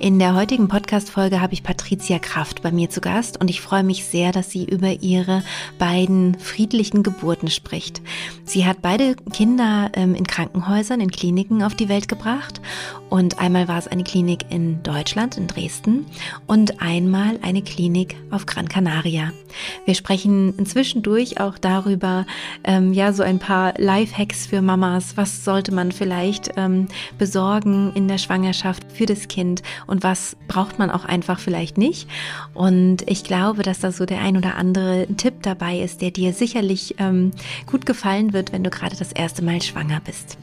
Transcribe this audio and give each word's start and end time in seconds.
In 0.00 0.18
der 0.18 0.34
heutigen 0.34 0.66
Podcast-Folge 0.66 1.40
habe 1.40 1.54
ich 1.54 1.62
Patricia 1.62 2.18
Kraft 2.18 2.62
bei 2.62 2.72
mir 2.72 2.90
zu 2.90 3.00
Gast 3.00 3.40
und 3.40 3.48
ich 3.48 3.60
freue 3.60 3.84
mich 3.84 4.04
sehr, 4.04 4.32
dass 4.32 4.50
sie 4.50 4.64
über 4.64 5.02
ihre 5.02 5.42
beiden 5.78 6.36
friedlichen 6.38 7.04
Geburten 7.04 7.48
spricht. 7.48 8.02
Sie 8.44 8.66
hat 8.66 8.82
beide 8.82 9.14
Kinder 9.32 9.92
ähm, 9.94 10.14
in 10.14 10.26
Krankenhäusern, 10.26 11.00
in 11.00 11.10
Kliniken 11.10 11.62
auf 11.62 11.74
die 11.74 11.88
Welt 11.88 12.08
gebracht 12.08 12.60
und 13.08 13.38
einmal 13.38 13.68
war 13.68 13.78
es 13.78 13.86
eine 13.86 14.02
Klinik 14.02 14.46
in 14.50 14.82
Deutschland, 14.82 15.36
in 15.36 15.46
Dresden 15.46 16.04
und 16.48 16.82
einmal 16.82 17.38
eine 17.42 17.62
Klinik 17.62 18.16
auf 18.30 18.44
Gran 18.44 18.68
Canaria. 18.68 19.32
Wir 19.84 19.94
sprechen 19.94 20.52
inzwischen 20.58 21.02
durch 21.02 21.40
auch 21.40 21.58
darüber, 21.58 22.26
ähm, 22.64 22.92
ja, 22.92 23.12
so 23.12 23.22
ein 23.22 23.38
paar 23.38 23.74
Life-Hacks 23.78 24.46
für 24.46 24.62
Mamas. 24.62 25.16
Was 25.16 25.44
sollte 25.44 25.72
man 25.72 25.92
vielleicht 25.92 26.50
ähm, 26.56 26.88
besorgen 27.16 27.92
in 27.94 28.08
der 28.08 28.18
Schwangerschaft 28.18 28.82
für 28.92 29.06
das 29.06 29.28
Kind 29.28 29.62
und 29.86 30.02
was 30.02 30.36
braucht 30.48 30.78
man 30.78 30.90
auch 30.90 31.04
einfach 31.04 31.38
vielleicht 31.38 31.78
nicht. 31.78 32.08
Und 32.52 33.08
ich 33.08 33.24
glaube, 33.24 33.62
dass 33.62 33.80
da 33.80 33.92
so 33.92 34.06
der 34.06 34.20
ein 34.20 34.36
oder 34.36 34.56
andere 34.56 35.06
Tipp 35.16 35.42
dabei 35.42 35.78
ist, 35.78 36.00
der 36.00 36.10
dir 36.10 36.32
sicherlich 36.32 36.96
ähm, 36.98 37.32
gut 37.66 37.86
gefallen 37.86 38.32
wird, 38.32 38.52
wenn 38.52 38.64
du 38.64 38.70
gerade 38.70 38.96
das 38.96 39.12
erste 39.12 39.44
Mal 39.44 39.62
schwanger 39.62 40.00
bist. 40.04 40.38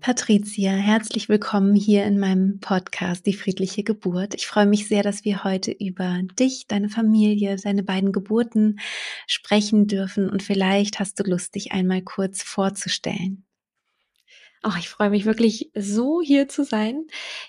Patricia, 0.00 0.72
herzlich 0.72 1.28
willkommen 1.28 1.74
hier 1.74 2.04
in 2.04 2.18
meinem 2.18 2.58
Podcast 2.60 3.26
Die 3.26 3.34
friedliche 3.34 3.84
Geburt. 3.84 4.34
Ich 4.34 4.46
freue 4.46 4.66
mich 4.66 4.88
sehr, 4.88 5.02
dass 5.02 5.24
wir 5.24 5.44
heute 5.44 5.70
über 5.70 6.20
dich, 6.38 6.66
deine 6.66 6.88
Familie, 6.88 7.56
deine 7.56 7.84
beiden 7.84 8.10
Geburten 8.10 8.80
sprechen 9.26 9.86
dürfen 9.86 10.28
und 10.28 10.42
vielleicht 10.42 10.98
hast 10.98 11.20
du 11.20 11.24
Lust, 11.24 11.54
dich 11.54 11.72
einmal 11.72 12.02
kurz 12.02 12.42
vorzustellen. 12.42 13.47
Ach, 14.62 14.78
ich 14.78 14.88
freue 14.88 15.10
mich 15.10 15.24
wirklich 15.24 15.70
so 15.74 16.20
hier 16.20 16.48
zu 16.48 16.64
sein. 16.64 17.06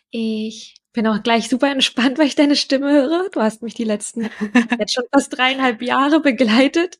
Ich 0.09 0.75
bin 0.93 1.07
auch 1.07 1.21
gleich 1.23 1.49
super 1.49 1.71
entspannt, 1.71 2.17
weil 2.17 2.27
ich 2.27 2.35
deine 2.35 2.55
Stimme 2.55 2.91
höre. 2.91 3.29
Du 3.31 3.41
hast 3.41 3.61
mich 3.61 3.73
die 3.73 3.83
letzten 3.83 4.29
jetzt 4.79 4.93
schon 4.93 5.05
fast 5.11 5.37
dreieinhalb 5.37 5.81
Jahre 5.81 6.19
begleitet. 6.19 6.99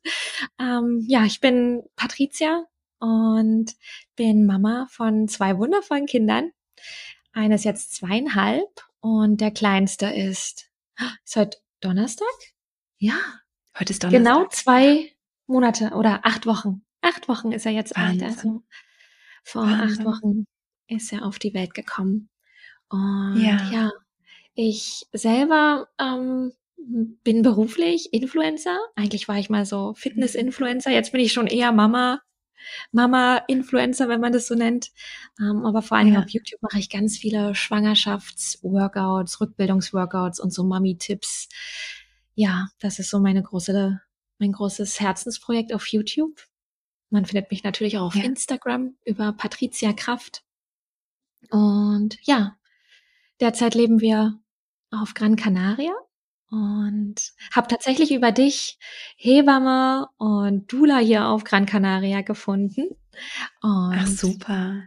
Ähm, 0.58 1.04
ja, 1.06 1.24
ich 1.24 1.40
bin 1.40 1.82
Patricia 1.96 2.64
und 2.98 3.74
bin 4.16 4.46
Mama 4.46 4.86
von 4.90 5.28
zwei 5.28 5.56
wundervollen 5.58 6.06
Kindern. 6.06 6.50
Eines 7.32 7.64
jetzt 7.64 7.94
zweieinhalb 7.94 8.68
und 9.00 9.40
der 9.40 9.50
kleinste 9.50 10.06
ist, 10.06 10.70
ist 11.24 11.36
heute 11.36 11.58
Donnerstag? 11.80 12.26
Ja. 12.98 13.14
Heute 13.78 13.92
ist 13.92 14.02
Donnerstag. 14.02 14.34
Genau 14.34 14.48
zwei 14.48 15.12
Monate 15.46 15.90
oder 15.94 16.20
acht 16.24 16.46
Wochen. 16.46 16.82
Acht 17.00 17.28
Wochen 17.28 17.52
ist 17.52 17.64
er 17.64 17.72
jetzt 17.72 17.96
alt. 17.96 18.22
Also 18.22 18.62
vor 19.42 19.62
Wahnsinn. 19.62 19.98
acht 19.98 20.04
Wochen 20.04 20.46
ist 20.88 21.12
er 21.12 21.24
auf 21.24 21.38
die 21.38 21.54
Welt 21.54 21.74
gekommen. 21.74 22.28
Und 22.88 23.40
ja, 23.40 23.70
ja 23.70 23.90
ich 24.54 25.06
selber 25.12 25.88
ähm, 25.98 26.52
bin 26.76 27.42
beruflich 27.42 28.12
Influencer. 28.12 28.78
Eigentlich 28.96 29.28
war 29.28 29.38
ich 29.38 29.50
mal 29.50 29.64
so 29.64 29.94
Fitness-Influencer. 29.94 30.90
Jetzt 30.90 31.12
bin 31.12 31.20
ich 31.20 31.32
schon 31.32 31.46
eher 31.46 31.72
Mama, 31.72 32.20
Mama-Influencer, 32.92 34.08
wenn 34.08 34.20
man 34.20 34.32
das 34.32 34.48
so 34.48 34.54
nennt. 34.54 34.90
Ähm, 35.38 35.64
aber 35.64 35.82
vor 35.82 35.96
allen 35.96 36.06
Dingen 36.06 36.18
ja. 36.18 36.24
auf 36.24 36.30
YouTube 36.30 36.62
mache 36.62 36.78
ich 36.78 36.90
ganz 36.90 37.16
viele 37.16 37.54
Schwangerschafts-Workouts, 37.54 39.40
Rückbildungsworkouts 39.40 40.40
und 40.40 40.52
so 40.52 40.64
Mami-Tipps. 40.64 41.48
Ja, 42.34 42.68
das 42.80 42.98
ist 42.98 43.10
so 43.10 43.20
meine 43.20 43.42
große, 43.42 44.00
mein 44.38 44.52
großes 44.52 45.00
Herzensprojekt 45.00 45.72
auf 45.72 45.86
YouTube. 45.86 46.49
Man 47.10 47.26
findet 47.26 47.50
mich 47.50 47.64
natürlich 47.64 47.98
auch 47.98 48.06
auf 48.06 48.14
ja. 48.14 48.24
Instagram 48.24 48.94
über 49.04 49.32
Patricia 49.32 49.92
Kraft. 49.92 50.44
Und 51.50 52.16
ja, 52.22 52.56
derzeit 53.40 53.74
leben 53.74 54.00
wir 54.00 54.38
auf 54.90 55.14
Gran 55.14 55.36
Canaria 55.36 55.92
und 56.50 57.32
habe 57.52 57.68
tatsächlich 57.68 58.12
über 58.12 58.32
dich 58.32 58.78
Hebamme 59.16 60.08
und 60.18 60.70
Dula 60.72 60.98
hier 60.98 61.26
auf 61.26 61.44
Gran 61.44 61.66
Canaria 61.66 62.22
gefunden. 62.22 62.88
Und 63.62 63.94
Ach 63.96 64.06
super. 64.06 64.82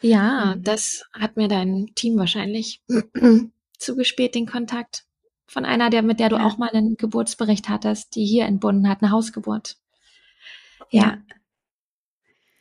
Ja, 0.00 0.54
mhm. 0.56 0.62
das 0.62 1.04
hat 1.12 1.36
mir 1.36 1.48
dein 1.48 1.92
Team 1.94 2.16
wahrscheinlich 2.16 2.82
zugespielt, 3.78 4.34
den 4.34 4.46
Kontakt 4.46 5.04
von 5.46 5.64
einer, 5.64 5.90
der 5.90 6.02
mit 6.02 6.20
der 6.20 6.30
du 6.30 6.36
ja. 6.36 6.46
auch 6.46 6.58
mal 6.58 6.70
einen 6.70 6.96
Geburtsbericht 6.96 7.68
hattest, 7.68 8.16
die 8.16 8.24
hier 8.24 8.46
entbunden 8.46 8.88
hat, 8.88 9.02
eine 9.02 9.10
Hausgeburt. 9.10 9.76
Ja. 10.90 11.02
ja. 11.02 11.18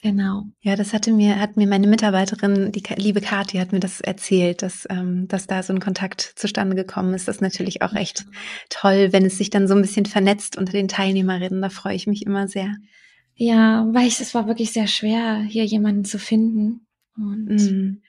Genau. 0.03 0.44
Ja, 0.59 0.75
das 0.75 0.91
hatte 0.91 1.14
mir, 1.14 1.40
hat 1.40 1.56
mir 1.56 1.66
meine 1.66 1.88
Mitarbeiterin, 1.88 2.74
die 2.74 2.84
liebe 2.97 3.22
Kathi, 3.22 3.58
hat 3.58 3.72
mir 3.72 3.80
das 3.80 4.02
erzählt, 4.02 4.62
dass, 4.62 4.86
ähm, 4.90 5.30
dass 5.30 5.47
da 5.47 5.64
so 5.64 5.72
ein 5.72 5.80
Kontakt 5.80 6.19
zustande 6.36 6.75
gekommen 6.75 7.14
ist. 7.14 7.30
Das 7.30 7.38
ist 7.38 7.41
natürlich 7.41 7.81
auch 7.81 7.94
echt 7.94 8.25
toll, 8.69 9.13
wenn 9.13 9.24
es 9.24 9.38
sich 9.38 9.50
dann 9.50 9.66
so 9.66 9.75
ein 9.75 9.81
bisschen 9.81 10.06
vernetzt 10.06 10.58
unter 10.58 10.74
den 10.74 10.90
Teilnehmerinnen. 10.90 11.62
Da 11.62 11.69
freue 11.69 11.96
ich 11.96 12.06
mich 12.06 12.25
immer 12.25 12.50
sehr. 12.50 12.75
Ja, 13.36 13.88
weil 13.94 14.06
ich, 14.06 14.19
es 14.19 14.36
war 14.36 14.46
wirklich 14.46 14.74
sehr 14.74 14.88
schwer, 14.88 15.38
hier 15.38 15.63
jemanden 15.63 16.03
zu 16.03 16.19
finden. 16.19 16.86
Und 17.16 17.56
mm. 17.56 18.02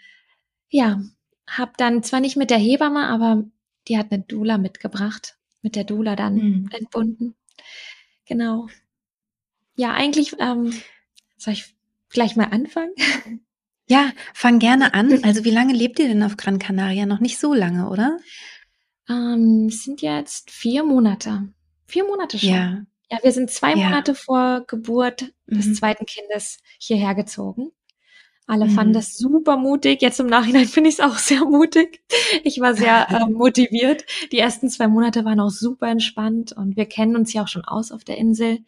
ja, 0.70 1.00
hab 1.46 1.76
dann 1.76 2.02
zwar 2.02 2.18
nicht 2.18 2.36
mit 2.36 2.50
der 2.50 2.58
Hebamme, 2.58 3.06
aber 3.06 3.44
die 3.86 3.98
hat 3.98 4.10
eine 4.10 4.24
Dula 4.24 4.58
mitgebracht. 4.58 5.36
Mit 5.62 5.76
der 5.76 5.84
Dula 5.84 6.16
dann 6.16 6.34
mm. 6.34 6.70
entbunden. 6.72 7.36
Genau. 8.26 8.66
Ja, 9.76 9.92
eigentlich, 9.92 10.34
ähm, 10.40 10.72
soll 11.36 11.52
ich 11.52 11.74
gleich 12.14 12.36
mal 12.36 12.48
anfangen? 12.50 12.92
Ja, 13.86 14.12
fang 14.32 14.60
gerne 14.60 14.94
an. 14.94 15.22
Also 15.24 15.44
wie 15.44 15.50
lange 15.50 15.74
lebt 15.74 15.98
ihr 15.98 16.08
denn 16.08 16.22
auf 16.22 16.38
Gran 16.38 16.58
Canaria? 16.58 17.04
Noch 17.04 17.20
nicht 17.20 17.38
so 17.38 17.52
lange, 17.52 17.90
oder? 17.90 18.18
Ähm, 19.10 19.66
es 19.68 19.84
sind 19.84 20.00
jetzt 20.00 20.50
vier 20.50 20.84
Monate. 20.84 21.48
Vier 21.86 22.04
Monate 22.06 22.38
schon. 22.38 22.48
Ja. 22.48 22.86
Ja, 23.10 23.18
wir 23.22 23.32
sind 23.32 23.50
zwei 23.50 23.74
ja. 23.74 23.84
Monate 23.88 24.14
vor 24.14 24.64
Geburt 24.66 25.32
mhm. 25.46 25.56
des 25.56 25.74
zweiten 25.74 26.06
Kindes 26.06 26.60
hierher 26.78 27.14
gezogen. 27.14 27.72
Alle 28.46 28.66
mhm. 28.66 28.70
fanden 28.70 28.92
das 28.94 29.16
super 29.16 29.56
mutig. 29.56 30.02
Jetzt 30.02 30.20
im 30.20 30.26
Nachhinein 30.26 30.66
finde 30.66 30.88
ich 30.88 30.98
es 30.98 31.00
auch 31.00 31.18
sehr 31.18 31.44
mutig. 31.44 32.02
Ich 32.42 32.60
war 32.60 32.74
sehr 32.74 33.08
äh, 33.10 33.30
motiviert. 33.30 34.04
Die 34.32 34.38
ersten 34.38 34.70
zwei 34.70 34.88
Monate 34.88 35.24
waren 35.24 35.40
auch 35.40 35.50
super 35.50 35.88
entspannt 35.88 36.52
und 36.52 36.76
wir 36.76 36.86
kennen 36.86 37.16
uns 37.16 37.32
ja 37.32 37.42
auch 37.42 37.48
schon 37.48 37.64
aus 37.64 37.92
auf 37.92 38.04
der 38.04 38.18
Insel. 38.18 38.60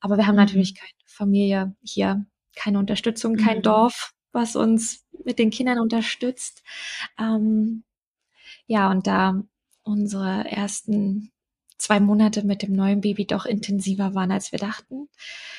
Aber 0.00 0.16
wir 0.16 0.26
haben 0.26 0.34
mhm. 0.34 0.42
natürlich 0.42 0.74
keine 0.74 0.92
Familie 1.06 1.74
hier 1.82 2.26
keine 2.58 2.78
Unterstützung, 2.78 3.36
kein 3.36 3.58
mhm. 3.58 3.62
Dorf, 3.62 4.12
was 4.32 4.56
uns 4.56 5.06
mit 5.24 5.38
den 5.38 5.50
Kindern 5.50 5.78
unterstützt. 5.78 6.62
Ähm, 7.18 7.84
ja, 8.66 8.90
und 8.90 9.06
da 9.06 9.42
unsere 9.82 10.44
ersten 10.50 11.30
zwei 11.78 12.00
Monate 12.00 12.44
mit 12.44 12.62
dem 12.62 12.72
neuen 12.72 13.00
Baby 13.00 13.26
doch 13.26 13.46
intensiver 13.46 14.14
waren, 14.14 14.32
als 14.32 14.52
wir 14.52 14.58
dachten, 14.58 15.08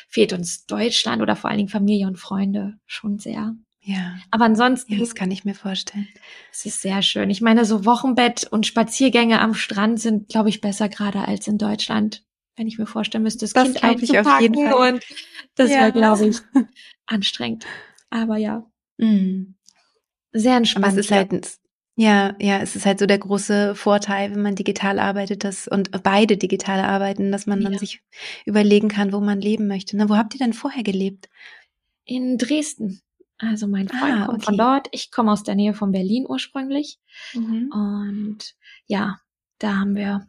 fehlt 0.07 0.33
uns 0.33 0.65
Deutschland 0.65 1.21
oder 1.21 1.35
vor 1.35 1.49
allen 1.49 1.57
Dingen 1.57 1.69
Familie 1.69 2.07
und 2.07 2.19
Freunde 2.19 2.77
schon 2.85 3.17
sehr. 3.17 3.55
Ja. 3.81 4.17
Aber 4.29 4.45
ansonsten. 4.45 4.93
Ja, 4.93 4.99
das 4.99 5.15
kann 5.15 5.31
ich 5.31 5.45
mir 5.45 5.55
vorstellen. 5.55 6.07
Es 6.51 6.65
ist 6.65 6.81
sehr 6.81 7.01
schön. 7.01 7.29
Ich 7.29 7.41
meine, 7.41 7.63
so 7.63 7.85
Wochenbett 7.85 8.45
und 8.51 8.67
Spaziergänge 8.67 9.39
am 9.39 9.53
Strand 9.53 10.01
sind, 10.01 10.27
glaube 10.27 10.49
ich, 10.49 10.59
besser 10.59 10.89
gerade 10.89 11.25
als 11.25 11.47
in 11.47 11.57
Deutschland 11.57 12.23
wenn 12.59 12.67
ich 12.67 12.77
mir 12.77 12.85
vorstellen 12.85 13.23
müsste, 13.23 13.45
das, 13.45 13.53
das 13.53 13.63
Kind 13.63 13.83
einzupacken 13.83 14.73
und 14.73 15.03
das 15.55 15.71
ja. 15.71 15.79
wäre, 15.79 15.91
glaube 15.93 16.27
ich, 16.27 16.39
anstrengend. 17.05 17.65
Aber 18.09 18.35
ja. 18.35 18.69
Mhm. 18.97 19.55
Sehr 20.33 20.57
entspannt. 20.57 20.85
Aber 20.85 20.93
es 20.93 21.05
ist 21.05 21.11
halt, 21.11 21.57
Ja, 21.95 22.35
ja, 22.37 22.59
es 22.59 22.75
ist 22.75 22.85
halt 22.85 22.99
so 22.99 23.05
der 23.05 23.17
große 23.17 23.75
Vorteil, 23.75 24.31
wenn 24.31 24.41
man 24.41 24.55
digital 24.55 24.99
arbeitet, 24.99 25.45
dass 25.45 25.69
und 25.69 26.03
beide 26.03 26.35
digital 26.35 26.81
arbeiten, 26.81 27.31
dass 27.31 27.47
man 27.47 27.61
ja. 27.61 27.69
dann 27.69 27.79
sich 27.79 28.01
überlegen 28.45 28.89
kann, 28.89 29.13
wo 29.13 29.21
man 29.21 29.39
leben 29.39 29.67
möchte. 29.67 29.95
Na, 29.95 30.09
wo 30.09 30.17
habt 30.17 30.35
ihr 30.35 30.39
denn 30.39 30.53
vorher 30.53 30.83
gelebt? 30.83 31.29
In 32.03 32.37
Dresden. 32.37 32.99
Also 33.37 33.67
mein 33.67 33.87
Freund 33.87 34.21
ah, 34.21 34.25
kommt 34.25 34.39
okay. 34.39 34.45
von 34.47 34.57
dort. 34.57 34.87
Ich 34.91 35.11
komme 35.11 35.31
aus 35.31 35.43
der 35.43 35.55
Nähe 35.55 35.73
von 35.73 35.93
Berlin 35.93 36.25
ursprünglich. 36.27 36.99
Mhm. 37.33 37.71
Und 37.71 38.55
ja, 38.85 39.21
da 39.59 39.77
haben 39.77 39.95
wir 39.95 40.28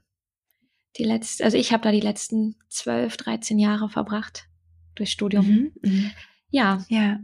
die 1.01 1.07
letzten, 1.07 1.43
also 1.43 1.57
ich 1.57 1.73
habe 1.73 1.83
da 1.83 1.91
die 1.91 2.01
letzten 2.01 2.57
zwölf, 2.69 3.17
dreizehn 3.17 3.59
Jahre 3.59 3.89
verbracht 3.89 4.47
durch 4.95 5.11
Studium. 5.11 5.47
Mhm. 5.47 5.73
Mhm. 5.83 6.11
Ja. 6.51 6.85
Ja. 6.89 7.21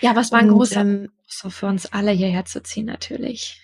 Ja, 0.00 0.16
was 0.16 0.32
war 0.32 0.38
ein 0.38 0.48
großer 0.48 0.80
ähm, 0.80 1.10
so 1.26 1.50
für 1.50 1.66
uns 1.66 1.86
alle 1.86 2.12
hierher 2.12 2.44
zu 2.44 2.62
ziehen 2.62 2.86
natürlich. 2.86 3.60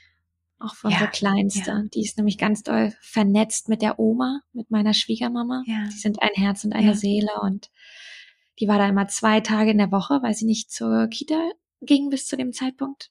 Auch 0.58 0.74
für 0.74 0.88
ja, 0.88 0.94
unsere 0.94 1.10
Kleinste. 1.10 1.70
Ja. 1.70 1.82
Die 1.94 2.02
ist 2.02 2.18
nämlich 2.18 2.36
ganz 2.36 2.62
doll 2.62 2.92
vernetzt 3.00 3.68
mit 3.68 3.80
der 3.80 3.98
Oma, 3.98 4.40
mit 4.52 4.70
meiner 4.70 4.92
Schwiegermama. 4.92 5.62
Ja. 5.66 5.84
Die 5.86 5.98
sind 5.98 6.22
ein 6.22 6.34
Herz 6.34 6.64
und 6.64 6.72
eine 6.74 6.88
ja. 6.88 6.94
Seele 6.94 7.30
und 7.40 7.70
die 8.60 8.68
war 8.68 8.78
da 8.78 8.88
immer 8.88 9.08
zwei 9.08 9.40
Tage 9.40 9.70
in 9.70 9.78
der 9.78 9.90
Woche, 9.90 10.20
weil 10.22 10.34
sie 10.34 10.44
nicht 10.44 10.70
zur 10.70 11.08
Kita 11.08 11.40
ging 11.80 12.10
bis 12.10 12.26
zu 12.26 12.36
dem 12.36 12.52
Zeitpunkt. 12.52 13.10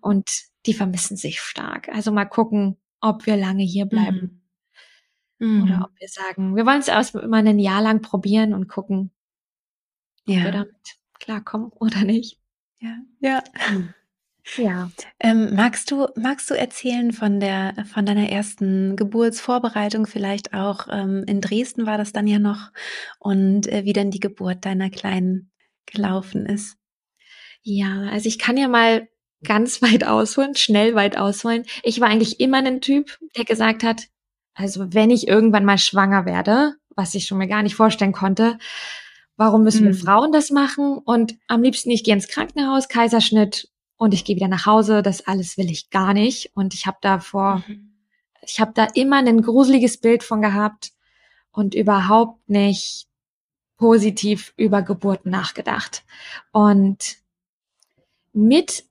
Und 0.00 0.30
die 0.66 0.74
vermissen 0.74 1.16
sich 1.16 1.40
stark. 1.40 1.88
Also 1.88 2.10
mal 2.12 2.24
gucken, 2.24 2.76
ob 3.00 3.26
wir 3.26 3.36
lange 3.36 3.64
hier 3.64 3.86
bleiben. 3.86 4.20
Mhm. 4.20 4.39
Oder 5.40 5.76
mhm. 5.76 5.82
ob 5.84 5.90
wir 5.98 6.08
sagen, 6.08 6.54
wir 6.54 6.66
wollen 6.66 6.80
es 6.80 6.88
erst 6.88 7.14
mal 7.14 7.46
ein 7.46 7.58
Jahr 7.58 7.80
lang 7.80 8.02
probieren 8.02 8.52
und 8.52 8.68
gucken, 8.68 9.10
ob 10.26 10.34
ja. 10.34 10.44
wir 10.44 10.52
damit 10.52 10.98
klarkommen 11.18 11.70
oder 11.80 12.04
nicht. 12.04 12.38
Ja, 12.80 12.96
ja. 13.20 13.42
Hm. 13.54 13.94
Ja. 14.56 14.90
Ähm, 15.20 15.54
magst 15.54 15.90
du, 15.90 16.08
magst 16.16 16.50
du 16.50 16.54
erzählen 16.54 17.12
von 17.12 17.40
der, 17.40 17.74
von 17.92 18.06
deiner 18.06 18.30
ersten 18.30 18.96
Geburtsvorbereitung 18.96 20.06
vielleicht 20.06 20.54
auch? 20.54 20.88
Ähm, 20.90 21.24
in 21.26 21.40
Dresden 21.42 21.86
war 21.86 21.98
das 21.98 22.12
dann 22.12 22.26
ja 22.26 22.38
noch 22.38 22.72
und 23.18 23.68
äh, 23.68 23.84
wie 23.84 23.92
denn 23.92 24.10
die 24.10 24.18
Geburt 24.18 24.64
deiner 24.64 24.88
Kleinen 24.90 25.52
gelaufen 25.86 26.46
ist? 26.46 26.78
Ja, 27.62 28.08
also 28.10 28.28
ich 28.28 28.38
kann 28.38 28.56
ja 28.56 28.66
mal 28.66 29.08
ganz 29.44 29.82
weit 29.82 30.04
ausholen, 30.04 30.54
schnell 30.56 30.94
weit 30.94 31.16
ausholen. 31.16 31.64
Ich 31.82 32.00
war 32.00 32.08
eigentlich 32.08 32.40
immer 32.40 32.58
ein 32.58 32.80
Typ, 32.80 33.18
der 33.36 33.44
gesagt 33.44 33.82
hat, 33.82 34.08
also 34.54 34.92
wenn 34.92 35.10
ich 35.10 35.28
irgendwann 35.28 35.64
mal 35.64 35.78
schwanger 35.78 36.26
werde, 36.26 36.74
was 36.96 37.14
ich 37.14 37.26
schon 37.26 37.38
mir 37.38 37.48
gar 37.48 37.62
nicht 37.62 37.76
vorstellen 37.76 38.12
konnte, 38.12 38.58
Warum 39.40 39.62
müssen 39.62 39.84
mhm. 39.84 39.86
wir 39.86 39.94
Frauen 39.94 40.32
das 40.32 40.50
machen? 40.50 40.98
Und 40.98 41.34
am 41.46 41.62
liebsten, 41.62 41.90
ich 41.90 42.04
gehe 42.04 42.12
ins 42.12 42.28
Krankenhaus, 42.28 42.88
Kaiserschnitt 42.88 43.70
und 43.96 44.12
ich 44.12 44.26
gehe 44.26 44.36
wieder 44.36 44.48
nach 44.48 44.66
Hause. 44.66 45.00
Das 45.00 45.26
alles 45.26 45.56
will 45.56 45.70
ich 45.70 45.88
gar 45.88 46.12
nicht. 46.12 46.50
Und 46.54 46.74
ich 46.74 46.84
habe 46.84 46.98
da 47.00 47.20
vor, 47.20 47.64
mhm. 47.66 47.90
ich 48.42 48.60
habe 48.60 48.72
da 48.74 48.84
immer 48.92 49.16
ein 49.16 49.40
gruseliges 49.40 49.96
Bild 49.96 50.24
von 50.24 50.42
gehabt 50.42 50.92
und 51.52 51.74
überhaupt 51.74 52.50
nicht 52.50 53.06
positiv 53.78 54.52
über 54.58 54.82
Geburten 54.82 55.30
nachgedacht. 55.30 56.04
Und 56.52 57.16
mit 58.34 58.84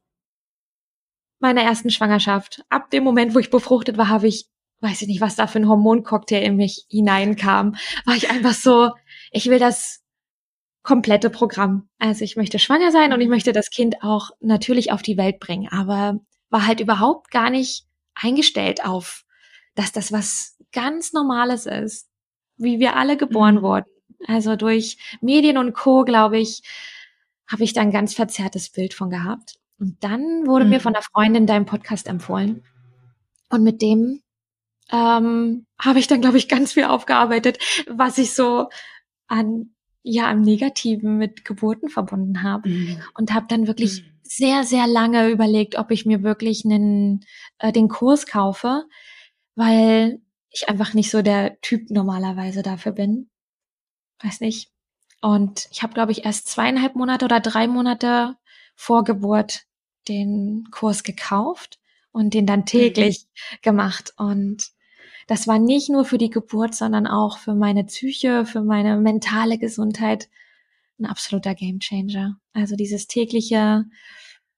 meiner 1.37 1.61
ersten 1.61 1.91
Schwangerschaft, 1.91 2.65
ab 2.69 2.89
dem 2.89 3.03
Moment, 3.03 3.35
wo 3.35 3.39
ich 3.39 3.51
befruchtet 3.51 3.99
war, 3.99 4.09
habe 4.09 4.27
ich, 4.27 4.47
weiß 4.81 5.01
ich 5.01 5.07
nicht, 5.07 5.21
was 5.21 5.35
da 5.35 5.47
für 5.47 5.59
ein 5.59 5.67
Hormoncocktail 5.67 6.43
in 6.43 6.55
mich 6.55 6.85
hineinkam, 6.89 7.75
war 8.05 8.15
ich 8.15 8.29
einfach 8.29 8.53
so, 8.53 8.91
ich 9.31 9.47
will 9.47 9.59
das 9.59 10.01
komplette 10.83 11.29
Programm. 11.29 11.89
Also 11.99 12.23
ich 12.23 12.35
möchte 12.35 12.59
schwanger 12.59 12.91
sein 12.91 13.13
und 13.13 13.21
ich 13.21 13.27
möchte 13.27 13.51
das 13.51 13.69
Kind 13.69 14.01
auch 14.01 14.31
natürlich 14.39 14.91
auf 14.91 15.01
die 15.01 15.17
Welt 15.17 15.39
bringen, 15.39 15.67
aber 15.71 16.19
war 16.49 16.65
halt 16.65 16.79
überhaupt 16.79 17.31
gar 17.31 17.49
nicht 17.49 17.85
eingestellt 18.15 18.85
auf, 18.85 19.23
dass 19.75 19.91
das 19.91 20.11
was 20.11 20.57
ganz 20.71 21.13
Normales 21.13 21.65
ist, 21.65 22.09
wie 22.57 22.79
wir 22.79 22.95
alle 22.95 23.17
geboren 23.17 23.55
mhm. 23.55 23.61
wurden. 23.61 23.85
Also 24.27 24.55
durch 24.55 24.97
Medien 25.21 25.57
und 25.57 25.73
Co, 25.73 26.03
glaube 26.03 26.39
ich, 26.39 26.61
habe 27.47 27.63
ich 27.63 27.73
da 27.73 27.81
ein 27.81 27.91
ganz 27.91 28.13
verzerrtes 28.13 28.69
Bild 28.69 28.93
von 28.93 29.09
gehabt. 29.09 29.55
Und 29.79 30.03
dann 30.03 30.45
wurde 30.45 30.65
mhm. 30.65 30.71
mir 30.71 30.79
von 30.79 30.93
einer 30.93 31.03
Freundin 31.03 31.47
dein 31.47 31.65
Podcast 31.65 32.07
empfohlen. 32.07 32.63
Und 33.49 33.63
mit 33.63 33.81
dem 33.81 34.21
ähm, 34.91 35.65
habe 35.79 35.99
ich 35.99 36.07
dann, 36.07 36.21
glaube 36.21 36.37
ich, 36.37 36.47
ganz 36.47 36.73
viel 36.73 36.85
aufgearbeitet, 36.85 37.59
was 37.87 38.17
ich 38.17 38.33
so 38.33 38.69
an 39.27 39.71
ja 40.01 40.31
im 40.31 40.41
Negativen 40.41 41.17
mit 41.17 41.45
Geburten 41.45 41.89
verbunden 41.89 42.43
habe 42.43 42.69
mhm. 42.69 43.01
und 43.15 43.33
habe 43.33 43.47
dann 43.49 43.67
wirklich 43.67 44.01
mhm. 44.01 44.19
sehr 44.23 44.63
sehr 44.63 44.87
lange 44.87 45.29
überlegt, 45.29 45.77
ob 45.77 45.91
ich 45.91 46.05
mir 46.05 46.23
wirklich 46.23 46.65
einen 46.65 47.25
äh, 47.59 47.71
den 47.71 47.89
Kurs 47.89 48.25
kaufe, 48.25 48.85
weil 49.55 50.21
ich 50.49 50.67
einfach 50.67 50.93
nicht 50.93 51.11
so 51.11 51.21
der 51.21 51.59
Typ 51.61 51.91
normalerweise 51.91 52.63
dafür 52.63 52.91
bin. 52.93 53.29
Weiß 54.23 54.41
nicht. 54.41 54.71
Und 55.21 55.67
ich 55.71 55.83
habe 55.83 55.93
glaube 55.93 56.11
ich 56.11 56.25
erst 56.25 56.47
zweieinhalb 56.47 56.95
Monate 56.95 57.25
oder 57.25 57.39
drei 57.39 57.67
Monate 57.67 58.35
vor 58.75 59.03
Geburt 59.03 59.65
den 60.07 60.69
Kurs 60.71 61.03
gekauft 61.03 61.77
und 62.11 62.33
den 62.33 62.45
dann 62.45 62.61
mhm. 62.61 62.65
täglich 62.65 63.25
mhm. 63.25 63.57
gemacht 63.61 64.13
und 64.17 64.71
das 65.29 65.47
war 65.47 65.59
nicht 65.59 65.89
nur 65.89 66.05
für 66.05 66.17
die 66.17 66.31
Geburt, 66.31 66.73
sondern 66.73 67.05
auch 67.05 67.37
für 67.37 67.53
meine 67.53 67.83
Psyche, 67.83 68.47
für 68.47 68.63
meine 68.63 68.97
mentale 68.97 69.59
Gesundheit 69.59 70.27
ein 70.99 71.05
absoluter 71.05 71.53
Gamechanger. 71.53 72.39
Also 72.51 72.75
dieses 72.75 73.05
tägliche 73.05 73.85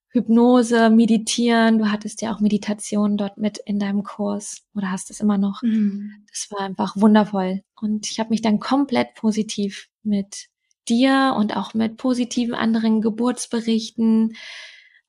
Hypnose, 0.08 0.90
Meditieren, 0.90 1.78
du 1.78 1.92
hattest 1.92 2.22
ja 2.22 2.34
auch 2.34 2.40
Meditation 2.40 3.18
dort 3.18 3.38
mit 3.38 3.58
in 3.58 3.80
deinem 3.80 4.04
Kurs 4.04 4.66
oder 4.74 4.92
hast 4.92 5.12
es 5.12 5.20
immer 5.20 5.38
noch. 5.38 5.62
Mhm. 5.62 6.26
Das 6.30 6.48
war 6.52 6.62
einfach 6.62 6.96
wundervoll. 6.96 7.64
Und 7.76 8.10
ich 8.10 8.22
habe 8.22 8.30
mich 8.30 8.42
dann 8.42 8.62
komplett 8.62 9.14
positiv 9.16 9.90
mit 10.04 10.48
dir 10.88 11.36
und 11.38 11.58
auch 11.58 11.74
mit 11.74 11.98
positiven 11.98 12.54
anderen 12.56 13.02
Geburtsberichten 13.02 14.38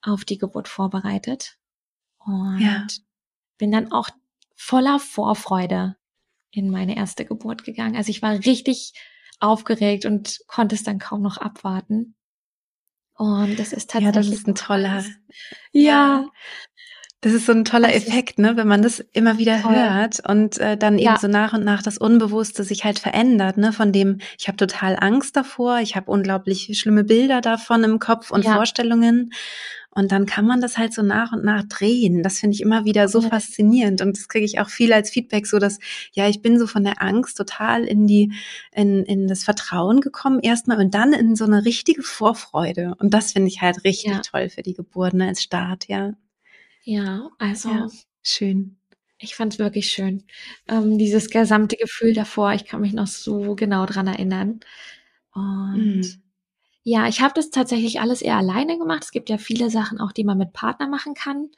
auf 0.01 0.25
die 0.25 0.37
Geburt 0.37 0.67
vorbereitet. 0.67 1.57
Und 2.17 2.59
ja. 2.59 2.85
bin 3.57 3.71
dann 3.71 3.93
auch 3.93 4.09
voller 4.63 4.99
Vorfreude 4.99 5.97
in 6.51 6.69
meine 6.69 6.95
erste 6.95 7.25
Geburt 7.25 7.63
gegangen. 7.63 7.95
Also 7.95 8.09
ich 8.09 8.21
war 8.21 8.33
richtig 8.33 8.93
aufgeregt 9.39 10.05
und 10.05 10.39
konnte 10.47 10.75
es 10.75 10.83
dann 10.83 10.99
kaum 10.99 11.21
noch 11.21 11.37
abwarten. 11.37 12.15
Und 13.15 13.59
das 13.59 13.73
ist 13.73 13.91
tatsächlich. 13.91 14.05
Ja, 14.05 14.11
das 14.11 14.27
ist 14.27 14.47
ein 14.47 14.55
toller. 14.55 15.03
Ja. 15.71 16.27
Das 17.19 17.31
ist 17.31 17.45
so 17.45 17.53
ein 17.53 17.63
toller 17.63 17.93
Effekt, 17.95 18.37
ne, 18.37 18.57
wenn 18.57 18.67
man 18.67 18.81
das 18.81 18.99
immer 18.99 19.37
wieder 19.37 19.61
toll. 19.61 19.75
hört 19.75 20.27
und 20.27 20.57
äh, 20.57 20.75
dann 20.75 20.95
eben 20.95 21.05
ja. 21.05 21.17
so 21.17 21.27
nach 21.27 21.53
und 21.53 21.63
nach 21.63 21.81
das 21.81 21.97
Unbewusste 21.97 22.65
sich 22.65 22.83
halt 22.83 22.99
verändert, 22.99 23.55
ne, 23.55 23.71
von 23.71 23.93
dem 23.93 24.19
ich 24.37 24.49
habe 24.49 24.57
total 24.57 24.97
Angst 24.99 25.37
davor, 25.37 25.79
ich 25.79 25.95
habe 25.95 26.11
unglaublich 26.11 26.77
schlimme 26.77 27.05
Bilder 27.05 27.39
davon 27.39 27.85
im 27.85 27.99
Kopf 27.99 28.29
und 28.29 28.43
ja. 28.43 28.55
Vorstellungen 28.55 29.31
und 29.95 30.11
dann 30.11 30.25
kann 30.25 30.45
man 30.45 30.61
das 30.61 30.77
halt 30.77 30.93
so 30.93 31.01
nach 31.01 31.33
und 31.33 31.43
nach 31.43 31.63
drehen. 31.63 32.23
Das 32.23 32.39
finde 32.39 32.55
ich 32.55 32.61
immer 32.61 32.85
wieder 32.85 33.07
so 33.07 33.21
ja. 33.21 33.29
faszinierend. 33.29 34.01
Und 34.01 34.17
das 34.17 34.27
kriege 34.27 34.45
ich 34.45 34.59
auch 34.59 34.69
viel 34.69 34.91
als 34.91 35.09
Feedback, 35.09 35.45
so 35.45 35.59
dass, 35.59 35.79
ja, 36.13 36.27
ich 36.27 36.41
bin 36.41 36.57
so 36.57 36.67
von 36.67 36.83
der 36.83 37.01
Angst 37.01 37.37
total 37.37 37.83
in 37.83 38.07
die, 38.07 38.33
in, 38.71 39.03
in 39.03 39.27
das 39.27 39.43
Vertrauen 39.43 40.01
gekommen 40.01 40.39
erstmal 40.39 40.79
und 40.79 40.93
dann 40.93 41.13
in 41.13 41.35
so 41.35 41.45
eine 41.45 41.65
richtige 41.65 42.01
Vorfreude. 42.01 42.95
Und 42.99 43.13
das 43.13 43.33
finde 43.33 43.49
ich 43.49 43.61
halt 43.61 43.83
richtig 43.83 44.11
ja. 44.11 44.21
toll 44.21 44.49
für 44.49 44.63
die 44.63 44.73
Geburt, 44.73 45.13
ne, 45.13 45.27
als 45.27 45.43
Start, 45.43 45.87
ja. 45.87 46.13
Ja, 46.83 47.29
also. 47.37 47.69
Ja, 47.69 47.87
schön. 48.23 48.77
Ich 49.19 49.35
fand 49.35 49.53
es 49.53 49.59
wirklich 49.59 49.89
schön. 49.89 50.23
Ähm, 50.67 50.97
dieses 50.97 51.29
gesamte 51.29 51.77
Gefühl 51.77 52.13
davor, 52.13 52.53
ich 52.53 52.65
kann 52.65 52.81
mich 52.81 52.93
noch 52.93 53.07
so 53.07 53.55
genau 53.55 53.85
dran 53.85 54.07
erinnern. 54.07 54.59
Und 55.33 56.01
mm. 56.01 56.22
Ja, 56.83 57.07
ich 57.07 57.21
habe 57.21 57.33
das 57.33 57.49
tatsächlich 57.49 58.01
alles 58.01 58.21
eher 58.21 58.37
alleine 58.37 58.77
gemacht. 58.77 59.03
Es 59.03 59.11
gibt 59.11 59.29
ja 59.29 59.37
viele 59.37 59.69
Sachen 59.69 59.99
auch, 60.01 60.11
die 60.11 60.25
man 60.25 60.37
mit 60.37 60.51
Partner 60.51 60.87
machen 60.87 61.13
kann, 61.13 61.49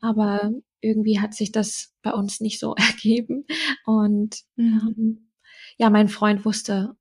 aber 0.00 0.52
irgendwie 0.80 1.20
hat 1.20 1.34
sich 1.34 1.50
das 1.50 1.92
bei 2.02 2.12
uns 2.12 2.40
nicht 2.40 2.60
so 2.60 2.74
ergeben. 2.76 3.44
Und 3.84 4.42
ähm, 4.56 5.30
ja, 5.76 5.90
mein 5.90 6.08
Freund 6.08 6.44
wusste 6.44 6.96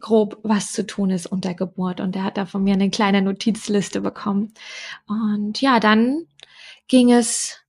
grob, 0.00 0.38
was 0.42 0.72
zu 0.72 0.86
tun 0.86 1.10
ist 1.10 1.26
unter 1.26 1.54
Geburt 1.54 2.00
und 2.00 2.16
er 2.16 2.24
hat 2.24 2.36
da 2.36 2.46
von 2.46 2.64
mir 2.64 2.74
eine 2.74 2.90
kleine 2.90 3.22
Notizliste 3.22 4.00
bekommen. 4.00 4.52
Und 5.06 5.60
ja, 5.60 5.80
dann 5.80 6.26
ging 6.88 7.12
es, 7.12 7.60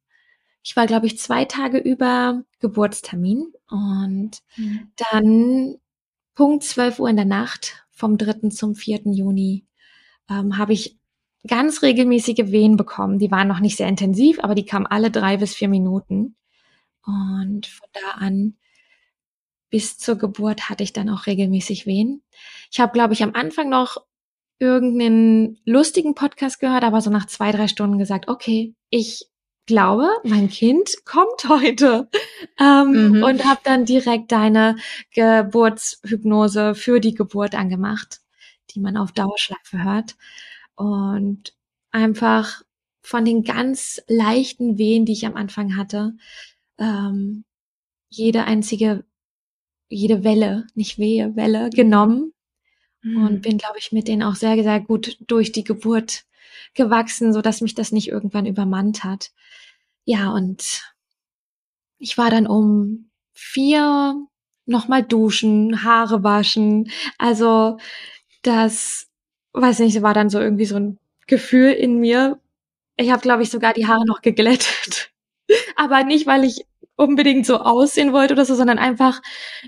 ich 0.64 0.76
war 0.76 0.88
glaube 0.88 1.06
ich 1.08 1.20
zwei 1.20 1.46
Tage 1.46 1.78
über 1.78 2.44
Geburtstermin 2.60 3.54
und 3.70 4.42
mhm. 4.58 4.92
dann 5.12 5.76
Punkt 6.34 6.64
12 6.64 7.00
Uhr 7.00 7.10
in 7.10 7.16
der 7.16 7.26
Nacht 7.26 7.85
vom 7.96 8.18
3. 8.18 8.50
zum 8.50 8.76
4. 8.76 9.02
Juni 9.06 9.66
ähm, 10.30 10.58
habe 10.58 10.74
ich 10.74 10.98
ganz 11.48 11.82
regelmäßige 11.82 12.52
Wehen 12.52 12.78
bekommen. 12.78 13.20
Die 13.20 13.32
waren 13.32 13.48
noch 13.48 13.60
nicht 13.60 13.78
sehr 13.78 13.88
intensiv, 13.88 14.40
aber 14.40 14.54
die 14.54 14.66
kamen 14.66 14.86
alle 14.86 15.10
drei 15.12 15.38
bis 15.38 15.56
vier 15.56 15.70
Minuten. 15.70 16.36
Und 17.06 17.68
von 17.68 17.88
da 17.94 18.12
an 18.18 18.56
bis 19.70 19.98
zur 19.98 20.18
Geburt 20.18 20.70
hatte 20.70 20.84
ich 20.84 20.94
dann 20.94 21.10
auch 21.10 21.26
regelmäßig 21.26 21.86
Wehen. 21.86 22.24
Ich 22.72 22.80
habe, 22.80 22.94
glaube 22.94 23.14
ich, 23.14 23.24
am 23.24 23.34
Anfang 23.34 23.70
noch 23.70 23.98
irgendeinen 24.60 25.60
lustigen 25.66 26.16
Podcast 26.16 26.60
gehört, 26.60 26.84
aber 26.84 27.02
so 27.02 27.10
nach 27.10 27.28
zwei, 27.28 27.52
drei 27.52 27.68
Stunden 27.68 27.98
gesagt, 27.98 28.28
okay, 28.28 28.74
ich 28.90 29.30
glaube, 29.66 30.10
mein 30.24 30.50
Kind 30.50 31.06
kommt 31.06 31.48
heute. 31.48 32.10
Ähm, 32.60 33.18
mhm. 33.18 33.24
Und 33.24 33.46
habe 33.46 33.62
dann 33.64 33.86
direkt 33.86 34.32
deine 34.32 34.78
Geburtshypnose 35.14 36.76
für 36.76 37.00
die 37.00 37.14
Geburt 37.14 37.56
angemacht, 37.56 38.22
die 38.72 38.80
man 38.80 38.98
auf 38.98 39.12
Dauerschleife 39.12 39.84
hört. 39.84 40.16
Und 40.76 41.54
einfach 41.92 42.62
von 43.02 43.24
den 43.24 43.44
ganz 43.44 44.02
leichten 44.08 44.78
Wehen, 44.78 45.06
die 45.06 45.14
ich 45.14 45.26
am 45.26 45.36
Anfang 45.36 45.78
hatte, 45.78 46.16
ähm, 46.78 47.46
jede 48.10 48.46
einzige, 48.46 49.06
jede 49.90 50.24
Welle, 50.24 50.68
nicht 50.74 50.98
Wehe, 50.98 51.36
Welle 51.36 51.70
genommen 51.70 52.34
mhm. 53.02 53.26
und 53.26 53.42
bin, 53.42 53.58
glaube 53.58 53.78
ich, 53.78 53.92
mit 53.92 54.08
denen 54.08 54.24
auch 54.24 54.36
sehr, 54.36 54.62
sehr 54.62 54.80
gut 54.80 55.18
durch 55.28 55.52
die 55.52 55.64
Geburt 55.64 56.26
gewachsen, 56.74 57.32
so 57.34 57.42
dass 57.42 57.62
mich 57.62 57.76
das 57.76 57.92
nicht 57.92 58.10
irgendwann 58.10 58.46
übermannt 58.46 59.04
hat. 59.04 59.32
Ja, 60.06 60.32
und 60.32 60.96
ich 61.98 62.18
war 62.18 62.30
dann 62.30 62.48
um 62.48 63.10
vier 63.34 64.16
nochmal 64.66 65.04
duschen, 65.04 65.84
Haare 65.84 66.24
waschen. 66.24 66.92
Also 67.18 67.78
das, 68.44 69.08
weiß 69.54 69.80
nicht, 69.80 70.02
war 70.02 70.14
dann 70.14 70.30
so 70.30 70.40
irgendwie 70.40 70.66
so 70.66 70.76
ein 70.76 71.00
Gefühl 71.28 71.72
in 71.72 72.00
mir. 72.00 72.40
Ich 72.98 73.12
habe, 73.12 73.22
glaube 73.22 73.44
ich, 73.44 73.50
sogar 73.50 73.74
die 73.74 73.88
Haare 73.88 74.06
noch 74.06 74.22
geglättet. 74.22 75.12
Aber 75.76 76.04
nicht, 76.04 76.28
weil 76.28 76.44
ich 76.44 76.66
unbedingt 76.96 77.46
so 77.46 77.58
aussehen 77.60 78.14
wollte 78.14 78.34
oder 78.34 78.46
so, 78.46 78.56
sondern 78.56 78.80
einfach, 78.80 79.22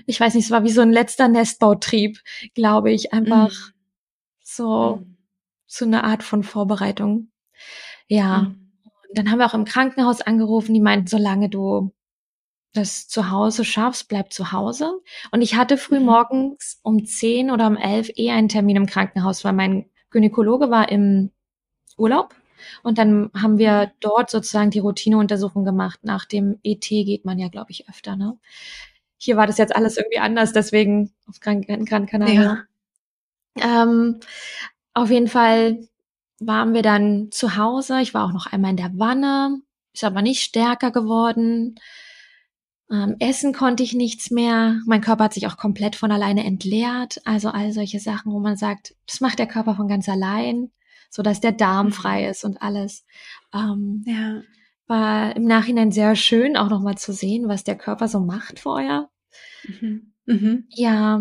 ich 0.06 0.18
weiß 0.18 0.34
nicht, 0.34 0.46
es 0.46 0.50
war 0.50 0.64
wie 0.64 0.70
so 0.70 0.80
ein 0.80 0.92
letzter 0.92 1.28
Nestbautrieb, 1.28 2.18
glaube 2.54 2.90
ich, 2.90 3.12
einfach 3.12 3.50
mm. 3.50 3.72
so, 4.42 5.02
so 5.66 5.84
eine 5.84 6.04
Art 6.04 6.22
von 6.22 6.42
Vorbereitung. 6.42 7.30
Ja. 8.06 8.42
Mm. 8.42 8.67
Dann 9.12 9.30
haben 9.30 9.38
wir 9.38 9.46
auch 9.46 9.54
im 9.54 9.64
Krankenhaus 9.64 10.20
angerufen, 10.20 10.74
die 10.74 10.80
meinten, 10.80 11.06
solange 11.06 11.48
du 11.48 11.92
das 12.74 13.08
zu 13.08 13.30
Hause 13.30 13.64
schaffst, 13.64 14.08
bleib 14.08 14.32
zu 14.32 14.52
Hause. 14.52 15.00
Und 15.30 15.42
ich 15.42 15.56
hatte 15.56 15.78
früh 15.78 16.00
mhm. 16.00 16.06
morgens 16.06 16.78
um 16.82 17.04
zehn 17.06 17.50
oder 17.50 17.66
um 17.66 17.76
elf 17.76 18.10
eh 18.16 18.30
einen 18.30 18.48
Termin 18.48 18.76
im 18.76 18.86
Krankenhaus, 18.86 19.44
weil 19.44 19.54
mein 19.54 19.86
Gynäkologe 20.10 20.70
war 20.70 20.90
im 20.90 21.30
Urlaub 21.96 22.34
und 22.82 22.98
dann 22.98 23.30
haben 23.34 23.58
wir 23.58 23.92
dort 24.00 24.30
sozusagen 24.30 24.70
die 24.70 24.78
Routineuntersuchung 24.78 25.64
gemacht. 25.64 26.00
Nach 26.02 26.24
dem 26.24 26.58
ET 26.62 26.82
geht 26.82 27.24
man 27.24 27.38
ja, 27.38 27.48
glaube 27.48 27.70
ich, 27.70 27.88
öfter. 27.88 28.16
Ne? 28.16 28.38
Hier 29.16 29.36
war 29.36 29.46
das 29.46 29.58
jetzt 29.58 29.74
alles 29.74 29.96
irgendwie 29.96 30.18
anders, 30.18 30.52
deswegen 30.52 31.12
auf 31.26 31.40
Gran, 31.40 31.62
Gran 31.62 32.06
Canaria. 32.06 32.66
Ja. 33.56 33.82
Ähm, 33.82 34.20
auf 34.94 35.10
jeden 35.10 35.28
Fall 35.28 35.87
waren 36.40 36.74
wir 36.74 36.82
dann 36.82 37.28
zu 37.30 37.56
Hause. 37.56 38.00
Ich 38.00 38.14
war 38.14 38.24
auch 38.24 38.32
noch 38.32 38.46
einmal 38.46 38.70
in 38.72 38.76
der 38.76 38.92
Wanne, 38.94 39.60
ist 39.92 40.04
aber 40.04 40.22
nicht 40.22 40.42
stärker 40.42 40.90
geworden. 40.90 41.76
Ähm, 42.90 43.16
essen 43.18 43.52
konnte 43.52 43.82
ich 43.82 43.92
nichts 43.92 44.30
mehr. 44.30 44.80
Mein 44.86 45.00
Körper 45.00 45.24
hat 45.24 45.34
sich 45.34 45.46
auch 45.46 45.56
komplett 45.56 45.96
von 45.96 46.10
alleine 46.10 46.44
entleert. 46.44 47.20
Also 47.24 47.50
all 47.50 47.72
solche 47.72 48.00
Sachen, 48.00 48.32
wo 48.32 48.40
man 48.40 48.56
sagt, 48.56 48.94
das 49.06 49.20
macht 49.20 49.38
der 49.38 49.46
Körper 49.46 49.74
von 49.74 49.88
ganz 49.88 50.08
allein 50.08 50.70
so 51.10 51.22
dass 51.22 51.40
der 51.40 51.52
Darm 51.52 51.86
mhm. 51.86 51.92
frei 51.92 52.28
ist 52.28 52.44
und 52.44 52.62
alles. 52.62 53.04
Ähm, 53.54 54.04
ja. 54.06 54.42
War 54.86 55.36
im 55.36 55.44
Nachhinein 55.44 55.92
sehr 55.92 56.16
schön, 56.16 56.56
auch 56.56 56.70
nochmal 56.70 56.96
zu 56.96 57.12
sehen, 57.12 57.48
was 57.48 57.64
der 57.64 57.76
Körper 57.76 58.08
so 58.08 58.20
macht 58.20 58.58
vorher. 58.60 59.10
Mhm. 59.64 60.14
Mhm. 60.26 60.66
Ja, 60.70 61.20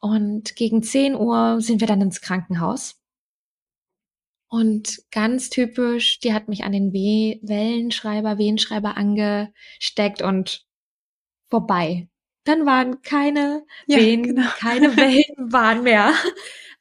und 0.00 0.56
gegen 0.56 0.82
10 0.82 1.14
Uhr 1.14 1.60
sind 1.60 1.80
wir 1.80 1.86
dann 1.86 2.00
ins 2.00 2.20
Krankenhaus. 2.20 3.01
Und 4.52 4.98
ganz 5.10 5.48
typisch, 5.48 6.20
die 6.20 6.34
hat 6.34 6.48
mich 6.48 6.62
an 6.62 6.72
den 6.72 6.92
Weh 6.92 7.38
Wellenschreiber, 7.40 8.36
Wehenschreiber 8.36 8.98
angesteckt 8.98 10.20
und 10.20 10.66
vorbei. 11.48 12.10
Dann 12.44 12.66
waren 12.66 13.00
keine 13.00 13.64
ja, 13.86 13.96
Wehen, 13.96 14.22
genau. 14.24 14.46
keine 14.58 14.94
Wellen 14.98 15.50
waren 15.50 15.84
mehr. 15.84 16.12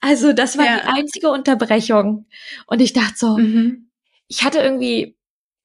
Also 0.01 0.33
das 0.33 0.57
war 0.57 0.65
ja. 0.65 0.81
die 0.81 0.87
einzige 0.87 1.29
Unterbrechung. 1.29 2.27
Und 2.67 2.81
ich 2.81 2.91
dachte 2.91 3.15
so, 3.15 3.37
mhm. 3.37 3.89
ich 4.27 4.43
hatte 4.43 4.59
irgendwie, 4.59 5.15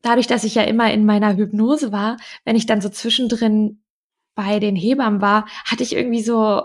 dadurch, 0.01 0.29
dass 0.29 0.45
ich 0.45 0.55
ja 0.55 0.63
immer 0.63 0.93
in 0.93 1.07
meiner 1.07 1.37
Hypnose 1.37 1.91
war, 1.91 2.19
wenn 2.45 2.55
ich 2.55 2.67
dann 2.67 2.81
so 2.81 2.89
zwischendrin 2.89 3.83
bei 4.37 4.61
den 4.61 4.77
Hebammen 4.77 5.21
war, 5.21 5.49
hatte 5.65 5.83
ich 5.83 5.97
irgendwie 5.97 6.23
so, 6.23 6.63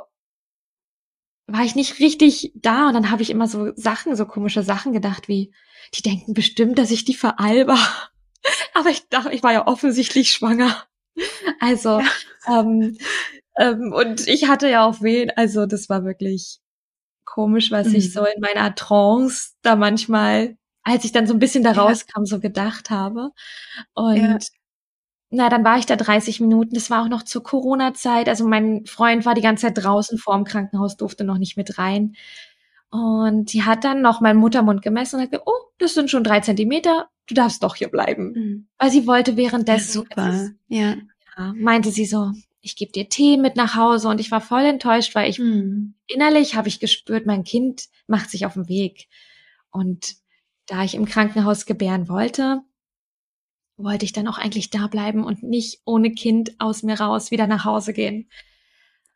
war 1.54 1.64
ich 1.64 1.76
nicht 1.76 2.00
richtig 2.00 2.52
da 2.56 2.88
und 2.88 2.94
dann 2.94 3.12
habe 3.12 3.22
ich 3.22 3.30
immer 3.30 3.48
so 3.48 3.72
Sachen, 3.76 4.16
so 4.16 4.26
komische 4.26 4.64
Sachen 4.64 4.94
gedacht, 4.94 5.28
wie, 5.28 5.54
die 5.94 6.02
denken 6.02 6.34
bestimmt, 6.34 6.78
dass 6.78 6.92
ich 6.92 7.06
die 7.06 7.14
veralber. 7.14 7.78
Aber 8.74 8.90
ich 8.90 9.08
dachte, 9.10 9.32
ich 9.32 9.44
war 9.44 9.54
ja 9.54 9.68
offensichtlich 9.68 10.32
schwanger. 10.32 10.84
Also, 11.60 12.00
ja. 12.00 12.60
ähm, 12.60 12.98
ähm, 13.58 13.94
und 13.94 14.28
ich 14.28 14.48
hatte 14.48 14.70
ja 14.70 14.86
auch 14.86 15.02
wen, 15.02 15.30
also 15.32 15.66
das 15.66 15.90
war 15.90 16.06
wirklich 16.06 16.60
komisch, 17.26 17.72
was 17.72 17.88
mhm. 17.88 17.96
ich 17.96 18.14
so 18.14 18.26
in 18.26 18.42
meiner 18.42 18.74
Trance 18.76 19.52
da 19.62 19.76
manchmal, 19.76 20.58
als 20.84 21.06
ich 21.06 21.12
dann 21.12 21.28
so 21.28 21.34
ein 21.34 21.40
bisschen 21.40 21.64
da 21.64 21.74
rauskam, 21.74 22.22
ja. 22.22 22.26
so 22.26 22.40
gedacht 22.40 22.90
habe. 22.90 23.32
Und. 23.94 24.48
Na, 25.34 25.48
dann 25.48 25.64
war 25.64 25.78
ich 25.78 25.86
da 25.86 25.96
30 25.96 26.42
Minuten. 26.42 26.76
Das 26.76 26.90
war 26.90 27.04
auch 27.04 27.08
noch 27.08 27.24
zur 27.24 27.42
Corona-Zeit. 27.42 28.28
Also 28.28 28.46
mein 28.46 28.86
Freund 28.86 29.26
war 29.26 29.34
die 29.34 29.42
ganze 29.42 29.68
Zeit 29.68 29.84
draußen 29.84 30.18
vor 30.18 30.36
dem 30.36 30.44
Krankenhaus, 30.44 30.98
durfte 30.98 31.24
noch 31.24 31.38
nicht 31.38 31.56
mit 31.56 31.78
rein. 31.78 32.16
Und 32.90 33.54
die 33.54 33.64
hat 33.64 33.86
dann 33.86 34.02
noch 34.02 34.20
meinen 34.20 34.40
Muttermund 34.40 34.82
gemessen 34.82 35.16
und 35.16 35.22
hat 35.22 35.32
gesagt, 35.32 35.48
oh, 35.48 35.72
das 35.78 35.94
sind 35.94 36.12
schon 36.12 36.26
drei 36.26 36.42
Zentimeter, 36.42 37.08
du 37.28 37.34
darfst 37.34 37.64
doch 37.64 37.76
hier 37.76 37.88
bleiben. 37.88 38.34
Mhm. 38.34 38.68
Weil 38.78 38.92
sie 38.92 39.08
wollte 39.08 39.38
währenddessen. 39.38 39.88
Ja, 39.88 39.94
super, 39.94 40.50
ja. 40.68 40.96
ja. 41.38 41.54
Meinte 41.56 41.92
sie 41.92 42.06
so, 42.06 42.34
ich 42.60 42.76
gebe 42.76 42.92
dir 42.92 43.08
Tee 43.08 43.38
mit 43.38 43.56
nach 43.56 43.76
Hause 43.76 44.10
und 44.10 44.20
ich 44.20 44.32
war 44.32 44.42
voll 44.42 44.66
enttäuscht, 44.66 45.16
weil 45.16 45.30
ich 45.30 45.40
mhm. 45.40 45.94
innerlich 46.08 46.56
habe 46.56 46.68
ich 46.68 46.82
gespürt, 46.82 47.26
mein 47.26 47.46
Kind 47.46 47.86
macht 48.08 48.30
sich 48.30 48.46
auf 48.46 48.56
den 48.56 48.68
Weg. 48.68 49.08
Und 49.72 50.16
da 50.66 50.84
ich 50.84 50.94
im 50.94 51.06
Krankenhaus 51.06 51.66
gebären 51.66 52.10
wollte, 52.10 52.62
wollte 53.84 54.06
ich 54.06 54.14
dann 54.14 54.28
auch 54.28 54.38
eigentlich 54.38 54.70
da 54.70 54.88
bleiben 54.88 55.24
und 55.24 55.44
nicht 55.44 55.82
ohne 55.86 56.12
Kind 56.12 56.60
aus 56.60 56.84
mir 56.84 57.00
raus 57.00 57.32
wieder 57.32 57.48
nach 57.48 57.66
Hause 57.66 57.94
gehen. 57.94 58.30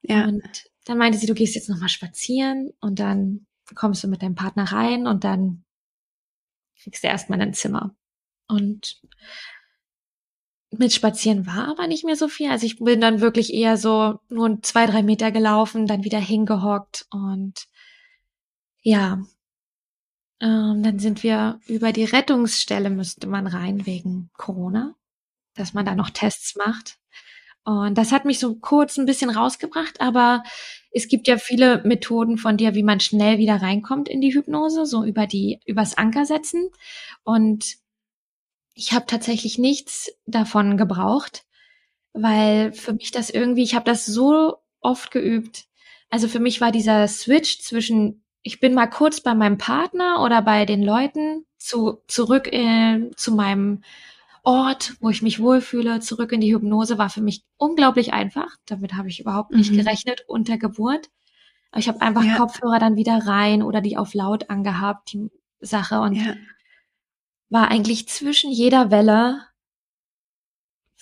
Ja. 0.02 0.26
Und 0.26 0.44
dann 0.86 0.98
meinte 0.98 1.18
sie, 1.18 1.28
du 1.28 1.34
gehst 1.34 1.56
jetzt 1.56 1.70
nochmal 1.70 1.90
spazieren 1.90 2.72
und 2.80 3.00
dann 3.00 3.48
kommst 3.74 4.04
du 4.04 4.08
mit 4.08 4.22
deinem 4.22 4.36
Partner 4.36 4.72
rein 4.72 5.08
und 5.08 5.24
dann 5.24 5.64
kriegst 6.82 7.04
du 7.04 7.08
erstmal 7.08 7.42
ein 7.42 7.54
Zimmer. 7.54 7.96
Und 8.48 9.02
mit 10.72 10.94
Spazieren 10.94 11.48
war 11.48 11.70
aber 11.70 11.88
nicht 11.88 12.06
mehr 12.06 12.16
so 12.16 12.28
viel. 12.28 12.50
Also 12.50 12.66
ich 12.66 12.78
bin 12.78 13.02
dann 13.02 13.22
wirklich 13.22 13.54
eher 13.54 13.78
so 13.78 14.20
nur 14.30 14.62
zwei, 14.62 14.86
drei 14.86 15.02
Meter 15.02 15.32
gelaufen, 15.32 15.88
dann 15.88 16.04
wieder 16.04 16.20
hingehockt 16.20 17.08
und 17.10 17.66
ja, 18.82 19.20
ähm, 20.42 20.84
dann 20.84 21.00
sind 21.00 21.24
wir 21.24 21.60
über 21.68 21.92
die 21.94 22.04
Rettungsstelle 22.04 22.90
müsste 22.90 23.28
man 23.28 23.48
rein 23.48 23.86
wegen 23.86 24.30
Corona, 24.38 24.96
dass 25.56 25.74
man 25.74 25.86
da 25.86 25.96
noch 25.96 26.10
Tests 26.10 26.56
macht. 26.56 26.98
Und 27.64 27.98
das 27.98 28.12
hat 28.12 28.26
mich 28.26 28.40
so 28.40 28.56
kurz 28.56 28.98
ein 28.98 29.08
bisschen 29.08 29.32
rausgebracht, 29.32 30.00
aber 30.00 30.44
es 30.92 31.08
gibt 31.08 31.28
ja 31.28 31.38
viele 31.38 31.82
Methoden 31.84 32.38
von 32.38 32.58
dir, 32.58 32.76
wie 32.76 32.84
man 32.84 33.00
schnell 33.00 33.40
wieder 33.40 33.62
reinkommt 33.62 34.08
in 34.08 34.22
die 34.22 34.34
Hypnose, 34.34 34.86
so 34.86 35.04
über 35.04 35.26
die, 35.26 35.60
übers 35.66 35.98
Anker 35.98 36.26
setzen. 36.26 36.70
Und 37.24 37.78
ich 38.76 38.94
habe 38.94 39.06
tatsächlich 39.08 39.58
nichts 39.58 40.12
davon 40.26 40.78
gebraucht, 40.78 41.46
weil 42.14 42.72
für 42.74 42.94
mich 42.94 43.12
das 43.12 43.30
irgendwie, 43.30 43.64
ich 43.64 43.74
habe 43.74 43.86
das 43.86 44.06
so 44.06 44.58
oft 44.80 45.10
geübt. 45.12 45.66
Also 46.10 46.28
für 46.28 46.40
mich 46.40 46.62
war 46.62 46.72
dieser 46.72 47.08
Switch 47.08 47.60
zwischen, 47.62 48.24
ich 48.46 48.60
bin 48.60 48.74
mal 48.74 48.88
kurz 48.88 49.22
bei 49.22 49.34
meinem 49.34 49.58
Partner 49.58 50.22
oder 50.22 50.42
bei 50.42 50.66
den 50.66 50.84
Leuten, 50.84 51.46
zu, 51.58 52.04
zurück 52.08 52.48
in, 52.48 53.12
zu 53.18 53.34
meinem 53.34 53.82
Ort, 54.44 54.94
wo 55.00 55.10
ich 55.10 55.24
mich 55.24 55.40
wohlfühle, 55.40 56.00
zurück 56.00 56.32
in 56.32 56.42
die 56.42 56.54
Hypnose, 56.54 57.00
war 57.00 57.10
für 57.10 57.22
mich 57.22 57.44
unglaublich 57.58 58.14
einfach. 58.14 58.56
Damit 58.68 58.94
habe 58.94 59.10
ich 59.10 59.20
überhaupt 59.20 59.52
nicht 59.52 59.72
mhm. 59.72 59.78
gerechnet 59.78 60.24
unter 60.28 60.60
Geburt. 60.60 61.10
Aber 61.72 61.80
ich 61.80 61.88
habe 61.88 62.02
einfach 62.02 62.24
ja. 62.24 62.38
Kopfhörer 62.38 62.78
dann 62.78 62.96
wieder 62.96 63.26
rein 63.26 63.64
oder 63.64 63.82
die 63.82 63.98
auf 63.98 64.14
laut 64.14 64.50
angehabt, 64.52 65.12
die 65.14 65.32
Sache. 65.60 66.00
Und 66.00 66.14
ja 66.14 66.36
war 67.50 67.70
eigentlich 67.70 68.08
zwischen 68.08 68.52
jeder 68.52 68.92
Welle 68.92 69.42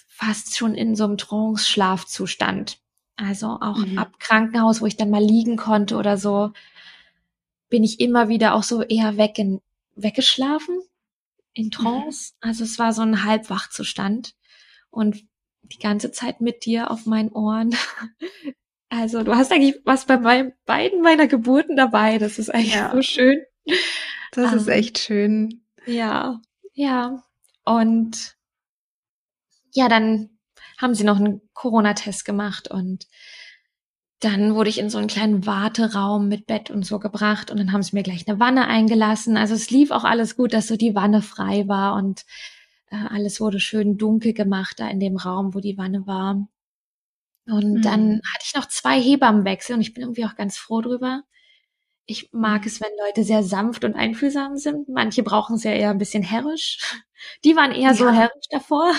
fast 0.07 0.57
schon 0.57 0.75
in 0.75 0.95
so 0.95 1.05
einem 1.05 1.17
Trance-Schlafzustand. 1.17 2.79
Also 3.15 3.57
auch 3.61 3.77
mhm. 3.77 3.97
ab 3.97 4.19
Krankenhaus, 4.19 4.81
wo 4.81 4.85
ich 4.85 4.97
dann 4.97 5.09
mal 5.09 5.23
liegen 5.23 5.57
konnte 5.57 5.95
oder 5.97 6.17
so, 6.17 6.51
bin 7.73 7.83
ich 7.83 7.99
immer 7.99 8.29
wieder 8.29 8.53
auch 8.53 8.61
so 8.61 8.83
eher 8.83 9.17
weg 9.17 9.39
in, 9.39 9.59
weggeschlafen 9.95 10.79
in 11.53 11.65
mhm. 11.65 11.71
Trance. 11.71 12.33
Mhm. 12.33 12.49
Also 12.49 12.63
es 12.63 12.77
war 12.77 12.93
so 12.93 13.01
ein 13.01 13.23
Halbwachzustand 13.23 14.35
und 14.91 15.23
die 15.63 15.79
ganze 15.79 16.11
Zeit 16.11 16.39
mit 16.39 16.65
dir 16.65 16.91
auf 16.91 17.07
meinen 17.07 17.31
Ohren. 17.31 17.75
Also 18.89 19.23
du 19.23 19.35
hast 19.35 19.51
eigentlich 19.51 19.81
was 19.85 20.05
bei 20.05 20.19
meinen, 20.19 20.53
beiden 20.67 21.01
meiner 21.01 21.25
Geburten 21.25 21.75
dabei. 21.75 22.19
Das 22.19 22.37
ist 22.37 22.53
eigentlich 22.53 22.75
ja. 22.75 22.91
so 22.93 23.01
schön. 23.01 23.41
Das 24.33 24.51
ähm, 24.51 24.59
ist 24.59 24.67
echt 24.67 24.99
schön. 24.99 25.63
Ja, 25.87 26.39
ja. 26.73 27.23
Und 27.65 28.37
ja, 29.71 29.89
dann 29.89 30.37
haben 30.77 30.93
sie 30.93 31.05
noch 31.05 31.17
einen 31.17 31.41
Corona-Test 31.53 32.23
gemacht 32.23 32.67
und 32.69 33.07
dann 34.23 34.55
wurde 34.55 34.69
ich 34.69 34.79
in 34.79 34.89
so 34.89 34.97
einen 34.97 35.07
kleinen 35.07 35.45
Warteraum 35.45 36.27
mit 36.27 36.45
Bett 36.45 36.69
und 36.71 36.85
so 36.85 36.99
gebracht 36.99 37.51
und 37.51 37.57
dann 37.57 37.71
haben 37.71 37.83
sie 37.83 37.95
mir 37.95 38.03
gleich 38.03 38.27
eine 38.27 38.39
Wanne 38.39 38.67
eingelassen. 38.67 39.37
Also 39.37 39.53
es 39.53 39.69
lief 39.69 39.91
auch 39.91 40.03
alles 40.03 40.35
gut, 40.37 40.53
dass 40.53 40.67
so 40.67 40.77
die 40.77 40.95
Wanne 40.95 41.21
frei 41.21 41.67
war 41.67 41.95
und 41.95 42.25
äh, 42.89 42.95
alles 43.09 43.41
wurde 43.41 43.59
schön 43.59 43.97
dunkel 43.97 44.33
gemacht 44.33 44.79
da 44.79 44.87
in 44.87 44.99
dem 44.99 45.17
Raum, 45.17 45.53
wo 45.53 45.59
die 45.59 45.77
Wanne 45.77 46.07
war. 46.07 46.47
Und 47.45 47.73
mhm. 47.73 47.81
dann 47.81 48.21
hatte 48.33 48.45
ich 48.45 48.55
noch 48.55 48.67
zwei 48.67 49.01
Hebammenwechsel 49.01 49.75
und 49.75 49.81
ich 49.81 49.93
bin 49.93 50.03
irgendwie 50.03 50.25
auch 50.25 50.35
ganz 50.35 50.57
froh 50.57 50.81
drüber. 50.81 51.23
Ich 52.05 52.29
mag 52.31 52.65
es, 52.65 52.81
wenn 52.81 52.91
Leute 53.05 53.23
sehr 53.23 53.43
sanft 53.43 53.83
und 53.83 53.95
einfühlsam 53.95 54.57
sind. 54.57 54.89
Manche 54.89 55.23
brauchen 55.23 55.55
es 55.55 55.63
ja 55.63 55.71
eher 55.71 55.89
ein 55.89 55.97
bisschen 55.97 56.23
herrisch. 56.23 56.79
Die 57.43 57.55
waren 57.55 57.71
eher 57.71 57.91
ja. 57.91 57.93
so 57.93 58.09
herrisch 58.09 58.47
davor. 58.49 58.91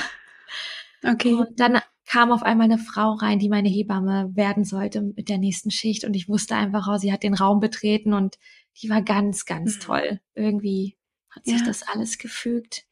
Okay. 1.02 1.34
Und 1.34 1.60
dann 1.60 1.80
kam 2.06 2.32
auf 2.32 2.42
einmal 2.42 2.66
eine 2.66 2.78
Frau 2.78 3.12
rein, 3.12 3.38
die 3.38 3.48
meine 3.48 3.68
Hebamme 3.68 4.30
werden 4.34 4.64
sollte 4.64 5.00
mit 5.02 5.28
der 5.28 5.38
nächsten 5.38 5.70
Schicht. 5.70 6.04
Und 6.04 6.14
ich 6.14 6.28
wusste 6.28 6.54
einfach, 6.54 6.86
oh, 6.88 6.98
sie 6.98 7.12
hat 7.12 7.22
den 7.22 7.34
Raum 7.34 7.60
betreten 7.60 8.12
und 8.12 8.38
die 8.80 8.90
war 8.90 9.02
ganz, 9.02 9.46
ganz 9.46 9.76
mhm. 9.76 9.80
toll. 9.80 10.20
Irgendwie 10.34 10.96
hat 11.30 11.44
sich 11.46 11.60
ja. 11.60 11.66
das 11.66 11.82
alles 11.82 12.18
gefügt. 12.18 12.84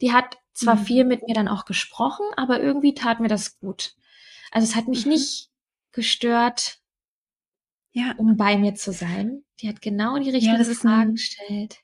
Die 0.00 0.12
hat 0.12 0.38
zwar 0.52 0.76
mhm. 0.76 0.84
viel 0.84 1.04
mit 1.04 1.26
mir 1.26 1.34
dann 1.34 1.48
auch 1.48 1.64
gesprochen, 1.64 2.26
aber 2.36 2.60
irgendwie 2.60 2.94
tat 2.94 3.20
mir 3.20 3.28
das 3.28 3.58
gut. 3.58 3.94
Also 4.50 4.68
es 4.68 4.76
hat 4.76 4.88
mich 4.88 5.06
mhm. 5.06 5.12
nicht 5.12 5.50
gestört, 5.92 6.80
ja. 7.92 8.14
um 8.16 8.36
bei 8.36 8.56
mir 8.56 8.74
zu 8.74 8.92
sein. 8.92 9.44
Die 9.60 9.68
hat 9.68 9.80
genau 9.82 10.18
die 10.18 10.30
richtigen 10.30 10.62
ja, 10.62 10.74
Fragen 10.74 11.14
gestellt. 11.14 11.80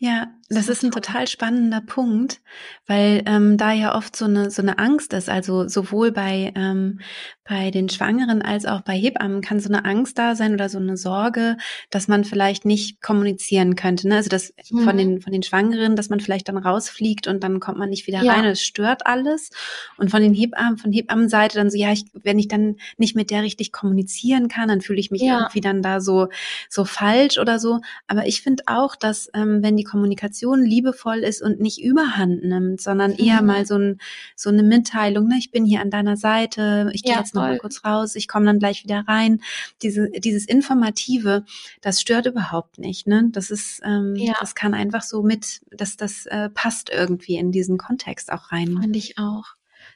Ja, 0.00 0.28
das 0.48 0.68
ist 0.68 0.84
ein 0.84 0.92
total 0.92 1.26
spannender 1.26 1.80
Punkt, 1.80 2.40
weil 2.86 3.22
ähm, 3.26 3.58
da 3.58 3.72
ja 3.72 3.96
oft 3.96 4.14
so 4.14 4.24
eine 4.24 4.50
so 4.50 4.62
eine 4.62 4.78
Angst 4.78 5.12
ist. 5.12 5.28
Also 5.28 5.68
sowohl 5.68 6.12
bei 6.12 6.52
ähm, 6.54 7.00
bei 7.44 7.70
den 7.70 7.88
Schwangeren 7.88 8.40
als 8.40 8.64
auch 8.64 8.82
bei 8.82 8.94
Hebammen 8.94 9.40
kann 9.40 9.58
so 9.58 9.68
eine 9.68 9.84
Angst 9.84 10.16
da 10.16 10.36
sein 10.36 10.54
oder 10.54 10.68
so 10.68 10.78
eine 10.78 10.96
Sorge, 10.96 11.56
dass 11.90 12.06
man 12.06 12.24
vielleicht 12.24 12.64
nicht 12.64 13.02
kommunizieren 13.02 13.74
könnte. 13.74 14.06
Ne? 14.08 14.16
Also 14.16 14.28
das 14.30 14.54
mhm. 14.70 14.84
von 14.84 14.96
den 14.96 15.20
von 15.20 15.32
den 15.32 15.42
Schwangeren, 15.42 15.96
dass 15.96 16.10
man 16.10 16.20
vielleicht 16.20 16.48
dann 16.48 16.58
rausfliegt 16.58 17.26
und 17.26 17.42
dann 17.42 17.58
kommt 17.58 17.78
man 17.78 17.90
nicht 17.90 18.06
wieder 18.06 18.22
ja. 18.22 18.32
rein. 18.32 18.44
Und 18.44 18.52
es 18.52 18.62
stört 18.62 19.06
alles. 19.06 19.50
Und 19.96 20.10
von 20.10 20.22
den 20.22 20.32
Hebammen 20.32 20.78
von 20.78 20.92
Hebammenseite 20.92 21.58
dann 21.58 21.70
so 21.70 21.76
ja, 21.76 21.92
ich, 21.92 22.04
wenn 22.22 22.38
ich 22.38 22.48
dann 22.48 22.76
nicht 22.98 23.16
mit 23.16 23.30
der 23.30 23.42
richtig 23.42 23.72
kommunizieren 23.72 24.48
kann, 24.48 24.68
dann 24.68 24.80
fühle 24.80 25.00
ich 25.00 25.10
mich 25.10 25.22
ja. 25.22 25.40
irgendwie 25.40 25.60
dann 25.60 25.82
da 25.82 26.00
so 26.00 26.28
so 26.70 26.84
falsch 26.84 27.38
oder 27.38 27.58
so. 27.58 27.80
Aber 28.06 28.26
ich 28.26 28.40
finde 28.40 28.62
auch, 28.66 28.94
dass 28.94 29.28
ähm, 29.34 29.62
wenn 29.62 29.76
die 29.76 29.87
Kommunikation 29.88 30.64
liebevoll 30.64 31.18
ist 31.18 31.42
und 31.42 31.60
nicht 31.60 31.82
überhand 31.82 32.44
nimmt, 32.44 32.80
sondern 32.80 33.12
eher 33.12 33.40
mhm. 33.40 33.46
mal 33.46 33.66
so, 33.66 33.76
ein, 33.76 34.00
so 34.36 34.50
eine 34.50 34.62
Mitteilung, 34.62 35.28
ne, 35.28 35.36
ich 35.38 35.50
bin 35.50 35.64
hier 35.64 35.80
an 35.80 35.90
deiner 35.90 36.16
Seite, 36.16 36.90
ich 36.92 37.02
gehe 37.02 37.14
ja, 37.14 37.18
jetzt 37.18 37.34
noch 37.34 37.42
mal 37.42 37.58
kurz 37.58 37.84
raus, 37.84 38.14
ich 38.14 38.28
komme 38.28 38.46
dann 38.46 38.58
gleich 38.58 38.84
wieder 38.84 39.04
rein. 39.08 39.40
Diese, 39.82 40.10
dieses 40.10 40.46
Informative, 40.46 41.44
das 41.80 42.00
stört 42.00 42.26
überhaupt 42.26 42.78
nicht. 42.78 43.06
Ne? 43.06 43.28
Das 43.32 43.50
ist, 43.50 43.80
ähm, 43.84 44.14
ja. 44.16 44.34
das 44.40 44.54
kann 44.54 44.74
einfach 44.74 45.02
so 45.02 45.22
mit, 45.22 45.60
dass 45.70 45.96
das 45.96 46.26
äh, 46.26 46.50
passt 46.50 46.90
irgendwie 46.90 47.36
in 47.36 47.52
diesen 47.52 47.78
Kontext 47.78 48.30
auch 48.32 48.52
rein. 48.52 48.78
Fand 48.80 48.96
ich 48.96 49.18
auch. 49.18 49.44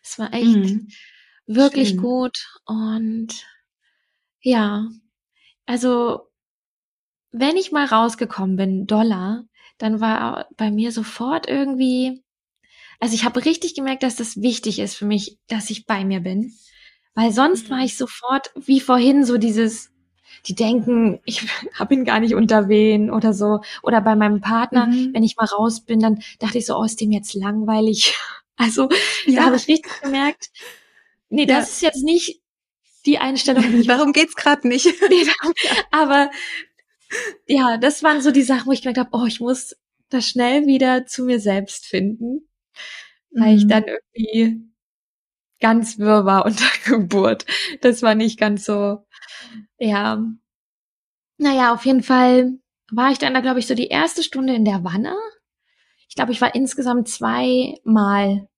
Es 0.03 0.19
war 0.19 0.33
echt 0.33 0.57
mhm. 0.57 0.89
wirklich 1.47 1.91
Schön. 1.91 1.99
gut 1.99 2.61
und 2.65 3.47
ja, 4.41 4.89
also 5.67 6.33
wenn 7.31 7.57
ich 7.57 7.73
mal 7.73 7.87
rausgekommen 7.87 8.57
bin, 8.57 8.87
Dollar, 8.87 9.45
dann 9.79 10.01
war 10.01 10.49
bei 10.57 10.71
mir 10.71 10.93
sofort 10.93 11.49
irgendwie, 11.49 12.23
also 13.01 13.15
ich 13.15 13.25
habe 13.25 13.45
richtig 13.45 13.75
gemerkt, 13.75 14.03
dass 14.03 14.17
das 14.17 14.41
wichtig 14.41 14.79
ist 14.79 14.95
für 14.95 15.07
mich, 15.07 15.39
dass 15.49 15.71
ich 15.71 15.87
bei 15.87 16.05
mir 16.05 16.21
bin. 16.21 16.53
Weil 17.15 17.33
sonst 17.33 17.69
war 17.71 17.79
mhm. 17.79 17.85
ich 17.85 17.97
sofort, 17.97 18.51
wie 18.55 18.81
vorhin, 18.81 19.25
so 19.25 19.37
dieses, 19.39 19.91
die 20.47 20.55
denken, 20.55 21.21
ich 21.25 21.43
habe 21.79 21.95
ihn 21.95 22.05
gar 22.05 22.21
nicht 22.21 22.35
unter 22.35 22.69
wen 22.69 23.11
oder 23.11 23.33
so. 23.33 23.61
Oder 23.83 24.01
bei 24.01 24.17
meinem 24.17 24.41
Partner, 24.41 24.87
mhm. 24.87 25.11
wenn 25.13 25.25
ich 25.25 25.37
mal 25.37 25.47
raus 25.47 25.83
bin, 25.85 26.01
dann 26.01 26.23
dachte 26.39 26.59
ich 26.59 26.67
so, 26.67 26.77
oh, 26.77 26.85
ist 26.85 27.01
dem 27.01 27.13
jetzt 27.13 27.35
langweilig. 27.35 28.17
Also 28.55 28.91
ja. 29.25 29.41
da 29.41 29.47
habe 29.47 29.57
ich 29.57 29.67
richtig 29.67 30.03
gemerkt, 30.03 30.51
nee, 31.31 31.47
das 31.47 31.71
ist 31.71 31.83
jetzt 31.83 32.05
nicht 32.05 32.43
die 33.07 33.19
Einstellung. 33.19 33.65
Die 33.65 33.89
Warum 33.89 34.13
geht's 34.13 34.37
gerade 34.37 34.69
nicht? 34.69 34.87
nee, 35.09 35.27
aber 35.91 36.31
ja, 37.47 37.77
das 37.79 38.03
waren 38.03 38.21
so 38.21 38.31
die 38.31 38.43
Sachen, 38.43 38.67
wo 38.67 38.73
ich 38.73 38.83
gedacht 38.83 38.99
habe, 39.07 39.11
oh, 39.13 39.27
ich 39.27 39.41
muss 39.41 39.77
da 40.09 40.21
schnell 40.21 40.67
wieder 40.67 41.07
zu 41.07 41.25
mir 41.25 41.41
selbst 41.41 41.87
finden, 41.87 42.49
weil 43.31 43.53
mhm. 43.53 43.59
ich 43.59 43.67
dann 43.67 43.85
irgendwie 43.85 44.73
ganz 45.61 45.99
wirr 45.99 46.25
war 46.25 46.45
unter 46.47 46.67
Geburt. 46.85 47.47
Das 47.81 48.03
war 48.03 48.15
nicht 48.15 48.39
ganz 48.39 48.65
so, 48.65 49.07
ja. 49.79 50.23
Naja, 51.39 51.73
auf 51.73 51.85
jeden 51.87 52.03
Fall 52.03 52.59
war 52.91 53.11
ich 53.11 53.19
dann 53.19 53.35
da, 53.35 53.41
glaube 53.41 53.59
ich, 53.59 53.67
so 53.67 53.75
die 53.75 53.89
erste 53.89 54.23
Stunde 54.23 54.55
in 54.55 54.65
der 54.65 54.85
Wanne. 54.85 55.17
Ich 56.09 56.15
glaube, 56.15 56.33
ich 56.33 56.41
war 56.43 56.55
insgesamt 56.55 57.09
zweimal 57.09 58.49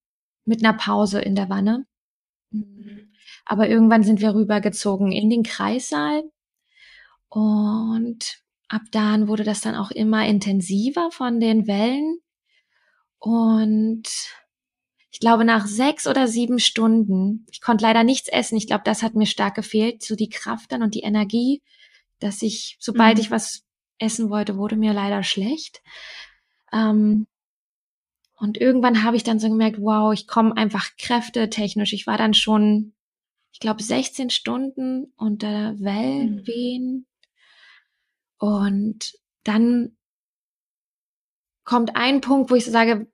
mit 0.44 0.64
einer 0.64 0.76
Pause 0.76 1.20
in 1.20 1.36
der 1.36 1.48
Wanne. 1.48 1.86
Mhm. 2.50 3.12
Aber 3.46 3.68
irgendwann 3.68 4.02
sind 4.02 4.20
wir 4.20 4.34
rübergezogen 4.34 5.12
in 5.12 5.30
den 5.30 5.44
Kreissaal. 5.44 6.24
Und 7.28 8.43
ab 8.74 8.82
dann 8.90 9.28
wurde 9.28 9.44
das 9.44 9.60
dann 9.60 9.76
auch 9.76 9.92
immer 9.92 10.26
intensiver 10.26 11.10
von 11.12 11.38
den 11.38 11.66
Wellen. 11.68 12.18
Und 13.18 14.08
ich 15.10 15.20
glaube, 15.20 15.44
nach 15.44 15.66
sechs 15.66 16.08
oder 16.08 16.26
sieben 16.26 16.58
Stunden, 16.58 17.46
ich 17.52 17.60
konnte 17.60 17.84
leider 17.84 18.02
nichts 18.02 18.28
essen. 18.28 18.56
Ich 18.56 18.66
glaube, 18.66 18.82
das 18.84 19.02
hat 19.04 19.14
mir 19.14 19.26
stark 19.26 19.54
gefehlt, 19.54 20.02
so 20.02 20.16
die 20.16 20.28
Kraft 20.28 20.72
dann 20.72 20.82
und 20.82 20.94
die 20.96 21.02
Energie, 21.02 21.62
dass 22.18 22.42
ich, 22.42 22.76
sobald 22.80 23.16
mhm. 23.16 23.20
ich 23.20 23.30
was 23.30 23.62
essen 23.98 24.28
wollte, 24.28 24.56
wurde 24.56 24.74
mir 24.74 24.92
leider 24.92 25.22
schlecht. 25.22 25.80
Ähm, 26.72 27.28
und 28.37 28.58
irgendwann 28.58 29.04
habe 29.04 29.16
ich 29.16 29.22
dann 29.22 29.38
so 29.38 29.48
gemerkt, 29.48 29.80
wow, 29.80 30.12
ich 30.12 30.26
komme 30.26 30.56
einfach 30.56 30.90
kräftetechnisch. 30.98 31.92
Ich 31.92 32.08
war 32.08 32.18
dann 32.18 32.34
schon, 32.34 32.92
ich 33.52 33.60
glaube, 33.60 33.84
16 33.84 34.30
Stunden 34.30 35.12
unter 35.16 35.78
Wellenwehen. 35.78 36.92
Mhm. 36.92 37.06
Und 38.38 39.14
dann 39.44 39.96
kommt 41.64 41.96
ein 41.96 42.20
Punkt, 42.20 42.50
wo 42.50 42.54
ich 42.54 42.64
so 42.64 42.70
sage, 42.70 43.06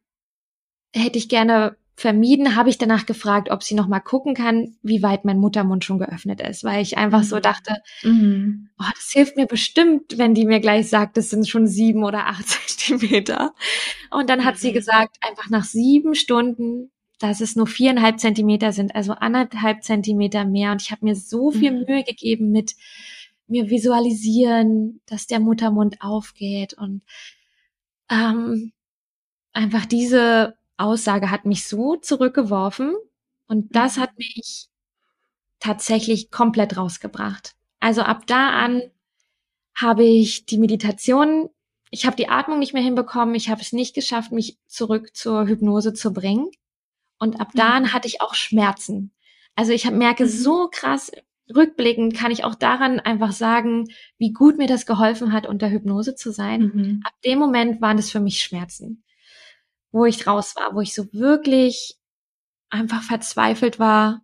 hätte 0.92 1.18
ich 1.18 1.28
gerne 1.28 1.76
vermieden, 2.00 2.56
habe 2.56 2.70
ich 2.70 2.78
danach 2.78 3.04
gefragt, 3.04 3.50
ob 3.50 3.62
sie 3.62 3.74
noch 3.74 3.86
mal 3.86 4.00
gucken 4.00 4.34
kann, 4.34 4.76
wie 4.82 5.02
weit 5.02 5.26
mein 5.26 5.38
Muttermund 5.38 5.84
schon 5.84 5.98
geöffnet 5.98 6.40
ist, 6.40 6.64
weil 6.64 6.80
ich 6.80 6.96
einfach 6.96 7.20
mhm. 7.20 7.24
so 7.24 7.40
dachte, 7.40 7.76
mhm. 8.02 8.70
oh, 8.78 8.90
das 8.94 9.10
hilft 9.12 9.36
mir 9.36 9.46
bestimmt, 9.46 10.16
wenn 10.16 10.34
die 10.34 10.46
mir 10.46 10.60
gleich 10.60 10.88
sagt, 10.88 11.18
das 11.18 11.28
sind 11.28 11.46
schon 11.46 11.66
sieben 11.66 12.02
oder 12.02 12.26
acht 12.26 12.48
Zentimeter. 12.78 13.54
Und 14.10 14.30
dann 14.30 14.44
hat 14.44 14.54
mhm. 14.54 14.58
sie 14.58 14.72
gesagt, 14.72 15.18
einfach 15.20 15.50
nach 15.50 15.64
sieben 15.64 16.14
Stunden, 16.14 16.90
dass 17.18 17.42
es 17.42 17.54
nur 17.54 17.66
viereinhalb 17.66 18.18
Zentimeter 18.18 18.72
sind, 18.72 18.94
also 18.94 19.12
anderthalb 19.12 19.84
Zentimeter 19.84 20.46
mehr. 20.46 20.72
Und 20.72 20.80
ich 20.80 20.90
habe 20.90 21.04
mir 21.04 21.14
so 21.14 21.50
viel 21.50 21.72
mhm. 21.72 21.84
Mühe 21.86 22.02
gegeben 22.02 22.50
mit 22.50 22.76
mir 23.50 23.70
visualisieren, 23.70 25.00
dass 25.06 25.26
der 25.26 25.40
Muttermund 25.40 26.00
aufgeht 26.00 26.74
und 26.74 27.02
ähm, 28.08 28.72
einfach 29.52 29.86
diese 29.86 30.56
Aussage 30.76 31.30
hat 31.30 31.44
mich 31.44 31.66
so 31.66 31.96
zurückgeworfen 31.96 32.94
und 33.46 33.74
das 33.76 33.98
hat 33.98 34.16
mich 34.16 34.68
tatsächlich 35.58 36.30
komplett 36.30 36.76
rausgebracht. 36.76 37.54
Also 37.80 38.02
ab 38.02 38.26
da 38.26 38.50
an 38.50 38.82
habe 39.74 40.04
ich 40.04 40.46
die 40.46 40.58
Meditation, 40.58 41.50
ich 41.90 42.06
habe 42.06 42.16
die 42.16 42.28
Atmung 42.28 42.58
nicht 42.58 42.72
mehr 42.72 42.82
hinbekommen, 42.82 43.34
ich 43.34 43.50
habe 43.50 43.60
es 43.60 43.72
nicht 43.72 43.94
geschafft, 43.94 44.32
mich 44.32 44.58
zurück 44.66 45.14
zur 45.14 45.46
Hypnose 45.46 45.92
zu 45.92 46.12
bringen. 46.12 46.50
Und 47.18 47.40
ab 47.40 47.48
da 47.54 47.70
an 47.70 47.84
mhm. 47.84 47.92
hatte 47.92 48.08
ich 48.08 48.22
auch 48.22 48.34
Schmerzen. 48.34 49.12
Also 49.54 49.72
ich 49.72 49.90
merke 49.90 50.24
mhm. 50.24 50.28
so 50.28 50.68
krass, 50.70 51.10
rückblickend 51.54 52.16
kann 52.16 52.30
ich 52.30 52.44
auch 52.44 52.54
daran 52.54 53.00
einfach 53.00 53.32
sagen, 53.32 53.88
wie 54.18 54.32
gut 54.32 54.58
mir 54.58 54.66
das 54.66 54.86
geholfen 54.86 55.32
hat, 55.32 55.46
unter 55.46 55.70
Hypnose 55.70 56.14
zu 56.14 56.32
sein. 56.32 56.72
Mhm. 56.74 57.00
Ab 57.04 57.12
dem 57.24 57.38
Moment 57.38 57.80
waren 57.80 57.96
das 57.96 58.10
für 58.10 58.20
mich 58.20 58.40
Schmerzen 58.40 59.02
wo 59.92 60.04
ich 60.04 60.26
raus 60.26 60.54
war, 60.56 60.74
wo 60.74 60.80
ich 60.80 60.94
so 60.94 61.12
wirklich 61.12 61.96
einfach 62.70 63.02
verzweifelt 63.02 63.78
war, 63.78 64.22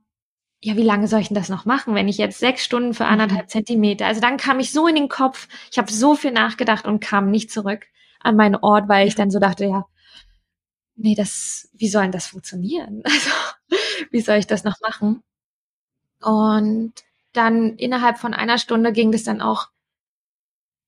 ja, 0.63 0.77
wie 0.77 0.83
lange 0.83 1.07
soll 1.09 1.21
ich 1.21 1.29
denn 1.29 1.35
das 1.35 1.49
noch 1.49 1.65
machen, 1.65 1.95
wenn 1.95 2.09
ich 2.09 2.19
jetzt 2.19 2.39
sechs 2.39 2.65
Stunden 2.65 2.95
für 2.95 3.05
mhm. 3.05 3.11
anderthalb 3.11 3.51
Zentimeter, 3.51 4.07
also 4.07 4.21
dann 4.21 4.37
kam 4.37 4.61
ich 4.61 4.73
so 4.73 4.87
in 4.87 4.95
den 4.95 5.09
Kopf, 5.09 5.49
ich 5.71 5.79
habe 5.79 5.93
so 5.93 6.15
viel 6.15 6.33
nachgedacht 6.33 6.87
und 6.87 7.01
kam 7.01 7.31
nicht 7.31 7.51
zurück 7.51 7.87
an 8.21 8.37
meinen 8.37 8.57
Ort, 8.57 8.89
weil 8.89 9.07
ich 9.07 9.15
dann 9.15 9.31
so 9.31 9.39
dachte, 9.39 9.67
ja, 9.67 9.87
nee, 10.95 11.15
das, 11.15 11.69
wie 11.75 11.89
soll 11.89 12.03
denn 12.03 12.13
das 12.13 12.27
funktionieren? 12.27 13.03
Also, 13.69 14.11
wie 14.13 14.21
soll 14.21 14.37
ich 14.37 14.47
das 14.47 14.63
noch 14.63 14.81
machen? 14.81 15.23
Und 16.21 16.93
dann 17.37 17.77
innerhalb 17.77 18.19
von 18.19 18.35
einer 18.35 18.59
Stunde 18.59 18.93
ging 18.93 19.13
das 19.13 19.25
dann 19.25 19.41
auch 19.41 19.69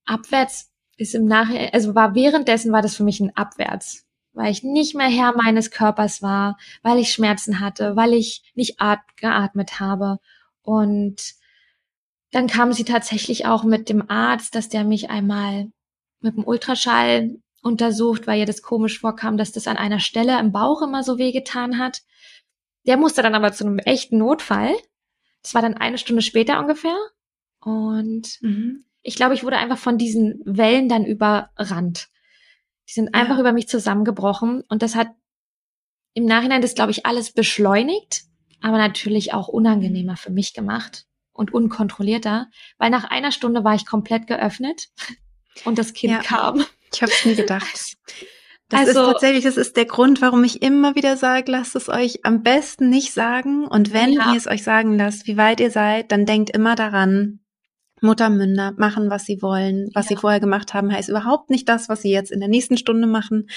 abwärts 0.04 0.72
ist 0.98 1.14
im 1.14 1.26
Nachhinein, 1.26 1.70
also 1.72 1.94
war 1.94 2.14
währenddessen 2.14 2.72
war 2.72 2.82
das 2.82 2.96
für 2.96 3.04
mich 3.04 3.20
ein 3.20 3.34
Abwärts, 3.37 4.06
weil 4.32 4.50
ich 4.50 4.62
nicht 4.62 4.94
mehr 4.94 5.08
Herr 5.08 5.34
meines 5.37 5.70
Körpers 5.70 6.22
war, 6.22 6.58
weil 6.82 6.98
ich 6.98 7.12
Schmerzen 7.12 7.61
hatte, 7.61 7.96
weil 7.96 8.12
ich 8.12 8.42
nicht 8.54 8.78
geatmet 9.16 9.80
habe. 9.80 10.18
Und 10.62 11.34
dann 12.32 12.48
kam 12.48 12.72
sie 12.72 12.84
tatsächlich 12.84 13.46
auch 13.46 13.64
mit 13.64 13.88
dem 13.88 14.11
Arzt, 14.11 14.54
dass 14.54 14.68
der 14.68 14.84
mich 14.84 15.08
einmal 15.08 15.70
mit 16.20 16.37
dem 16.37 16.44
Ultraschall 16.44 17.37
untersucht, 17.62 18.26
weil 18.26 18.40
ihr 18.40 18.46
das 18.46 18.62
komisch 18.62 18.98
vorkam, 18.98 19.37
dass 19.37 19.52
das 19.52 19.66
an 19.66 19.76
einer 19.76 20.00
Stelle 20.00 20.38
im 20.38 20.52
Bauch 20.52 20.82
immer 20.82 21.04
so 21.04 21.16
wehgetan 21.18 21.78
hat. 21.78 22.02
Der 22.87 22.96
musste 22.96 23.22
dann 23.22 23.34
aber 23.34 23.52
zu 23.52 23.64
einem 23.64 23.78
echten 23.78 24.18
Notfall. 24.18 24.74
Das 25.42 25.55
war 25.55 25.62
dann 25.62 25.74
eine 25.74 25.98
Stunde 25.98 26.22
später 26.22 26.59
ungefähr. 26.59 26.96
Und 27.61 28.38
mhm. 28.40 28.85
ich 29.03 29.16
glaube, 29.16 29.35
ich 29.35 29.44
wurde 29.44 29.57
einfach 29.57 29.79
von 29.79 29.98
diesen 29.98 30.40
Wellen 30.44 30.88
dann 30.88 31.05
überrannt. 31.05 32.09
Die 32.88 32.92
sind 32.94 33.14
einfach 33.14 33.35
ja. 33.35 33.40
über 33.40 33.53
mich 33.53 33.68
zusammengebrochen 33.68 34.62
und 34.68 34.83
das 34.83 34.94
hat 34.94 35.09
im 36.14 36.24
Nachhinein 36.24 36.62
das, 36.62 36.74
glaube 36.74 36.90
ich, 36.90 37.07
alles 37.07 37.33
beschleunigt, 37.33 38.22
aber 38.61 38.79
natürlich 38.79 39.35
auch 39.35 39.48
unangenehmer 39.48 40.16
für 40.16 40.31
mich 40.31 40.55
gemacht 40.55 41.07
und 41.33 41.53
unkontrollierter, 41.53 42.48
weil 42.79 42.90
nach 42.90 43.05
einer 43.05 43.31
Stunde 43.31 43.62
war 43.62 43.74
ich 43.74 43.87
komplett 43.87 44.27
geöffnet 44.27 44.88
und 45.64 45.79
das 45.79 45.92
Kind 45.92 46.14
ja. 46.14 46.20
kam. 46.20 46.64
Ich 46.92 47.03
habe 47.03 47.12
es 47.12 47.24
nie 47.24 47.35
gedacht. 47.35 47.96
Das 48.68 48.81
also, 48.81 49.00
ist 49.00 49.07
tatsächlich, 49.12 49.44
das 49.44 49.57
ist 49.57 49.76
der 49.76 49.87
Grund, 49.87 50.20
warum 50.20 50.44
ich 50.44 50.61
immer 50.61 50.94
wieder 50.94 51.16
sage, 51.16 51.50
lasst 51.50 51.74
es 51.74 51.88
euch 51.88 52.24
am 52.24 52.42
besten 52.42 52.90
nicht 52.90 53.14
sagen. 53.14 53.66
Und 53.66 53.94
wenn 53.94 54.12
ja. 54.12 54.33
ihr 54.33 54.37
es 54.37 54.46
euch 54.46 54.62
sagen 54.62 54.96
lasst, 54.98 55.26
wie 55.26 55.38
weit 55.38 55.61
ihr 55.61 55.70
seid, 55.70 56.12
dann 56.12 56.26
denkt 56.26 56.50
immer 56.50 56.74
daran, 56.74 57.40
Muttermünder 58.00 58.74
machen, 58.76 59.11
was 59.11 59.24
sie 59.24 59.42
wollen. 59.42 59.90
Was 59.94 60.07
ja. 60.07 60.16
sie 60.16 60.20
vorher 60.20 60.40
gemacht 60.40 60.74
haben, 60.74 60.92
heißt 60.92 61.09
überhaupt 61.09 61.50
nicht 61.50 61.68
das, 61.68 61.88
was 61.88 62.02
sie 62.02 62.11
jetzt 62.11 62.31
in 62.31 62.40
der 62.40 62.48
nächsten 62.48 62.76
Stunde 62.76 63.07
machen. 63.07 63.48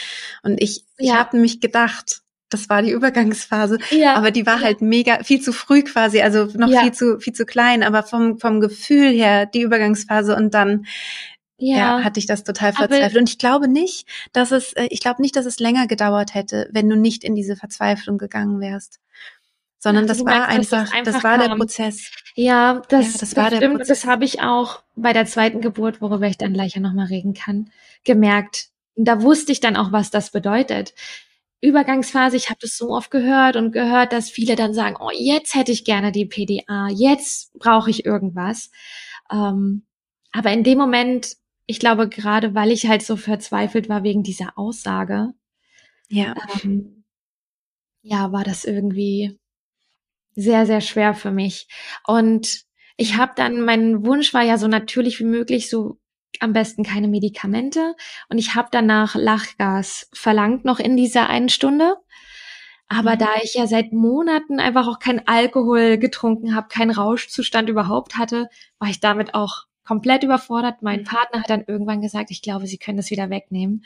Und 0.43 0.61
ich, 0.61 0.85
ja. 0.97 1.13
ich 1.13 1.13
habe 1.13 1.35
nämlich 1.35 1.59
gedacht, 1.59 2.21
das 2.49 2.69
war 2.69 2.81
die 2.81 2.91
Übergangsphase, 2.91 3.79
ja. 3.89 4.15
aber 4.15 4.31
die 4.31 4.45
war 4.45 4.57
ja. 4.57 4.63
halt 4.63 4.81
mega 4.81 5.23
viel 5.23 5.41
zu 5.41 5.53
früh 5.53 5.83
quasi, 5.83 6.21
also 6.21 6.47
noch 6.57 6.69
viel 6.69 6.91
zu 6.91 7.19
viel 7.19 7.33
zu 7.33 7.45
klein, 7.45 7.83
aber 7.83 8.03
vom 8.03 8.39
vom 8.39 8.59
Gefühl 8.59 9.09
her 9.09 9.45
die 9.45 9.61
Übergangsphase 9.61 10.35
und 10.35 10.53
dann 10.53 10.85
ja. 11.61 11.77
ja 11.77 12.03
hatte 12.03 12.19
ich 12.19 12.25
das 12.25 12.43
total 12.43 12.73
verzweifelt 12.73 13.17
und 13.17 13.29
ich 13.29 13.37
glaube 13.37 13.67
nicht, 13.67 14.07
dass 14.33 14.51
es 14.51 14.73
äh, 14.73 14.87
ich 14.89 14.99
glaube 14.99 15.21
nicht, 15.21 15.35
dass 15.35 15.45
es 15.45 15.59
länger 15.59 15.87
gedauert 15.87 16.33
hätte, 16.33 16.69
wenn 16.71 16.89
du 16.89 16.95
nicht 16.95 17.23
in 17.23 17.35
diese 17.35 17.55
Verzweiflung 17.55 18.17
gegangen 18.17 18.59
wärst. 18.59 18.99
Sondern 19.77 20.07
also 20.07 20.23
das 20.23 20.31
war 20.31 20.47
meinst, 20.47 20.73
einfach, 20.73 20.93
einfach, 20.93 21.13
das 21.13 21.23
war 21.23 21.37
kam. 21.37 21.49
der 21.49 21.55
Prozess. 21.55 22.11
Ja, 22.35 22.83
das, 22.89 23.13
das, 23.13 23.17
das 23.17 23.35
war 23.35 23.47
stimmt. 23.47 23.61
der 23.63 23.69
Prozess. 23.69 23.87
Das 23.87 24.05
habe 24.05 24.25
ich 24.25 24.41
auch 24.41 24.83
bei 24.95 25.11
der 25.11 25.25
zweiten 25.25 25.59
Geburt, 25.59 26.01
worüber 26.01 26.27
ich 26.27 26.37
dann 26.37 26.53
gleich 26.53 26.75
ja 26.75 26.81
nochmal 26.81 27.07
reden 27.07 27.33
kann, 27.33 27.71
gemerkt. 28.03 28.69
Und 28.95 29.05
da 29.05 29.23
wusste 29.23 29.51
ich 29.51 29.59
dann 29.59 29.75
auch, 29.75 29.91
was 29.91 30.11
das 30.11 30.29
bedeutet. 30.29 30.93
Übergangsphase, 31.61 32.37
ich 32.37 32.49
habe 32.49 32.59
das 32.61 32.77
so 32.77 32.89
oft 32.89 33.09
gehört 33.09 33.55
und 33.55 33.71
gehört, 33.71 34.13
dass 34.13 34.29
viele 34.29 34.55
dann 34.55 34.73
sagen, 34.73 34.97
oh, 34.99 35.11
jetzt 35.13 35.55
hätte 35.55 35.71
ich 35.71 35.83
gerne 35.83 36.11
die 36.11 36.25
PDA, 36.25 36.89
jetzt 36.89 37.57
brauche 37.57 37.89
ich 37.89 38.05
irgendwas. 38.05 38.71
Ähm, 39.31 39.83
aber 40.31 40.51
in 40.51 40.63
dem 40.63 40.77
Moment, 40.77 41.37
ich 41.65 41.79
glaube, 41.79 42.09
gerade 42.09 42.53
weil 42.55 42.71
ich 42.71 42.87
halt 42.87 43.03
so 43.03 43.15
verzweifelt 43.15 43.89
war 43.89 44.03
wegen 44.03 44.23
dieser 44.23 44.57
Aussage, 44.57 45.33
ja, 46.09 46.35
ähm, 46.63 47.05
ja, 48.01 48.31
war 48.31 48.43
das 48.43 48.65
irgendwie 48.65 49.39
sehr, 50.35 50.65
sehr 50.65 50.81
schwer 50.81 51.13
für 51.13 51.31
mich. 51.31 51.67
Und 52.05 52.63
ich 52.97 53.17
habe 53.17 53.33
dann, 53.35 53.61
mein 53.61 54.05
Wunsch 54.05 54.33
war 54.33 54.43
ja 54.43 54.57
so 54.57 54.67
natürlich 54.67 55.19
wie 55.19 55.25
möglich, 55.25 55.69
so 55.69 55.99
am 56.39 56.53
besten 56.53 56.83
keine 56.83 57.07
Medikamente. 57.07 57.95
Und 58.29 58.37
ich 58.37 58.55
habe 58.55 58.69
danach 58.71 59.15
Lachgas 59.15 60.09
verlangt, 60.13 60.65
noch 60.65 60.79
in 60.79 60.97
dieser 60.97 61.29
einen 61.29 61.49
Stunde. 61.49 61.97
Aber 62.87 63.15
mhm. 63.15 63.19
da 63.19 63.27
ich 63.41 63.53
ja 63.53 63.67
seit 63.67 63.93
Monaten 63.93 64.59
einfach 64.59 64.87
auch 64.87 64.99
kein 64.99 65.27
Alkohol 65.27 65.97
getrunken 65.97 66.55
habe, 66.55 66.67
keinen 66.67 66.91
Rauschzustand 66.91 67.69
überhaupt 67.69 68.17
hatte, 68.17 68.49
war 68.79 68.89
ich 68.89 68.99
damit 68.99 69.33
auch 69.33 69.65
komplett 69.83 70.23
überfordert. 70.23 70.81
Mein 70.81 71.01
mhm. 71.01 71.05
Partner 71.05 71.39
hat 71.41 71.49
dann 71.49 71.63
irgendwann 71.65 72.01
gesagt, 72.01 72.31
ich 72.31 72.41
glaube, 72.41 72.67
sie 72.67 72.77
können 72.77 72.97
das 72.97 73.11
wieder 73.11 73.29
wegnehmen. 73.29 73.83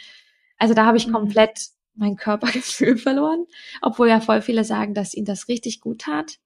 Also 0.58 0.74
da 0.74 0.86
habe 0.86 0.98
ich 0.98 1.08
mhm. 1.08 1.14
komplett 1.14 1.70
mein 1.96 2.16
Körpergefühl 2.16 2.98
verloren, 2.98 3.46
obwohl 3.82 4.10
ja 4.10 4.20
voll 4.20 4.42
viele 4.42 4.64
sagen, 4.64 4.94
dass 4.94 5.14
ihnen 5.14 5.26
das 5.26 5.48
richtig 5.48 5.82
gut 5.82 6.02
tat. 6.02 6.38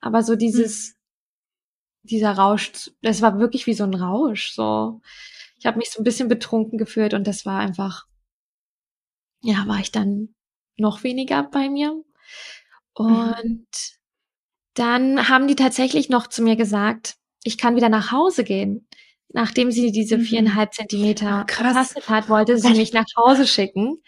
Aber 0.00 0.22
so 0.22 0.36
dieses, 0.36 0.90
mhm. 0.90 2.08
dieser 2.08 2.32
Rausch, 2.32 2.90
das 3.02 3.22
war 3.22 3.38
wirklich 3.38 3.66
wie 3.66 3.74
so 3.74 3.84
ein 3.84 3.94
Rausch. 3.94 4.50
So, 4.52 5.00
ich 5.58 5.66
habe 5.66 5.78
mich 5.78 5.90
so 5.90 6.00
ein 6.00 6.04
bisschen 6.04 6.28
betrunken 6.28 6.78
gefühlt 6.78 7.14
und 7.14 7.26
das 7.26 7.46
war 7.46 7.60
einfach, 7.60 8.06
ja, 9.40 9.66
war 9.66 9.80
ich 9.80 9.92
dann 9.92 10.34
noch 10.76 11.02
weniger 11.02 11.44
bei 11.44 11.68
mir. 11.68 11.92
Mhm. 11.92 12.02
Und 12.94 13.36
mhm. 13.36 13.66
dann 14.74 15.28
haben 15.28 15.48
die 15.48 15.56
tatsächlich 15.56 16.08
noch 16.08 16.26
zu 16.26 16.42
mir 16.42 16.56
gesagt, 16.56 17.16
ich 17.44 17.58
kann 17.58 17.76
wieder 17.76 17.88
nach 17.88 18.10
Hause 18.10 18.42
gehen. 18.42 18.88
Nachdem 19.28 19.70
sie 19.70 19.92
diese 19.92 20.18
mhm. 20.18 20.22
viereinhalb 20.22 20.74
Zentimeter 20.74 21.44
vertastet 21.48 22.08
hat, 22.08 22.28
wollte 22.28 22.58
sie 22.58 22.74
mich 22.74 22.92
nach 22.92 23.06
Hause 23.16 23.46
schicken. 23.46 24.02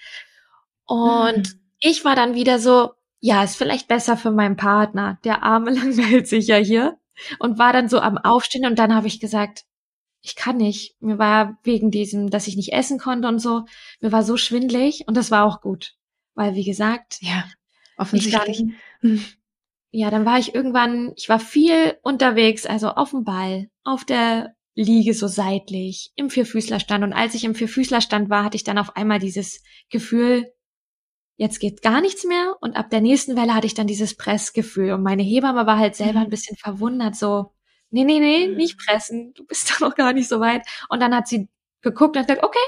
Und 0.85 1.55
mhm. 1.55 1.61
ich 1.81 2.05
war 2.05 2.17
dann 2.17 2.35
wieder 2.35 2.59
so, 2.59 2.93
ja, 3.21 3.43
ist 3.43 3.57
vielleicht 3.57 3.89
besser 3.89 4.17
für 4.17 4.31
meinen 4.31 4.57
Partner. 4.57 5.19
Der 5.25 5.43
Arme 5.43 5.71
langweilt 5.75 6.29
sich 6.29 6.47
ja 6.47 6.57
hier. 6.57 6.99
Und 7.39 7.59
war 7.59 7.73
dann 7.73 7.89
so 7.89 7.99
am 7.99 8.17
Aufstehen 8.17 8.65
und 8.65 8.79
dann 8.79 8.95
habe 8.95 9.09
ich 9.09 9.19
gesagt, 9.19 9.65
ich 10.23 10.37
kann 10.37 10.57
nicht. 10.57 10.95
Mir 11.01 11.19
war 11.19 11.59
wegen 11.63 11.91
diesem, 11.91 12.31
dass 12.31 12.47
ich 12.47 12.57
nicht 12.57 12.73
essen 12.73 12.99
konnte 12.99 13.29
und 13.29 13.41
so, 13.41 13.65
mir 14.01 14.13
war 14.13 14.23
so 14.23 14.37
schwindlig 14.37 15.05
und 15.07 15.17
das 15.17 15.31
war 15.31 15.45
auch 15.45 15.61
gut. 15.61 15.95
Weil, 16.35 16.55
wie 16.55 16.65
gesagt, 16.65 17.19
ja, 17.21 17.45
offensichtlich. 17.97 18.63
Dann, 19.03 19.25
ja, 19.91 20.11
dann 20.11 20.25
war 20.25 20.39
ich 20.39 20.55
irgendwann, 20.55 21.13
ich 21.17 21.29
war 21.29 21.41
viel 21.41 21.97
unterwegs, 22.03 22.67
also 22.67 22.91
auf 22.91 23.11
dem 23.11 23.25
Ball, 23.25 23.69
auf 23.85 24.05
der 24.05 24.55
Liege 24.79 25.13
so 25.13 25.27
seitlich, 25.27 26.13
im 26.15 26.31
Vierfüßlerstand. 26.31 27.03
Und 27.03 27.13
als 27.13 27.35
ich 27.35 27.43
im 27.43 27.57
Vierfüßlerstand 27.57 28.31
war, 28.31 28.45
hatte 28.45 28.57
ich 28.57 28.63
dann 28.63 28.79
auf 28.79 28.95
einmal 28.95 29.19
dieses 29.19 29.65
Gefühl, 29.91 30.53
jetzt 31.35 31.59
geht 31.59 31.83
gar 31.83 32.01
nichts 32.01 32.25
mehr. 32.25 32.57
Und 32.61 32.77
ab 32.77 32.89
der 32.89 33.01
nächsten 33.01 33.35
Welle 33.35 33.55
hatte 33.55 33.67
ich 33.67 33.75
dann 33.75 33.89
dieses 33.89 34.17
Pressgefühl. 34.17 34.93
Und 34.93 35.03
meine 35.03 35.25
Hebamme 35.25 35.67
war 35.67 35.79
halt 35.79 35.97
selber 35.97 36.21
mhm. 36.21 36.27
ein 36.27 36.31
bisschen 36.31 36.57
verwundert, 36.57 37.17
so, 37.17 37.53
nee, 37.91 38.05
nee, 38.05 38.21
nee, 38.21 38.47
mhm. 38.47 38.55
nicht 38.57 38.79
pressen, 38.79 39.33
du 39.35 39.45
bist 39.45 39.69
da 39.81 39.85
noch 39.85 39.97
gar 39.97 40.13
nicht 40.13 40.29
so 40.29 40.39
weit. 40.39 40.63
Und 40.89 41.01
dann 41.01 41.13
hat 41.13 41.27
sie 41.27 41.49
geguckt 41.81 42.17
und 42.17 42.27
gesagt, 42.27 42.45
okay, 42.45 42.59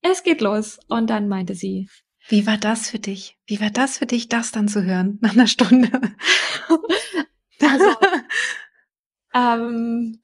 es 0.00 0.22
geht 0.22 0.40
los. 0.40 0.78
Und 0.88 1.10
dann 1.10 1.28
meinte 1.28 1.54
sie. 1.54 1.90
Wie 2.28 2.46
war 2.46 2.56
das 2.56 2.88
für 2.88 2.98
dich? 2.98 3.36
Wie 3.44 3.60
war 3.60 3.70
das 3.70 3.98
für 3.98 4.06
dich, 4.06 4.30
das 4.30 4.50
dann 4.50 4.68
zu 4.68 4.82
hören 4.82 5.18
nach 5.20 5.32
einer 5.32 5.46
Stunde? 5.46 5.90
also, 7.60 7.96
ähm, 9.34 10.22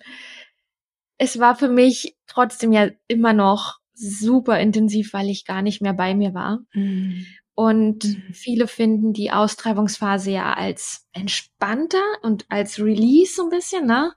es 1.18 1.38
war 1.38 1.56
für 1.56 1.68
mich 1.68 2.16
trotzdem 2.26 2.72
ja 2.72 2.88
immer 3.08 3.32
noch 3.32 3.78
super 3.94 4.58
intensiv, 4.58 5.12
weil 5.12 5.28
ich 5.28 5.44
gar 5.44 5.62
nicht 5.62 5.80
mehr 5.80 5.92
bei 5.92 6.14
mir 6.14 6.34
war. 6.34 6.60
Mhm. 6.72 7.26
Und 7.54 8.04
mhm. 8.04 8.32
viele 8.32 8.66
finden 8.66 9.12
die 9.12 9.30
Austreibungsphase 9.30 10.32
ja 10.32 10.54
als 10.54 11.06
entspannter 11.12 12.02
und 12.22 12.46
als 12.48 12.80
Release 12.80 13.34
so 13.34 13.44
ein 13.44 13.50
bisschen, 13.50 13.86
ne? 13.86 14.12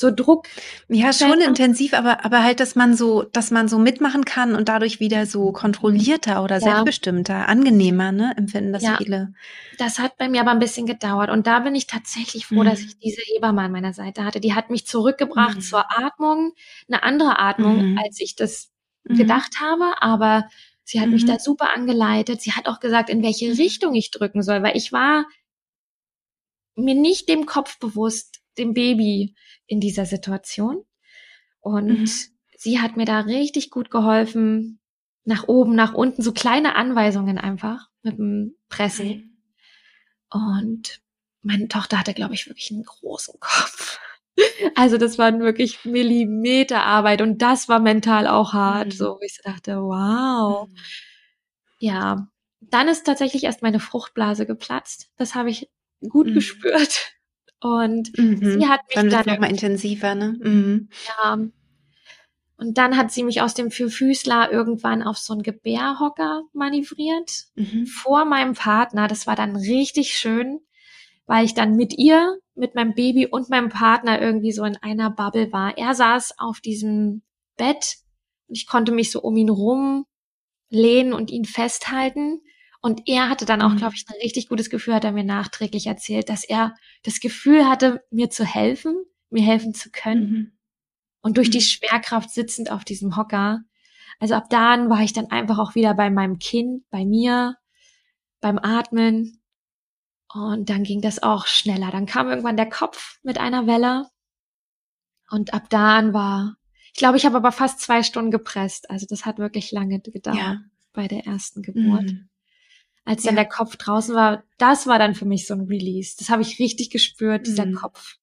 So 0.00 0.10
Druck. 0.10 0.48
Ja, 0.88 1.12
schon 1.12 1.42
intensiv, 1.42 1.92
aber, 1.92 2.24
aber 2.24 2.42
halt, 2.42 2.58
dass 2.58 2.74
man 2.74 2.96
so, 2.96 3.22
dass 3.22 3.50
man 3.50 3.68
so 3.68 3.78
mitmachen 3.78 4.24
kann 4.24 4.54
und 4.54 4.70
dadurch 4.70 4.98
wieder 4.98 5.26
so 5.26 5.52
kontrollierter 5.52 6.42
oder 6.42 6.54
ja. 6.54 6.60
selbstbestimmter, 6.60 7.50
angenehmer, 7.50 8.10
ne, 8.10 8.32
empfinden 8.38 8.72
das 8.72 8.82
ja. 8.82 8.96
viele. 8.96 9.34
Das 9.76 9.98
hat 9.98 10.16
bei 10.16 10.30
mir 10.30 10.40
aber 10.40 10.52
ein 10.52 10.58
bisschen 10.58 10.86
gedauert. 10.86 11.28
Und 11.28 11.46
da 11.46 11.58
bin 11.58 11.74
ich 11.74 11.86
tatsächlich 11.86 12.46
froh, 12.46 12.62
mhm. 12.62 12.64
dass 12.64 12.80
ich 12.80 12.98
diese 12.98 13.20
Hebamme 13.20 13.60
an 13.60 13.72
meiner 13.72 13.92
Seite 13.92 14.24
hatte. 14.24 14.40
Die 14.40 14.54
hat 14.54 14.70
mich 14.70 14.86
zurückgebracht 14.86 15.56
mhm. 15.56 15.60
zur 15.60 15.84
Atmung, 15.90 16.54
eine 16.88 17.02
andere 17.02 17.38
Atmung, 17.38 17.90
mhm. 17.90 17.98
als 18.02 18.18
ich 18.22 18.34
das 18.36 18.70
mhm. 19.04 19.16
gedacht 19.16 19.60
habe, 19.60 20.00
aber 20.00 20.48
Sie 20.82 20.98
hat 20.98 21.08
mhm. 21.08 21.12
mich 21.12 21.26
da 21.26 21.38
super 21.38 21.74
angeleitet. 21.76 22.40
Sie 22.40 22.52
hat 22.52 22.66
auch 22.66 22.80
gesagt, 22.80 23.10
in 23.10 23.22
welche 23.22 23.50
mhm. 23.50 23.56
Richtung 23.56 23.94
ich 23.94 24.10
drücken 24.10 24.42
soll, 24.42 24.62
weil 24.62 24.78
ich 24.78 24.92
war 24.92 25.26
mir 26.74 26.94
nicht 26.94 27.28
dem 27.28 27.44
Kopf 27.44 27.78
bewusst, 27.78 28.40
dem 28.58 28.74
Baby 28.74 29.34
in 29.70 29.80
dieser 29.80 30.04
Situation. 30.04 30.84
Und 31.60 32.00
mhm. 32.00 32.10
sie 32.56 32.80
hat 32.80 32.96
mir 32.96 33.04
da 33.04 33.20
richtig 33.20 33.70
gut 33.70 33.90
geholfen, 33.90 34.80
nach 35.24 35.46
oben, 35.46 35.74
nach 35.74 35.94
unten, 35.94 36.22
so 36.22 36.32
kleine 36.32 36.74
Anweisungen 36.74 37.38
einfach 37.38 37.88
mit 38.02 38.18
dem 38.18 38.56
Pressen. 38.68 39.42
Und 40.28 41.00
meine 41.42 41.68
Tochter 41.68 41.98
hatte, 41.98 42.14
glaube 42.14 42.34
ich, 42.34 42.48
wirklich 42.48 42.70
einen 42.72 42.84
großen 42.84 43.34
Kopf. 43.40 43.98
Also 44.74 44.96
das 44.96 45.18
waren 45.18 45.40
wirklich 45.40 45.84
Millimeter 45.84 46.82
Arbeit 46.82 47.20
und 47.20 47.42
das 47.42 47.68
war 47.68 47.78
mental 47.78 48.26
auch 48.26 48.54
hart, 48.54 48.86
mhm. 48.86 48.92
so 48.92 49.18
wie 49.20 49.26
ich 49.26 49.38
dachte, 49.44 49.76
wow. 49.76 50.66
Mhm. 50.66 50.76
Ja, 51.78 52.28
dann 52.60 52.88
ist 52.88 53.04
tatsächlich 53.04 53.44
erst 53.44 53.60
meine 53.60 53.80
Fruchtblase 53.80 54.46
geplatzt. 54.46 55.10
Das 55.16 55.34
habe 55.34 55.50
ich 55.50 55.68
gut 56.08 56.28
mhm. 56.28 56.34
gespürt. 56.34 57.19
Und 57.60 58.16
mhm. 58.18 58.58
sie 58.58 58.66
hat 58.66 58.80
mich 58.88 58.94
dann, 58.94 59.10
dann 59.10 59.26
noch 59.26 59.38
mal 59.38 59.50
intensiver, 59.50 60.14
ne? 60.14 60.38
Mhm. 60.42 60.88
Ja. 61.06 61.38
Und 62.56 62.76
dann 62.76 62.98
hat 62.98 63.10
sie 63.10 63.22
mich 63.22 63.40
aus 63.40 63.54
dem 63.54 63.70
Vierfüßler 63.70 64.52
irgendwann 64.52 65.02
auf 65.02 65.16
so 65.16 65.32
einen 65.32 65.42
Gebärhocker 65.42 66.42
manövriert. 66.52 67.46
Mhm. 67.54 67.86
Vor 67.86 68.26
meinem 68.26 68.54
Partner. 68.54 69.08
Das 69.08 69.26
war 69.26 69.34
dann 69.34 69.56
richtig 69.56 70.12
schön, 70.18 70.60
weil 71.26 71.46
ich 71.46 71.54
dann 71.54 71.76
mit 71.76 71.96
ihr, 71.96 72.38
mit 72.54 72.74
meinem 72.74 72.94
Baby 72.94 73.26
und 73.26 73.48
meinem 73.48 73.70
Partner 73.70 74.20
irgendwie 74.20 74.52
so 74.52 74.64
in 74.64 74.76
einer 74.76 75.10
Bubble 75.10 75.50
war. 75.52 75.78
Er 75.78 75.94
saß 75.94 76.38
auf 76.38 76.60
diesem 76.60 77.22
Bett 77.56 77.96
und 78.46 78.56
ich 78.56 78.66
konnte 78.66 78.92
mich 78.92 79.10
so 79.10 79.22
um 79.22 79.36
ihn 79.36 79.48
rum 79.48 80.04
lehnen 80.68 81.12
und 81.12 81.30
ihn 81.30 81.44
festhalten. 81.44 82.40
Und 82.82 83.02
er 83.06 83.28
hatte 83.28 83.44
dann 83.44 83.60
auch, 83.60 83.70
mhm. 83.70 83.76
glaube 83.76 83.94
ich, 83.94 84.06
ein 84.08 84.20
richtig 84.22 84.48
gutes 84.48 84.70
Gefühl, 84.70 84.94
hat 84.94 85.04
er 85.04 85.12
mir 85.12 85.24
nachträglich 85.24 85.86
erzählt, 85.86 86.28
dass 86.28 86.44
er 86.44 86.74
das 87.02 87.20
Gefühl 87.20 87.68
hatte, 87.68 88.02
mir 88.10 88.30
zu 88.30 88.44
helfen, 88.44 89.04
mir 89.28 89.42
helfen 89.42 89.74
zu 89.74 89.90
können. 89.90 90.30
Mhm. 90.30 90.52
Und 91.20 91.36
durch 91.36 91.50
die 91.50 91.58
mhm. 91.58 91.62
Schwerkraft 91.62 92.30
sitzend 92.30 92.70
auf 92.70 92.84
diesem 92.84 93.16
Hocker. 93.16 93.60
Also 94.18 94.34
ab 94.34 94.48
dann 94.48 94.88
war 94.88 95.00
ich 95.00 95.12
dann 95.12 95.30
einfach 95.30 95.58
auch 95.58 95.74
wieder 95.74 95.94
bei 95.94 96.10
meinem 96.10 96.38
Kind, 96.38 96.88
bei 96.90 97.04
mir, 97.04 97.56
beim 98.40 98.58
Atmen. 98.58 99.42
Und 100.32 100.70
dann 100.70 100.82
ging 100.82 101.02
das 101.02 101.22
auch 101.22 101.46
schneller. 101.46 101.90
Dann 101.90 102.06
kam 102.06 102.28
irgendwann 102.28 102.56
der 102.56 102.68
Kopf 102.68 103.18
mit 103.22 103.38
einer 103.38 103.66
Welle. 103.66 104.06
Und 105.30 105.52
ab 105.52 105.68
dann 105.68 106.14
war, 106.14 106.56
ich 106.94 106.98
glaube, 106.98 107.18
ich 107.18 107.26
habe 107.26 107.36
aber 107.36 107.52
fast 107.52 107.80
zwei 107.80 108.02
Stunden 108.02 108.30
gepresst. 108.30 108.90
Also 108.90 109.06
das 109.08 109.26
hat 109.26 109.38
wirklich 109.38 109.70
lange 109.70 110.00
gedauert 110.00 110.36
ja. 110.36 110.60
bei 110.94 111.08
der 111.08 111.26
ersten 111.26 111.60
Geburt. 111.60 112.04
Mhm. 112.04 112.29
Als 113.04 113.22
dann 113.22 113.36
ja. 113.36 113.42
der 113.42 113.50
Kopf 113.50 113.76
draußen 113.76 114.14
war, 114.14 114.44
das 114.58 114.86
war 114.86 114.98
dann 114.98 115.14
für 115.14 115.24
mich 115.24 115.46
so 115.46 115.54
ein 115.54 115.62
Release. 115.62 116.16
Das 116.18 116.28
habe 116.28 116.42
ich 116.42 116.58
richtig 116.58 116.90
gespürt, 116.90 117.46
dieser 117.46 117.66
mhm. 117.66 117.74
Kopf 117.74 118.18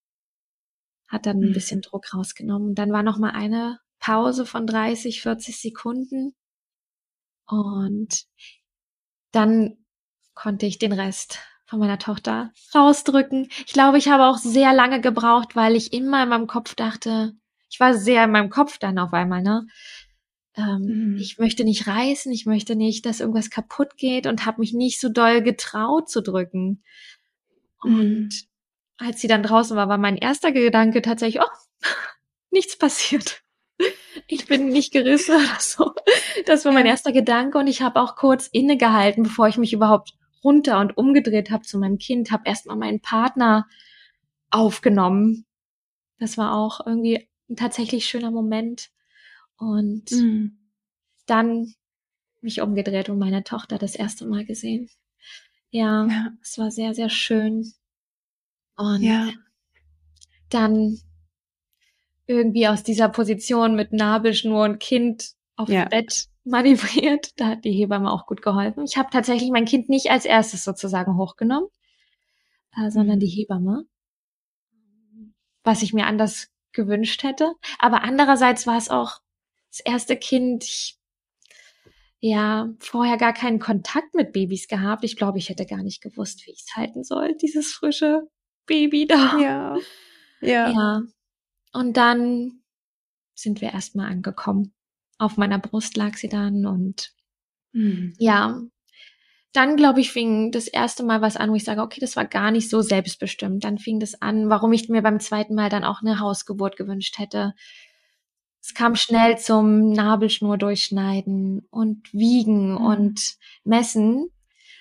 hat 1.08 1.26
dann 1.26 1.38
ein 1.38 1.50
mhm. 1.50 1.54
bisschen 1.54 1.82
Druck 1.82 2.13
rausgenommen. 2.13 2.76
Dann 2.76 2.92
war 2.92 3.04
noch 3.04 3.18
mal 3.18 3.32
eine 3.32 3.80
Pause 4.00 4.46
von 4.46 4.68
30, 4.68 5.22
40 5.22 5.60
Sekunden 5.60 6.36
und 7.48 8.26
dann 9.32 9.78
konnte 10.34 10.66
ich 10.66 10.78
den 10.78 10.94
Rest 10.94 11.40
von 11.66 11.80
meiner 11.80 11.98
Tochter 11.98 12.52
rausdrücken. 12.76 13.50
Ich 13.66 13.74
glaube, 13.74 13.98
ich 13.98 14.10
habe 14.10 14.26
auch 14.26 14.38
sehr 14.38 14.74
lange 14.74 15.02
gebraucht, 15.02 15.56
weil 15.56 15.76
ich 15.76 15.94
immer 15.94 16.24
in 16.24 16.30
meinem 16.30 16.48
Kopf 16.48 16.76
dachte, 16.76 17.34
ich 17.70 17.80
war 17.80 17.94
sehr 17.94 18.26
in 18.26 18.32
meinem 18.32 18.50
Kopf 18.50 18.78
dann 18.78 19.00
auf 19.00 19.13
einmal, 19.13 19.42
ne? 19.42 19.68
Ähm, 20.58 21.13
mhm. 21.13 21.17
Ich 21.17 21.38
möchte 21.38 21.63
nicht 21.63 21.88
reißen, 21.88 22.32
ich 22.32 22.46
möchte 22.46 22.76
nicht, 22.76 23.06
dass 23.06 23.20
irgendwas 23.20 23.50
kaputt 23.50 23.98
geht 23.98 24.28
und 24.28 24.46
habe 24.46 24.62
mich 24.62 24.74
nicht 24.74 25.00
so 25.00 25.10
doll 25.10 25.41
getraut 25.41 26.10
zu 26.10 26.22
drücken. 26.22 26.84
Und 27.82 27.93
mhm 27.93 28.30
als 28.98 29.22
sie 29.22 29.28
dann 29.28 29.43
draußen 29.43 29.78
war, 29.78 29.89
war 29.89 29.98
mein 29.98 30.17
erster 30.17 30.52
Gedanke 30.52 31.02
tatsächlich, 31.02 31.41
oh, 31.41 31.82
nichts 32.52 32.78
passiert. 32.78 33.43
Ich 34.28 34.48
bin 34.48 34.70
nicht 34.70 34.91
gerissen 34.91 35.36
oder 35.36 35.60
so. 35.60 35.93
Das 36.46 36.65
war 36.65 36.72
mein 36.72 36.88
erster 36.88 37.12
Gedanke 37.12 37.58
und 37.60 37.67
ich 37.67 37.82
habe 37.82 38.02
auch 38.02 38.15
kurz 38.15 38.48
innegehalten, 38.48 39.24
bevor 39.24 39.48
ich 39.48 39.58
mich 39.58 39.74
überhaupt 39.74 40.13
runter 40.43 40.80
und 40.80 40.98
umgedreht 40.98 41.52
habe 41.52 41.63
zu 41.63 41.78
meinem 41.78 41.98
Kind, 41.98 42.32
habe 42.32 42.43
erstmal 42.46 42.76
meinen 42.76 43.02
Partner 43.02 43.67
aufgenommen. 44.50 45.46
Das 46.20 46.38
war 46.38 46.56
auch 46.56 46.86
irgendwie 46.86 47.30
ein 47.50 47.56
tatsächlich 47.56 48.08
schöner 48.08 48.32
Moment. 48.32 48.89
Und 49.58 50.12
mhm. 50.12 50.58
dann 51.26 51.74
mich 52.41 52.62
umgedreht 52.62 53.10
und 53.10 53.20
meine 53.20 53.43
Tochter 53.43 53.78
das 53.78 53.96
erste 53.96 54.26
Mal 54.26 54.46
gesehen. 54.46 54.89
Ja, 55.70 56.06
ja, 56.08 56.32
es 56.41 56.58
war 56.58 56.72
sehr, 56.72 56.93
sehr 56.93 57.10
schön. 57.10 57.74
Und 58.76 59.02
ja. 59.02 59.30
dann 60.50 61.00
irgendwie 62.28 62.67
aus 62.67 62.84
dieser 62.84 63.10
Position 63.10 63.76
mit 63.76 63.93
Nabelschnur 63.93 64.63
und 64.63 64.80
Kind 64.80 65.32
aufs 65.56 65.72
ja. 65.72 65.86
Bett 65.86 66.28
manövriert. 66.43 67.32
Da 67.39 67.48
hat 67.50 67.65
die 67.65 67.72
Hebamme 67.72 68.12
auch 68.12 68.26
gut 68.26 68.41
geholfen. 68.41 68.86
Ich 68.86 68.98
habe 68.98 69.10
tatsächlich 69.12 69.50
mein 69.50 69.65
Kind 69.65 69.89
nicht 69.89 70.12
als 70.12 70.26
erstes 70.26 70.63
sozusagen 70.63 71.17
hochgenommen, 71.17 71.70
äh, 72.78 72.89
sondern 72.91 73.17
mhm. 73.17 73.22
die 73.22 73.28
Hebamme. 73.28 73.86
Was 75.63 75.82
ich 75.82 75.93
mir 75.93 76.06
anders 76.06 76.50
gewünscht 76.72 77.24
hätte. 77.24 77.54
Aber 77.80 78.04
andererseits 78.04 78.67
war 78.67 78.78
es 78.78 78.89
auch 78.89 79.20
das 79.72 79.80
erste 79.82 80.18
Kind. 80.18 80.64
Ich, 80.64 81.00
ja, 82.20 82.70
vorher 82.80 83.18
gar 83.18 83.34
keinen 83.34 83.60
Kontakt 83.60 84.16
mit 84.16 84.34
Babys 84.34 84.68
gehabt. 84.68 85.04
Ich 85.04 85.16
glaube, 85.16 85.38
ich 85.38 85.50
hätte 85.50 85.66
gar 85.66 85.84
nicht 85.84 86.02
gewusst, 86.02 86.46
wie 86.46 86.52
ich 86.52 86.64
es 86.68 86.76
halten 86.76 87.04
soll, 87.04 87.36
dieses 87.38 87.74
frische 87.74 88.28
Baby 88.66 89.08
da. 89.08 89.38
Ja. 89.40 89.78
Ja. 89.78 89.82
Ja. 90.72 91.02
Und 91.74 91.98
dann 91.98 92.62
sind 93.34 93.62
wir 93.62 93.74
erstmal 93.74 94.12
angekommen. 94.12 94.74
Auf 95.18 95.38
meiner 95.38 95.60
Brust 95.60 95.98
lag 95.98 96.16
sie 96.16 96.30
dann 96.30 96.66
und 96.66 97.12
mhm. 97.74 98.14
ja, 98.18 98.62
dann 99.54 99.76
glaube 99.76 100.02
ich 100.02 100.12
fing 100.12 100.52
das 100.52 100.68
erste 100.68 101.04
Mal 101.04 101.22
was 101.22 101.38
an, 101.38 101.50
wo 101.50 101.56
ich 101.56 101.64
sage, 101.64 101.82
okay, 101.82 102.00
das 102.00 102.16
war 102.16 102.26
gar 102.26 102.52
nicht 102.52 102.70
so 102.70 102.82
selbstbestimmt. 102.82 103.64
Dann 103.64 103.80
fing 103.80 104.00
das 104.00 104.22
an, 104.22 104.50
warum 104.50 104.74
ich 104.74 104.90
mir 104.90 105.02
beim 105.02 105.20
zweiten 105.20 105.56
Mal 105.56 105.70
dann 105.70 105.84
auch 105.84 106.02
eine 106.02 106.20
Hausgeburt 106.20 106.78
gewünscht 106.78 107.18
hätte. 107.18 107.54
Es 108.68 108.74
kam 108.74 108.98
schnell 108.98 109.38
zum 109.38 109.94
Nabelschnur 109.94 110.58
durchschneiden 110.58 111.66
und 111.72 112.12
wiegen 112.12 112.72
mhm. 112.72 112.78
und 112.86 113.38
messen, 113.64 114.30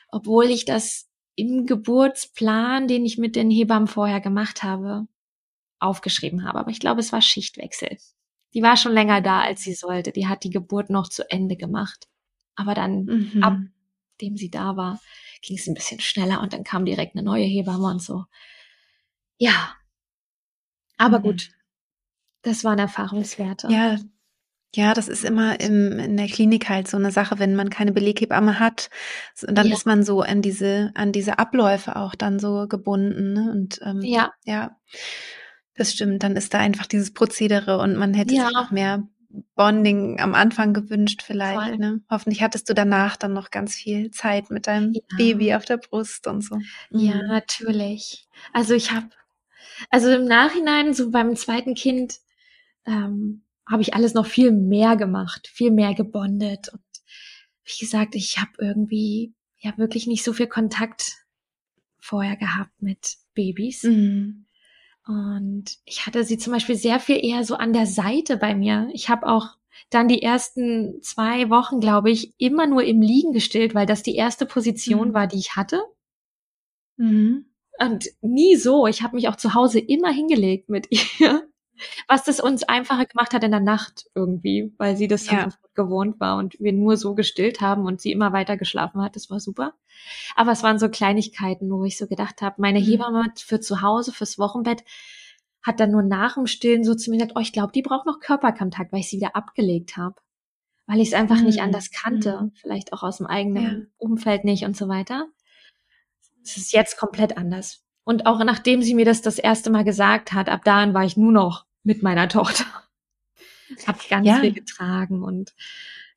obwohl 0.09 0.47
ich 0.47 0.65
das 0.65 1.09
im 1.37 1.67
Geburtsplan, 1.67 2.89
den 2.89 3.07
ich 3.07 3.17
mit 3.17 3.37
den 3.37 3.49
Hebammen 3.49 3.87
vorher 3.87 4.21
gemacht 4.21 4.65
habe, 4.65 5.07
aufgeschrieben 5.79 6.45
habe. 6.45 6.59
Aber 6.59 6.73
ich 6.73 6.81
glaube, 6.81 6.99
es 6.99 7.13
war 7.13 7.23
Schichtwechsel. 7.23 7.97
Die 8.55 8.63
war 8.63 8.77
schon 8.77 8.91
länger 8.91 9.21
da, 9.21 9.43
als 9.43 9.63
sie 9.63 9.75
sollte. 9.75 10.11
Die 10.11 10.27
hat 10.27 10.43
die 10.43 10.51
Geburt 10.51 10.91
noch 10.91 11.09
zu 11.09 11.31
Ende 11.31 11.57
gemacht. 11.57 12.09
Aber 12.57 12.75
dann, 12.75 13.05
mhm. 13.05 13.43
ab 13.45 13.57
dem 14.21 14.37
sie 14.37 14.51
da 14.51 14.77
war, 14.77 15.01
ging 15.43 15.59
es 15.59 15.69
ein 15.69 15.75
bisschen 15.75 16.01
schneller 16.01 16.41
und 16.41 16.53
dann 16.55 16.65
kam 16.65 16.87
direkt 16.87 17.15
eine 17.15 17.25
neue 17.25 17.45
Hebamme 17.45 17.87
und 17.87 18.03
so. 18.03 18.25
Ja. 19.39 19.77
Aber 20.97 21.21
mhm. 21.21 21.23
gut. 21.23 21.56
Das 22.47 22.63
waren 22.63 22.79
Erfahrungswerte. 22.79 23.67
Ja, 23.73 23.97
ja, 24.73 24.95
das 24.95 25.09
ist 25.09 25.25
immer 25.25 25.59
im, 25.59 25.99
in 25.99 26.17
der 26.17 26.29
Klinik 26.29 26.69
halt 26.69 26.87
so 26.87 26.97
eine 26.97 27.11
Sache, 27.11 27.41
wenn 27.41 27.57
man 27.57 27.71
keine 27.71 27.91
Beleghebamme 27.91 28.61
hat, 28.61 28.89
dann 29.43 29.67
ja. 29.67 29.75
ist 29.75 29.85
man 29.85 30.05
so 30.05 30.21
an 30.21 30.43
diese, 30.43 30.93
an 30.95 31.11
diese 31.11 31.41
Abläufe 31.41 31.97
auch 31.97 32.15
dann 32.15 32.39
so 32.39 32.69
gebunden. 32.69 33.33
Ne? 33.33 33.51
Und 33.51 33.81
ähm, 33.83 34.01
ja. 34.03 34.33
ja, 34.45 34.77
das 35.75 35.93
stimmt. 35.93 36.23
Dann 36.23 36.37
ist 36.37 36.55
da 36.55 36.59
einfach 36.59 36.87
dieses 36.87 37.13
Prozedere 37.13 37.79
und 37.79 37.97
man 37.97 38.15
hätte 38.15 38.35
ja. 38.35 38.45
sich 38.45 38.55
noch 38.55 38.71
mehr 38.71 39.09
Bonding 39.57 40.21
am 40.21 40.37
Anfang 40.37 40.73
gewünscht 40.73 41.23
vielleicht. 41.23 41.81
Ne? 41.81 42.03
Hoffentlich 42.09 42.43
hattest 42.43 42.69
du 42.69 42.75
danach 42.75 43.17
dann 43.17 43.33
noch 43.33 43.51
ganz 43.51 43.75
viel 43.75 44.13
Zeit 44.13 44.51
mit 44.51 44.69
deinem 44.69 44.93
ja. 44.93 45.01
Baby 45.17 45.55
auf 45.55 45.65
der 45.65 45.79
Brust 45.79 46.29
und 46.29 46.43
so. 46.43 46.59
Ja, 46.91 47.17
mhm. 47.17 47.29
natürlich. 47.29 48.29
Also 48.53 48.75
ich 48.75 48.93
habe, 48.93 49.09
also 49.91 50.11
im 50.11 50.27
Nachhinein, 50.27 50.95
so 50.95 51.11
beim 51.11 51.35
zweiten 51.35 51.75
Kind, 51.75 52.21
ähm, 52.87 53.43
habe 53.69 53.83
ich 53.83 53.95
alles 53.95 54.15
noch 54.15 54.27
viel 54.27 54.53
mehr 54.53 54.97
gemacht, 54.97 55.49
viel 55.49 55.71
mehr 55.71 55.95
gebondet. 55.95 56.69
Und 56.73 56.83
wie 57.65 57.79
gesagt, 57.79 58.15
ich 58.15 58.39
habe 58.39 58.53
irgendwie 58.59 59.35
ja 59.59 59.77
wirklich 59.77 60.07
nicht 60.07 60.23
so 60.23 60.33
viel 60.33 60.47
Kontakt 60.47 61.25
vorher 61.99 62.37
gehabt 62.37 62.81
mit 62.81 63.17
Babys. 63.35 63.83
Mhm. 63.83 64.47
Und 65.07 65.79
ich 65.85 66.07
hatte 66.07 66.25
sie 66.25 66.39
zum 66.39 66.53
Beispiel 66.53 66.77
sehr 66.77 67.01
viel 67.01 67.25
eher 67.25 67.45
so 67.45 67.55
an 67.57 67.73
der 67.73 67.87
Seite 67.87 68.37
bei 68.37 68.55
mir. 68.55 68.89
Ich 68.93 69.09
habe 69.09 69.27
auch 69.27 69.57
dann 69.91 70.09
die 70.09 70.23
ersten 70.23 71.01
zwei 71.03 71.49
Wochen, 71.51 71.81
glaube 71.81 72.11
ich, 72.11 72.35
immer 72.39 72.67
nur 72.67 72.83
im 72.83 73.01
Liegen 73.01 73.33
gestillt, 73.33 73.75
weil 73.75 73.87
das 73.87 74.03
die 74.03 74.17
erste 74.17 74.47
Position 74.47 75.09
mhm. 75.09 75.15
war, 75.15 75.27
die 75.27 75.39
ich 75.39 75.55
hatte. 75.55 75.81
Mhm. 76.97 77.47
Und 77.79 78.07
nie 78.21 78.57
so. 78.57 78.87
Ich 78.87 79.03
habe 79.03 79.17
mich 79.17 79.29
auch 79.29 79.37
zu 79.37 79.55
Hause 79.55 79.79
immer 79.79 80.11
hingelegt 80.11 80.69
mit 80.69 80.89
ihr 81.21 81.49
was 82.09 82.25
das 82.25 82.41
uns 82.41 82.63
einfacher 82.63 83.07
gemacht 83.07 83.33
hat 83.33 83.45
in 83.45 83.51
der 83.51 83.61
Nacht 83.61 84.07
irgendwie, 84.15 84.73
weil 84.79 84.97
sie 84.97 85.09
das 85.09 85.31
ja. 85.31 85.49
gewohnt 85.75 86.21
war 86.21 86.39
und 86.39 86.59
wir 86.59 86.73
nur 86.73 86.97
so 86.97 87.15
gestillt 87.15 87.61
haben 87.61 87.85
und 87.85 88.01
sie 88.01 88.13
immer 88.13 88.33
weiter 88.33 88.57
geschlafen 88.57 89.03
hat. 89.03 89.17
Das 89.17 89.31
war 89.31 89.41
super. 89.41 89.75
Aber 90.35 90.53
es 90.53 90.63
waren 90.63 90.79
so 90.79 90.89
Kleinigkeiten, 90.89 91.71
wo 91.71 91.85
ich 91.85 91.99
so 91.99 92.07
gedacht 92.07 92.43
habe, 92.43 92.57
meine 92.59 92.81
mhm. 92.81 92.85
Hebamme 92.85 93.33
für 93.37 93.61
zu 93.61 93.83
Hause, 93.83 94.13
fürs 94.13 94.39
Wochenbett, 94.39 94.85
hat 95.63 95.81
dann 95.81 95.91
nur 95.91 96.03
nach 96.03 96.35
dem 96.35 96.47
Stillen 96.47 96.85
so 96.85 96.95
zu 96.95 97.11
mir 97.11 97.17
gesagt, 97.17 97.33
oh, 97.35 97.41
ich 97.41 97.53
glaube, 97.53 97.73
die 97.73 97.83
braucht 97.83 98.07
noch 98.07 98.21
Körperkontakt, 98.21 98.93
weil 98.93 99.01
ich 99.01 99.11
sie 99.11 99.17
wieder 99.17 99.35
abgelegt 99.35 99.97
habe. 99.97 100.15
Weil 100.87 101.01
ich 101.01 101.09
es 101.09 101.15
einfach 101.15 101.39
mhm. 101.39 101.47
nicht 101.47 101.61
anders 101.61 101.91
kannte, 101.91 102.41
mhm. 102.41 102.53
vielleicht 102.55 102.93
auch 102.93 103.03
aus 103.03 103.19
dem 103.19 103.27
eigenen 103.27 103.65
ja. 103.65 103.87
Umfeld 103.97 104.45
nicht 104.45 104.65
und 104.65 104.77
so 104.77 104.89
weiter. 104.89 105.27
Es 106.45 106.57
ist 106.57 106.73
jetzt 106.73 106.97
komplett 106.97 107.37
anders. 107.37 107.86
Und 108.07 108.25
auch 108.25 108.43
nachdem 108.45 108.83
sie 108.83 108.95
mir 108.95 109.05
das 109.05 109.21
das 109.21 109.37
erste 109.37 109.69
Mal 109.69 109.83
gesagt 109.83 110.33
hat, 110.33 110.49
ab 110.49 110.63
dahin 110.65 110.95
war 110.95 111.05
ich 111.05 111.17
nur 111.17 111.33
noch 111.33 111.67
mit 111.83 112.05
meiner 112.05 112.29
Tochter. 112.29 112.65
Hab 113.85 114.09
ganz 114.09 114.29
ja. 114.29 114.37
viel 114.37 114.53
getragen 114.53 115.25
und 115.25 115.53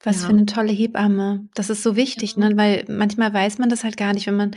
Was 0.03 0.21
ja. 0.21 0.27
für 0.27 0.33
eine 0.33 0.45
tolle 0.45 0.71
Hebamme. 0.71 1.49
Das 1.55 1.71
ist 1.71 1.81
so 1.81 1.95
wichtig, 1.95 2.35
ja. 2.35 2.47
ne? 2.47 2.57
weil 2.57 2.85
manchmal 2.87 3.33
weiß 3.33 3.57
man 3.57 3.69
das 3.69 3.83
halt 3.83 3.97
gar 3.97 4.13
nicht, 4.13 4.27
wenn 4.27 4.35
man, 4.35 4.51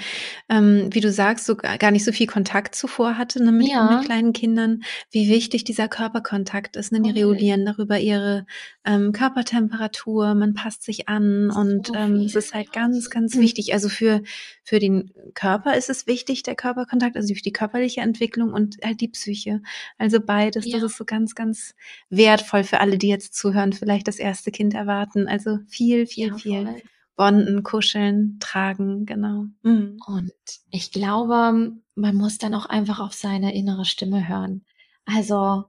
ähm, 0.51 0.91
wie 0.93 1.01
du 1.01 1.11
sagst, 1.11 1.47
so 1.47 1.57
gar 1.57 1.91
nicht 1.91 2.05
so 2.05 2.13
viel 2.13 2.27
Kontakt 2.27 2.75
zuvor 2.75 3.17
hatte 3.17 3.43
ne, 3.43 3.51
mit, 3.51 3.69
ja. 3.69 3.97
mit 3.97 4.05
kleinen 4.05 4.35
Kindern, 4.35 4.83
wie 5.11 5.31
wichtig 5.31 5.65
dieser 5.65 5.89
Körperkontakt 5.89 6.77
ist. 6.77 6.93
Ne? 6.93 7.01
Die 7.01 7.13
okay. 7.13 7.21
regulieren 7.21 7.65
darüber 7.65 7.99
ihre 7.99 8.45
ähm, 8.85 9.13
Körpertemperatur, 9.13 10.35
man 10.35 10.53
passt 10.53 10.83
sich 10.83 11.09
an 11.09 11.51
und 11.51 11.87
so 11.87 11.95
ähm, 11.95 12.17
es 12.17 12.35
ist 12.35 12.53
halt 12.53 12.75
ganz, 12.75 13.09
ganz 13.09 13.37
mhm. 13.37 13.41
wichtig. 13.41 13.73
Also 13.73 13.89
für, 13.89 14.23
für 14.65 14.79
den 14.79 15.13
Körper 15.35 15.77
ist 15.77 15.91
es 15.91 16.07
wichtig, 16.07 16.43
der 16.45 16.55
Körperkontakt, 16.55 17.17
also 17.17 17.35
für 17.35 17.43
die 17.43 17.53
körperliche 17.53 18.01
Entwicklung 18.01 18.53
und 18.53 18.77
halt 18.85 19.01
die 19.01 19.09
Psyche. 19.09 19.61
Also 19.99 20.21
beides, 20.21 20.71
das 20.71 20.83
ist 20.83 20.97
so 20.97 21.05
ganz, 21.05 21.35
ganz 21.35 21.75
wertvoll 22.11 22.63
für 22.63 22.81
alle, 22.81 22.99
die 22.99 23.09
jetzt 23.09 23.35
zuhören, 23.35 23.73
vielleicht 23.73 24.07
das 24.07 24.19
erste 24.19 24.51
Kind 24.51 24.75
erwarten 24.75 25.27
also 25.27 25.59
viel, 25.67 26.07
viel, 26.07 26.29
ja, 26.29 26.37
viel. 26.37 26.65
Voll. 26.67 26.83
Bonden, 27.15 27.63
kuscheln, 27.63 28.39
tragen, 28.41 29.05
genau. 29.05 29.45
Mhm. 29.63 29.99
Und 30.07 30.33
ich 30.71 30.93
glaube, 30.93 31.73
man 31.95 32.17
muss 32.17 32.39
dann 32.39 32.55
auch 32.55 32.67
einfach 32.67 33.01
auf 33.01 33.13
seine 33.13 33.55
innere 33.55 33.85
Stimme 33.85 34.29
hören. 34.29 34.65
Also 35.05 35.65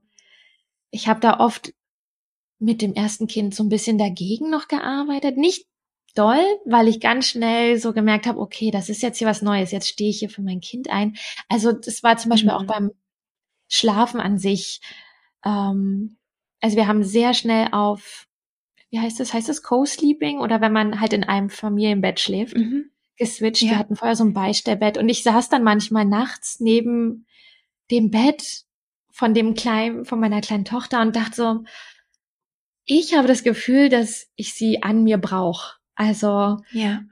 ich 0.90 1.08
habe 1.08 1.20
da 1.20 1.40
oft 1.40 1.74
mit 2.60 2.82
dem 2.82 2.94
ersten 2.94 3.28
Kind 3.28 3.54
so 3.54 3.64
ein 3.64 3.70
bisschen 3.70 3.98
dagegen 3.98 4.50
noch 4.50 4.68
gearbeitet. 4.70 5.38
Nicht 5.38 5.68
doll, 6.14 6.44
weil 6.66 6.88
ich 6.88 7.00
ganz 7.00 7.28
schnell 7.28 7.78
so 7.78 7.94
gemerkt 7.94 8.28
habe, 8.28 8.40
okay, 8.40 8.72
das 8.72 8.90
ist 8.90 9.02
jetzt 9.02 9.18
hier 9.18 9.28
was 9.28 9.42
Neues, 9.42 9.72
jetzt 9.72 9.88
stehe 9.88 10.10
ich 10.10 10.20
hier 10.20 10.30
für 10.30 10.42
mein 10.42 10.62
Kind 10.62 10.90
ein. 10.90 11.16
Also 11.50 11.72
das 11.72 12.04
war 12.04 12.18
zum 12.18 12.30
Beispiel 12.30 12.52
mhm. 12.52 12.58
auch 12.58 12.66
beim 12.66 12.92
Schlafen 13.68 14.20
an 14.20 14.38
sich. 14.38 14.82
Ähm, 15.44 16.18
also 16.62 16.78
wir 16.78 16.88
haben 16.88 17.04
sehr 17.04 17.34
schnell 17.34 17.70
auf 17.72 18.28
wie 18.94 19.00
heißt 19.00 19.20
das? 19.20 19.34
Heißt 19.34 19.50
das 19.50 19.64
Co-Sleeping 19.64 20.38
oder 20.38 20.62
wenn 20.62 20.72
man 20.72 21.00
halt 21.00 21.14
in 21.14 21.24
einem 21.24 21.50
Familienbett 21.50 22.20
schläft? 22.20 22.56
Mhm. 22.56 22.92
Geswitcht. 23.18 23.64
Ja. 23.64 23.72
Wir 23.72 23.80
hatten 23.80 23.96
vorher 23.96 24.16
so 24.16 24.24
ein 24.24 24.34
Beistellbett 24.34 25.00
und 25.00 25.10
ich 25.10 25.24
saß 25.24 25.50
dann 25.50 25.64
manchmal 25.64 26.06
nachts 26.06 26.60
neben 26.60 27.26
dem 27.90 28.12
Bett 28.12 28.66
von 29.10 29.34
dem 29.34 29.56
kleinen, 29.56 30.06
von 30.06 30.20
meiner 30.20 30.42
kleinen 30.42 30.64
Tochter 30.64 31.02
und 31.02 31.16
dachte 31.16 31.36
so, 31.36 31.64
ich 32.86 33.18
habe 33.18 33.28
das 33.28 33.44
Gefühl, 33.44 33.90
dass 33.90 34.28
ich 34.36 34.54
sie 34.54 34.84
an 34.84 35.04
mir 35.04 35.18
brauche. 35.18 35.78
Also, 35.96 36.60
ja. 36.72 37.04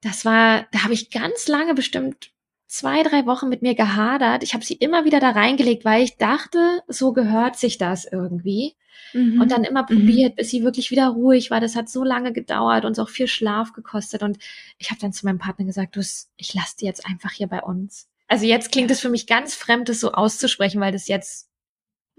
Das 0.00 0.24
war, 0.24 0.66
da 0.70 0.84
habe 0.84 0.92
ich 0.92 1.10
ganz 1.10 1.48
lange 1.48 1.74
bestimmt 1.74 2.30
zwei, 2.66 3.02
drei 3.02 3.24
Wochen 3.24 3.48
mit 3.48 3.62
mir 3.62 3.74
gehadert. 3.74 4.42
Ich 4.42 4.52
habe 4.52 4.64
sie 4.64 4.74
immer 4.74 5.04
wieder 5.04 5.20
da 5.20 5.30
reingelegt, 5.30 5.84
weil 5.84 6.02
ich 6.02 6.16
dachte, 6.16 6.82
so 6.88 7.12
gehört 7.12 7.56
sich 7.56 7.78
das 7.78 8.04
irgendwie. 8.04 8.74
Mhm. 9.12 9.40
Und 9.40 9.50
dann 9.50 9.64
immer 9.64 9.82
mhm. 9.82 9.86
probiert, 9.86 10.32
mhm. 10.32 10.36
bis 10.36 10.50
sie 10.50 10.62
wirklich 10.62 10.90
wieder 10.90 11.08
ruhig 11.08 11.50
war. 11.50 11.60
Das 11.60 11.76
hat 11.76 11.88
so 11.88 12.04
lange 12.04 12.32
gedauert 12.32 12.84
und 12.84 12.98
auch 12.98 13.08
viel 13.08 13.28
Schlaf 13.28 13.72
gekostet. 13.72 14.22
Und 14.22 14.38
ich 14.78 14.90
habe 14.90 15.00
dann 15.00 15.12
zu 15.12 15.24
meinem 15.24 15.38
Partner 15.38 15.64
gesagt, 15.64 15.96
du, 15.96 16.00
ich 16.00 16.54
lasse 16.54 16.76
die 16.80 16.84
jetzt 16.84 17.06
einfach 17.06 17.30
hier 17.30 17.46
bei 17.46 17.62
uns. 17.62 18.08
Also 18.26 18.44
jetzt 18.44 18.72
klingt 18.72 18.90
es 18.90 19.00
für 19.00 19.10
mich 19.10 19.26
ganz 19.26 19.54
fremd, 19.54 19.88
das 19.88 20.00
so 20.00 20.12
auszusprechen, 20.12 20.80
weil 20.80 20.92
das 20.92 21.08
jetzt 21.08 21.48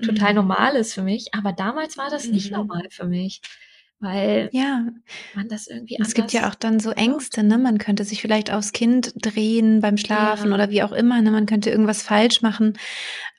total 0.03 0.31
mhm. 0.31 0.37
normal 0.37 0.75
ist 0.75 0.93
für 0.93 1.03
mich. 1.03 1.33
Aber 1.33 1.51
damals 1.51 1.97
war 1.97 2.09
das 2.09 2.27
nicht 2.27 2.51
mhm. 2.51 2.57
normal 2.57 2.87
für 2.89 3.05
mich 3.05 3.41
weil 3.99 4.49
ja. 4.51 4.85
man 5.35 5.47
das 5.47 5.67
irgendwie 5.67 5.97
Es 5.99 6.13
gibt 6.13 6.33
ja 6.33 6.49
auch 6.49 6.55
dann 6.55 6.79
so 6.79 6.91
Ängste, 6.91 7.43
ne? 7.43 7.57
Man 7.57 7.77
könnte 7.77 8.03
sich 8.03 8.21
vielleicht 8.21 8.51
aufs 8.51 8.71
Kind 8.71 9.13
drehen 9.15 9.79
beim 9.79 9.97
Schlafen 9.97 10.49
ja. 10.49 10.55
oder 10.55 10.69
wie 10.69 10.83
auch 10.83 10.91
immer, 10.91 11.21
ne? 11.21 11.31
Man 11.31 11.45
könnte 11.45 11.69
irgendwas 11.69 12.01
falsch 12.03 12.41
machen. 12.41 12.77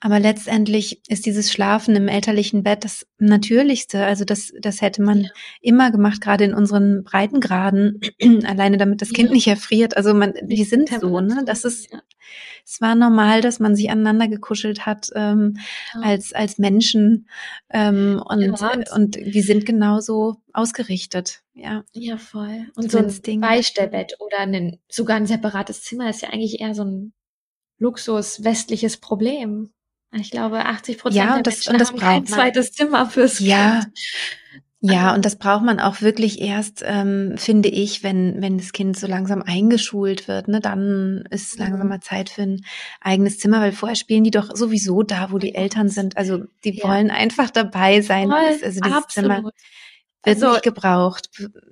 Aber 0.06 0.20
letztendlich 0.20 1.02
ist 1.08 1.26
dieses 1.26 1.50
Schlafen 1.50 1.96
im 1.96 2.06
elterlichen 2.06 2.62
Bett 2.62 2.84
das 2.84 3.08
Natürlichste. 3.18 4.04
Also 4.04 4.24
das, 4.24 4.52
das 4.60 4.80
hätte 4.80 5.02
man 5.02 5.22
ja. 5.22 5.30
immer 5.60 5.90
gemacht, 5.90 6.20
gerade 6.20 6.44
in 6.44 6.54
unseren 6.54 7.02
Breitengraden, 7.02 8.00
alleine 8.46 8.76
damit 8.76 9.02
das 9.02 9.12
Kind 9.12 9.30
ja. 9.30 9.34
nicht 9.34 9.48
erfriert. 9.48 9.96
Also 9.96 10.14
man, 10.14 10.34
die 10.42 10.62
sind 10.62 10.90
so, 10.90 11.20
ne? 11.20 11.42
Das 11.44 11.64
ist, 11.64 11.88
es 12.64 12.80
war 12.80 12.94
normal, 12.94 13.40
dass 13.40 13.58
man 13.58 13.74
sich 13.74 13.90
aneinander 13.90 14.28
gekuschelt 14.28 14.86
hat 14.86 15.08
ähm, 15.16 15.58
ja. 15.94 16.00
als 16.02 16.32
als 16.32 16.58
Menschen 16.58 17.28
ähm, 17.70 18.22
und 18.24 18.60
ja, 18.60 18.94
und 18.94 19.16
wir 19.16 19.42
sind 19.42 19.66
genauso 19.66 20.36
ausgerichtet. 20.52 21.42
Ja, 21.52 21.82
ja 21.92 22.16
voll. 22.16 22.68
Und 22.76 22.92
so 22.92 22.98
ein 22.98 23.22
Ding. 23.22 23.40
Beistellbett 23.40 24.14
oder 24.20 24.38
ein, 24.38 24.78
sogar 24.88 25.16
ein 25.16 25.26
separates 25.26 25.82
Zimmer 25.82 26.08
ist 26.08 26.22
ja 26.22 26.28
eigentlich 26.28 26.60
eher 26.60 26.76
so 26.76 26.84
ein 26.84 27.12
Luxus 27.78 28.44
westliches 28.44 28.98
Problem. 28.98 29.72
Ich 30.20 30.30
glaube, 30.30 30.64
80 30.64 30.98
Prozent 30.98 31.24
ja, 31.24 31.36
und 31.36 31.46
das, 31.46 31.54
Menschen 31.54 31.72
und 31.72 31.80
das 31.80 31.90
haben 31.90 31.98
kein 31.98 32.26
zweites 32.26 32.72
Zimmer 32.72 33.06
fürs 33.06 33.38
ja. 33.38 33.80
Kind. 33.80 33.92
Ja, 34.80 35.14
und 35.14 35.24
das 35.24 35.36
braucht 35.36 35.64
man 35.64 35.80
auch 35.80 36.00
wirklich 36.02 36.40
erst, 36.40 36.84
ähm, 36.86 37.34
finde 37.36 37.68
ich, 37.68 38.02
wenn, 38.02 38.40
wenn 38.42 38.58
das 38.58 38.72
Kind 38.72 38.96
so 38.96 39.06
langsam 39.06 39.42
eingeschult 39.42 40.28
wird, 40.28 40.48
ne, 40.48 40.60
dann 40.60 41.24
ist 41.30 41.58
langsam 41.58 41.86
mhm. 41.86 41.88
mal 41.88 42.00
Zeit 42.00 42.28
für 42.28 42.42
ein 42.42 42.60
eigenes 43.00 43.38
Zimmer, 43.38 43.60
weil 43.60 43.72
vorher 43.72 43.96
spielen 43.96 44.22
die 44.22 44.30
doch 44.30 44.54
sowieso 44.54 45.02
da, 45.02 45.32
wo 45.32 45.38
die 45.38 45.54
Eltern 45.54 45.88
sind. 45.88 46.16
Also 46.16 46.44
die 46.64 46.76
ja. 46.76 46.88
wollen 46.88 47.10
einfach 47.10 47.50
dabei 47.50 48.00
sein. 48.02 48.28
Voll, 48.28 48.38
also 48.38 48.80
dieses 48.80 48.82
absolut. 48.82 49.30
Zimmer 49.30 49.44
wird 49.44 49.54
also, 50.24 50.50
nicht 50.52 50.62
gebraucht. 50.62 51.30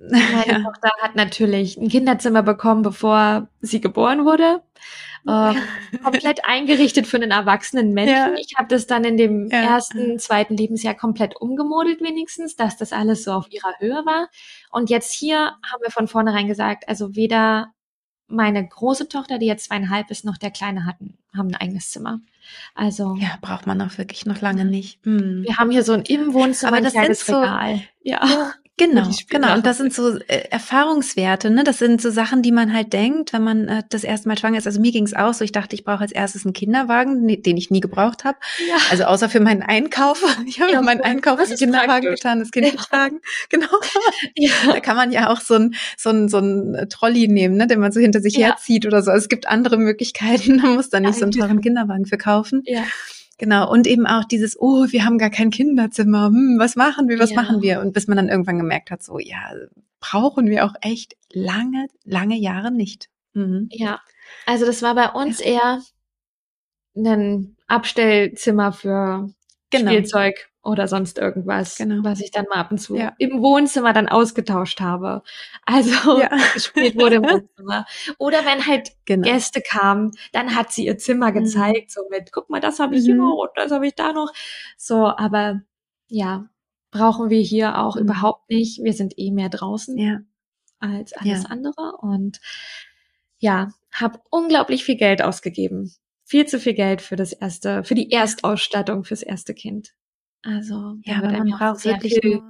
Meine. 0.09 0.63
Tochter 0.63 0.91
hat 1.01 1.15
natürlich 1.15 1.77
ein 1.77 1.89
Kinderzimmer 1.89 2.41
bekommen, 2.41 2.81
bevor 2.81 3.49
sie 3.61 3.81
geboren 3.81 4.25
wurde 4.25 4.61
äh, 5.27 5.53
komplett 6.03 6.45
eingerichtet 6.45 7.07
für 7.07 7.17
einen 7.17 7.31
erwachsenen 7.31 7.93
Menschen. 7.93 8.15
Ja. 8.15 8.33
Ich 8.35 8.53
habe 8.57 8.67
das 8.67 8.87
dann 8.87 9.03
in 9.03 9.17
dem 9.17 9.49
ja. 9.49 9.75
ersten, 9.75 10.19
zweiten 10.19 10.55
Lebensjahr 10.55 10.95
komplett 10.95 11.35
umgemodelt 11.35 12.01
wenigstens, 12.01 12.55
dass 12.55 12.77
das 12.77 12.93
alles 12.93 13.23
so 13.23 13.31
auf 13.31 13.51
ihrer 13.51 13.73
Höhe 13.79 14.05
war. 14.05 14.29
Und 14.71 14.89
jetzt 14.89 15.13
hier 15.13 15.37
haben 15.37 15.81
wir 15.81 15.91
von 15.91 16.07
vornherein 16.07 16.47
gesagt, 16.47 16.87
also 16.87 17.15
weder 17.15 17.73
meine 18.27 18.67
große 18.67 19.07
Tochter, 19.07 19.37
die 19.37 19.45
jetzt 19.45 19.65
zweieinhalb 19.65 20.09
ist, 20.09 20.25
noch 20.25 20.37
der 20.37 20.51
Kleine 20.51 20.85
hatten, 20.85 21.17
haben 21.35 21.49
ein 21.49 21.55
eigenes 21.55 21.91
Zimmer. 21.91 22.21
Also 22.73 23.15
ja, 23.19 23.37
braucht 23.41 23.67
man 23.67 23.81
auch 23.81 23.97
wirklich 23.97 24.25
noch 24.25 24.41
lange 24.41 24.65
nicht. 24.65 25.03
Hm. 25.05 25.43
Wir 25.43 25.57
haben 25.57 25.71
hier 25.71 25.83
so 25.83 25.93
ein 25.93 26.03
im 26.03 26.33
Wohnzimmer 26.33 26.73
Aber 26.73 26.81
das 26.81 26.95
ein 26.95 27.01
kleines 27.01 27.25
so, 27.25 27.39
Regal. 27.39 27.81
Ja. 28.01 28.53
Genau, 28.77 29.09
genau. 29.29 29.53
Und 29.53 29.65
das 29.65 29.77
sind 29.77 29.93
so 29.93 30.17
äh, 30.27 30.49
Erfahrungswerte, 30.49 31.49
ne? 31.49 31.63
Das 31.63 31.77
sind 31.77 32.01
so 32.01 32.09
Sachen, 32.09 32.41
die 32.41 32.51
man 32.51 32.73
halt 32.73 32.91
denkt, 32.91 33.31
wenn 33.31 33.41
man 33.41 33.67
äh, 33.69 33.83
das 33.89 34.03
erste 34.03 34.27
Mal 34.27 34.37
schwanger 34.37 34.57
ist. 34.57 34.67
Also 34.67 34.81
mir 34.81 34.91
ging 34.91 35.05
es 35.05 35.13
auch 35.13 35.33
so, 35.33 35.45
ich 35.45 35.53
dachte, 35.53 35.75
ich 35.75 35.85
brauche 35.85 36.01
als 36.01 36.11
erstes 36.11 36.45
einen 36.45 36.51
Kinderwagen, 36.51 37.25
den 37.41 37.55
ich 37.55 37.71
nie 37.71 37.79
gebraucht 37.79 38.25
habe. 38.25 38.37
Ja. 38.67 38.75
Also 38.91 39.05
außer 39.05 39.29
für 39.29 39.39
meinen 39.39 39.61
Einkauf. 39.61 40.23
Ich 40.45 40.61
habe 40.61 40.71
ja, 40.71 40.81
meinen 40.81 41.01
Einkauf 41.01 41.39
im 41.39 41.57
Kinderwagen 41.57 41.87
praktisch. 41.87 42.21
getan, 42.21 42.39
das 42.39 42.51
Kind 42.51 42.65
ja. 42.67 42.71
getragen. 42.71 43.19
Genau. 43.49 43.67
Ja. 44.35 44.51
Da 44.67 44.79
kann 44.79 44.95
man 44.95 45.11
ja 45.11 45.29
auch 45.29 45.39
so 45.39 45.55
ein, 45.55 45.75
so 45.97 46.09
ein, 46.09 46.29
so 46.29 46.39
ein 46.39 46.87
Trolley 46.89 47.27
nehmen, 47.27 47.55
ne? 47.55 47.67
den 47.67 47.79
man 47.79 47.91
so 47.91 47.99
hinter 47.99 48.19
sich 48.21 48.35
ja. 48.35 48.47
herzieht 48.47 48.85
oder 48.85 49.01
so. 49.01 49.11
Also 49.11 49.23
es 49.23 49.29
gibt 49.29 49.47
andere 49.47 49.77
Möglichkeiten, 49.77 50.57
man 50.61 50.75
muss 50.75 50.89
da 50.89 50.99
nicht 50.99 51.15
so 51.15 51.23
einen 51.23 51.31
teuren 51.31 51.61
Kinderwagen 51.61 52.05
verkaufen. 52.05 52.61
Ja. 52.65 52.83
Genau, 53.37 53.69
und 53.69 53.85
eben 53.85 54.07
auch 54.07 54.23
dieses, 54.23 54.59
oh, 54.59 54.85
wir 54.89 55.03
haben 55.03 55.17
gar 55.17 55.29
kein 55.29 55.51
Kinderzimmer, 55.51 56.27
hm, 56.27 56.57
was 56.57 56.75
machen 56.75 57.09
wir, 57.09 57.19
was 57.19 57.31
ja. 57.31 57.41
machen 57.41 57.61
wir? 57.61 57.81
Und 57.81 57.93
bis 57.93 58.07
man 58.07 58.15
dann 58.15 58.29
irgendwann 58.29 58.57
gemerkt 58.57 58.91
hat, 58.91 59.03
so, 59.03 59.19
ja, 59.19 59.51
brauchen 59.99 60.47
wir 60.47 60.65
auch 60.65 60.73
echt 60.81 61.15
lange, 61.33 61.87
lange 62.03 62.37
Jahre 62.37 62.71
nicht. 62.71 63.09
Mhm. 63.33 63.67
Ja, 63.71 63.99
also 64.45 64.65
das 64.65 64.81
war 64.81 64.95
bei 64.95 65.09
uns 65.09 65.41
eher 65.41 65.81
ein 66.95 67.57
Abstellzimmer 67.67 68.71
für 68.71 69.29
genau. 69.69 69.91
Spielzeug 69.91 70.49
oder 70.65 70.87
sonst 70.87 71.19
irgendwas, 71.19 71.77
genau. 71.77 72.03
was 72.03 72.19
ich 72.19 72.31
dann 72.31 72.45
mal 72.49 72.57
ab 72.57 72.71
und 72.71 72.79
zu 72.79 72.95
ja. 72.95 73.13
im 73.19 73.41
Wohnzimmer 73.41 73.93
dann 73.93 74.09
ausgetauscht 74.09 74.81
habe. 74.81 75.21
Also 75.63 76.19
ja. 76.19 76.29
gespielt 76.53 76.95
wurde 76.95 77.17
im 77.17 77.23
Wohnzimmer. 77.23 77.85
Oder 78.17 78.45
wenn 78.45 78.65
halt 78.65 78.91
genau. 79.05 79.29
Gäste 79.29 79.61
kamen, 79.61 80.11
dann 80.31 80.55
hat 80.55 80.71
sie 80.71 80.85
ihr 80.87 80.97
Zimmer 80.97 81.29
mhm. 81.29 81.35
gezeigt, 81.35 81.91
so 81.91 82.01
mit, 82.09 82.31
guck 82.31 82.49
mal, 82.49 82.59
das 82.59 82.79
habe 82.79 82.95
ich 82.95 83.01
mhm. 83.01 83.05
hier 83.05 83.15
noch 83.15 83.35
und 83.35 83.51
das 83.55 83.71
habe 83.71 83.85
ich 83.85 83.93
da 83.93 84.11
noch. 84.11 84.33
So, 84.75 85.05
aber 85.05 85.61
ja, 86.07 86.49
brauchen 86.89 87.29
wir 87.29 87.41
hier 87.41 87.77
auch 87.77 87.95
mhm. 87.95 88.01
überhaupt 88.01 88.49
nicht. 88.49 88.83
Wir 88.83 88.93
sind 88.93 89.13
eh 89.17 89.31
mehr 89.31 89.49
draußen 89.49 89.97
ja. 89.97 90.21
als 90.79 91.13
alles 91.13 91.45
andere 91.45 91.97
und 92.01 92.41
ja, 93.37 93.69
habe 93.91 94.19
unglaublich 94.31 94.83
viel 94.83 94.97
Geld 94.97 95.21
ausgegeben. 95.21 95.93
Viel 96.23 96.47
zu 96.47 96.59
viel 96.59 96.73
Geld 96.73 97.03
für 97.03 97.15
das 97.15 97.33
erste, 97.33 97.83
für 97.83 97.93
die 97.93 98.11
Erstausstattung 98.11 99.03
fürs 99.03 99.21
erste 99.21 99.53
Kind. 99.53 99.93
Also 100.45 100.97
ja, 101.01 101.17
aber 101.17 101.31
man 101.31 101.49
braucht 101.49 101.83
wirklich 101.85 102.19
nur 102.23 102.43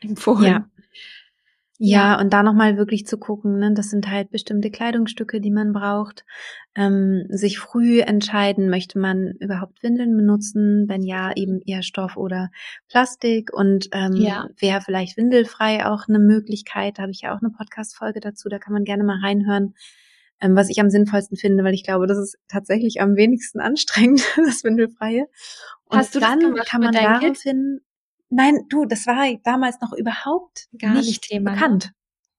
empfohlen. 0.00 0.44
Ja. 0.44 0.70
Ja, 1.78 2.14
ja, 2.14 2.20
und 2.20 2.32
da 2.32 2.42
nochmal 2.42 2.78
wirklich 2.78 3.06
zu 3.06 3.18
gucken, 3.18 3.58
ne, 3.58 3.74
das 3.74 3.90
sind 3.90 4.08
halt 4.10 4.30
bestimmte 4.30 4.70
Kleidungsstücke, 4.70 5.42
die 5.42 5.50
man 5.50 5.74
braucht. 5.74 6.24
Ähm, 6.74 7.26
sich 7.28 7.58
früh 7.58 8.00
entscheiden, 8.00 8.70
möchte 8.70 8.98
man 8.98 9.32
überhaupt 9.40 9.82
Windeln 9.82 10.16
benutzen, 10.16 10.86
wenn 10.88 11.02
ja, 11.02 11.32
eben 11.36 11.60
eher 11.66 11.82
Stoff 11.82 12.16
oder 12.16 12.50
Plastik 12.88 13.52
und 13.52 13.88
ähm, 13.92 14.16
ja. 14.16 14.48
wäre 14.58 14.80
vielleicht 14.80 15.18
windelfrei 15.18 15.84
auch 15.84 16.08
eine 16.08 16.18
Möglichkeit. 16.18 16.96
Da 16.96 17.02
habe 17.02 17.12
ich 17.12 17.20
ja 17.22 17.34
auch 17.34 17.42
eine 17.42 17.50
Podcast-Folge 17.50 18.20
dazu, 18.20 18.48
da 18.48 18.58
kann 18.58 18.72
man 18.72 18.84
gerne 18.84 19.04
mal 19.04 19.20
reinhören, 19.20 19.74
ähm, 20.40 20.54
was 20.54 20.68
ich 20.68 20.80
am 20.80 20.90
sinnvollsten 20.90 21.36
finde, 21.36 21.64
weil 21.64 21.74
ich 21.74 21.84
glaube, 21.84 22.06
das 22.06 22.18
ist 22.18 22.36
tatsächlich 22.48 23.00
am 23.00 23.16
wenigsten 23.16 23.60
anstrengend, 23.60 24.22
das 24.36 24.64
Windelfreie. 24.64 25.26
Und 25.86 25.98
Hast 25.98 26.14
du 26.14 26.20
dann 26.20 26.54
kann 26.54 26.82
man 26.82 26.92
daraufhin, 26.92 27.80
nein, 28.28 28.60
du, 28.68 28.84
das 28.84 29.06
war 29.06 29.26
damals 29.44 29.80
noch 29.80 29.92
überhaupt 29.92 30.68
gar 30.78 30.94
nicht, 30.94 31.06
nicht 31.06 31.22
Thema, 31.22 31.50
ne? 31.50 31.56
bekannt. 31.56 31.92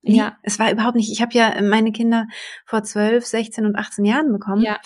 Nee, 0.04 0.18
ja. 0.18 0.38
Es 0.44 0.60
war 0.60 0.72
überhaupt 0.72 0.96
nicht. 0.96 1.12
Ich 1.12 1.22
habe 1.22 1.34
ja 1.34 1.62
meine 1.62 1.92
Kinder 1.92 2.28
vor 2.66 2.84
12, 2.84 3.26
16 3.26 3.66
und 3.66 3.76
18 3.76 4.06
Jahren 4.06 4.32
bekommen. 4.32 4.62
Ja. 4.62 4.78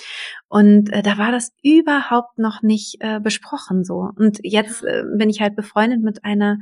Und 0.48 0.92
äh, 0.92 1.02
da 1.02 1.18
war 1.18 1.32
das 1.32 1.52
überhaupt 1.62 2.38
noch 2.38 2.62
nicht 2.62 2.98
äh, 3.00 3.20
besprochen 3.20 3.84
so. 3.84 4.10
Und 4.16 4.40
jetzt 4.44 4.84
äh, 4.84 5.04
bin 5.18 5.30
ich 5.30 5.42
halt 5.42 5.56
befreundet 5.56 6.02
mit 6.02 6.24
einer, 6.24 6.58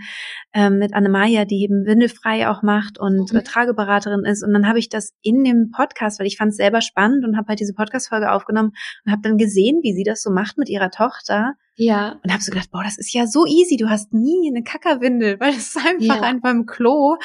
äh, 0.51 0.69
mit 0.69 0.93
Annemaja, 0.93 1.45
die 1.45 1.63
eben 1.63 1.85
Windelfrei 1.85 2.49
auch 2.49 2.61
macht 2.63 2.99
und 2.99 3.31
mhm. 3.31 3.39
äh, 3.39 3.43
Trageberaterin 3.43 4.25
ist. 4.25 4.43
Und 4.43 4.53
dann 4.53 4.67
habe 4.67 4.79
ich 4.79 4.89
das 4.89 5.13
in 5.21 5.43
dem 5.43 5.71
Podcast, 5.71 6.19
weil 6.19 6.27
ich 6.27 6.37
fand 6.37 6.51
es 6.51 6.57
selber 6.57 6.81
spannend 6.81 7.25
und 7.25 7.37
habe 7.37 7.47
halt 7.49 7.59
diese 7.59 7.73
Podcast-Folge 7.73 8.31
aufgenommen 8.31 8.71
und 9.05 9.11
habe 9.11 9.21
dann 9.21 9.37
gesehen, 9.37 9.79
wie 9.83 9.93
sie 9.93 10.03
das 10.03 10.21
so 10.21 10.31
macht 10.31 10.57
mit 10.57 10.69
ihrer 10.69 10.91
Tochter. 10.91 11.53
Ja. 11.79 12.19
Und 12.23 12.31
habe 12.31 12.43
so 12.43 12.51
gedacht, 12.51 12.71
boah, 12.71 12.83
das 12.83 12.97
ist 12.97 13.13
ja 13.13 13.25
so 13.25 13.45
easy. 13.45 13.77
Du 13.77 13.89
hast 13.89 14.13
nie 14.13 14.49
eine 14.49 14.63
Kackerwindel, 14.63 15.39
weil 15.39 15.53
das 15.53 15.75
ist 15.75 15.77
einfach 15.77 16.17
ja. 16.17 16.21
ein 16.21 16.41
beim 16.41 16.65
Klo. 16.65 17.15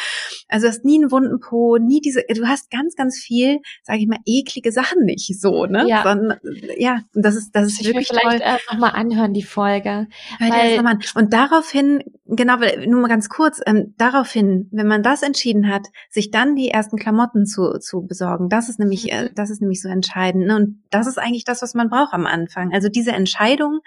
Also 0.48 0.66
du 0.66 0.72
hast 0.72 0.84
nie 0.84 1.02
einen 1.02 1.10
wunden 1.10 1.40
Po, 1.40 1.76
nie 1.76 2.00
diese, 2.00 2.22
du 2.28 2.46
hast 2.46 2.70
ganz, 2.70 2.94
ganz 2.94 3.18
viel, 3.18 3.58
sage 3.82 3.98
ich 3.98 4.06
mal, 4.06 4.20
eklige 4.24 4.70
Sachen 4.70 5.04
nicht 5.04 5.40
so, 5.40 5.66
ne? 5.66 5.86
Ja. 5.88 6.04
Sondern, 6.04 6.38
ja, 6.78 7.00
das 7.14 7.34
ist, 7.34 7.50
das 7.52 7.66
ist 7.66 7.80
ich 7.80 7.88
wirklich 7.88 8.10
will 8.10 8.18
vielleicht 8.20 8.44
toll. 8.44 8.54
Äh, 8.54 8.72
nochmal 8.72 8.92
anhören, 8.94 9.34
die 9.34 9.42
Folge. 9.42 10.06
Weil, 10.38 10.84
weil 10.84 10.98
und 11.16 11.32
daraufhin, 11.32 12.04
genau, 12.26 12.58
nur 12.86 13.00
mal 13.00 13.08
ganz 13.08 13.28
kurz, 13.28 13.60
ähm, 13.66 13.94
daraufhin, 13.98 14.68
wenn 14.70 14.86
man 14.86 15.02
das 15.02 15.22
entschieden 15.22 15.68
hat, 15.68 15.88
sich 16.10 16.30
dann 16.30 16.54
die 16.54 16.68
ersten 16.68 16.96
Klamotten 16.96 17.44
zu, 17.44 17.80
zu 17.80 18.06
besorgen, 18.06 18.48
das 18.48 18.68
ist 18.68 18.78
nämlich, 18.78 19.10
äh, 19.10 19.22
mhm. 19.22 19.26
äh, 19.26 19.30
das 19.34 19.50
ist 19.50 19.60
nämlich 19.60 19.82
so 19.82 19.88
entscheidend. 19.88 20.46
Ne? 20.46 20.54
Und 20.54 20.82
das 20.90 21.08
ist 21.08 21.18
eigentlich 21.18 21.44
das, 21.44 21.60
was 21.60 21.74
man 21.74 21.90
braucht 21.90 22.12
am 22.12 22.26
Anfang. 22.26 22.72
Also 22.72 22.88
diese 22.88 23.12
Entscheidung, 23.12 23.80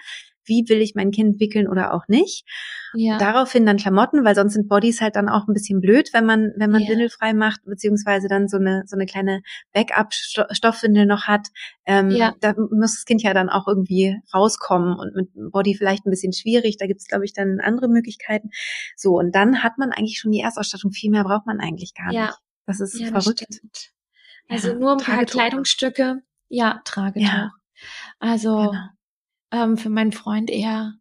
wie 0.48 0.68
will 0.68 0.80
ich 0.80 0.94
mein 0.94 1.10
Kind 1.10 1.38
wickeln 1.40 1.68
oder 1.68 1.94
auch 1.94 2.08
nicht. 2.08 2.44
Ja. 2.94 3.18
Daraufhin 3.18 3.66
dann 3.66 3.76
Klamotten, 3.76 4.24
weil 4.24 4.34
sonst 4.34 4.54
sind 4.54 4.68
Bodies 4.68 5.00
halt 5.00 5.16
dann 5.16 5.28
auch 5.28 5.46
ein 5.46 5.54
bisschen 5.54 5.80
blöd, 5.80 6.10
wenn 6.12 6.24
man, 6.24 6.52
wenn 6.56 6.70
man 6.70 6.82
ja. 6.82 6.88
windelfrei 6.88 7.34
macht, 7.34 7.60
beziehungsweise 7.64 8.28
dann 8.28 8.48
so 8.48 8.56
eine, 8.56 8.84
so 8.86 8.96
eine 8.96 9.06
kleine 9.06 9.42
Backup-Stoffwindel 9.72 11.06
noch 11.06 11.24
hat. 11.24 11.48
Ähm, 11.86 12.10
ja. 12.10 12.34
Da 12.40 12.54
muss 12.56 12.96
das 12.96 13.04
Kind 13.04 13.22
ja 13.22 13.34
dann 13.34 13.48
auch 13.48 13.68
irgendwie 13.68 14.16
rauskommen 14.34 14.98
und 14.98 15.14
mit 15.14 15.28
Body 15.52 15.74
vielleicht 15.74 16.06
ein 16.06 16.10
bisschen 16.10 16.32
schwierig. 16.32 16.76
Da 16.78 16.86
gibt 16.86 17.00
es, 17.00 17.06
glaube 17.06 17.24
ich, 17.24 17.32
dann 17.32 17.60
andere 17.60 17.88
Möglichkeiten. 17.88 18.50
So, 18.96 19.18
und 19.18 19.34
dann 19.34 19.62
hat 19.62 19.78
man 19.78 19.92
eigentlich 19.92 20.18
schon 20.18 20.32
die 20.32 20.40
Erstausstattung. 20.40 20.92
Viel 20.92 21.10
mehr 21.10 21.24
braucht 21.24 21.46
man 21.46 21.60
eigentlich 21.60 21.94
gar 21.94 22.12
ja. 22.12 22.26
nicht. 22.26 22.38
Das 22.66 22.80
ist 22.80 22.98
ja, 22.98 23.08
verrückt. 23.08 23.46
Das 23.48 23.92
also 24.48 24.74
nur 24.74 24.92
ein 24.92 24.98
paar 24.98 25.24
Kleidungsstücke. 25.24 26.22
Ja, 26.48 26.80
Tragetuch. 26.84 27.28
Ja. 27.28 27.52
Also 28.18 28.70
genau 28.70 28.88
ähm, 29.52 29.76
für 29.76 29.90
meinen 29.90 30.12
Freund 30.12 30.50
eher 30.50 30.94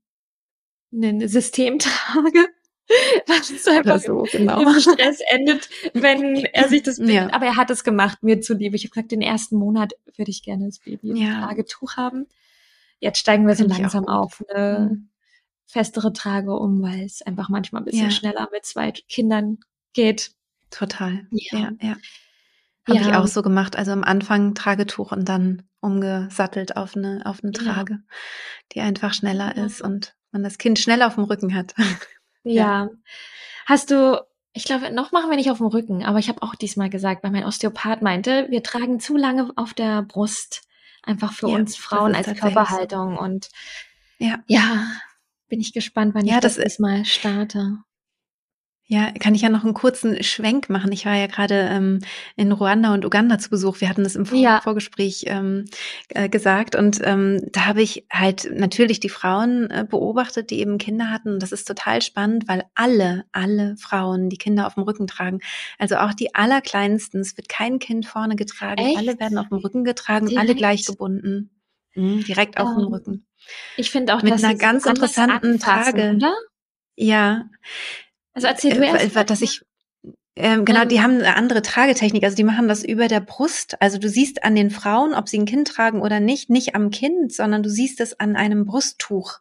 eine 0.94 1.28
Systemtrage. 1.28 2.48
Was 3.28 3.50
ist 3.50 3.68
einfach 3.68 4.00
so, 4.00 4.26
genau. 4.32 4.62
im 4.62 4.80
Stress 4.80 5.20
endet, 5.30 5.70
wenn 5.94 6.46
er 6.46 6.70
sich 6.70 6.84
das 6.84 6.98
ja. 7.00 7.30
aber 7.34 7.46
er 7.46 7.58
hat 7.58 7.70
es 7.70 7.84
gemacht, 7.84 8.24
mir 8.24 8.40
zuliebe. 8.40 8.78
Ich 8.78 8.84
habe 8.84 8.92
gesagt, 8.92 9.12
den 9.12 9.22
ersten 9.22 9.58
Monat 9.58 9.92
würde 10.16 10.32
ich 10.32 10.42
gerne 10.42 10.68
das 10.68 10.80
Baby 10.80 11.22
ja. 11.22 11.42
Tragetuch 11.42 11.98
haben. 11.98 12.28
Jetzt 13.00 13.20
steigen 13.20 13.46
wir 13.46 13.56
so 13.56 13.66
langsam 13.66 14.08
auf 14.08 14.42
eine 14.50 14.90
mhm. 14.92 15.10
festere 15.66 16.14
Trage 16.14 16.56
um, 16.56 16.82
weil 16.82 17.04
es 17.04 17.22
einfach 17.22 17.50
manchmal 17.50 17.82
ein 17.82 17.86
bisschen 17.86 18.06
ja. 18.06 18.12
schneller 18.12 18.48
mit 18.54 18.66
zwei 18.66 18.92
Kindern 18.92 19.58
geht. 19.94 20.32
Total. 20.70 21.28
Ja, 21.32 21.60
ja. 21.60 21.72
ja. 21.82 21.98
Habe 22.88 23.00
ich 23.00 23.14
auch 23.14 23.28
so 23.28 23.42
gemacht. 23.42 23.76
Also 23.76 23.92
am 23.92 24.04
Anfang 24.04 24.56
Tragetuch 24.56 25.12
und 25.12 25.28
dann 25.28 25.64
umgesattelt 25.82 26.78
auf 26.78 26.96
eine, 26.96 27.22
auf 27.26 27.44
eine 27.44 27.52
Trage, 27.52 27.94
ja. 27.94 28.00
die 28.74 28.82
einfach 28.82 29.14
schneller 29.14 29.56
ist 29.56 29.82
und 29.82 30.16
man 30.32 30.44
das 30.44 30.58
Kind 30.58 30.80
schnell 30.80 31.02
auf 31.02 31.16
dem 31.16 31.26
Rücken 31.26 31.56
hat. 31.56 31.74
Ja. 32.44 32.86
ja. 32.86 32.90
Hast 33.66 33.92
du, 33.92 34.26
ich 34.54 34.64
glaube, 34.64 34.90
noch 34.94 35.12
machen 35.12 35.30
wir 35.30 35.36
nicht 35.36 35.52
auf 35.52 35.58
dem 35.58 35.68
Rücken, 35.68 36.06
aber 36.06 36.20
ich 36.20 36.30
habe 36.30 36.42
auch 36.44 36.56
diesmal 36.56 36.90
gesagt, 36.90 37.22
weil 37.22 37.32
mein 37.32 37.44
Osteopath 37.44 38.02
meinte, 38.02 38.48
wir 38.50 38.64
tragen 38.64 39.02
zu 39.02 39.18
lange 39.18 39.52
auf 39.58 39.74
der 39.74 40.04
Brust, 40.04 40.62
einfach 41.04 41.34
für 41.34 41.50
ja, 41.50 41.56
uns 41.56 41.76
Frauen 41.76 42.16
als 42.16 42.34
Körperhaltung. 42.40 43.18
Und 43.18 43.50
ja. 44.18 44.40
ja, 44.48 44.88
bin 45.50 45.60
ich 45.60 45.74
gespannt, 45.74 46.16
wann 46.16 46.26
ich 46.26 46.40
das, 46.40 46.56
das 46.56 46.80
mal 46.80 47.04
starte. 47.04 47.80
Ja, 48.90 49.12
kann 49.12 49.36
ich 49.36 49.42
ja 49.42 49.50
noch 49.50 49.66
einen 49.66 49.74
kurzen 49.74 50.24
Schwenk 50.24 50.70
machen. 50.70 50.94
Ich 50.94 51.06
war 51.06 51.14
ja 51.14 51.28
gerade 51.28 51.56
ähm, 51.56 52.00
in 52.38 52.54
Ruanda 52.54 52.94
und 52.94 53.04
Uganda 53.04 53.38
zu 53.38 53.50
Besuch. 53.50 53.82
Wir 53.82 53.90
hatten 53.90 54.06
das 54.06 54.16
im 54.16 54.26
Vor 54.26 54.40
ja. 54.40 54.62
Vorgespräch 54.62 55.26
ähm, 55.28 55.66
äh, 56.08 56.30
gesagt. 56.30 56.74
Und 56.74 57.02
ähm, 57.04 57.42
da 57.52 57.66
habe 57.66 57.82
ich 57.82 58.06
halt 58.10 58.50
natürlich 58.50 59.02
die 59.02 59.10
Frauen 59.10 59.70
äh, 59.72 59.86
beobachtet, 59.88 60.52
die 60.52 60.62
eben 60.62 60.78
Kinder 60.78 61.12
hatten. 61.12 61.34
Und 61.34 61.44
das 61.44 61.52
ist 61.52 61.68
total 61.68 62.02
spannend, 62.02 62.48
weil 62.48 62.64
alle, 62.76 63.26
alle 63.34 63.76
Frauen 63.76 64.30
die 64.30 64.38
Kinder 64.38 64.66
auf 64.66 64.76
dem 64.76 64.84
Rücken 64.84 65.06
tragen. 65.06 65.42
Also 65.78 65.98
auch 65.98 66.14
die 66.14 66.34
allerkleinsten. 66.34 67.20
Es 67.20 67.36
wird 67.36 67.50
kein 67.50 67.80
Kind 67.80 68.06
vorne 68.06 68.38
getragen. 68.38 68.82
Echt? 68.82 68.98
Alle 68.98 69.20
werden 69.20 69.38
auf 69.38 69.50
dem 69.50 69.58
Rücken 69.58 69.84
getragen, 69.84 70.28
direkt? 70.28 70.48
alle 70.48 70.56
gleich 70.56 70.86
gebunden. 70.86 71.50
Mhm, 71.94 72.24
direkt 72.24 72.58
auf 72.58 72.70
dem 72.74 72.86
ähm, 72.86 72.94
Rücken. 72.94 73.28
Ich 73.76 73.92
finde 73.92 74.16
auch, 74.16 74.22
mit 74.22 74.32
einer 74.32 74.56
ganz 74.56 74.86
interessanten. 74.86 75.56
Oder? 75.56 76.34
Ja, 76.96 77.50
also 78.38 78.48
erzähl 78.48 78.76
du 78.76 78.84
äh, 78.84 79.10
erst. 79.10 79.30
Dass 79.32 79.42
ich 79.42 79.62
ähm, 80.36 80.66
genau, 80.66 80.86
die 80.86 81.02
haben 81.02 81.18
eine 81.18 81.36
andere 81.36 81.64
Tragetechnik. 81.64 82.24
Also 82.24 82.36
die 82.36 82.44
machen 82.44 82.68
das 82.68 82.84
über 82.84 83.08
der 83.08 83.20
Brust. 83.20 83.82
Also 83.82 83.98
du 83.98 84.08
siehst 84.08 84.44
an 84.44 84.54
den 84.54 84.70
Frauen, 84.70 85.16
ob 85.16 85.28
sie 85.28 85.40
ein 85.40 85.46
Kind 85.46 85.68
tragen 85.68 86.02
oder 86.02 86.20
nicht, 86.20 86.52
nicht 86.52 86.76
am 86.76 86.92
Kind, 86.92 87.34
sondern 87.34 87.64
du 87.64 87.70
siehst 87.70 88.00
es 88.00 88.20
an 88.20 88.36
einem 88.36 88.66
Brusttuch. 88.66 89.40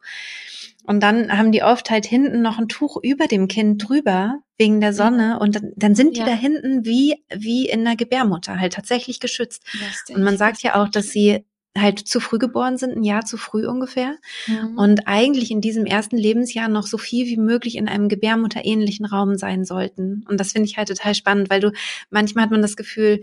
Und 0.87 1.01
dann 1.01 1.37
haben 1.37 1.51
die 1.51 1.61
oft 1.61 1.91
halt 1.91 2.07
hinten 2.07 2.41
noch 2.41 2.57
ein 2.57 2.67
Tuch 2.67 2.97
über 3.03 3.27
dem 3.27 3.47
Kind 3.47 3.87
drüber 3.87 4.39
wegen 4.57 4.81
der 4.81 4.93
Sonne 4.93 5.37
und 5.39 5.55
dann, 5.55 5.73
dann 5.75 5.93
sind 5.93 6.15
die 6.15 6.21
ja. 6.21 6.25
da 6.25 6.31
hinten 6.31 6.83
wie 6.83 7.23
wie 7.29 7.69
in 7.69 7.83
der 7.83 7.95
Gebärmutter 7.95 8.59
halt 8.59 8.73
tatsächlich 8.73 9.19
geschützt. 9.19 9.63
Und 10.09 10.23
man 10.23 10.37
sagt 10.37 10.63
ja 10.63 10.81
auch, 10.81 10.89
dass 10.89 11.09
sie 11.09 11.45
halt 11.81 11.99
zu 11.99 12.19
früh 12.19 12.37
geboren 12.37 12.77
sind, 12.77 12.95
ein 12.95 13.03
Jahr 13.03 13.25
zu 13.25 13.37
früh 13.37 13.67
ungefähr. 13.67 14.15
Mhm. 14.47 14.77
Und 14.77 15.07
eigentlich 15.07 15.51
in 15.51 15.61
diesem 15.61 15.85
ersten 15.85 16.17
Lebensjahr 16.17 16.67
noch 16.67 16.87
so 16.87 16.97
viel 16.97 17.25
wie 17.27 17.37
möglich 17.37 17.75
in 17.75 17.87
einem 17.87 18.09
gebärmutterähnlichen 18.09 19.05
Raum 19.05 19.37
sein 19.37 19.65
sollten. 19.65 20.25
Und 20.27 20.39
das 20.39 20.51
finde 20.53 20.69
ich 20.69 20.77
halt 20.77 20.87
total 20.87 21.15
spannend, 21.15 21.49
weil 21.49 21.61
du, 21.61 21.71
manchmal 22.09 22.45
hat 22.45 22.51
man 22.51 22.61
das 22.61 22.75
Gefühl, 22.75 23.21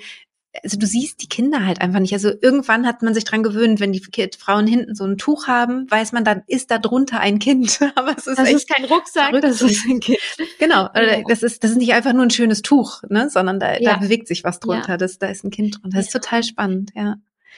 also 0.62 0.78
du 0.78 0.86
siehst 0.86 1.20
die 1.22 1.28
Kinder 1.28 1.66
halt 1.66 1.80
einfach 1.80 1.98
nicht. 1.98 2.12
Also 2.12 2.30
irgendwann 2.40 2.86
hat 2.86 3.02
man 3.02 3.14
sich 3.14 3.24
dran 3.24 3.42
gewöhnt, 3.42 3.80
wenn 3.80 3.92
die 3.92 4.02
Frauen 4.38 4.66
hinten 4.66 4.94
so 4.94 5.04
ein 5.04 5.18
Tuch 5.18 5.46
haben, 5.48 5.90
weiß 5.90 6.12
man, 6.12 6.24
dann 6.24 6.42
ist 6.46 6.70
da 6.70 6.78
drunter 6.78 7.20
ein 7.20 7.38
Kind. 7.38 7.80
Aber 7.96 8.14
es 8.16 8.26
ist 8.26 8.38
das 8.38 8.50
ist 8.50 8.68
kein 8.68 8.84
Rucksack, 8.84 9.30
verrückt. 9.30 9.44
das 9.44 9.62
ist 9.62 9.84
ein 9.86 10.00
Kind. 10.00 10.18
Genau, 10.58 10.88
das 11.28 11.42
ist 11.42 11.64
das 11.64 11.72
ist 11.72 11.78
nicht 11.78 11.92
einfach 11.92 12.12
nur 12.12 12.22
ein 12.22 12.30
schönes 12.30 12.62
Tuch, 12.62 13.02
ne, 13.08 13.28
sondern 13.30 13.58
da, 13.58 13.78
ja. 13.78 13.94
da 13.94 13.96
bewegt 13.98 14.28
sich 14.28 14.44
was 14.44 14.60
drunter. 14.60 14.90
Ja. 14.90 14.96
Das, 14.96 15.18
da 15.18 15.26
ist 15.26 15.44
ein 15.44 15.50
Kind 15.50 15.82
drunter. 15.82 15.96
Das 15.96 16.06
ist 16.06 16.12
total 16.12 16.42
spannend, 16.42 16.92
ja. 16.94 17.16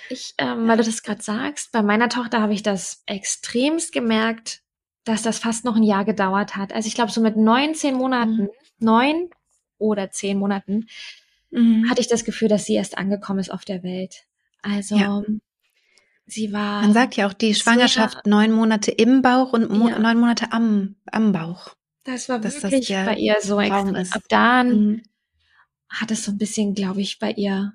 Ich, 0.09 0.35
ähm, 0.39 0.69
weil 0.69 0.77
du 0.77 0.85
das 0.85 1.03
gerade 1.03 1.23
sagst, 1.23 1.73
bei 1.73 1.83
meiner 1.83 2.09
Tochter 2.09 2.41
habe 2.41 2.53
ich 2.53 2.63
das 2.63 3.03
extremst 3.07 3.93
gemerkt, 3.93 4.63
dass 5.05 5.23
das 5.23 5.39
fast 5.39 5.65
noch 5.65 5.77
ein 5.77 5.83
Jahr 5.83 6.05
gedauert 6.05 6.57
hat. 6.57 6.73
Also 6.73 6.89
ich 6.89 6.95
glaube, 6.95 7.13
so 7.13 7.21
mit 7.21 7.37
neun, 7.37 7.75
zehn 7.75 7.95
Monaten, 7.95 8.43
mhm. 8.43 8.51
neun 8.79 9.31
oder 9.79 10.11
zehn 10.11 10.39
Monaten, 10.39 10.89
mhm. 11.51 11.89
hatte 11.89 12.01
ich 12.01 12.09
das 12.09 12.25
Gefühl, 12.25 12.49
dass 12.49 12.65
sie 12.65 12.75
erst 12.75 12.99
angekommen 12.99 13.39
ist 13.39 13.53
auf 13.53 13.65
der 13.65 13.83
Welt. 13.83 14.25
Also 14.63 14.97
ja. 14.97 15.23
sie 16.27 16.53
war. 16.53 16.83
Man 16.83 16.93
sagt 16.93 17.17
ja 17.17 17.29
auch 17.29 17.33
die 17.33 17.55
Schwangerschaft 17.55 18.17
war, 18.17 18.23
neun 18.27 18.53
Monate 18.53 18.91
im 18.91 19.23
Bauch 19.23 19.53
und 19.53 19.71
mo 19.71 19.89
ja. 19.89 19.99
neun 19.99 20.19
Monate 20.19 20.53
am, 20.53 20.97
am 21.07 21.33
Bauch. 21.33 21.75
Das 22.03 22.29
war 22.29 22.41
dass 22.41 22.63
wirklich 22.63 22.89
das 22.89 23.07
bei 23.07 23.17
ihr 23.17 23.37
so 23.41 23.61
extrem. 23.61 23.97
Ab 23.97 24.23
dann 24.29 24.69
mhm. 24.69 25.03
hat 25.89 26.11
es 26.11 26.25
so 26.25 26.33
ein 26.33 26.39
bisschen, 26.39 26.75
glaube 26.75 27.01
ich, 27.01 27.19
bei 27.19 27.31
ihr 27.33 27.75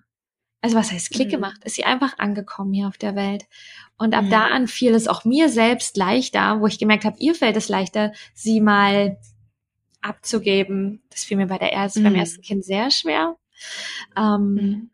also 0.62 0.76
was 0.76 0.92
heißt 0.92 1.12
Klick 1.12 1.28
mhm. 1.28 1.32
gemacht, 1.32 1.64
ist 1.64 1.76
sie 1.76 1.86
einfach 1.86 2.20
angekommen 2.20 2.74
hier 2.74 2.88
auf 2.88 2.98
der 2.98 3.16
Welt. 3.16 3.46
Und 3.98 4.14
ab 4.14 4.26
mhm. 4.26 4.30
da 4.30 4.46
an 4.46 4.68
fiel 4.68 4.94
es 4.94 5.08
auch 5.08 5.26
mir 5.26 5.50
selbst 5.50 5.98
leichter, 5.98 6.60
wo 6.62 6.68
ich 6.68 6.80
gemerkt 6.80 7.06
habe, 7.06 7.18
ihr 7.20 7.36
fällt 7.36 7.58
es 7.58 7.70
leichter, 7.70 8.14
sie 8.34 8.62
mal 8.62 9.18
abzugeben. 10.02 11.02
Das 11.10 11.24
fiel 11.24 11.38
mir 11.38 11.48
bei 11.48 11.58
der 11.58 11.74
ersten, 11.74 12.02
mhm. 12.02 12.06
beim 12.06 12.16
ersten 12.16 12.42
Kind 12.42 12.64
sehr 12.64 12.92
schwer. 12.92 13.38
Ähm, 14.16 14.54
mhm. 14.54 14.90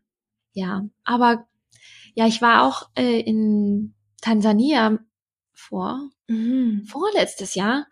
ja, 0.53 0.85
aber 1.03 1.47
ja, 2.15 2.27
ich 2.27 2.41
war 2.41 2.63
auch 2.63 2.89
äh, 2.97 3.19
in 3.19 3.93
Tansania 4.21 4.99
vor 5.53 6.09
mhm. 6.27 6.83
vorletztes 6.85 7.55
Jahr 7.55 7.87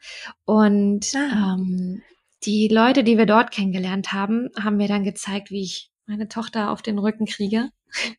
und 0.46 1.14
ah. 1.16 1.56
ähm, 1.58 2.02
die 2.44 2.68
Leute, 2.68 3.04
die 3.04 3.18
wir 3.18 3.26
dort 3.26 3.52
kennengelernt 3.52 4.14
haben, 4.14 4.50
haben 4.62 4.78
mir 4.78 4.88
dann 4.88 5.04
gezeigt, 5.04 5.50
wie 5.50 5.64
ich 5.64 5.92
meine 6.06 6.28
Tochter 6.28 6.72
auf 6.72 6.82
den 6.82 7.00
Rücken 7.00 7.26
kriege 7.26 7.70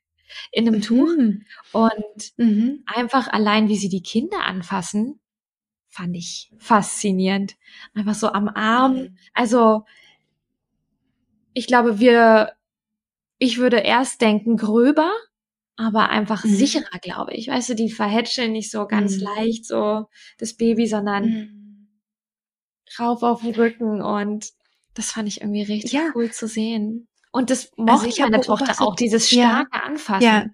in 0.52 0.66
einem 0.66 0.82
Tuch 0.82 1.08
mhm. 1.16 1.44
und 1.72 2.32
mhm. 2.36 2.84
einfach 2.86 3.28
allein, 3.28 3.68
wie 3.68 3.76
sie 3.76 3.88
die 3.88 4.02
Kinder 4.02 4.44
anfassen, 4.44 5.20
fand 5.88 6.16
ich 6.16 6.52
faszinierend. 6.58 7.56
Einfach 7.94 8.14
so 8.14 8.28
am 8.28 8.48
Arm. 8.48 8.96
Mhm. 8.96 9.18
Also 9.32 9.84
ich 11.54 11.66
glaube, 11.66 11.98
wir, 11.98 12.52
ich 13.38 13.58
würde 13.58 13.78
erst 13.78 14.20
denken 14.20 14.56
gröber, 14.56 15.10
aber 15.76 16.10
einfach 16.10 16.44
mhm. 16.44 16.54
sicherer, 16.54 16.98
glaube 17.00 17.34
ich. 17.34 17.48
Weißt 17.48 17.70
du, 17.70 17.74
die 17.74 17.90
verhätscheln 17.90 18.52
nicht 18.52 18.70
so 18.70 18.86
ganz 18.86 19.16
mhm. 19.16 19.22
leicht 19.22 19.64
so 19.64 20.06
das 20.38 20.54
Baby, 20.54 20.86
sondern 20.86 21.88
rauf 22.98 23.22
auf 23.22 23.42
den 23.42 23.54
Rücken 23.54 24.02
und 24.02 24.52
das 24.94 25.12
fand 25.12 25.28
ich 25.28 25.40
irgendwie 25.40 25.62
richtig 25.62 25.92
ja. 25.92 26.10
cool 26.14 26.30
zu 26.30 26.46
sehen. 26.46 27.08
Und 27.36 27.50
das 27.50 27.70
also 27.76 27.84
mochte 27.84 28.06
also 28.06 28.22
meine 28.22 28.40
Tochter 28.40 28.74
auch, 28.80 28.96
dieses 28.96 29.28
starke 29.28 29.68
ja. 29.76 29.82
Anfassen. 29.82 30.22
Ja. 30.22 30.46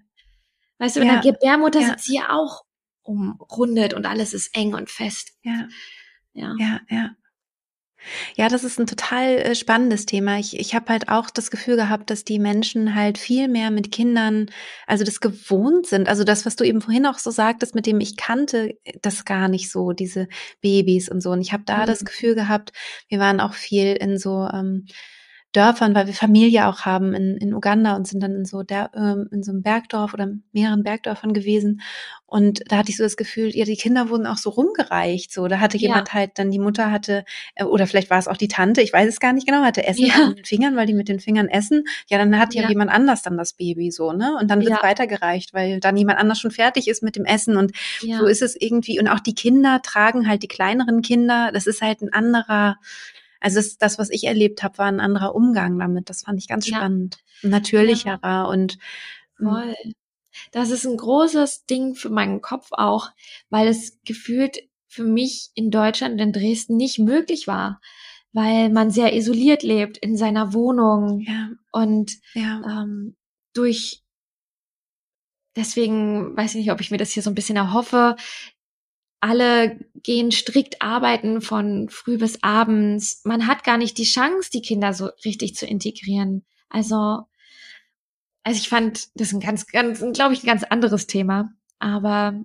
Weißt 0.79 0.97
du, 0.97 0.99
in 0.99 1.07
ja. 1.07 1.21
der 1.21 1.31
Gebärmutter 1.31 1.79
ja. 1.79 1.87
sind 1.87 2.01
sie 2.01 2.15
ja 2.15 2.31
auch 2.31 2.63
umrundet 3.03 3.93
und 3.93 4.05
alles 4.05 4.33
ist 4.33 4.53
eng 4.53 4.73
und 4.73 4.89
fest. 4.89 5.31
Ja. 5.43 5.69
Ja, 6.33 6.53
ja. 6.59 6.81
ja. 6.89 7.11
Ja, 8.35 8.49
das 8.49 8.65
ist 8.65 8.81
ein 8.81 8.85
total 8.85 9.37
äh, 9.37 9.55
spannendes 9.55 10.05
Thema. 10.05 10.37
Ich, 10.37 10.59
ich 10.59 10.75
habe 10.75 10.89
halt 10.89 11.07
auch 11.07 11.29
das 11.29 11.51
Gefühl 11.51 11.77
gehabt, 11.77 12.09
dass 12.09 12.25
die 12.25 12.37
Menschen 12.37 12.95
halt 12.95 13.17
viel 13.17 13.47
mehr 13.47 13.71
mit 13.71 13.93
Kindern, 13.93 14.47
also 14.85 15.05
das 15.05 15.21
gewohnt 15.21 15.87
sind. 15.87 16.09
Also 16.09 16.25
das, 16.25 16.45
was 16.45 16.57
du 16.57 16.65
eben 16.65 16.81
vorhin 16.81 17.05
auch 17.05 17.17
so 17.17 17.31
sagtest, 17.31 17.75
mit 17.75 17.85
dem 17.85 18.01
ich 18.01 18.17
kannte 18.17 18.77
das 19.01 19.23
gar 19.23 19.47
nicht 19.47 19.71
so, 19.71 19.93
diese 19.93 20.27
Babys 20.59 21.07
und 21.07 21.21
so. 21.21 21.31
Und 21.31 21.39
ich 21.39 21.53
habe 21.53 21.63
da 21.65 21.83
mhm. 21.83 21.85
das 21.85 22.03
Gefühl 22.03 22.35
gehabt, 22.35 22.73
wir 23.07 23.19
waren 23.19 23.39
auch 23.39 23.53
viel 23.53 23.93
in 23.93 24.17
so 24.17 24.49
ähm, 24.51 24.85
Dörfern, 25.53 25.95
weil 25.95 26.07
wir 26.07 26.13
Familie 26.13 26.67
auch 26.67 26.81
haben 26.81 27.13
in, 27.13 27.37
in 27.37 27.53
Uganda 27.53 27.95
und 27.95 28.07
sind 28.07 28.21
dann 28.21 28.33
in 28.33 28.45
so, 28.45 28.63
der, 28.63 28.91
ähm, 28.95 29.29
in 29.31 29.43
so 29.43 29.51
einem 29.51 29.61
Bergdorf 29.61 30.13
oder 30.13 30.27
mehreren 30.51 30.83
Bergdörfern 30.83 31.33
gewesen. 31.33 31.81
Und 32.25 32.63
da 32.67 32.77
hatte 32.77 32.89
ich 32.89 32.97
so 32.97 33.03
das 33.03 33.15
Gefühl, 33.15 33.55
ja, 33.55 33.63
die 33.63 33.77
Kinder 33.77 34.09
wurden 34.09 34.25
auch 34.25 34.37
so 34.37 34.49
rumgereicht. 34.49 35.31
So, 35.31 35.47
da 35.47 35.59
hatte 35.59 35.77
jemand 35.77 36.07
ja. 36.07 36.13
halt 36.15 36.31
dann, 36.39 36.49
die 36.49 36.57
Mutter 36.57 36.89
hatte, 36.89 37.25
äh, 37.53 37.63
oder 37.63 37.85
vielleicht 37.85 38.09
war 38.09 38.17
es 38.17 38.27
auch 38.27 38.37
die 38.37 38.47
Tante, 38.47 38.81
ich 38.81 38.91
weiß 38.91 39.07
es 39.07 39.19
gar 39.19 39.33
nicht 39.33 39.45
genau, 39.45 39.61
hatte 39.61 39.85
Essen 39.85 40.07
ja. 40.07 40.15
an 40.15 40.35
den 40.35 40.45
Fingern, 40.45 40.75
weil 40.75 40.87
die 40.87 40.95
mit 40.95 41.09
den 41.09 41.19
Fingern 41.19 41.47
essen. 41.47 41.83
Ja, 42.07 42.17
dann 42.17 42.39
hat 42.39 42.55
ja, 42.55 42.63
ja 42.63 42.69
jemand 42.69 42.89
anders 42.89 43.21
dann 43.21 43.37
das 43.37 43.53
Baby 43.53 43.91
so, 43.91 44.13
ne? 44.13 44.35
Und 44.41 44.49
dann 44.49 44.61
wird 44.61 44.71
es 44.71 44.81
weitergereicht, 44.81 45.53
weil 45.53 45.79
dann 45.79 45.95
jemand 45.95 46.17
anders 46.17 46.39
schon 46.39 46.49
fertig 46.49 46.87
ist 46.87 47.03
mit 47.03 47.15
dem 47.15 47.25
Essen. 47.25 47.55
Und 47.55 47.71
so 48.01 48.25
ist 48.25 48.41
es 48.41 48.59
irgendwie. 48.59 48.99
Und 48.99 49.07
auch 49.07 49.19
die 49.19 49.35
Kinder 49.35 49.81
tragen 49.83 50.27
halt 50.27 50.41
die 50.41 50.47
kleineren 50.47 51.03
Kinder. 51.03 51.51
Das 51.53 51.67
ist 51.67 51.83
halt 51.83 52.01
ein 52.01 52.11
anderer, 52.11 52.77
also 53.43 53.57
das, 53.57 53.77
das 53.77 53.99
was 53.99 54.09
ich 54.09 54.23
erlebt 54.23 54.63
habe, 54.63 54.77
war 54.77 54.87
ein 54.87 55.01
anderer 55.01 55.35
Umgang 55.35 55.77
damit. 55.77 56.09
Das 56.09 56.23
fand 56.23 56.39
ich 56.39 56.47
ganz 56.47 56.67
ja. 56.67 56.77
spannend. 56.77 57.17
Natürlicherer 57.41 58.19
ja. 58.23 58.43
und 58.45 58.77
hm. 59.37 59.47
voll. 59.47 59.75
Das 60.51 60.71
ist 60.71 60.85
ein 60.85 60.97
großes 60.97 61.65
Ding 61.65 61.93
für 61.93 62.09
meinen 62.09 62.41
Kopf 62.41 62.69
auch, 62.71 63.11
weil 63.49 63.67
es 63.67 63.99
gefühlt 64.05 64.57
für 64.87 65.03
mich 65.03 65.49
in 65.55 65.71
Deutschland, 65.71 66.19
in 66.21 66.31
Dresden 66.31 66.77
nicht 66.77 66.99
möglich 66.99 67.45
war, 67.45 67.81
weil 68.31 68.69
man 68.69 68.89
sehr 68.89 69.13
isoliert 69.13 69.61
lebt 69.61 69.97
in 69.97 70.15
seiner 70.15 70.53
Wohnung 70.53 71.19
ja. 71.19 71.49
und 71.71 72.13
ja. 72.33 72.61
Ähm, 72.65 73.15
durch 73.53 74.03
deswegen 75.55 76.35
weiß 76.35 76.51
ich 76.51 76.61
nicht, 76.61 76.71
ob 76.71 76.81
ich 76.81 76.91
mir 76.91 76.97
das 76.97 77.11
hier 77.11 77.21
so 77.21 77.29
ein 77.29 77.35
bisschen 77.35 77.57
erhoffe, 77.57 78.15
alle 79.23 79.79
gehen 80.03 80.33
strikt 80.33 80.81
arbeiten 80.81 81.39
von 81.39 81.87
früh 81.87 82.17
bis 82.17 82.43
abends. 82.43 83.21
Man 83.23 83.47
hat 83.47 83.63
gar 83.63 83.77
nicht 83.77 83.97
die 83.97 84.03
Chance, 84.03 84.49
die 84.51 84.61
Kinder 84.61 84.93
so 84.93 85.11
richtig 85.23 85.55
zu 85.55 85.65
integrieren. 85.65 86.43
Also, 86.67 87.21
also 88.43 88.59
ich 88.59 88.67
fand 88.67 89.07
das 89.15 89.31
ein 89.31 89.39
ganz, 89.39 89.65
ganz, 89.67 90.03
glaube 90.11 90.33
ich, 90.33 90.43
ein 90.43 90.47
ganz 90.47 90.65
anderes 90.65 91.07
Thema. 91.07 91.53
Aber 91.79 92.43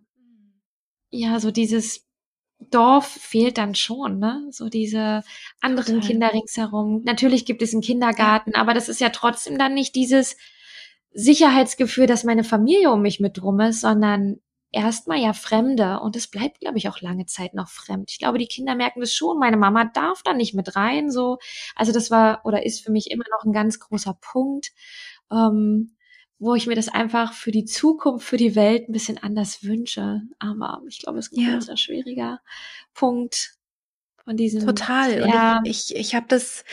ja, 1.10 1.40
so 1.40 1.50
dieses 1.50 2.06
Dorf 2.60 3.08
fehlt 3.08 3.58
dann 3.58 3.74
schon, 3.74 4.20
ne? 4.20 4.46
So 4.52 4.68
diese 4.68 5.24
anderen 5.60 5.96
Total. 5.96 6.08
Kinder 6.08 6.32
ringsherum. 6.32 7.02
Natürlich 7.02 7.44
gibt 7.44 7.60
es 7.62 7.72
einen 7.72 7.82
Kindergarten, 7.82 8.54
aber 8.54 8.72
das 8.72 8.88
ist 8.88 9.00
ja 9.00 9.08
trotzdem 9.08 9.58
dann 9.58 9.74
nicht 9.74 9.96
dieses 9.96 10.36
Sicherheitsgefühl, 11.10 12.06
dass 12.06 12.22
meine 12.22 12.44
Familie 12.44 12.92
um 12.92 13.02
mich 13.02 13.18
mit 13.18 13.36
drum 13.36 13.58
ist, 13.58 13.80
sondern 13.80 14.38
erstmal 14.72 15.18
ja 15.18 15.32
Fremde 15.32 16.00
und 16.00 16.16
es 16.16 16.28
bleibt, 16.28 16.60
glaube 16.60 16.78
ich, 16.78 16.88
auch 16.88 17.00
lange 17.00 17.26
Zeit 17.26 17.54
noch 17.54 17.68
fremd. 17.68 18.10
Ich 18.10 18.18
glaube, 18.18 18.38
die 18.38 18.46
Kinder 18.46 18.74
merken 18.74 19.00
das 19.00 19.12
schon. 19.12 19.38
Meine 19.38 19.56
Mama 19.56 19.86
darf 19.86 20.22
da 20.22 20.34
nicht 20.34 20.54
mit 20.54 20.76
rein, 20.76 21.10
so. 21.10 21.38
Also 21.74 21.92
das 21.92 22.10
war 22.10 22.42
oder 22.44 22.64
ist 22.66 22.84
für 22.84 22.92
mich 22.92 23.10
immer 23.10 23.24
noch 23.30 23.44
ein 23.44 23.52
ganz 23.52 23.80
großer 23.80 24.18
Punkt, 24.20 24.72
ähm, 25.30 25.96
wo 26.38 26.54
ich 26.54 26.66
mir 26.66 26.76
das 26.76 26.88
einfach 26.88 27.32
für 27.32 27.50
die 27.50 27.64
Zukunft, 27.64 28.26
für 28.26 28.36
die 28.36 28.54
Welt 28.54 28.88
ein 28.88 28.92
bisschen 28.92 29.18
anders 29.18 29.64
wünsche. 29.64 30.22
Aber 30.38 30.82
ich 30.88 31.00
glaube, 31.00 31.18
es 31.18 31.28
ist 31.28 31.36
ein 31.36 31.44
ja. 31.44 31.54
großer, 31.54 31.76
schwieriger 31.76 32.40
Punkt 32.94 33.58
von 34.24 34.36
diesem. 34.36 34.64
Total. 34.66 35.26
Ja. 35.26 35.58
Und 35.58 35.66
ich, 35.66 35.90
ich, 35.90 35.96
ich 35.96 36.14
habe 36.14 36.26
das, 36.28 36.64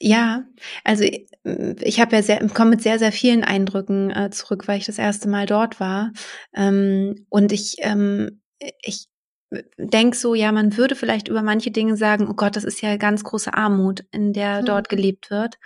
ja, 0.00 0.44
also 0.84 1.04
ich 1.04 2.00
habe 2.00 2.16
ja 2.16 2.22
sehr, 2.22 2.46
komme 2.48 2.70
mit 2.70 2.82
sehr, 2.82 2.98
sehr 2.98 3.12
vielen 3.12 3.42
Eindrücken 3.42 4.10
äh, 4.10 4.30
zurück, 4.30 4.68
weil 4.68 4.78
ich 4.78 4.86
das 4.86 4.98
erste 4.98 5.28
Mal 5.28 5.46
dort 5.46 5.80
war. 5.80 6.12
Ähm, 6.54 7.26
und 7.28 7.52
ich, 7.52 7.76
ähm, 7.80 8.40
ich 8.82 9.08
denk 9.78 10.14
so, 10.14 10.34
ja, 10.34 10.52
man 10.52 10.76
würde 10.76 10.94
vielleicht 10.94 11.28
über 11.28 11.42
manche 11.42 11.70
Dinge 11.70 11.96
sagen, 11.96 12.28
oh 12.28 12.34
Gott, 12.34 12.54
das 12.54 12.64
ist 12.64 12.82
ja 12.82 12.96
ganz 12.96 13.24
große 13.24 13.54
Armut, 13.54 14.04
in 14.12 14.32
der 14.32 14.60
mhm. 14.60 14.66
dort 14.66 14.88
gelebt 14.88 15.30
wird. 15.30 15.58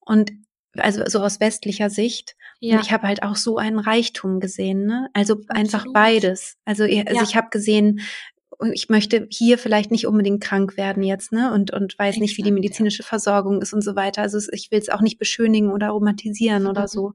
Und 0.00 0.30
also 0.76 1.02
so 1.06 1.20
aus 1.20 1.40
westlicher 1.40 1.90
Sicht. 1.90 2.36
Ja. 2.60 2.76
Und 2.76 2.84
ich 2.84 2.92
habe 2.92 3.06
halt 3.06 3.22
auch 3.22 3.36
so 3.36 3.56
einen 3.56 3.78
Reichtum 3.78 4.40
gesehen, 4.40 4.86
ne? 4.86 5.08
Also 5.12 5.34
Absolut. 5.34 5.56
einfach 5.56 5.86
beides. 5.92 6.56
Also, 6.64 6.84
also 6.84 6.94
ja. 6.94 7.22
ich 7.22 7.36
habe 7.36 7.48
gesehen, 7.50 8.00
ich 8.72 8.88
möchte 8.88 9.26
hier 9.30 9.56
vielleicht 9.56 9.90
nicht 9.90 10.06
unbedingt 10.06 10.42
krank 10.42 10.76
werden 10.76 11.02
jetzt, 11.02 11.30
ne? 11.30 11.52
Und, 11.52 11.72
und 11.72 11.96
weiß 11.98 12.08
Exakt, 12.08 12.20
nicht, 12.20 12.38
wie 12.38 12.42
die 12.42 12.50
medizinische 12.50 13.04
Versorgung 13.04 13.62
ist 13.62 13.72
und 13.72 13.82
so 13.82 13.94
weiter. 13.94 14.22
Also 14.22 14.38
ich 14.52 14.70
will 14.70 14.80
es 14.80 14.88
auch 14.88 15.00
nicht 15.00 15.18
beschönigen 15.18 15.70
oder 15.70 15.90
romantisieren 15.90 16.64
mhm. 16.64 16.68
oder 16.68 16.88
so. 16.88 17.12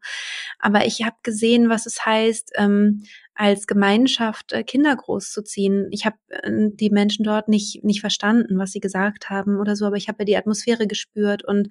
Aber 0.59 0.85
ich 0.85 1.03
habe 1.03 1.17
gesehen, 1.21 1.69
was 1.69 1.85
es 1.85 2.05
heißt, 2.05 2.53
ähm, 2.55 3.03
als 3.35 3.67
Gemeinschaft 3.67 4.53
äh, 4.53 4.63
Kinder 4.63 4.95
großzuziehen. 4.95 5.87
Ich 5.91 6.05
habe 6.05 6.17
äh, 6.29 6.69
die 6.71 6.89
Menschen 6.89 7.23
dort 7.23 7.49
nicht, 7.49 7.83
nicht 7.83 7.99
verstanden, 7.99 8.57
was 8.57 8.71
sie 8.71 8.79
gesagt 8.79 9.29
haben 9.29 9.59
oder 9.59 9.75
so, 9.75 9.85
aber 9.85 9.97
ich 9.97 10.07
habe 10.07 10.19
ja 10.19 10.25
die 10.25 10.37
Atmosphäre 10.37 10.87
gespürt 10.87 11.43
und 11.43 11.69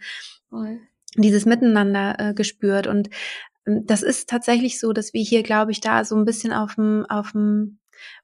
Voll. 0.50 0.80
dieses 1.16 1.46
Miteinander 1.46 2.16
äh, 2.18 2.34
gespürt. 2.34 2.86
Und 2.86 3.08
ähm, 3.66 3.86
das 3.86 4.02
ist 4.02 4.28
tatsächlich 4.28 4.80
so, 4.80 4.92
dass 4.92 5.14
wir 5.14 5.22
hier, 5.22 5.42
glaube 5.42 5.72
ich, 5.72 5.80
da 5.80 6.04
so 6.04 6.16
ein 6.16 6.24
bisschen 6.24 6.52
auf 6.52 6.74
dem, 6.74 7.06
auf 7.08 7.32
dem 7.32 7.78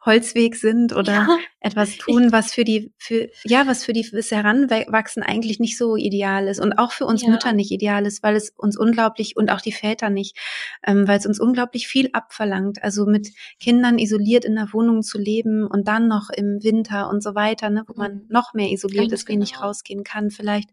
Holzweg 0.04 0.56
sind 0.56 0.94
oder 0.94 1.12
ja, 1.12 1.38
etwas 1.60 1.96
tun, 1.96 2.32
was 2.32 2.52
für 2.52 2.64
die, 2.64 2.92
für, 2.98 3.28
ja, 3.44 3.66
was 3.66 3.84
für 3.84 3.92
die 3.92 4.04
fürs 4.04 4.30
Heranwachsen 4.30 5.22
eigentlich 5.22 5.58
nicht 5.58 5.76
so 5.76 5.96
ideal 5.96 6.46
ist 6.48 6.60
und 6.60 6.78
auch 6.78 6.92
für 6.92 7.04
uns 7.04 7.22
ja. 7.22 7.30
Mütter 7.30 7.52
nicht 7.52 7.70
ideal 7.70 8.06
ist, 8.06 8.22
weil 8.22 8.36
es 8.36 8.50
uns 8.56 8.78
unglaublich 8.78 9.36
und 9.36 9.50
auch 9.50 9.60
die 9.60 9.72
Väter 9.72 10.10
nicht, 10.10 10.36
ähm, 10.86 11.08
weil 11.08 11.18
es 11.18 11.26
uns 11.26 11.40
unglaublich 11.40 11.88
viel 11.88 12.10
abverlangt. 12.12 12.82
Also 12.82 13.06
mit 13.06 13.30
Kindern 13.60 13.98
isoliert 13.98 14.44
in 14.44 14.54
der 14.54 14.72
Wohnung 14.72 15.02
zu 15.02 15.18
leben 15.18 15.66
und 15.66 15.88
dann 15.88 16.08
noch 16.08 16.30
im 16.30 16.62
Winter 16.62 17.08
und 17.10 17.22
so 17.22 17.34
weiter, 17.34 17.70
ne, 17.70 17.84
wo 17.86 17.94
man 17.94 18.14
mhm. 18.14 18.26
noch 18.28 18.54
mehr 18.54 18.70
isoliert 18.70 19.10
Ganz 19.10 19.20
ist, 19.20 19.26
genau. 19.26 19.36
wenig 19.38 19.60
rausgehen 19.60 20.04
kann, 20.04 20.30
vielleicht. 20.30 20.70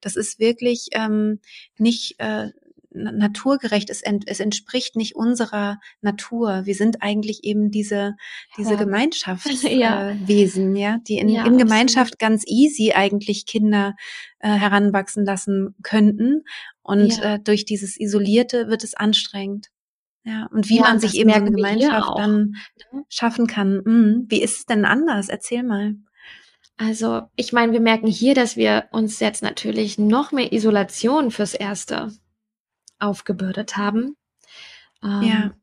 Das 0.00 0.16
ist 0.16 0.38
wirklich 0.38 0.88
ähm, 0.92 1.40
nicht 1.78 2.14
äh, 2.18 2.50
naturgerecht, 3.04 3.90
es, 3.90 4.02
ent, 4.02 4.24
es 4.26 4.40
entspricht 4.40 4.96
nicht 4.96 5.16
unserer 5.16 5.78
Natur. 6.00 6.62
Wir 6.64 6.74
sind 6.74 7.02
eigentlich 7.02 7.44
eben 7.44 7.70
diese, 7.70 8.14
diese 8.56 8.72
ja. 8.72 8.76
Gemeinschaftswesen, 8.84 10.76
ja. 10.76 10.90
Äh, 10.90 10.92
ja, 10.92 10.98
die 10.98 11.18
in, 11.18 11.28
ja, 11.28 11.44
in 11.46 11.58
Gemeinschaft 11.58 12.18
ganz 12.18 12.44
easy 12.46 12.92
eigentlich 12.92 13.46
Kinder 13.46 13.94
äh, 14.40 14.48
heranwachsen 14.50 15.24
lassen 15.24 15.74
könnten. 15.82 16.44
Und 16.82 17.22
äh, 17.22 17.38
durch 17.38 17.64
dieses 17.64 17.98
Isolierte 17.98 18.68
wird 18.68 18.84
es 18.84 18.94
anstrengend. 18.94 19.68
Ja, 20.24 20.46
und 20.52 20.68
wie 20.68 20.76
ja, 20.76 20.82
man 20.82 21.00
sich 21.00 21.16
eben 21.16 21.30
so 21.30 21.36
eine 21.36 21.50
Gemeinschaft 21.50 22.18
dann 22.18 22.54
ne? 22.92 23.04
schaffen 23.08 23.46
kann. 23.46 23.80
Hm, 23.84 24.26
wie 24.28 24.42
ist 24.42 24.58
es 24.58 24.66
denn 24.66 24.84
anders? 24.84 25.28
Erzähl 25.28 25.62
mal. 25.62 25.94
Also, 26.76 27.22
ich 27.34 27.52
meine, 27.52 27.72
wir 27.72 27.80
merken 27.80 28.06
hier, 28.06 28.34
dass 28.34 28.56
wir 28.56 28.88
uns 28.92 29.18
jetzt 29.20 29.42
natürlich 29.42 29.98
noch 29.98 30.30
mehr 30.30 30.52
Isolation 30.52 31.30
fürs 31.30 31.54
Erste 31.54 32.12
aufgebürdet 32.98 33.76
haben. 33.76 34.16
Ähm, 35.02 35.22
ja. 35.22 35.54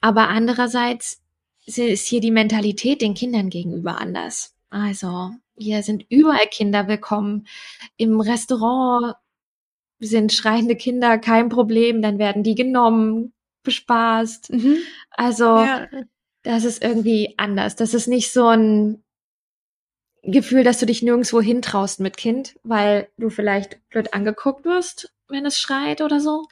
Aber 0.00 0.28
andererseits 0.28 1.22
ist 1.66 2.06
hier 2.06 2.20
die 2.20 2.30
Mentalität 2.30 3.02
den 3.02 3.14
Kindern 3.14 3.50
gegenüber 3.50 4.00
anders. 4.00 4.54
Also 4.70 5.30
hier 5.56 5.82
sind 5.82 6.04
überall 6.08 6.46
Kinder 6.50 6.88
willkommen. 6.88 7.46
Im 7.96 8.20
Restaurant 8.20 9.16
sind 9.98 10.32
schreiende 10.32 10.76
Kinder 10.76 11.18
kein 11.18 11.48
Problem, 11.48 12.00
dann 12.02 12.18
werden 12.18 12.42
die 12.42 12.54
genommen, 12.54 13.32
bespaßt. 13.64 14.50
Mhm. 14.52 14.78
Also 15.10 15.44
ja. 15.44 15.88
das 16.42 16.64
ist 16.64 16.82
irgendwie 16.82 17.34
anders. 17.36 17.76
Das 17.76 17.94
ist 17.94 18.06
nicht 18.06 18.32
so 18.32 18.46
ein 18.46 19.02
Gefühl, 20.22 20.62
dass 20.62 20.78
du 20.78 20.86
dich 20.86 21.02
nirgendwo 21.02 21.40
hintraust 21.40 22.00
mit 22.00 22.16
Kind, 22.16 22.56
weil 22.62 23.08
du 23.18 23.30
vielleicht 23.30 23.80
blöd 23.88 24.14
angeguckt 24.14 24.64
wirst 24.64 25.12
wenn 25.28 25.46
es 25.46 25.58
schreit 25.58 26.00
oder 26.00 26.20
so, 26.20 26.46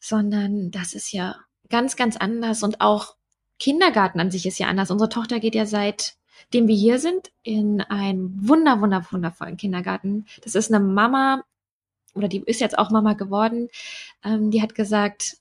sondern 0.00 0.70
das 0.70 0.94
ist 0.94 1.12
ja 1.12 1.36
ganz, 1.68 1.96
ganz 1.96 2.16
anders 2.16 2.62
und 2.62 2.80
auch 2.80 3.16
Kindergarten 3.58 4.20
an 4.20 4.30
sich 4.30 4.46
ist 4.46 4.58
ja 4.58 4.68
anders. 4.68 4.90
Unsere 4.90 5.10
Tochter 5.10 5.40
geht 5.40 5.54
ja 5.54 5.66
seitdem 5.66 6.66
wir 6.66 6.74
hier 6.74 6.98
sind 6.98 7.30
in 7.42 7.80
einen 7.82 8.48
wunder, 8.48 8.80
wunder, 8.80 9.06
wundervollen 9.10 9.56
Kindergarten. 9.56 10.26
Das 10.42 10.54
ist 10.54 10.72
eine 10.72 10.84
Mama 10.84 11.44
oder 12.14 12.28
die 12.28 12.42
ist 12.44 12.60
jetzt 12.60 12.78
auch 12.78 12.90
Mama 12.90 13.12
geworden. 13.12 13.68
Ähm, 14.24 14.50
die 14.50 14.62
hat 14.62 14.74
gesagt, 14.74 15.36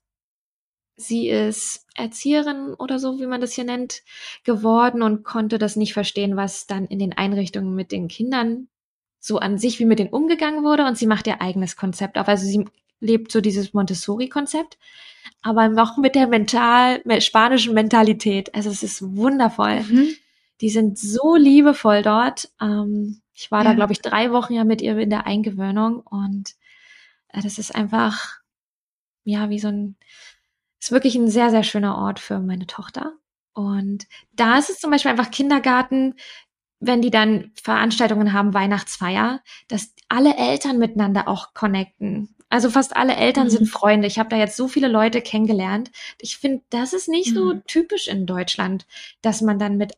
sie 0.98 1.30
ist 1.30 1.86
Erzieherin 1.96 2.74
oder 2.74 3.00
so, 3.00 3.20
wie 3.20 3.26
man 3.26 3.42
das 3.42 3.54
hier 3.54 3.64
nennt, 3.64 4.04
geworden 4.44 5.02
und 5.02 5.24
konnte 5.24 5.58
das 5.58 5.76
nicht 5.76 5.94
verstehen, 5.94 6.36
was 6.36 6.68
dann 6.68 6.86
in 6.86 7.00
den 7.00 7.14
Einrichtungen 7.14 7.74
mit 7.74 7.92
den 7.92 8.08
Kindern 8.08 8.68
so 9.20 9.38
an 9.38 9.58
sich, 9.58 9.80
wie 9.80 9.86
mit 9.86 10.00
denen 10.00 10.12
umgegangen 10.12 10.64
wurde 10.64 10.86
und 10.86 10.98
sie 10.98 11.08
macht 11.08 11.28
ihr 11.28 11.42
eigenes 11.42 11.76
Konzept 11.76 12.18
auf. 12.18 12.28
Also 12.28 12.46
sie 12.46 12.66
lebt 13.00 13.32
so 13.32 13.42
dieses 13.42 13.74
Montessori-Konzept, 13.74 14.78
aber 15.42 15.68
noch 15.70 15.98
mit 15.98 16.16
der 16.16 16.28
mental, 16.28 17.02
mit 17.06 17.24
spanischen 17.24 17.74
Mentalität. 17.74 18.54
Also 18.56 18.70
es 18.70 18.84
ist 18.84 19.16
wundervoll. 19.16 19.82
Mhm. 19.82 20.08
Die 20.62 20.70
sind 20.70 20.98
so 20.98 21.36
liebevoll 21.36 22.02
dort. 22.02 22.50
Ähm, 22.62 23.22
ich 23.34 23.52
war 23.52 23.64
ja. 23.64 23.70
da, 23.70 23.74
glaube 23.76 23.94
ich, 23.94 24.02
drei 24.02 24.32
Wochen 24.32 24.54
ja 24.54 24.64
mit 24.64 24.82
ihr 24.82 24.98
in 24.98 25.10
der 25.10 25.26
Eingewöhnung 25.26 26.00
und 26.00 26.56
äh, 27.30 27.42
das 27.42 27.58
ist 27.58 27.74
einfach, 27.74 28.40
ja, 29.24 29.50
wie 29.50 29.60
so 29.60 29.70
ein, 29.70 29.96
ist 30.80 30.92
wirklich 30.92 31.16
ein 31.16 31.30
sehr, 31.30 31.50
sehr 31.50 31.64
schöner 31.64 31.98
Ort 31.98 32.20
für 32.20 32.40
meine 32.40 32.68
Tochter. 32.68 33.14
Und 33.54 34.08
da 34.34 34.58
ist 34.58 34.70
es 34.70 34.80
zum 34.80 34.92
Beispiel 34.92 35.12
einfach 35.12 35.32
Kindergarten, 35.32 36.16
wenn 36.80 37.02
die 37.02 37.12
dann 37.12 37.52
Veranstaltungen 37.62 38.34
haben, 38.34 38.54
Weihnachtsfeier, 38.54 39.42
dass 39.68 39.94
alle 40.08 40.36
Eltern 40.38 40.78
miteinander 40.78 41.28
auch 41.28 41.54
connecten. 41.54 42.36
Also 42.50 42.70
fast 42.70 42.96
alle 42.96 43.16
Eltern 43.16 43.46
mhm. 43.46 43.52
sind 43.52 43.66
Freunde. 43.68 44.08
Ich 44.08 44.18
habe 44.18 44.30
da 44.30 44.38
jetzt 44.38 44.58
so 44.58 44.68
viele 44.68 44.88
Leute 44.88 45.22
kennengelernt. 45.22 45.92
Ich 46.20 46.38
finde, 46.38 46.64
das 46.70 46.94
ist 46.94 47.08
nicht 47.08 47.32
mhm. 47.32 47.36
so 47.36 47.54
typisch 47.68 48.08
in 48.08 48.26
Deutschland, 48.26 48.88
dass 49.22 49.42
man 49.42 49.60
dann 49.60 49.78
mit 49.78 49.94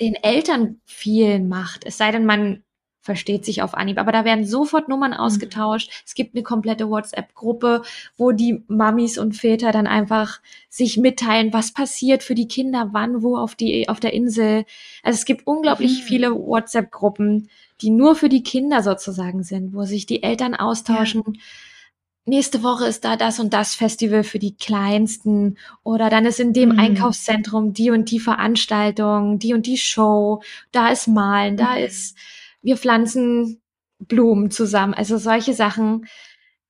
den 0.00 0.14
Eltern 0.14 0.80
viel 0.86 1.40
macht. 1.40 1.84
Es 1.84 1.98
sei 1.98 2.10
denn, 2.10 2.24
man 2.24 2.64
versteht 3.02 3.44
sich 3.44 3.62
auf 3.62 3.74
Anhieb. 3.74 3.98
Aber 3.98 4.12
da 4.12 4.24
werden 4.24 4.46
sofort 4.46 4.88
Nummern 4.88 5.10
mhm. 5.10 5.16
ausgetauscht. 5.18 5.88
Mhm. 5.88 6.02
Es 6.06 6.14
gibt 6.14 6.34
eine 6.34 6.44
komplette 6.44 6.88
WhatsApp-Gruppe, 6.88 7.82
wo 8.16 8.32
die 8.32 8.62
Mamis 8.68 9.18
und 9.18 9.36
Väter 9.36 9.72
dann 9.72 9.86
einfach 9.86 10.40
sich 10.70 10.96
mitteilen, 10.96 11.52
was 11.52 11.72
passiert 11.72 12.22
für 12.22 12.36
die 12.36 12.48
Kinder, 12.48 12.90
wann, 12.92 13.22
wo 13.22 13.36
auf 13.36 13.56
die, 13.56 13.88
auf 13.88 14.00
der 14.00 14.14
Insel. 14.14 14.64
Also 15.02 15.18
es 15.18 15.24
gibt 15.24 15.46
unglaublich 15.46 16.00
mhm. 16.00 16.04
viele 16.04 16.30
WhatsApp-Gruppen, 16.32 17.50
die 17.82 17.90
nur 17.90 18.14
für 18.14 18.28
die 18.28 18.44
Kinder 18.44 18.82
sozusagen 18.82 19.42
sind, 19.42 19.74
wo 19.74 19.84
sich 19.84 20.06
die 20.06 20.22
Eltern 20.22 20.54
austauschen. 20.54 21.22
Ja. 21.26 21.32
Nächste 22.24 22.62
Woche 22.62 22.86
ist 22.86 23.04
da 23.04 23.16
das 23.16 23.40
und 23.40 23.52
das 23.52 23.74
Festival 23.74 24.22
für 24.22 24.38
die 24.38 24.54
Kleinsten 24.54 25.58
oder 25.82 26.08
dann 26.08 26.24
ist 26.24 26.38
in 26.38 26.52
dem 26.52 26.70
mhm. 26.70 26.78
Einkaufszentrum 26.78 27.72
die 27.72 27.90
und 27.90 28.12
die 28.12 28.20
Veranstaltung, 28.20 29.40
die 29.40 29.54
und 29.54 29.66
die 29.66 29.76
Show, 29.76 30.40
da 30.70 30.90
ist 30.90 31.08
Malen, 31.08 31.56
da 31.56 31.72
mhm. 31.72 31.84
ist 31.84 32.16
wir 32.62 32.76
pflanzen 32.76 33.60
Blumen 33.98 34.50
zusammen. 34.50 34.94
Also 34.94 35.18
solche 35.18 35.54
Sachen, 35.54 36.06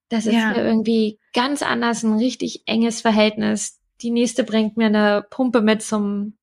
das 0.08 0.26
ist 0.26 0.34
ja. 0.34 0.56
irgendwie 0.56 1.18
ganz 1.32 1.62
anders, 1.62 2.02
ein 2.02 2.16
richtig 2.16 2.62
enges 2.66 3.00
Verhältnis. 3.00 3.80
Die 4.00 4.10
nächste 4.10 4.44
bringt 4.44 4.76
mir 4.76 4.86
eine 4.86 5.24
Pumpe 5.30 5.62
mit 5.62 5.82
zum 5.82 6.36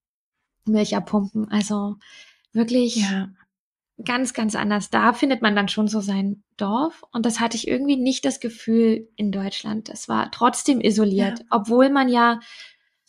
Milch 0.65 0.95
abpumpen. 0.95 1.49
Also 1.49 1.95
wirklich 2.53 2.97
ja. 2.97 3.29
ganz, 4.03 4.33
ganz 4.33 4.55
anders. 4.55 4.89
Da 4.89 5.13
findet 5.13 5.41
man 5.41 5.55
dann 5.55 5.67
schon 5.67 5.87
so 5.87 5.99
sein 5.99 6.43
Dorf. 6.57 7.03
Und 7.11 7.25
das 7.25 7.39
hatte 7.39 7.57
ich 7.57 7.67
irgendwie 7.67 7.97
nicht 7.97 8.25
das 8.25 8.39
Gefühl 8.39 9.09
in 9.15 9.31
Deutschland. 9.31 9.89
Es 9.89 10.07
war 10.07 10.31
trotzdem 10.31 10.81
isoliert, 10.81 11.39
ja. 11.39 11.45
obwohl 11.49 11.89
man 11.89 12.09
ja 12.09 12.39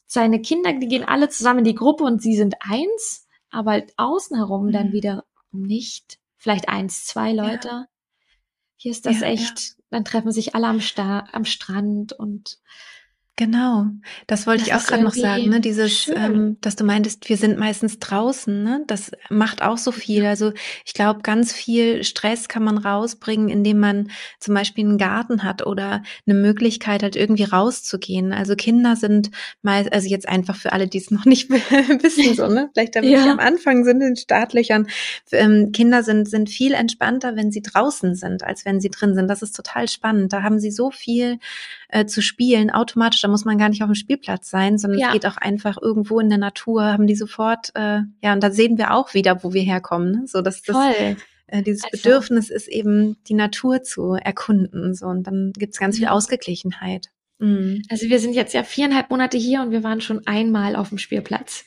seine 0.07 0.41
Kinder, 0.41 0.73
die 0.73 0.89
gehen 0.89 1.05
alle 1.05 1.29
zusammen 1.29 1.61
in 1.61 1.67
die 1.67 1.75
Gruppe 1.75 2.05
und 2.05 2.21
sie 2.21 2.37
sind 2.37 2.57
eins, 2.61 3.29
aber 3.51 3.83
außen 3.97 4.37
herum 4.37 4.67
mhm. 4.67 4.73
dann 4.73 4.93
wieder 4.93 5.25
nicht 5.53 6.20
vielleicht 6.41 6.69
eins, 6.69 7.05
zwei 7.05 7.33
Leute. 7.33 7.69
Ja. 7.69 7.87
Hier 8.77 8.91
ist 8.91 9.07
das 9.07 9.21
ja, 9.21 9.29
echt, 9.29 9.61
ja. 9.61 9.85
dann 9.91 10.05
treffen 10.05 10.33
sich 10.33 10.55
alle 10.55 10.67
am, 10.67 10.81
Sta 10.81 11.29
am 11.33 11.45
Strand 11.45 12.15
und 12.15 12.59
Genau, 13.41 13.87
das 14.27 14.47
wollte 14.47 14.65
das 14.65 14.69
ich 14.69 14.75
auch 14.75 14.87
gerade 14.87 15.03
noch 15.03 15.15
sagen, 15.15 15.49
ne? 15.49 15.63
Dieses, 15.63 16.09
ähm, 16.15 16.59
dass 16.61 16.77
du 16.77 16.85
meintest, 16.85 17.31
wir 17.31 17.39
sind 17.39 17.59
meistens 17.59 17.99
draußen, 17.99 18.63
ne? 18.63 18.85
Das 18.87 19.13
macht 19.31 19.63
auch 19.63 19.79
so 19.79 19.93
viel. 19.93 20.27
Also 20.27 20.53
ich 20.85 20.93
glaube, 20.93 21.23
ganz 21.23 21.51
viel 21.51 22.05
Stress 22.05 22.51
kann 22.51 22.63
man 22.63 22.77
rausbringen, 22.77 23.49
indem 23.49 23.79
man 23.79 24.11
zum 24.41 24.55
Beispiel 24.55 24.85
einen 24.85 24.99
Garten 24.99 25.43
hat 25.43 25.65
oder 25.65 26.03
eine 26.27 26.39
Möglichkeit 26.39 27.03
hat, 27.03 27.17
irgendwie 27.17 27.45
rauszugehen. 27.45 28.35
Also 28.35 28.57
Kinder 28.57 28.95
sind 28.95 29.31
meist, 29.63 29.91
also 29.91 30.07
jetzt 30.07 30.29
einfach 30.29 30.57
für 30.57 30.75
alle, 30.75 30.87
die 30.87 30.99
es 30.99 31.11
noch 31.11 31.25
nicht 31.25 31.49
wissen, 31.49 32.35
so, 32.35 32.47
ne? 32.47 32.69
Vielleicht 32.75 32.95
damit 32.95 33.09
ja. 33.09 33.33
am 33.33 33.39
Anfang 33.39 33.85
sind 33.85 34.03
in 34.03 34.17
Startlöchern. 34.17 34.87
Ähm, 35.33 35.73
Kinder 35.73 36.03
sind, 36.03 36.29
sind 36.29 36.51
viel 36.51 36.75
entspannter, 36.75 37.37
wenn 37.37 37.51
sie 37.51 37.63
draußen 37.63 38.17
sind, 38.17 38.45
als 38.45 38.67
wenn 38.67 38.83
sie 38.83 38.91
drin 38.91 39.15
sind. 39.15 39.29
Das 39.29 39.41
ist 39.41 39.57
total 39.57 39.89
spannend. 39.89 40.35
Da 40.35 40.43
haben 40.43 40.61
sie 40.61 40.71
so 40.71 40.91
viel 40.91 41.39
äh, 41.89 42.05
zu 42.05 42.21
spielen, 42.21 42.71
automatisch, 42.71 43.25
muss 43.31 43.45
man 43.45 43.59
gar 43.59 43.69
nicht 43.69 43.83
auf 43.83 43.89
dem 43.89 43.95
Spielplatz 43.95 44.51
sein, 44.51 44.79
sondern 44.79 44.99
ja. 44.99 45.09
es 45.09 45.13
geht 45.13 45.27
auch 45.27 45.37
einfach 45.37 45.79
irgendwo 45.81 46.21
in 46.21 46.29
der 46.29 46.39
Natur, 46.39 46.85
haben 46.85 47.07
die 47.07 47.15
sofort, 47.15 47.71
äh, 47.75 48.01
ja, 48.23 48.33
und 48.33 48.43
da 48.43 48.51
sehen 48.51 48.79
wir 48.79 48.93
auch 48.93 49.15
wieder, 49.15 49.43
wo 49.43 49.53
wir 49.53 49.63
herkommen. 49.63 50.13
Ne? 50.13 50.23
So, 50.27 50.43
dass 50.43 50.63
das 50.63 50.77
äh, 51.47 51.63
dieses 51.63 51.85
also. 51.85 51.97
Bedürfnis 51.97 52.51
ist 52.51 52.69
eben, 52.69 53.17
die 53.29 53.35
Natur 53.35 53.83
zu 53.83 54.15
erkunden. 54.15 54.95
So, 54.95 55.07
und 55.07 55.25
dann 55.25 55.53
gibt's 55.57 55.79
ganz 55.79 55.99
viel 55.99 56.09
Ausgeglichenheit. 56.09 57.09
Mhm. 57.39 57.83
Also 57.89 58.09
wir 58.09 58.21
sind 58.21 58.35
jetzt 58.35 58.55
ja 58.55 58.63
viereinhalb 58.63 59.11
Monate 59.11 59.39
hier 59.39 59.63
und 59.63 59.71
wir 59.71 59.83
waren 59.83 60.01
schon 60.01 60.27
einmal 60.27 60.77
auf 60.77 60.91
dem 60.91 60.99
Spielplatz. 60.99 61.65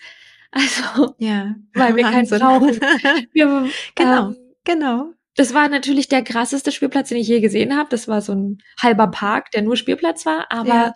Also, 0.51 1.15
ja, 1.17 1.55
weil 1.73 1.95
wir 1.95 2.03
keinen 2.03 2.29
brauchen. 2.29 2.79
Wir, 3.33 3.67
genau, 3.95 4.29
ähm, 4.29 4.37
genau. 4.63 5.13
Das 5.35 5.53
war 5.53 5.67
natürlich 5.67 6.07
der 6.07 6.23
krasseste 6.23 6.71
Spielplatz, 6.71 7.09
den 7.09 7.17
ich 7.17 7.27
je 7.27 7.39
gesehen 7.39 7.75
habe. 7.75 7.89
Das 7.89 8.07
war 8.07 8.21
so 8.21 8.33
ein 8.33 8.57
halber 8.79 9.07
Park, 9.07 9.51
der 9.51 9.63
nur 9.63 9.75
Spielplatz 9.75 10.25
war. 10.25 10.51
Aber 10.51 10.67
ja. 10.67 10.93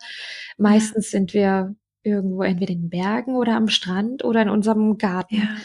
meistens 0.56 1.10
sind 1.10 1.34
wir 1.34 1.74
irgendwo 2.02 2.42
entweder 2.42 2.72
in 2.72 2.82
den 2.82 2.90
Bergen 2.90 3.34
oder 3.34 3.56
am 3.56 3.68
Strand 3.68 4.24
oder 4.24 4.42
in 4.42 4.48
unserem 4.48 4.96
Garten. 4.96 5.36
Ja. 5.36 5.56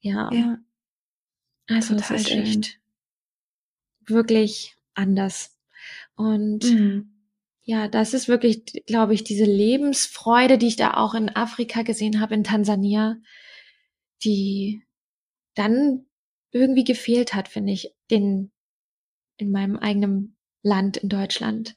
Ja. 0.00 0.30
ja. 0.32 0.58
Also 1.68 1.94
Total 1.94 2.16
das 2.16 2.26
ist 2.26 2.30
echt 2.30 2.80
wirklich 4.06 4.76
anders. 4.94 5.58
Und 6.14 6.64
mhm. 6.64 7.10
ja, 7.62 7.88
das 7.88 8.14
ist 8.14 8.28
wirklich, 8.28 8.64
glaube 8.86 9.14
ich, 9.14 9.24
diese 9.24 9.44
Lebensfreude, 9.44 10.58
die 10.58 10.68
ich 10.68 10.76
da 10.76 10.94
auch 10.94 11.14
in 11.14 11.34
Afrika 11.34 11.82
gesehen 11.82 12.20
habe, 12.20 12.34
in 12.34 12.44
Tansania, 12.44 13.16
die 14.22 14.82
dann 15.54 16.06
irgendwie 16.56 16.84
gefehlt 16.84 17.34
hat, 17.34 17.48
finde 17.48 17.72
ich, 17.72 17.94
in, 18.08 18.50
in 19.36 19.50
meinem 19.50 19.76
eigenen 19.76 20.36
Land, 20.62 20.96
in 20.96 21.08
Deutschland. 21.08 21.76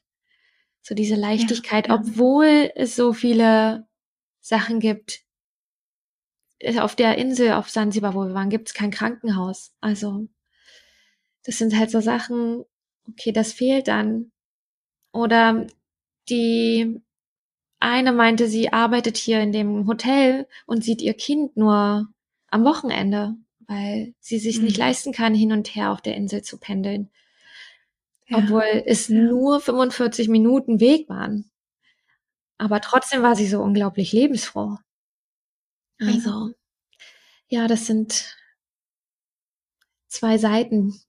So 0.82 0.94
diese 0.94 1.14
Leichtigkeit, 1.14 1.88
ja, 1.88 1.94
ja. 1.94 2.00
obwohl 2.00 2.70
es 2.74 2.96
so 2.96 3.12
viele 3.12 3.86
Sachen 4.40 4.80
gibt. 4.80 5.20
Auf 6.78 6.94
der 6.94 7.16
Insel, 7.16 7.52
auf 7.52 7.70
Sansibar, 7.70 8.14
wo 8.14 8.24
wir 8.24 8.34
waren, 8.34 8.50
gibt 8.50 8.68
es 8.68 8.74
kein 8.74 8.90
Krankenhaus. 8.90 9.74
Also, 9.80 10.28
das 11.44 11.58
sind 11.58 11.76
halt 11.76 11.90
so 11.90 12.00
Sachen, 12.00 12.64
okay, 13.08 13.32
das 13.32 13.52
fehlt 13.52 13.88
dann. 13.88 14.32
Oder 15.12 15.66
die 16.28 17.00
eine 17.80 18.12
meinte, 18.12 18.46
sie 18.46 18.72
arbeitet 18.72 19.16
hier 19.16 19.40
in 19.40 19.52
dem 19.52 19.86
Hotel 19.86 20.46
und 20.66 20.84
sieht 20.84 21.00
ihr 21.00 21.14
Kind 21.14 21.56
nur 21.56 22.08
am 22.48 22.64
Wochenende 22.64 23.36
weil 23.70 24.14
sie 24.18 24.40
sich 24.40 24.58
mhm. 24.58 24.64
nicht 24.64 24.76
leisten 24.78 25.12
kann, 25.12 25.32
hin 25.32 25.52
und 25.52 25.76
her 25.76 25.92
auf 25.92 26.00
der 26.00 26.16
Insel 26.16 26.42
zu 26.42 26.58
pendeln. 26.58 27.08
Ja. 28.26 28.38
Obwohl 28.38 28.64
es 28.84 29.06
ja. 29.06 29.14
nur 29.14 29.60
45 29.60 30.28
Minuten 30.28 30.80
Weg 30.80 31.08
waren. 31.08 31.48
Aber 32.58 32.80
trotzdem 32.80 33.22
war 33.22 33.36
sie 33.36 33.46
so 33.46 33.62
unglaublich 33.62 34.12
lebensfroh. 34.12 34.78
Also, 36.00 36.52
ja, 37.46 37.68
das 37.68 37.86
sind 37.86 38.36
zwei 40.08 40.36
Seiten. 40.36 41.00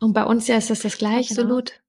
Und 0.00 0.14
bei 0.14 0.24
uns 0.24 0.48
ja 0.48 0.56
ist 0.56 0.70
das 0.70 0.80
das 0.80 0.98
Gleiche. 0.98 1.34
Ne? 1.34 1.40
Absolut. 1.42 1.80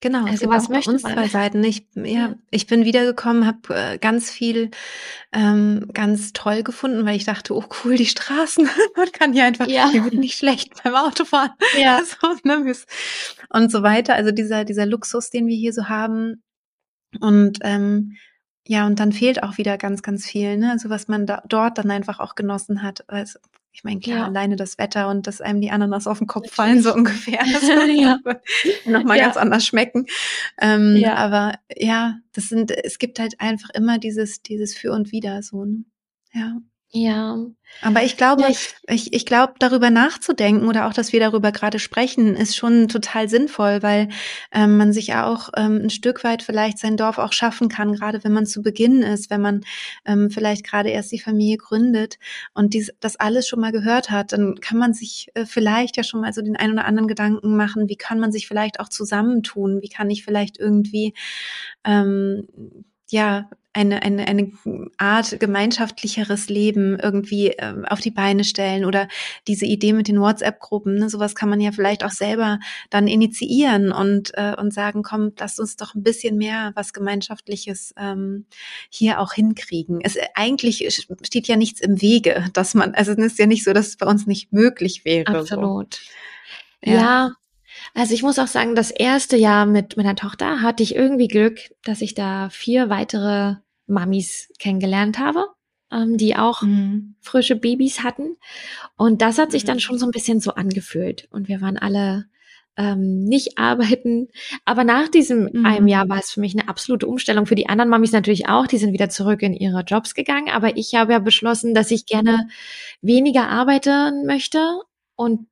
Genau, 0.00 0.26
also 0.26 0.48
was 0.48 0.68
möchte 0.68 0.90
uns 0.90 1.02
man? 1.02 1.14
zwei 1.14 1.26
Seiten. 1.26 1.64
Ich, 1.64 1.86
ja, 1.94 2.36
ich 2.50 2.68
bin 2.68 2.84
wiedergekommen, 2.84 3.46
habe 3.46 3.74
äh, 3.74 3.98
ganz 3.98 4.30
viel 4.30 4.70
ähm, 5.32 5.90
ganz 5.92 6.32
toll 6.32 6.62
gefunden, 6.62 7.04
weil 7.04 7.16
ich 7.16 7.24
dachte, 7.24 7.52
oh 7.54 7.64
cool, 7.82 7.96
die 7.96 8.06
Straßen, 8.06 8.68
man 8.96 9.10
kann 9.10 9.32
hier 9.32 9.44
einfach, 9.44 9.66
ja. 9.66 9.90
hier 9.90 10.04
wird 10.04 10.14
nicht 10.14 10.38
schlecht 10.38 10.82
beim 10.82 10.94
Autofahren. 10.94 11.50
Ja. 11.78 12.00
so, 12.04 12.28
ne, 12.44 12.74
und 13.50 13.72
so 13.72 13.82
weiter. 13.82 14.14
Also 14.14 14.30
dieser 14.30 14.64
dieser 14.64 14.86
Luxus, 14.86 15.30
den 15.30 15.46
wir 15.46 15.56
hier 15.56 15.72
so 15.72 15.88
haben. 15.88 16.42
Und 17.20 17.58
ähm, 17.62 18.16
ja, 18.66 18.86
und 18.86 19.00
dann 19.00 19.12
fehlt 19.12 19.42
auch 19.42 19.58
wieder 19.58 19.78
ganz, 19.78 20.02
ganz 20.02 20.26
viel, 20.26 20.58
ne? 20.58 20.70
Also 20.70 20.90
was 20.90 21.08
man 21.08 21.26
da, 21.26 21.42
dort 21.48 21.78
dann 21.78 21.90
einfach 21.90 22.20
auch 22.20 22.34
genossen 22.34 22.82
hat. 22.82 23.02
Also, 23.08 23.38
ich 23.78 23.84
meine, 23.84 24.00
klar, 24.00 24.18
ja. 24.18 24.24
alleine 24.24 24.56
das 24.56 24.76
Wetter 24.76 25.08
und 25.08 25.28
dass 25.28 25.40
einem 25.40 25.60
die 25.60 25.70
Ananas 25.70 26.08
auf 26.08 26.18
den 26.18 26.26
Kopf 26.26 26.50
fallen, 26.50 26.82
so 26.82 26.92
ungefähr. 26.92 27.38
Das 27.52 27.62
ja. 27.68 28.18
nochmal 28.86 29.18
ja. 29.18 29.26
ganz 29.26 29.36
anders 29.36 29.64
schmecken. 29.64 30.06
Ähm, 30.60 30.96
ja. 30.96 31.14
Aber 31.14 31.60
ja, 31.76 32.16
das 32.32 32.48
sind, 32.48 32.72
es 32.72 32.98
gibt 32.98 33.20
halt 33.20 33.40
einfach 33.40 33.70
immer 33.70 33.98
dieses, 33.98 34.42
dieses 34.42 34.76
Für 34.76 34.90
und 34.90 35.12
Wider, 35.12 35.44
so, 35.44 35.64
ne? 35.64 35.84
Ja. 36.32 36.56
Ja. 36.90 37.36
Aber 37.82 38.02
ich 38.02 38.16
glaube, 38.16 38.42
ja, 38.42 38.48
ich, 38.48 38.74
ich, 38.88 39.12
ich 39.12 39.26
glaube, 39.26 39.52
darüber 39.58 39.90
nachzudenken 39.90 40.66
oder 40.66 40.86
auch, 40.86 40.94
dass 40.94 41.12
wir 41.12 41.20
darüber 41.20 41.52
gerade 41.52 41.78
sprechen, 41.78 42.34
ist 42.34 42.56
schon 42.56 42.88
total 42.88 43.28
sinnvoll, 43.28 43.82
weil 43.82 44.08
ähm, 44.52 44.78
man 44.78 44.94
sich 44.94 45.08
ja 45.08 45.26
auch 45.26 45.50
ähm, 45.54 45.82
ein 45.84 45.90
Stück 45.90 46.24
weit 46.24 46.42
vielleicht 46.42 46.78
sein 46.78 46.96
Dorf 46.96 47.18
auch 47.18 47.34
schaffen 47.34 47.68
kann, 47.68 47.92
gerade 47.92 48.24
wenn 48.24 48.32
man 48.32 48.46
zu 48.46 48.62
Beginn 48.62 49.02
ist, 49.02 49.28
wenn 49.28 49.42
man 49.42 49.60
ähm, 50.06 50.30
vielleicht 50.30 50.64
gerade 50.64 50.88
erst 50.88 51.12
die 51.12 51.20
Familie 51.20 51.58
gründet 51.58 52.18
und 52.54 52.72
dies, 52.72 52.90
das 53.00 53.16
alles 53.16 53.46
schon 53.46 53.60
mal 53.60 53.72
gehört 53.72 54.10
hat, 54.10 54.32
dann 54.32 54.58
kann 54.60 54.78
man 54.78 54.94
sich 54.94 55.28
äh, 55.34 55.44
vielleicht 55.44 55.98
ja 55.98 56.04
schon 56.04 56.22
mal 56.22 56.32
so 56.32 56.40
den 56.40 56.56
ein 56.56 56.72
oder 56.72 56.86
anderen 56.86 57.06
Gedanken 57.06 57.54
machen, 57.54 57.88
wie 57.90 57.96
kann 57.96 58.18
man 58.18 58.32
sich 58.32 58.48
vielleicht 58.48 58.80
auch 58.80 58.88
zusammentun, 58.88 59.82
wie 59.82 59.90
kann 59.90 60.08
ich 60.08 60.24
vielleicht 60.24 60.58
irgendwie 60.58 61.12
ähm, 61.84 62.48
ja, 63.10 63.48
eine, 63.78 64.02
eine, 64.02 64.26
eine 64.26 64.50
Art 64.96 65.38
gemeinschaftlicheres 65.38 66.48
Leben 66.48 66.98
irgendwie 66.98 67.48
äh, 67.48 67.74
auf 67.88 68.00
die 68.00 68.10
Beine 68.10 68.42
stellen 68.42 68.84
oder 68.84 69.08
diese 69.46 69.66
Idee 69.66 69.92
mit 69.92 70.08
den 70.08 70.20
WhatsApp-Gruppen, 70.20 70.98
ne, 70.98 71.08
sowas 71.08 71.34
kann 71.34 71.48
man 71.48 71.60
ja 71.60 71.70
vielleicht 71.70 72.02
auch 72.02 72.10
selber 72.10 72.58
dann 72.90 73.06
initiieren 73.06 73.92
und, 73.92 74.32
äh, 74.34 74.56
und 74.58 74.72
sagen, 74.72 75.02
komm, 75.02 75.32
lass 75.38 75.58
uns 75.58 75.76
doch 75.76 75.94
ein 75.94 76.02
bisschen 76.02 76.36
mehr 76.36 76.72
was 76.74 76.92
Gemeinschaftliches 76.92 77.94
ähm, 77.96 78.46
hier 78.88 79.20
auch 79.20 79.32
hinkriegen. 79.32 80.00
Es 80.02 80.16
eigentlich 80.34 81.06
steht 81.22 81.46
ja 81.46 81.56
nichts 81.56 81.80
im 81.80 82.00
Wege, 82.02 82.46
dass 82.54 82.74
man, 82.74 82.94
also 82.94 83.12
es 83.12 83.18
ist 83.18 83.38
ja 83.38 83.46
nicht 83.46 83.64
so, 83.64 83.72
dass 83.72 83.88
es 83.88 83.96
bei 83.96 84.06
uns 84.06 84.26
nicht 84.26 84.52
möglich 84.52 85.04
wäre. 85.04 85.28
Absolut. 85.28 86.00
So. 86.84 86.90
Ja. 86.90 86.94
ja. 86.94 87.32
Also 87.94 88.14
ich 88.14 88.22
muss 88.22 88.38
auch 88.38 88.46
sagen, 88.46 88.74
das 88.74 88.90
erste 88.90 89.36
Jahr 89.36 89.66
mit 89.66 89.96
meiner 89.96 90.16
Tochter 90.16 90.62
hatte 90.62 90.82
ich 90.82 90.94
irgendwie 90.94 91.28
Glück, 91.28 91.60
dass 91.84 92.00
ich 92.00 92.14
da 92.14 92.48
vier 92.50 92.90
weitere 92.90 93.56
Mamis 93.86 94.52
kennengelernt 94.58 95.18
habe, 95.18 95.46
ähm, 95.90 96.16
die 96.16 96.36
auch 96.36 96.62
mhm. 96.62 97.16
frische 97.20 97.56
Babys 97.56 98.02
hatten. 98.02 98.36
Und 98.96 99.22
das 99.22 99.38
hat 99.38 99.52
sich 99.52 99.64
dann 99.64 99.76
mhm. 99.76 99.80
schon 99.80 99.98
so 99.98 100.06
ein 100.06 100.12
bisschen 100.12 100.40
so 100.40 100.54
angefühlt. 100.54 101.28
Und 101.30 101.48
wir 101.48 101.60
waren 101.60 101.78
alle 101.78 102.26
ähm, 102.78 103.24
nicht 103.24 103.58
arbeiten. 103.58 104.28
Aber 104.64 104.84
nach 104.84 105.08
diesem 105.08 105.50
mhm. 105.52 105.66
einem 105.66 105.88
Jahr 105.88 106.08
war 106.08 106.18
es 106.18 106.30
für 106.30 106.40
mich 106.40 106.56
eine 106.56 106.68
absolute 106.68 107.06
Umstellung. 107.06 107.46
Für 107.46 107.56
die 107.56 107.68
anderen 107.68 107.90
Mamis 107.90 108.12
natürlich 108.12 108.48
auch. 108.48 108.66
Die 108.66 108.78
sind 108.78 108.92
wieder 108.92 109.08
zurück 109.08 109.42
in 109.42 109.52
ihre 109.52 109.80
Jobs 109.80 110.14
gegangen. 110.14 110.48
Aber 110.48 110.76
ich 110.76 110.94
habe 110.94 111.12
ja 111.12 111.18
beschlossen, 111.18 111.74
dass 111.74 111.90
ich 111.90 112.06
gerne 112.06 112.48
weniger 113.02 113.48
arbeiten 113.48 114.26
möchte 114.26 114.60
und 115.16 115.48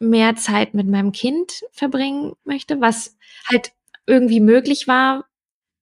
mehr 0.00 0.34
Zeit 0.34 0.74
mit 0.74 0.88
meinem 0.88 1.12
Kind 1.12 1.62
verbringen 1.70 2.32
möchte, 2.44 2.80
was 2.80 3.16
halt 3.48 3.72
irgendwie 4.06 4.40
möglich 4.40 4.88
war, 4.88 5.26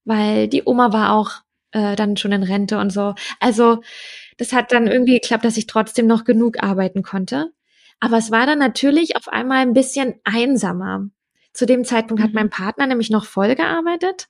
weil 0.04 0.48
die 0.48 0.64
Oma 0.64 0.92
war 0.92 1.12
auch 1.12 1.42
äh, 1.72 1.96
dann 1.96 2.16
schon 2.16 2.32
in 2.32 2.42
Rente 2.42 2.78
und 2.78 2.90
so. 2.90 3.14
Also 3.40 3.80
das 4.36 4.52
hat 4.52 4.72
dann 4.72 4.86
irgendwie 4.86 5.14
geklappt, 5.14 5.44
dass 5.44 5.56
ich 5.56 5.66
trotzdem 5.66 6.06
noch 6.06 6.24
genug 6.24 6.62
arbeiten 6.62 7.02
konnte. 7.02 7.52
Aber 8.00 8.18
es 8.18 8.30
war 8.30 8.46
dann 8.46 8.58
natürlich 8.58 9.16
auf 9.16 9.28
einmal 9.28 9.58
ein 9.58 9.72
bisschen 9.72 10.20
einsamer. 10.24 11.08
Zu 11.52 11.66
dem 11.66 11.84
Zeitpunkt 11.84 12.22
hat 12.22 12.30
mhm. 12.30 12.36
mein 12.36 12.50
Partner 12.50 12.86
nämlich 12.86 13.10
noch 13.10 13.24
voll 13.24 13.54
gearbeitet 13.54 14.28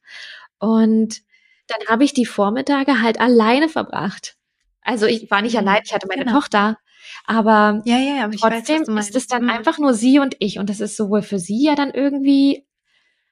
und 0.58 1.22
dann 1.66 1.78
habe 1.88 2.04
ich 2.04 2.14
die 2.14 2.26
Vormittage 2.26 3.02
halt 3.02 3.20
alleine 3.20 3.68
verbracht. 3.68 4.36
Also 4.80 5.06
ich 5.06 5.30
war 5.30 5.42
nicht 5.42 5.52
mhm. 5.52 5.60
allein, 5.60 5.82
ich 5.84 5.92
hatte 5.92 6.06
meine 6.08 6.24
genau. 6.24 6.38
Tochter, 6.38 6.78
aber, 7.24 7.82
ja, 7.84 7.98
ja, 7.98 8.24
aber 8.24 8.36
trotzdem 8.36 8.82
weiß, 8.86 9.10
ist 9.10 9.16
es 9.16 9.26
dann 9.26 9.44
mhm. 9.44 9.50
einfach 9.50 9.78
nur 9.78 9.94
sie 9.94 10.18
und 10.18 10.36
ich. 10.38 10.58
Und 10.58 10.70
das 10.70 10.80
ist 10.80 10.96
sowohl 10.96 11.22
für 11.22 11.38
sie 11.38 11.64
ja 11.64 11.74
dann 11.74 11.90
irgendwie, 11.90 12.66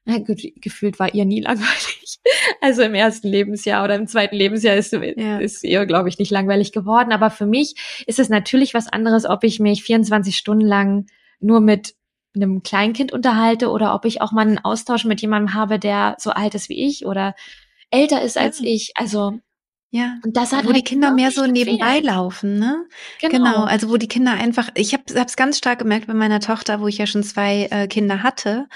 na 0.05 0.19
gut, 0.19 0.43
gefühlt 0.57 0.99
war 0.99 1.15
ihr 1.15 1.25
nie 1.25 1.41
langweilig. 1.43 2.19
Also 2.61 2.83
im 2.83 2.95
ersten 2.95 3.29
Lebensjahr 3.29 3.85
oder 3.85 3.95
im 3.95 4.07
zweiten 4.07 4.37
Lebensjahr 4.37 4.77
ist, 4.77 4.93
ja. 4.93 5.39
ist 5.39 5.65
ihr, 5.65 5.87
glaube 5.87 6.09
ich, 6.09 6.19
nicht 6.19 6.31
langweilig 6.31 6.73
geworden. 6.73 7.13
Aber 7.13 7.31
für 7.31 7.47
mich 7.47 8.05
ist 8.07 8.19
es 8.19 8.29
natürlich 8.29 8.75
was 8.75 8.89
anderes, 8.89 9.25
ob 9.25 9.45
ich 9.45 9.61
mich 9.61 9.83
24 9.83 10.37
Stunden 10.37 10.67
lang 10.67 11.07
nur 11.41 11.61
mit 11.61 11.95
einem 12.35 12.63
Kleinkind 12.63 13.13
unterhalte 13.13 13.71
oder 13.71 13.95
ob 13.95 14.05
ich 14.05 14.21
auch 14.21 14.33
mal 14.33 14.43
einen 14.43 14.59
Austausch 14.59 15.05
mit 15.05 15.21
jemandem 15.21 15.55
habe, 15.55 15.79
der 15.79 16.17
so 16.19 16.31
alt 16.31 16.55
ist 16.55 16.69
wie 16.69 16.87
ich 16.87 17.07
oder 17.07 17.35
älter 17.91 18.23
ist 18.23 18.39
als 18.39 18.61
ja. 18.61 18.67
ich. 18.67 18.93
Also 18.95 19.39
ja. 19.97 20.19
Und 20.25 20.37
das 20.37 20.53
hat 20.53 20.65
wo 20.65 20.69
halt 20.69 20.77
die 20.77 20.85
Kinder 20.85 21.11
mehr 21.11 21.31
so 21.31 21.47
nebenbei 21.47 22.01
laufen, 22.01 22.59
ne? 22.59 22.85
Genau. 23.21 23.33
genau. 23.33 23.65
Also 23.65 23.89
wo 23.89 23.97
die 23.97 24.09
Kinder 24.09 24.33
einfach, 24.33 24.69
ich 24.75 24.93
habe 24.93 25.05
es 25.07 25.37
ganz 25.37 25.59
stark 25.59 25.79
gemerkt 25.79 26.07
bei 26.07 26.15
meiner 26.15 26.41
Tochter, 26.41 26.81
wo 26.81 26.87
ich 26.87 26.99
ja 26.99 27.07
schon 27.07 27.23
zwei 27.23 27.69
äh, 27.71 27.87
Kinder 27.87 28.23
hatte, 28.23 28.69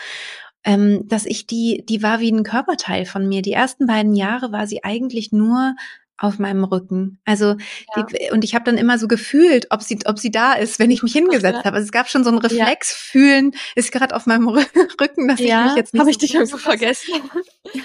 ähm, 0.64 1.06
dass 1.08 1.26
ich 1.26 1.46
die, 1.46 1.84
die 1.88 2.02
war 2.02 2.20
wie 2.20 2.32
ein 2.32 2.42
Körperteil 2.42 3.04
von 3.04 3.28
mir. 3.28 3.42
Die 3.42 3.52
ersten 3.52 3.86
beiden 3.86 4.14
Jahre 4.14 4.52
war 4.52 4.66
sie 4.66 4.82
eigentlich 4.82 5.32
nur 5.32 5.74
auf 6.20 6.38
meinem 6.38 6.64
Rücken. 6.64 7.18
Also 7.24 7.56
ja. 7.96 8.02
die, 8.02 8.30
und 8.30 8.44
ich 8.44 8.54
habe 8.54 8.64
dann 8.66 8.76
immer 8.76 8.98
so 8.98 9.08
gefühlt, 9.08 9.68
ob 9.70 9.82
sie 9.82 9.98
ob 10.04 10.18
sie 10.18 10.30
da 10.30 10.52
ist, 10.52 10.78
wenn 10.78 10.90
ich 10.90 11.02
mich 11.02 11.12
hingesetzt 11.14 11.64
habe. 11.64 11.76
Also 11.76 11.86
es 11.86 11.92
gab 11.92 12.10
schon 12.10 12.24
so 12.24 12.30
ein 12.30 12.36
Reflex, 12.38 12.90
ja. 12.90 12.96
fühlen 12.96 13.52
ist 13.74 13.90
gerade 13.90 14.14
auf 14.14 14.26
meinem 14.26 14.48
Rücken, 15.00 15.28
dass 15.28 15.40
ja. 15.40 15.60
ich 15.60 15.66
mich 15.66 15.76
jetzt 15.76 15.94
nicht 15.94 16.00
habe 16.00 16.10
so 16.10 16.10
ich 16.16 16.18
dich 16.18 16.34
irgendwo 16.34 16.58
vergessen. 16.58 17.14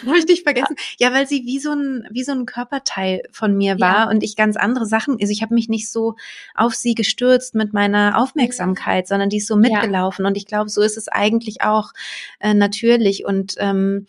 habe 0.06 0.18
ich 0.18 0.26
dich 0.26 0.44
vergessen? 0.44 0.76
Ja. 1.00 1.14
weil 1.14 1.28
sie 1.28 1.46
wie 1.46 1.60
so 1.60 1.72
ein 1.72 2.06
wie 2.12 2.24
so 2.24 2.34
ein 2.34 2.46
Körperteil 2.46 3.24
von 3.32 3.56
mir 3.56 3.80
war 3.80 4.10
und 4.10 4.22
ich 4.22 4.36
ganz 4.36 4.58
andere 4.58 4.86
Sachen, 4.86 5.18
also 5.20 5.32
ich 5.32 5.42
habe 5.42 5.54
mich 5.54 5.70
nicht 5.70 5.90
so 5.90 6.16
auf 6.56 6.76
sie 6.76 6.94
gestürzt 6.94 7.56
mit 7.56 7.72
meiner 7.72 8.22
Aufmerksamkeit, 8.22 9.08
sondern 9.08 9.30
die 9.30 9.38
ist 9.38 9.48
so 9.48 9.56
mitgelaufen 9.56 10.26
und 10.26 10.36
ich 10.36 10.46
glaube, 10.46 10.70
so 10.70 10.82
ist 10.82 10.98
es 10.98 11.08
eigentlich 11.08 11.62
auch 11.62 11.94
äh, 12.42 12.54
natürlich 12.54 13.24
und 13.24 13.56
ähm, 13.60 14.08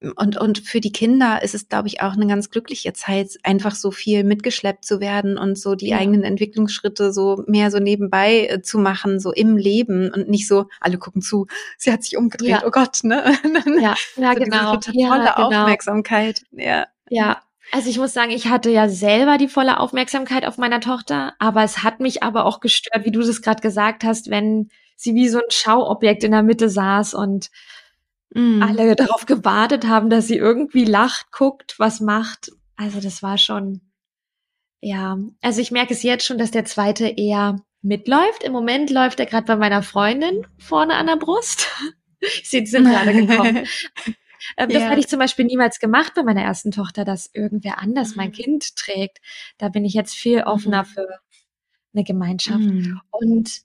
und, 0.00 0.36
und 0.36 0.58
für 0.58 0.80
die 0.80 0.92
Kinder 0.92 1.42
ist 1.42 1.54
es, 1.54 1.68
glaube 1.68 1.88
ich, 1.88 2.00
auch 2.02 2.12
eine 2.12 2.26
ganz 2.28 2.50
glückliche 2.50 2.92
Zeit, 2.92 3.36
einfach 3.42 3.74
so 3.74 3.90
viel 3.90 4.22
mitgeschleppt 4.22 4.84
zu 4.84 5.00
werden 5.00 5.36
und 5.36 5.58
so 5.58 5.74
die 5.74 5.88
ja. 5.88 5.98
eigenen 5.98 6.22
Entwicklungsschritte 6.22 7.12
so 7.12 7.42
mehr 7.48 7.72
so 7.72 7.78
nebenbei 7.78 8.46
äh, 8.46 8.62
zu 8.62 8.78
machen, 8.78 9.18
so 9.18 9.32
im 9.32 9.56
Leben 9.56 10.12
und 10.12 10.28
nicht 10.28 10.46
so, 10.46 10.66
alle 10.80 10.98
gucken 10.98 11.20
zu, 11.20 11.46
sie 11.76 11.92
hat 11.92 12.04
sich 12.04 12.16
umgedreht, 12.16 12.48
ja. 12.48 12.62
oh 12.64 12.70
Gott, 12.70 13.02
ne? 13.02 13.36
ja, 13.80 13.94
ja 14.16 14.32
so 14.34 14.40
genau. 14.40 14.76
Tolle 14.76 14.96
ja, 14.96 15.16
genau. 15.16 15.46
Aufmerksamkeit. 15.46 16.42
Ja. 16.52 16.86
Ja, 17.10 17.40
also 17.72 17.90
ich 17.90 17.98
muss 17.98 18.12
sagen, 18.12 18.30
ich 18.30 18.48
hatte 18.48 18.70
ja 18.70 18.88
selber 18.88 19.36
die 19.36 19.48
volle 19.48 19.80
Aufmerksamkeit 19.80 20.46
auf 20.46 20.58
meiner 20.58 20.80
Tochter, 20.80 21.34
aber 21.38 21.64
es 21.64 21.82
hat 21.82 22.00
mich 22.00 22.22
aber 22.22 22.44
auch 22.44 22.60
gestört, 22.60 23.04
wie 23.04 23.10
du 23.10 23.20
es 23.20 23.42
gerade 23.42 23.60
gesagt 23.60 24.04
hast, 24.04 24.30
wenn 24.30 24.70
sie 24.96 25.14
wie 25.14 25.28
so 25.28 25.38
ein 25.38 25.50
Schauobjekt 25.50 26.24
in 26.24 26.32
der 26.32 26.42
Mitte 26.42 26.68
saß 26.68 27.14
und 27.14 27.50
mhm. 28.34 28.62
alle 28.62 28.96
darauf 28.96 29.26
gewartet 29.26 29.86
haben, 29.86 30.10
dass 30.10 30.26
sie 30.26 30.36
irgendwie 30.36 30.84
lacht, 30.84 31.30
guckt, 31.32 31.74
was 31.78 32.00
macht. 32.00 32.50
Also 32.76 33.00
das 33.00 33.22
war 33.22 33.38
schon, 33.38 33.80
ja, 34.80 35.18
also 35.40 35.60
ich 35.60 35.70
merke 35.70 35.92
es 35.92 36.02
jetzt 36.02 36.24
schon, 36.24 36.38
dass 36.38 36.50
der 36.50 36.64
zweite 36.64 37.08
eher 37.08 37.56
mitläuft. 37.82 38.42
Im 38.42 38.52
Moment 38.52 38.90
läuft 38.90 39.20
er 39.20 39.26
gerade 39.26 39.46
bei 39.46 39.56
meiner 39.56 39.82
Freundin 39.82 40.46
vorne 40.58 40.94
an 40.94 41.06
der 41.06 41.16
Brust. 41.16 41.68
Sie 42.42 42.64
sind 42.66 42.84
gerade 42.88 43.12
gekommen. 43.12 43.66
Ähm, 44.56 44.68
das 44.68 44.82
ja. 44.82 44.88
hätte 44.88 45.00
ich 45.00 45.08
zum 45.08 45.18
Beispiel 45.18 45.44
niemals 45.44 45.78
gemacht 45.78 46.12
bei 46.14 46.22
meiner 46.22 46.42
ersten 46.42 46.70
Tochter, 46.70 47.04
dass 47.04 47.30
irgendwer 47.32 47.78
anders 47.78 48.16
mein 48.16 48.28
mhm. 48.28 48.34
Kind 48.34 48.76
trägt. 48.76 49.18
Da 49.58 49.68
bin 49.68 49.84
ich 49.84 49.94
jetzt 49.94 50.14
viel 50.14 50.42
offener 50.42 50.82
mhm. 50.82 50.86
für 50.86 51.08
eine 51.94 52.04
Gemeinschaft. 52.04 52.60
Mhm. 52.60 53.00
Und 53.10 53.62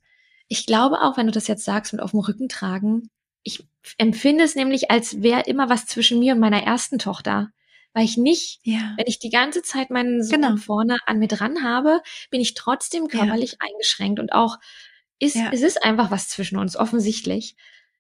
ich 0.48 0.66
glaube 0.66 1.02
auch, 1.02 1.18
wenn 1.18 1.28
du 1.28 1.32
das 1.32 1.48
jetzt 1.48 1.66
sagst 1.66 1.94
mit 1.94 2.02
auf 2.02 2.12
dem 2.12 2.20
Rücken 2.20 2.50
tragen, 2.50 3.10
ich 3.44 3.68
empfinde 3.98 4.44
es 4.44 4.56
nämlich, 4.56 4.92
als 4.92 5.22
wäre 5.22 5.42
immer 5.42 5.70
was 5.70 5.86
zwischen 5.86 6.20
mir 6.20 6.34
und 6.34 6.40
meiner 6.40 6.64
ersten 6.64 7.00
Tochter. 7.00 7.52
Weil 7.94 8.06
ich 8.06 8.18
nicht, 8.18 8.60
ja. 8.64 8.94
wenn 8.98 9.06
ich 9.06 9.20
die 9.20 9.30
ganze 9.30 9.62
Zeit 9.62 9.92
meinen 9.92 10.24
Sohn 10.24 10.42
genau. 10.42 10.56
vorne 10.58 10.98
an 11.06 11.20
mir 11.20 11.28
dran 11.28 11.64
habe, 11.64 12.02
bin 12.32 12.42
ich 12.42 12.56
trotzdem 12.56 13.08
körperlich 13.08 13.52
ja. 13.52 13.58
eingeschränkt 13.62 14.20
und 14.20 14.34
auch 14.34 14.58
ist, 15.20 15.36
ja. 15.36 15.52
es 15.52 15.62
ist 15.62 15.84
einfach 15.86 16.10
was 16.10 16.28
zwischen 16.28 16.58
uns, 16.58 16.76
offensichtlich. 16.76 17.56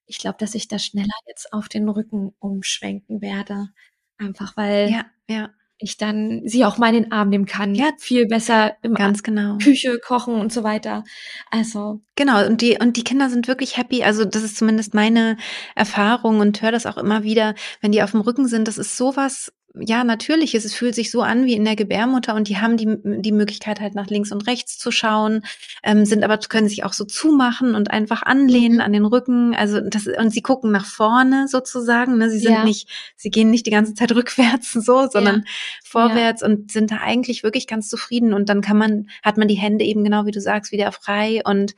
Ich 0.07 0.17
glaube, 0.17 0.37
dass 0.39 0.55
ich 0.55 0.67
da 0.67 0.79
schneller 0.79 1.13
jetzt 1.27 1.53
auf 1.53 1.69
den 1.69 1.87
Rücken 1.87 2.33
umschwenken 2.39 3.21
werde. 3.21 3.69
Einfach 4.17 4.57
weil 4.57 4.89
ja, 4.89 5.05
ja 5.29 5.49
ich 5.77 5.97
dann 5.97 6.41
sie 6.45 6.65
auch 6.65 6.77
mal 6.77 6.93
in 6.93 7.03
den 7.03 7.11
Arm 7.11 7.29
nehmen 7.29 7.45
kann. 7.45 7.75
Ja, 7.75 7.91
viel 7.97 8.27
besser 8.27 8.75
im 8.81 8.93
ganz 8.93 9.23
genau. 9.23 9.57
Küche 9.57 9.99
kochen 9.99 10.35
und 10.35 10.53
so 10.53 10.63
weiter. 10.63 11.03
Also 11.51 12.01
genau 12.15 12.45
und 12.45 12.61
die 12.61 12.77
und 12.79 12.97
die 12.97 13.03
Kinder 13.03 13.29
sind 13.29 13.47
wirklich 13.47 13.77
happy. 13.77 14.03
Also 14.03 14.25
das 14.25 14.43
ist 14.43 14.57
zumindest 14.57 14.93
meine 14.93 15.37
Erfahrung 15.75 16.39
und 16.39 16.61
höre 16.61 16.71
das 16.71 16.85
auch 16.85 16.97
immer 16.97 17.23
wieder, 17.23 17.55
wenn 17.81 17.91
die 17.91 18.03
auf 18.03 18.11
dem 18.11 18.21
Rücken 18.21 18.47
sind. 18.47 18.67
Das 18.67 18.77
ist 18.77 18.97
sowas 18.97 19.51
ja, 19.75 20.03
natürlich 20.03 20.53
ist. 20.53 20.65
Es 20.65 20.75
fühlt 20.75 20.93
sich 20.93 21.09
so 21.09 21.23
an 21.23 21.45
wie 21.45 21.55
in 21.55 21.65
der 21.65 21.75
Gebärmutter 21.75 22.35
und 22.35 22.47
die 22.47 22.57
haben 22.57 22.77
die, 22.77 22.95
die 23.03 23.31
Möglichkeit 23.31 23.79
halt 23.81 23.95
nach 23.95 24.07
links 24.07 24.31
und 24.31 24.45
rechts 24.45 24.77
zu 24.77 24.91
schauen, 24.91 25.41
ähm, 25.81 26.05
sind 26.05 26.23
aber, 26.23 26.37
können 26.37 26.69
sich 26.69 26.83
auch 26.83 26.93
so 26.93 27.05
zumachen 27.05 27.73
und 27.73 27.89
einfach 27.89 28.21
anlehnen 28.21 28.75
mhm. 28.75 28.81
an 28.81 28.93
den 28.93 29.05
Rücken. 29.05 29.55
Also 29.55 29.81
das, 29.81 30.07
und 30.07 30.29
sie 30.29 30.43
gucken 30.43 30.71
nach 30.71 30.85
vorne 30.85 31.47
sozusagen. 31.47 32.19
Ne? 32.19 32.29
Sie 32.29 32.39
sind 32.39 32.53
ja. 32.53 32.63
nicht, 32.63 32.87
sie 33.15 33.31
gehen 33.31 33.49
nicht 33.49 33.65
die 33.65 33.71
ganze 33.71 33.95
Zeit 33.95 34.11
rückwärts 34.15 34.73
so, 34.73 35.07
sondern 35.09 35.37
ja. 35.37 35.51
vorwärts 35.83 36.41
ja. 36.41 36.47
und 36.47 36.71
sind 36.71 36.91
da 36.91 36.97
eigentlich 36.97 37.41
wirklich 37.41 37.65
ganz 37.65 37.89
zufrieden. 37.89 38.33
Und 38.33 38.49
dann 38.49 38.61
kann 38.61 38.77
man, 38.77 39.07
hat 39.23 39.37
man 39.37 39.47
die 39.47 39.55
Hände 39.55 39.85
eben 39.85 40.03
genau 40.03 40.27
wie 40.27 40.31
du 40.31 40.39
sagst, 40.39 40.71
wieder 40.71 40.91
frei 40.91 41.41
und 41.45 41.73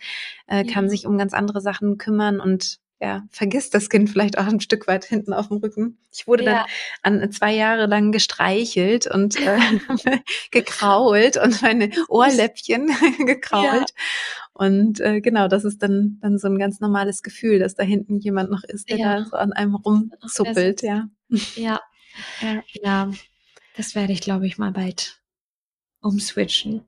äh, 0.47 0.65
kann 0.65 0.89
sich 0.89 1.05
um 1.05 1.17
ganz 1.17 1.33
andere 1.33 1.61
Sachen 1.61 1.97
kümmern 1.97 2.41
und 2.41 2.79
ja, 3.01 3.23
vergisst 3.29 3.73
das 3.73 3.89
Kind 3.89 4.09
vielleicht 4.09 4.37
auch 4.37 4.45
ein 4.45 4.61
Stück 4.61 4.87
weit 4.87 5.03
hinten 5.03 5.33
auf 5.33 5.49
dem 5.49 5.57
Rücken. 5.57 5.97
Ich 6.13 6.27
wurde 6.27 6.45
ja. 6.45 6.65
dann 7.03 7.21
an 7.21 7.31
zwei 7.31 7.53
Jahre 7.53 7.87
lang 7.87 8.11
gestreichelt 8.11 9.05
und 9.07 9.35
äh, 9.39 9.59
gekrault 10.51 11.35
und 11.37 11.61
meine 11.61 11.91
Ohrläppchen 12.07 12.87
gekrault. 13.25 13.89
Ja. 13.89 14.53
Und 14.53 15.01
äh, 15.01 15.19
genau, 15.19 15.49
das 15.49 15.65
ist 15.65 15.83
dann, 15.83 16.19
dann 16.21 16.37
so 16.37 16.47
ein 16.47 16.57
ganz 16.57 16.79
normales 16.79 17.21
Gefühl, 17.21 17.59
dass 17.59 17.75
da 17.75 17.83
hinten 17.83 18.19
jemand 18.19 18.49
noch 18.49 18.63
ist, 18.63 18.89
der 18.89 18.97
ja. 18.97 19.19
da 19.19 19.25
so 19.25 19.35
an 19.35 19.51
einem 19.51 19.75
rumzuppelt, 19.75 20.81
ja. 20.81 21.09
Ja. 21.55 21.81
ja. 22.41 22.63
Ja. 22.81 23.11
Das 23.75 23.95
werde 23.95 24.13
ich, 24.13 24.21
glaube 24.21 24.47
ich, 24.47 24.57
mal 24.57 24.71
bald 24.71 25.21
umswitchen. 25.99 26.85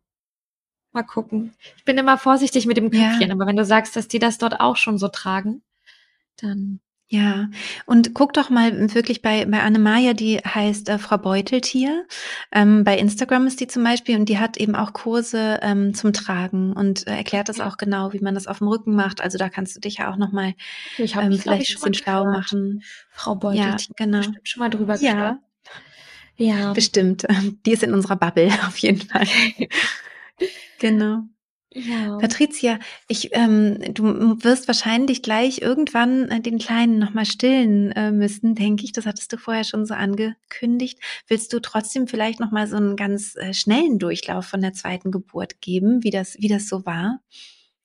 Mal 0.94 1.04
gucken. 1.04 1.54
Ich 1.76 1.84
bin 1.84 1.98
immer 1.98 2.18
vorsichtig 2.18 2.66
mit 2.66 2.78
dem 2.78 2.92
Köpfchen, 2.92 3.32
aber 3.32 3.46
wenn 3.46 3.58
du 3.58 3.66
sagst, 3.66 3.98
dass 3.98 4.08
die 4.08 4.20
das 4.20 4.38
dort 4.38 4.62
auch 4.62 4.78
schon 4.78 4.98
so 4.98 5.10
tragen, 5.10 5.62
dann 6.42 6.80
ja, 7.10 7.50
und 7.86 8.14
guck 8.14 8.34
doch 8.34 8.50
mal 8.50 8.94
wirklich 8.94 9.22
bei, 9.22 9.46
bei 9.46 9.62
Annemaja, 9.62 10.14
die 10.14 10.40
heißt 10.40 10.90
äh, 10.90 10.98
Frau 10.98 11.18
Beuteltier. 11.18 12.06
Ähm, 12.52 12.84
bei 12.84 12.98
Instagram 12.98 13.48
ist 13.48 13.62
die 13.62 13.68
zum 13.68 13.86
Beispiel 13.86 14.20
und 14.20 14.28
die 14.28 14.40
hat 14.40 14.58
eben 14.58 14.76
auch 14.76 14.92
Kurse 14.92 15.60
ähm, 15.62 15.94
zum 15.94 16.12
Tragen 16.12 16.74
und 16.74 17.08
äh, 17.08 17.16
erklärt 17.16 17.48
das 17.48 17.62
auch 17.62 17.78
genau, 17.78 18.12
wie 18.12 18.20
man 18.20 18.36
das 18.36 18.48
auf 18.48 18.58
dem 18.58 18.68
Rücken 18.68 18.94
macht. 18.94 19.22
Also 19.22 19.38
da 19.38 19.48
kannst 19.48 19.78
du 19.78 19.80
dich 19.80 20.00
ja 20.00 20.12
auch 20.12 20.18
nochmal 20.18 20.54
ähm, 20.98 21.08
vielleicht 21.08 21.48
ein 21.48 21.60
bisschen 21.60 21.94
schlau 21.94 22.26
machen. 22.26 22.84
Frau 23.12 23.36
Beuteltier, 23.36 23.96
ja, 23.98 24.06
genau. 24.06 24.18
Bestimmt 24.18 24.50
schon 24.50 24.60
mal 24.60 24.70
drüber 24.70 24.98
Ja. 24.98 25.40
Ja. 26.36 26.74
Bestimmt. 26.74 27.26
Die 27.66 27.72
ist 27.72 27.84
in 27.84 27.94
unserer 27.94 28.18
Bubble 28.18 28.48
auf 28.68 28.78
jeden 28.80 29.08
Fall. 29.08 29.28
genau. 30.80 31.24
Ja. 31.78 32.18
Patricia, 32.18 32.80
ich, 33.08 33.30
ähm, 33.34 33.78
du 33.94 34.04
wirst 34.44 34.68
wahrscheinlich 34.68 35.22
gleich 35.22 35.62
irgendwann 35.62 36.30
äh, 36.30 36.42
den 36.42 36.58
Kleinen 36.58 36.98
nochmal 36.98 37.26
stillen 37.26 37.92
äh, 37.92 38.12
müssen, 38.12 38.56
denke 38.56 38.84
ich. 38.84 38.94
Das 38.94 39.06
hattest 39.06 39.32
du 39.32 39.38
vorher 39.38 39.64
schon 39.64 39.86
so 39.86 39.94
angekündigt. 39.94 41.00
Willst 41.28 41.54
du 41.54 41.60
trotzdem 41.60 42.08
vielleicht 42.08 42.40
nochmal 42.40 42.68
so 42.68 42.78
einen 42.78 42.96
ganz 42.96 43.36
äh, 43.36 43.54
schnellen 43.54 44.00
Durchlauf 44.00 44.46
von 44.48 44.62
der 44.62 44.74
zweiten 44.74 45.12
Geburt 45.12 45.62
geben, 45.62 46.04
wie 46.04 46.10
das, 46.10 46.36
wie 46.40 46.48
das 46.48 46.68
so 46.68 46.86
war? 46.86 47.20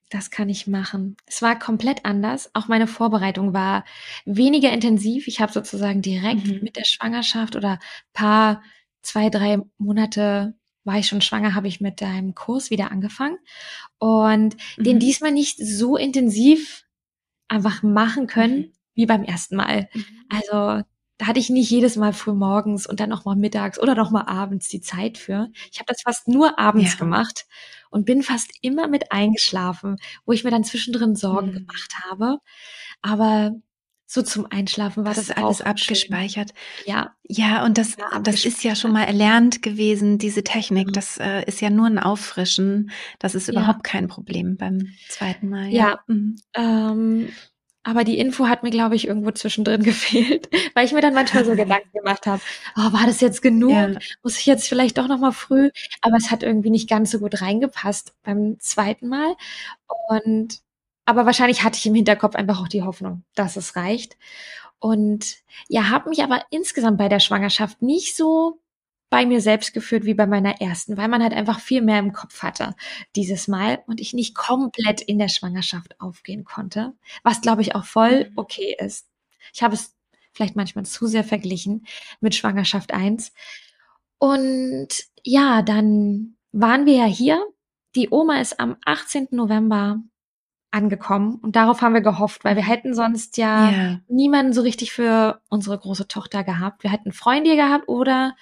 Das 0.08 0.30
kann 0.30 0.48
ich 0.48 0.66
machen. 0.66 1.16
Es 1.26 1.42
war 1.42 1.58
komplett 1.58 2.04
anders. 2.04 2.50
Auch 2.54 2.68
meine 2.68 2.86
Vorbereitung 2.86 3.54
war 3.54 3.84
weniger 4.24 4.70
intensiv. 4.72 5.26
Ich 5.26 5.40
habe 5.40 5.52
sozusagen 5.52 6.02
direkt 6.02 6.46
mhm. 6.46 6.60
mit 6.62 6.76
der 6.76 6.84
Schwangerschaft 6.84 7.56
oder 7.56 7.78
paar, 8.12 8.62
zwei, 9.02 9.30
drei 9.30 9.58
Monate 9.78 10.54
war 10.84 10.98
ich 10.98 11.06
schon 11.06 11.20
schwanger, 11.20 11.54
habe 11.54 11.68
ich 11.68 11.80
mit 11.80 12.00
deinem 12.00 12.34
Kurs 12.34 12.70
wieder 12.70 12.90
angefangen 12.90 13.38
und 13.98 14.56
mhm. 14.76 14.84
den 14.84 14.98
diesmal 14.98 15.32
nicht 15.32 15.58
so 15.58 15.96
intensiv 15.96 16.84
einfach 17.48 17.82
machen 17.82 18.26
können 18.26 18.56
mhm. 18.56 18.72
wie 18.94 19.06
beim 19.06 19.24
ersten 19.24 19.56
Mal. 19.56 19.88
Mhm. 19.92 20.04
Also 20.28 20.84
da 21.18 21.26
hatte 21.26 21.38
ich 21.38 21.50
nicht 21.50 21.70
jedes 21.70 21.96
Mal 21.96 22.12
früh 22.12 22.32
morgens 22.32 22.86
und 22.86 22.98
dann 22.98 23.10
noch 23.10 23.24
mal 23.24 23.36
mittags 23.36 23.78
oder 23.78 23.94
noch 23.94 24.10
mal 24.10 24.26
abends 24.26 24.68
die 24.68 24.80
Zeit 24.80 25.18
für. 25.18 25.50
Ich 25.70 25.78
habe 25.78 25.86
das 25.86 26.02
fast 26.02 26.26
nur 26.26 26.58
abends 26.58 26.94
ja. 26.94 26.98
gemacht 26.98 27.46
und 27.90 28.06
bin 28.06 28.22
fast 28.22 28.50
immer 28.60 28.88
mit 28.88 29.12
eingeschlafen, 29.12 29.98
wo 30.24 30.32
ich 30.32 30.42
mir 30.42 30.50
dann 30.50 30.64
zwischendrin 30.64 31.14
Sorgen 31.14 31.50
mhm. 31.50 31.54
gemacht 31.54 31.94
habe. 32.10 32.38
Aber 33.02 33.52
so 34.12 34.20
zum 34.20 34.46
Einschlafen 34.50 35.06
war 35.06 35.14
das, 35.14 35.28
das 35.28 35.36
alles 35.38 35.62
abgespeichert. 35.62 36.52
Schön. 36.84 36.94
Ja. 36.94 37.14
Ja, 37.26 37.64
und 37.64 37.78
das, 37.78 37.96
ja, 37.96 38.18
das 38.18 38.44
ist 38.44 38.62
ja 38.62 38.76
schon 38.76 38.92
mal 38.92 39.04
erlernt 39.04 39.62
gewesen, 39.62 40.18
diese 40.18 40.44
Technik. 40.44 40.88
Mhm. 40.88 40.92
Das 40.92 41.16
äh, 41.16 41.44
ist 41.46 41.62
ja 41.62 41.70
nur 41.70 41.86
ein 41.86 41.98
Auffrischen. 41.98 42.90
Das 43.18 43.34
ist 43.34 43.48
überhaupt 43.48 43.86
ja. 43.86 43.90
kein 43.90 44.08
Problem 44.08 44.58
beim 44.58 44.88
zweiten 45.08 45.48
Mal. 45.48 45.68
Ja. 45.68 45.88
ja. 45.88 46.00
Mhm. 46.08 46.36
Ähm, 46.54 47.28
aber 47.84 48.04
die 48.04 48.18
Info 48.18 48.48
hat 48.48 48.62
mir, 48.62 48.70
glaube 48.70 48.96
ich, 48.96 49.06
irgendwo 49.06 49.30
zwischendrin 49.30 49.82
gefehlt, 49.82 50.50
weil 50.74 50.84
ich 50.84 50.92
mir 50.92 51.00
dann 51.00 51.14
manchmal 51.14 51.46
so 51.46 51.52
Gedanken 51.56 51.90
gemacht 51.94 52.26
habe, 52.26 52.42
oh, 52.76 52.92
war 52.92 53.06
das 53.06 53.22
jetzt 53.22 53.40
genug? 53.40 53.72
Ja. 53.72 53.98
Muss 54.22 54.38
ich 54.38 54.44
jetzt 54.44 54.68
vielleicht 54.68 54.98
doch 54.98 55.08
noch 55.08 55.20
mal 55.20 55.32
früh? 55.32 55.70
Aber 56.02 56.18
es 56.18 56.30
hat 56.30 56.42
irgendwie 56.42 56.70
nicht 56.70 56.90
ganz 56.90 57.12
so 57.12 57.18
gut 57.18 57.40
reingepasst 57.40 58.12
beim 58.24 58.60
zweiten 58.60 59.08
Mal. 59.08 59.34
Und 60.10 60.60
aber 61.12 61.26
wahrscheinlich 61.26 61.62
hatte 61.62 61.76
ich 61.76 61.84
im 61.84 61.94
Hinterkopf 61.94 62.34
einfach 62.34 62.58
auch 62.60 62.68
die 62.68 62.82
Hoffnung, 62.82 63.22
dass 63.34 63.56
es 63.56 63.76
reicht. 63.76 64.16
Und 64.78 65.36
ja, 65.68 65.90
habe 65.90 66.08
mich 66.08 66.22
aber 66.22 66.42
insgesamt 66.48 66.96
bei 66.96 67.10
der 67.10 67.20
Schwangerschaft 67.20 67.82
nicht 67.82 68.16
so 68.16 68.62
bei 69.10 69.26
mir 69.26 69.42
selbst 69.42 69.74
geführt 69.74 70.06
wie 70.06 70.14
bei 70.14 70.26
meiner 70.26 70.62
ersten, 70.62 70.96
weil 70.96 71.08
man 71.08 71.22
halt 71.22 71.34
einfach 71.34 71.60
viel 71.60 71.82
mehr 71.82 71.98
im 71.98 72.14
Kopf 72.14 72.42
hatte 72.42 72.74
dieses 73.14 73.46
Mal 73.46 73.82
und 73.86 74.00
ich 74.00 74.14
nicht 74.14 74.34
komplett 74.34 75.02
in 75.02 75.18
der 75.18 75.28
Schwangerschaft 75.28 76.00
aufgehen 76.00 76.44
konnte, 76.44 76.94
was 77.22 77.42
glaube 77.42 77.60
ich 77.60 77.74
auch 77.74 77.84
voll 77.84 78.30
mhm. 78.30 78.32
okay 78.36 78.74
ist. 78.78 79.06
Ich 79.52 79.62
habe 79.62 79.74
es 79.74 79.94
vielleicht 80.32 80.56
manchmal 80.56 80.86
zu 80.86 81.06
sehr 81.06 81.24
verglichen 81.24 81.86
mit 82.20 82.34
Schwangerschaft 82.34 82.94
1. 82.94 83.34
Und 84.16 84.88
ja, 85.22 85.60
dann 85.60 86.38
waren 86.52 86.86
wir 86.86 86.94
ja 86.94 87.04
hier. 87.04 87.44
Die 87.94 88.08
Oma 88.10 88.40
ist 88.40 88.58
am 88.60 88.78
18. 88.86 89.28
November 89.32 90.00
angekommen 90.72 91.36
und 91.36 91.54
darauf 91.54 91.82
haben 91.82 91.94
wir 91.94 92.00
gehofft, 92.00 92.44
weil 92.44 92.56
wir 92.56 92.66
hätten 92.66 92.94
sonst 92.94 93.36
ja 93.36 93.70
yeah. 93.70 94.00
niemanden 94.08 94.52
so 94.52 94.62
richtig 94.62 94.92
für 94.92 95.40
unsere 95.48 95.78
große 95.78 96.08
Tochter 96.08 96.44
gehabt. 96.44 96.82
Wir 96.82 96.90
hätten 96.90 97.12
Freunde 97.12 97.56
gehabt 97.56 97.88
oder 97.88 98.34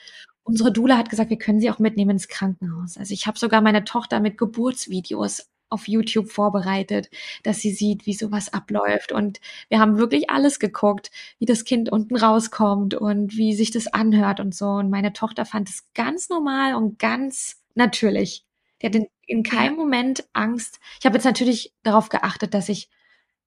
unsere 0.43 0.73
Dula 0.73 0.97
hat 0.97 1.11
gesagt, 1.11 1.31
wir 1.31 1.39
können 1.39 1.61
sie 1.61 1.71
auch 1.71 1.79
mitnehmen 1.79 2.13
ins 2.13 2.29
Krankenhaus. 2.29 2.97
Also 2.97 3.13
ich 3.15 3.27
habe 3.27 3.39
sogar 3.39 3.61
meine 3.61 3.85
Tochter 3.85 4.21
mit 4.21 4.39
Geburtsvideos 4.39 5.49
auf 5.71 5.89
YouTube 5.89 6.31
vorbereitet, 6.31 7.11
dass 7.45 7.61
sie 7.61 7.71
sieht, 7.71 8.07
wie 8.07 8.15
sowas 8.15 8.53
abläuft. 8.53 9.13
Und 9.13 9.41
wir 9.69 9.79
haben 9.79 9.99
wirklich 9.99 10.29
alles 10.29 10.59
geguckt, 10.59 11.11
wie 11.39 11.47
das 11.47 11.65
Kind 11.65 11.91
unten 11.91 12.17
rauskommt 12.17 12.95
und 12.95 13.37
wie 13.37 13.55
sich 13.55 13.71
das 13.71 13.87
anhört 13.87 14.41
und 14.41 14.55
so. 14.55 14.67
Und 14.67 14.91
meine 14.91 15.13
Tochter 15.13 15.45
fand 15.47 15.69
es 15.69 15.85
ganz 15.95 16.29
normal 16.29 16.75
und 16.75 16.99
ganz 16.99 17.63
natürlich. 17.75 18.45
Die 18.81 18.87
hat 18.87 18.95
in, 18.95 19.09
in 19.27 19.43
keinem. 19.43 19.77
Moment 19.77 20.25
Angst. 20.33 20.81
Ich 20.99 21.07
habe 21.07 21.17
jetzt 21.17 21.25
natürlich 21.25 21.75
darauf 21.83 22.09
geachtet, 22.09 22.55
dass 22.55 22.69
ich 22.69 22.89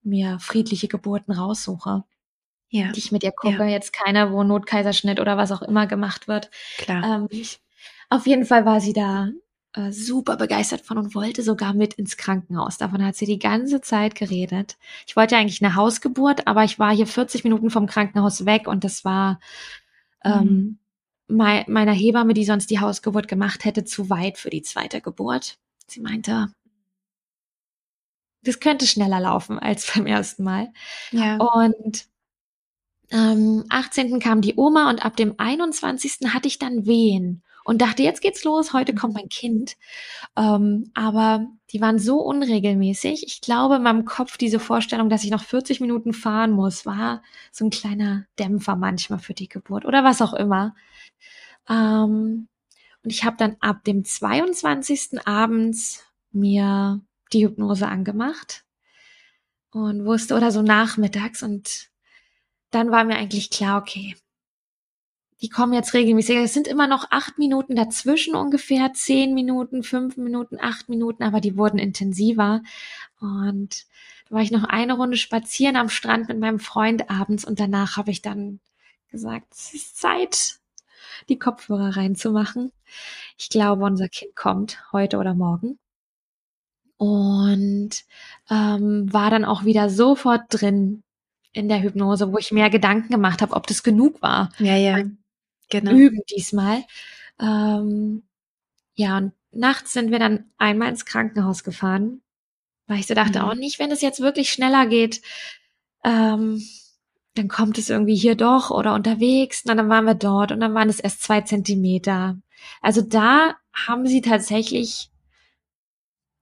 mir 0.02 0.38
friedliche 0.38 0.88
Geburten 0.88 1.32
raussuche. 1.32 2.04
Ja. 2.68 2.90
Die 2.92 2.98
ich 2.98 3.12
mit 3.12 3.22
ihr 3.22 3.32
gucke. 3.32 3.64
Ja. 3.64 3.68
Jetzt 3.68 3.92
keine, 3.92 4.32
wo 4.32 4.42
Notkaiserschnitt 4.42 5.20
oder 5.20 5.36
was 5.36 5.52
auch 5.52 5.62
immer 5.62 5.86
gemacht 5.86 6.28
wird. 6.28 6.50
Klar. 6.78 7.28
Ähm, 7.30 7.42
auf 8.10 8.26
jeden 8.26 8.44
Fall 8.44 8.64
war 8.64 8.80
sie 8.80 8.92
da 8.92 9.30
äh, 9.74 9.92
super 9.92 10.36
begeistert 10.36 10.82
von 10.82 10.98
und 10.98 11.14
wollte 11.14 11.42
sogar 11.42 11.72
mit 11.72 11.94
ins 11.94 12.16
Krankenhaus. 12.16 12.78
Davon 12.78 13.04
hat 13.04 13.16
sie 13.16 13.26
die 13.26 13.38
ganze 13.38 13.80
Zeit 13.80 14.14
geredet. 14.14 14.76
Ich 15.06 15.16
wollte 15.16 15.36
eigentlich 15.36 15.62
eine 15.62 15.74
Hausgeburt, 15.74 16.46
aber 16.46 16.64
ich 16.64 16.78
war 16.78 16.94
hier 16.94 17.06
40 17.06 17.44
Minuten 17.44 17.70
vom 17.70 17.86
Krankenhaus 17.86 18.44
weg 18.44 18.66
und 18.66 18.84
das 18.84 19.04
war 19.04 19.40
ähm, 20.24 20.44
mhm 20.44 20.78
mei 21.28 21.64
meiner 21.68 21.92
Hebamme, 21.92 22.34
die 22.34 22.44
sonst 22.44 22.70
die 22.70 22.80
Hausgeburt 22.80 23.28
gemacht 23.28 23.64
hätte, 23.64 23.84
zu 23.84 24.10
weit 24.10 24.38
für 24.38 24.50
die 24.50 24.62
zweite 24.62 25.00
Geburt. 25.00 25.58
Sie 25.86 26.00
meinte, 26.00 26.48
das 28.42 28.60
könnte 28.60 28.86
schneller 28.86 29.20
laufen 29.20 29.58
als 29.58 29.90
beim 29.94 30.06
ersten 30.06 30.44
Mal. 30.44 30.72
Ja. 31.10 31.36
Und 31.36 32.06
ähm, 33.10 33.64
18. 33.68 34.18
kam 34.20 34.40
die 34.40 34.54
Oma 34.56 34.88
und 34.90 35.04
ab 35.04 35.16
dem 35.16 35.34
21. 35.36 36.32
hatte 36.32 36.48
ich 36.48 36.58
dann 36.58 36.86
Wehen 36.86 37.42
und 37.64 37.80
dachte, 37.80 38.02
jetzt 38.02 38.20
geht's 38.20 38.44
los, 38.44 38.72
heute 38.72 38.94
kommt 38.94 39.14
mein 39.14 39.28
Kind. 39.28 39.76
Ähm, 40.36 40.90
aber 40.94 41.46
die 41.70 41.80
waren 41.80 41.98
so 41.98 42.18
unregelmäßig. 42.20 43.24
Ich 43.26 43.40
glaube, 43.40 43.76
in 43.76 43.82
meinem 43.82 44.04
Kopf 44.04 44.36
diese 44.36 44.60
Vorstellung, 44.60 45.08
dass 45.08 45.24
ich 45.24 45.30
noch 45.30 45.42
40 45.42 45.80
Minuten 45.80 46.12
fahren 46.12 46.50
muss, 46.50 46.86
war 46.86 47.22
so 47.50 47.64
ein 47.64 47.70
kleiner 47.70 48.26
Dämpfer 48.38 48.76
manchmal 48.76 49.18
für 49.18 49.34
die 49.34 49.48
Geburt 49.48 49.84
oder 49.86 50.04
was 50.04 50.22
auch 50.22 50.34
immer. 50.34 50.74
Ähm, 51.68 52.48
und 53.02 53.10
ich 53.10 53.24
habe 53.24 53.36
dann 53.36 53.56
ab 53.60 53.84
dem 53.84 54.04
22. 54.04 55.26
abends 55.26 56.04
mir 56.32 57.00
die 57.32 57.44
Hypnose 57.44 57.86
angemacht 57.86 58.64
und 59.70 60.04
wusste, 60.04 60.34
oder 60.34 60.50
so 60.50 60.62
nachmittags 60.62 61.42
und 61.42 61.90
dann 62.70 62.90
war 62.90 63.04
mir 63.04 63.16
eigentlich 63.16 63.50
klar, 63.50 63.80
okay, 63.80 64.16
die 65.40 65.48
kommen 65.48 65.74
jetzt 65.74 65.94
regelmäßig. 65.94 66.36
Es 66.36 66.54
sind 66.54 66.66
immer 66.66 66.86
noch 66.86 67.10
acht 67.10 67.38
Minuten 67.38 67.76
dazwischen 67.76 68.34
ungefähr, 68.34 68.94
zehn 68.94 69.34
Minuten, 69.34 69.82
fünf 69.82 70.16
Minuten, 70.16 70.58
acht 70.60 70.88
Minuten, 70.88 71.22
aber 71.22 71.40
die 71.40 71.56
wurden 71.56 71.78
intensiver. 71.78 72.62
Und 73.20 73.86
da 74.28 74.36
war 74.36 74.42
ich 74.42 74.50
noch 74.50 74.64
eine 74.64 74.94
Runde 74.94 75.16
spazieren 75.16 75.76
am 75.76 75.88
Strand 75.90 76.28
mit 76.28 76.38
meinem 76.38 76.60
Freund 76.60 77.10
abends 77.10 77.44
und 77.44 77.60
danach 77.60 77.96
habe 77.96 78.10
ich 78.10 78.22
dann 78.22 78.60
gesagt, 79.10 79.52
es 79.52 79.74
ist 79.74 79.98
Zeit, 79.98 80.60
die 81.28 81.38
Kopfhörer 81.38 81.96
reinzumachen. 81.96 82.72
Ich 83.38 83.48
glaube, 83.48 83.84
unser 83.84 84.08
Kind 84.08 84.34
kommt 84.36 84.78
heute 84.92 85.18
oder 85.18 85.34
morgen. 85.34 85.78
Und 86.96 87.90
ähm, 88.50 89.12
war 89.12 89.30
dann 89.30 89.44
auch 89.44 89.64
wieder 89.64 89.90
sofort 89.90 90.42
drin 90.48 91.02
in 91.52 91.68
der 91.68 91.82
Hypnose, 91.82 92.32
wo 92.32 92.38
ich 92.38 92.52
mir 92.52 92.70
Gedanken 92.70 93.10
gemacht 93.10 93.42
habe, 93.42 93.54
ob 93.54 93.66
das 93.66 93.82
genug 93.82 94.22
war. 94.22 94.50
Ja, 94.58 94.76
ja. 94.76 95.04
Genau. 95.70 95.92
Üben 95.92 96.20
diesmal. 96.30 96.84
Ähm, 97.40 98.22
ja, 98.94 99.18
und 99.18 99.32
nachts 99.50 99.92
sind 99.92 100.10
wir 100.10 100.18
dann 100.18 100.50
einmal 100.58 100.88
ins 100.88 101.04
Krankenhaus 101.04 101.64
gefahren, 101.64 102.22
weil 102.86 103.00
ich 103.00 103.06
so 103.06 103.14
dachte, 103.14 103.40
mhm. 103.40 103.44
auch 103.44 103.54
nicht, 103.54 103.78
wenn 103.78 103.90
es 103.90 104.02
jetzt 104.02 104.20
wirklich 104.20 104.52
schneller 104.52 104.86
geht, 104.86 105.22
ähm, 106.04 106.62
dann 107.34 107.48
kommt 107.48 107.78
es 107.78 107.90
irgendwie 107.90 108.14
hier 108.14 108.36
doch 108.36 108.70
oder 108.70 108.94
unterwegs. 108.94 109.64
Na, 109.64 109.74
dann 109.74 109.88
waren 109.88 110.04
wir 110.04 110.14
dort 110.14 110.52
und 110.52 110.60
dann 110.60 110.74
waren 110.74 110.88
es 110.88 111.00
erst 111.00 111.22
zwei 111.22 111.40
Zentimeter. 111.40 112.38
Also 112.80 113.02
da 113.02 113.56
haben 113.72 114.06
sie 114.06 114.20
tatsächlich, 114.20 115.10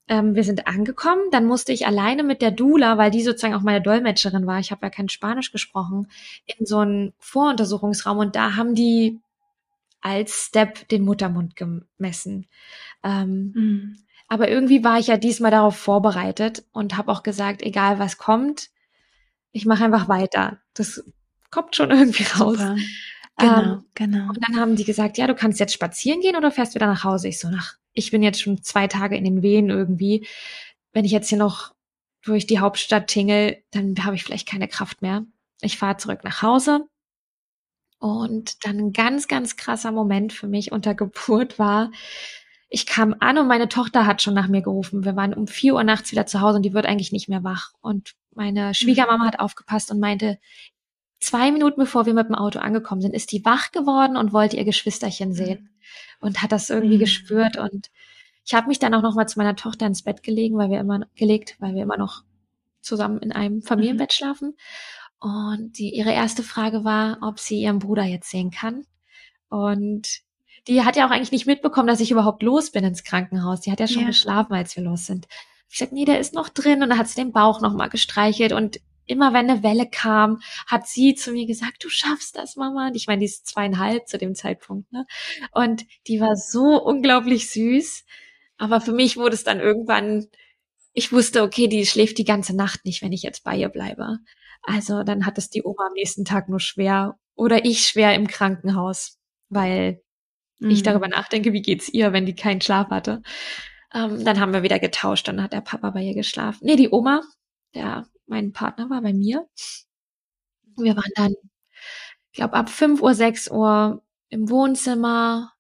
ähm, 0.09 0.35
wir 0.35 0.45
sind 0.45 0.67
angekommen, 0.67 1.23
dann 1.31 1.47
musste 1.47 1.73
ich 1.73 1.87
alleine 1.87 2.23
mit 2.23 2.43
der 2.43 2.51
Dula, 2.51 2.99
weil 2.99 3.11
die 3.11 3.23
sozusagen 3.23 3.55
auch 3.55 3.63
meine 3.63 3.81
Dolmetscherin 3.81 4.47
war, 4.47 4.61
ich 4.61 4.71
habe 4.71 4.85
ja 4.87 4.91
kein 4.91 5.09
Spanisch 5.09 5.51
gesprochen, 5.51 6.09
in 6.45 6.67
so 6.67 6.79
einen 6.79 7.15
Voruntersuchungsraum 7.19 8.19
und 8.19 8.37
da 8.37 8.57
haben 8.57 8.75
die 8.75 9.19
als 10.03 10.47
Step 10.47 10.89
den 10.89 11.05
Muttermund 11.05 11.57
gemessen. 11.57 12.47
Ähm, 13.03 13.53
mhm. 13.55 13.99
Aber 14.29 14.49
irgendwie 14.49 14.85
war 14.85 14.99
ich 14.99 15.07
ja 15.07 15.17
diesmal 15.17 15.51
darauf 15.51 15.77
vorbereitet 15.77 16.65
und 16.73 16.97
habe 16.97 17.13
auch 17.13 17.23
gesagt, 17.23 17.63
egal 17.63 17.99
was 17.99 18.19
kommt, 18.19 18.72
ich 19.53 19.67
mache 19.67 19.85
einfach 19.85 20.09
weiter. 20.09 20.59
Das 20.75 21.05
kommt 21.51 21.77
schon 21.77 21.91
irgendwie 21.91 22.25
raus. 22.25 22.59
Super. 22.59 22.77
Genau, 23.39 23.63
ähm, 23.63 23.85
genau. 23.95 24.29
Und 24.29 24.39
dann 24.47 24.61
haben 24.61 24.77
die 24.77 24.85
gesagt, 24.85 25.19
ja, 25.19 25.27
du 25.27 25.35
kannst 25.35 25.61
jetzt 25.61 25.73
spazieren 25.73 26.21
gehen 26.21 26.37
oder 26.37 26.51
fährst 26.51 26.75
wieder 26.75 26.87
nach 26.87 27.05
Hause. 27.05 27.29
Ich 27.29 27.39
so, 27.39 27.49
nach, 27.49 27.75
ich 27.93 28.11
bin 28.11 28.23
jetzt 28.23 28.41
schon 28.41 28.63
zwei 28.63 28.87
Tage 28.87 29.17
in 29.17 29.25
den 29.25 29.43
Wehen 29.43 29.71
irgendwie. 29.71 30.27
Wenn 30.93 31.05
ich 31.05 31.13
jetzt 31.13 31.29
hier 31.29 31.39
noch 31.39 31.75
durch 32.23 32.47
die 32.47 32.61
Hauptstadt 32.61 33.09
tingel, 33.09 33.63
dann 33.71 33.95
habe 34.05 34.15
ich 34.17 34.25
vielleicht 34.25 34.49
keine 34.49 34.69
Kraft 34.69 35.03
mehr. 35.03 35.25
Ich 35.61 35.79
fahre 35.79 35.97
zurück 35.97 36.25
nach 36.25 36.43
Hause. 36.43 36.87
Und 37.99 38.65
dann 38.65 38.79
ein 38.79 38.93
ganz, 38.93 39.29
ganz 39.29 39.57
krasser 39.57 39.93
Moment 39.93 40.33
für 40.33 40.49
mich 40.49 40.73
unter 40.73 40.95
Geburt 40.95 41.59
war, 41.59 41.91
ich 42.75 42.87
kam 42.87 43.15
an 43.21 43.37
und 43.37 43.49
meine 43.49 43.69
Tochter 43.69 44.07
hat 44.07 44.23
schon 44.23 44.33
nach 44.33 44.49
mir 44.49 44.63
gerufen. 44.63 45.05
Wir 45.05 45.15
waren 45.15 45.35
um 45.35 45.47
vier 45.47 45.75
Uhr 45.75 45.85
nachts 45.85 46.11
wieder 46.11 46.25
zu 46.25 46.41
Hause 46.41 46.57
und 46.57 46.63
die 46.63 46.73
wird 46.73 46.87
eigentlich 46.87 47.13
nicht 47.13 47.29
mehr 47.29 47.45
wach. 47.45 47.73
Und 47.83 48.15
meine 48.35 48.75
Schwiegermama 48.75 49.27
hat 49.27 49.41
aufgepasst 49.41 49.91
und 49.91 50.01
meinte, 50.01 50.39
zwei 51.21 51.51
Minuten 51.53 51.81
bevor 51.81 52.07
wir 52.07 52.15
mit 52.15 52.29
dem 52.29 52.35
Auto 52.35 52.59
angekommen 52.59 53.01
sind, 53.01 53.15
ist 53.15 53.33
die 53.33 53.45
wach 53.45 53.73
geworden 53.73 54.17
und 54.17 54.33
wollte 54.33 54.57
ihr 54.57 54.65
Geschwisterchen 54.65 55.33
sehen 55.33 55.71
und 56.21 56.43
hat 56.43 56.53
das 56.53 56.71
irgendwie 56.71 56.97
mhm. 56.97 57.01
gespürt 57.01 57.57
und 57.57 57.91
ich 58.45 58.55
habe 58.55 58.69
mich 58.69 58.79
dann 58.79 58.95
auch 58.95 59.03
noch 59.03 59.15
mal 59.15 59.27
zu 59.27 59.39
meiner 59.39 59.57
Tochter 59.57 59.87
ins 59.87 60.03
Bett 60.03 60.23
gelegen, 60.23 60.59
weil 60.59 60.71
wir 60.71 60.81
immer 60.81 61.07
gelegt, 61.15 61.57
weil 61.61 61.75
wir 61.75 61.83
immer 61.83 61.97
noch 61.97 62.25
zusammen 62.81 63.19
in 63.19 63.33
einem 63.33 63.63
Familienbett 63.63 64.11
mhm. 64.11 64.15
schlafen. 64.15 64.57
Und 65.21 65.79
die, 65.79 65.95
ihre 65.95 66.13
erste 66.13 66.43
Frage 66.43 66.83
war, 66.83 67.19
ob 67.23 67.39
sie 67.39 67.61
ihren 67.61 67.79
Bruder 67.79 68.03
jetzt 68.03 68.29
sehen 68.31 68.51
kann. 68.51 68.85
Und 69.49 70.23
die 70.67 70.83
hat 70.83 70.97
ja 70.97 71.07
auch 71.07 71.11
eigentlich 71.11 71.31
nicht 71.31 71.47
mitbekommen, 71.47 71.87
dass 71.87 72.01
ich 72.01 72.11
überhaupt 72.11 72.43
los 72.43 72.73
bin 72.73 72.85
ins 72.85 73.05
Krankenhaus. 73.05 73.61
Die 73.61 73.71
hat 73.71 73.79
ja 73.79 73.87
schon 73.87 74.03
ja. 74.03 74.09
geschlafen, 74.09 74.55
als 74.55 74.77
wir 74.77 74.83
los 74.83 75.07
sind. 75.07 75.29
Ich 75.73 75.79
sagte, 75.79 75.95
nee, 75.95 76.05
der 76.05 76.21
ist 76.21 76.35
noch 76.35 76.51
drin 76.51 76.83
und 76.83 76.91
dann 76.91 76.99
hat 76.99 77.09
sie 77.09 77.21
den 77.21 77.33
Bauch 77.33 77.63
noch 77.63 77.73
mal 77.73 77.89
gestreichelt 77.89 78.53
und 78.53 78.79
immer 79.07 79.33
wenn 79.33 79.51
eine 79.51 79.63
Welle 79.63 79.89
kam, 79.89 80.41
hat 80.67 80.87
sie 80.87 81.15
zu 81.15 81.33
mir 81.33 81.47
gesagt, 81.47 81.83
du 81.83 81.89
schaffst 81.89 82.37
das, 82.37 82.57
Mama. 82.57 82.89
Und 82.89 82.95
ich 82.95 83.07
meine, 83.07 83.21
die 83.21 83.27
ist 83.27 83.47
zweieinhalb 83.47 84.07
zu 84.07 84.19
dem 84.19 84.35
Zeitpunkt, 84.35 84.93
ne? 84.93 85.07
Und 85.53 85.85
die 86.07 86.21
war 86.21 86.37
so 86.37 86.83
unglaublich 86.83 87.51
süß. 87.51 88.05
Aber 88.59 88.81
für 88.81 88.93
mich 88.93 89.17
wurde 89.17 89.35
es 89.35 89.45
dann 89.45 89.61
irgendwann, 89.61 90.27
ich 90.93 91.13
wusste, 91.13 91.43
okay, 91.43 91.69
die 91.69 91.87
schläft 91.87 92.19
die 92.19 92.25
ganze 92.25 92.55
Nacht 92.55 92.85
nicht, 92.85 93.03
wenn 93.03 93.13
ich 93.13 93.23
jetzt 93.23 93.43
bei 93.43 93.57
ihr 93.57 93.69
bleibe. 93.69 94.19
Also 94.63 95.03
dann 95.03 95.27
hat 95.27 95.39
es 95.39 95.51
die 95.51 95.65
Oma 95.65 95.87
am 95.89 95.95
nächsten 95.95 96.25
Tag 96.25 96.49
nur 96.49 96.61
schwer 96.61 97.19
oder 97.35 97.65
ich 97.65 97.87
schwer 97.87 98.15
im 98.15 98.29
Krankenhaus, 98.29 99.19
weil 99.49 100.03
mhm. 100.59 100.71
ich 100.71 100.83
darüber 100.83 101.09
nachdenke, 101.09 101.53
wie 101.53 101.63
geht's 101.63 101.89
ihr, 101.89 102.13
wenn 102.13 102.27
die 102.27 102.37
keinen 102.37 102.61
Schlaf 102.61 102.91
hatte. 102.91 103.23
Ähm, 103.95 104.25
dann 104.25 104.41
haben 104.41 104.53
wir 104.53 104.63
wieder 104.63 104.79
getauscht, 104.79 105.29
dann 105.29 105.43
hat 105.43 105.53
der 105.53 105.61
Papa 105.61 105.91
bei 105.91 106.03
ihr 106.03 106.15
geschlafen. 106.15 106.65
Nee, 106.65 106.77
die 106.77 106.91
Oma, 106.91 107.23
der, 107.75 108.07
mein 108.27 108.53
Partner 108.53 108.89
war 108.91 109.03
bei 109.03 109.13
mir. 109.13 109.47
Wir 110.77 110.97
waren 110.97 111.13
dann, 111.15 111.35
ich 112.31 112.37
glaube, 112.37 112.55
ab 112.55 112.71
fünf 112.71 113.03
Uhr, 113.03 113.15
sechs 113.15 113.51
Uhr 113.51 114.03
im 114.29 114.49
Wohnzimmer. 114.49 115.53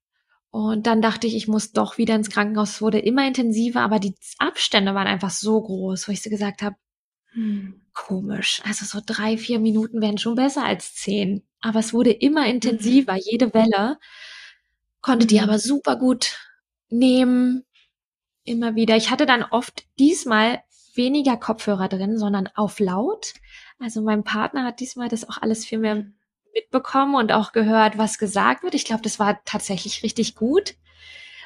Und 0.51 0.87
dann 0.87 1.03
dachte 1.03 1.27
ich, 1.27 1.35
ich 1.35 1.49
muss 1.49 1.73
doch 1.73 1.99
wieder 1.99 2.15
ins 2.15 2.31
Krankenhaus. 2.31 2.71
Es 2.71 2.83
wurde 2.83 2.99
immer 2.99 3.27
intensiver, 3.27 3.81
aber 3.81 3.99
die 3.99 4.15
Abstände 4.39 4.95
waren 4.95 5.07
einfach 5.07 5.31
so 5.31 5.61
groß, 5.61 6.09
wo 6.09 6.13
ich 6.13 6.23
so 6.23 6.31
gesagt 6.31 6.63
habe, 6.63 6.77
hm, 7.33 7.83
komisch. 7.95 8.61
Also 8.65 8.85
so 8.85 9.03
drei, 9.05 9.37
vier 9.39 9.59
Minuten 9.59 10.01
wären 10.01 10.19
schon 10.19 10.35
besser 10.35 10.65
als 10.65 10.95
zehn. 10.95 11.43
Aber 11.61 11.79
es 11.79 11.93
wurde 11.93 12.11
immer 12.11 12.47
intensiver, 12.47 13.15
mhm. 13.15 13.21
jede 13.25 13.55
Welle. 13.55 13.99
Konnte 15.01 15.27
die 15.27 15.39
mhm. 15.39 15.45
aber 15.45 15.59
super 15.59 15.97
gut 15.97 16.39
nehmen. 16.89 17.65
Immer 18.45 18.75
wieder. 18.75 18.97
Ich 18.97 19.11
hatte 19.11 19.27
dann 19.27 19.45
oft 19.45 19.85
diesmal 19.99 20.63
weniger 20.95 21.37
Kopfhörer 21.37 21.89
drin, 21.89 22.19
sondern 22.19 22.49
auf 22.55 22.81
laut. 22.81 23.35
Also 23.79 24.03
mein 24.03 24.25
Partner 24.25 24.65
hat 24.65 24.81
diesmal 24.81 25.09
das 25.09 25.29
auch 25.29 25.39
alles 25.39 25.65
viel 25.65 25.79
mehr 25.79 26.05
mitbekommen 26.55 27.15
und 27.15 27.33
auch 27.33 27.53
gehört, 27.53 27.99
was 27.99 28.19
gesagt 28.19 28.63
wird. 28.63 28.75
Ich 28.75 28.85
glaube, 28.85 29.03
das 29.03 29.19
war 29.19 29.43
tatsächlich 29.45 30.03
richtig 30.03 30.35
gut, 30.35 30.75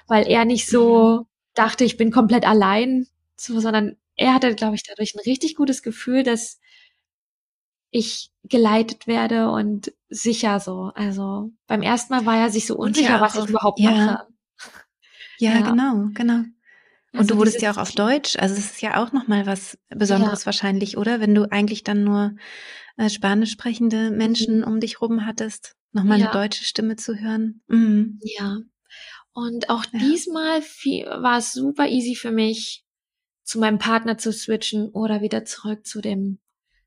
weil 0.06 0.26
er 0.26 0.44
nicht 0.44 0.66
so 0.66 1.26
dachte, 1.54 1.84
ich 1.84 1.96
bin 1.96 2.10
komplett 2.10 2.46
allein, 2.46 3.06
so, 3.36 3.60
sondern 3.60 3.96
er 4.16 4.34
hatte, 4.34 4.54
glaube 4.54 4.74
ich, 4.74 4.82
dadurch 4.82 5.14
ein 5.14 5.20
richtig 5.20 5.54
gutes 5.54 5.82
Gefühl, 5.82 6.22
dass 6.22 6.58
ich 7.90 8.30
geleitet 8.44 9.06
werde 9.06 9.50
und 9.50 9.92
sicher 10.08 10.60
so. 10.60 10.92
Also 10.94 11.50
beim 11.66 11.82
ersten 11.82 12.14
Mal 12.14 12.26
war 12.26 12.36
er 12.38 12.50
sich 12.50 12.66
so 12.66 12.76
unsicher, 12.76 13.20
was 13.20 13.36
ich 13.36 13.48
überhaupt 13.48 13.78
ja. 13.80 13.90
mache. 13.90 14.26
Ja, 15.38 15.52
ja, 15.52 15.70
genau, 15.70 16.08
genau. 16.14 16.44
Und 17.16 17.22
also 17.22 17.34
du 17.34 17.38
wurdest 17.38 17.62
ja 17.62 17.72
auch 17.72 17.78
auf 17.78 17.92
Deutsch, 17.92 18.36
also 18.38 18.54
es 18.54 18.72
ist 18.72 18.82
ja 18.82 19.02
auch 19.02 19.12
nochmal 19.12 19.46
was 19.46 19.78
Besonderes 19.88 20.40
ja. 20.40 20.46
wahrscheinlich, 20.46 20.98
oder? 20.98 21.18
Wenn 21.18 21.34
du 21.34 21.50
eigentlich 21.50 21.82
dann 21.82 22.04
nur 22.04 22.36
äh, 22.98 23.08
spanisch 23.08 23.52
sprechende 23.52 24.10
Menschen 24.10 24.58
mhm. 24.58 24.64
um 24.64 24.80
dich 24.80 25.00
rum 25.00 25.24
hattest, 25.24 25.76
nochmal 25.92 26.20
ja. 26.20 26.26
eine 26.26 26.32
deutsche 26.32 26.64
Stimme 26.64 26.96
zu 26.96 27.18
hören. 27.18 27.62
Mhm. 27.68 28.18
Ja. 28.22 28.58
Und 29.32 29.70
auch 29.70 29.84
ja. 29.92 29.98
diesmal 29.98 30.60
war 30.60 31.38
es 31.38 31.52
super 31.52 31.88
easy 31.88 32.14
für 32.14 32.32
mich, 32.32 32.84
zu 33.44 33.58
meinem 33.58 33.78
Partner 33.78 34.18
zu 34.18 34.32
switchen 34.32 34.90
oder 34.90 35.22
wieder 35.22 35.44
zurück 35.44 35.86
zu 35.86 36.00
dem, 36.00 36.38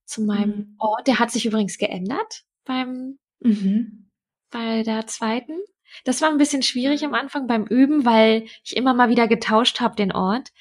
zu 0.06 0.22
meinem 0.22 0.58
mhm. 0.58 0.76
Ort. 0.78 1.08
Der 1.08 1.20
hat 1.20 1.32
sich 1.32 1.46
übrigens 1.46 1.78
geändert 1.78 2.44
beim, 2.66 3.18
mhm. 3.40 4.12
bei 4.52 4.84
der 4.84 5.08
zweiten. 5.08 5.58
Das 6.04 6.22
war 6.22 6.30
ein 6.30 6.38
bisschen 6.38 6.64
schwierig 6.64 7.04
am 7.04 7.14
Anfang 7.14 7.48
beim 7.48 7.66
Üben, 7.66 8.06
weil 8.06 8.46
ich 8.64 8.76
immer 8.76 8.94
mal 8.94 9.10
wieder 9.10 9.28
getauscht 9.28 9.80
habe 9.80 9.96
den 9.96 10.12
Ort. 10.12 10.52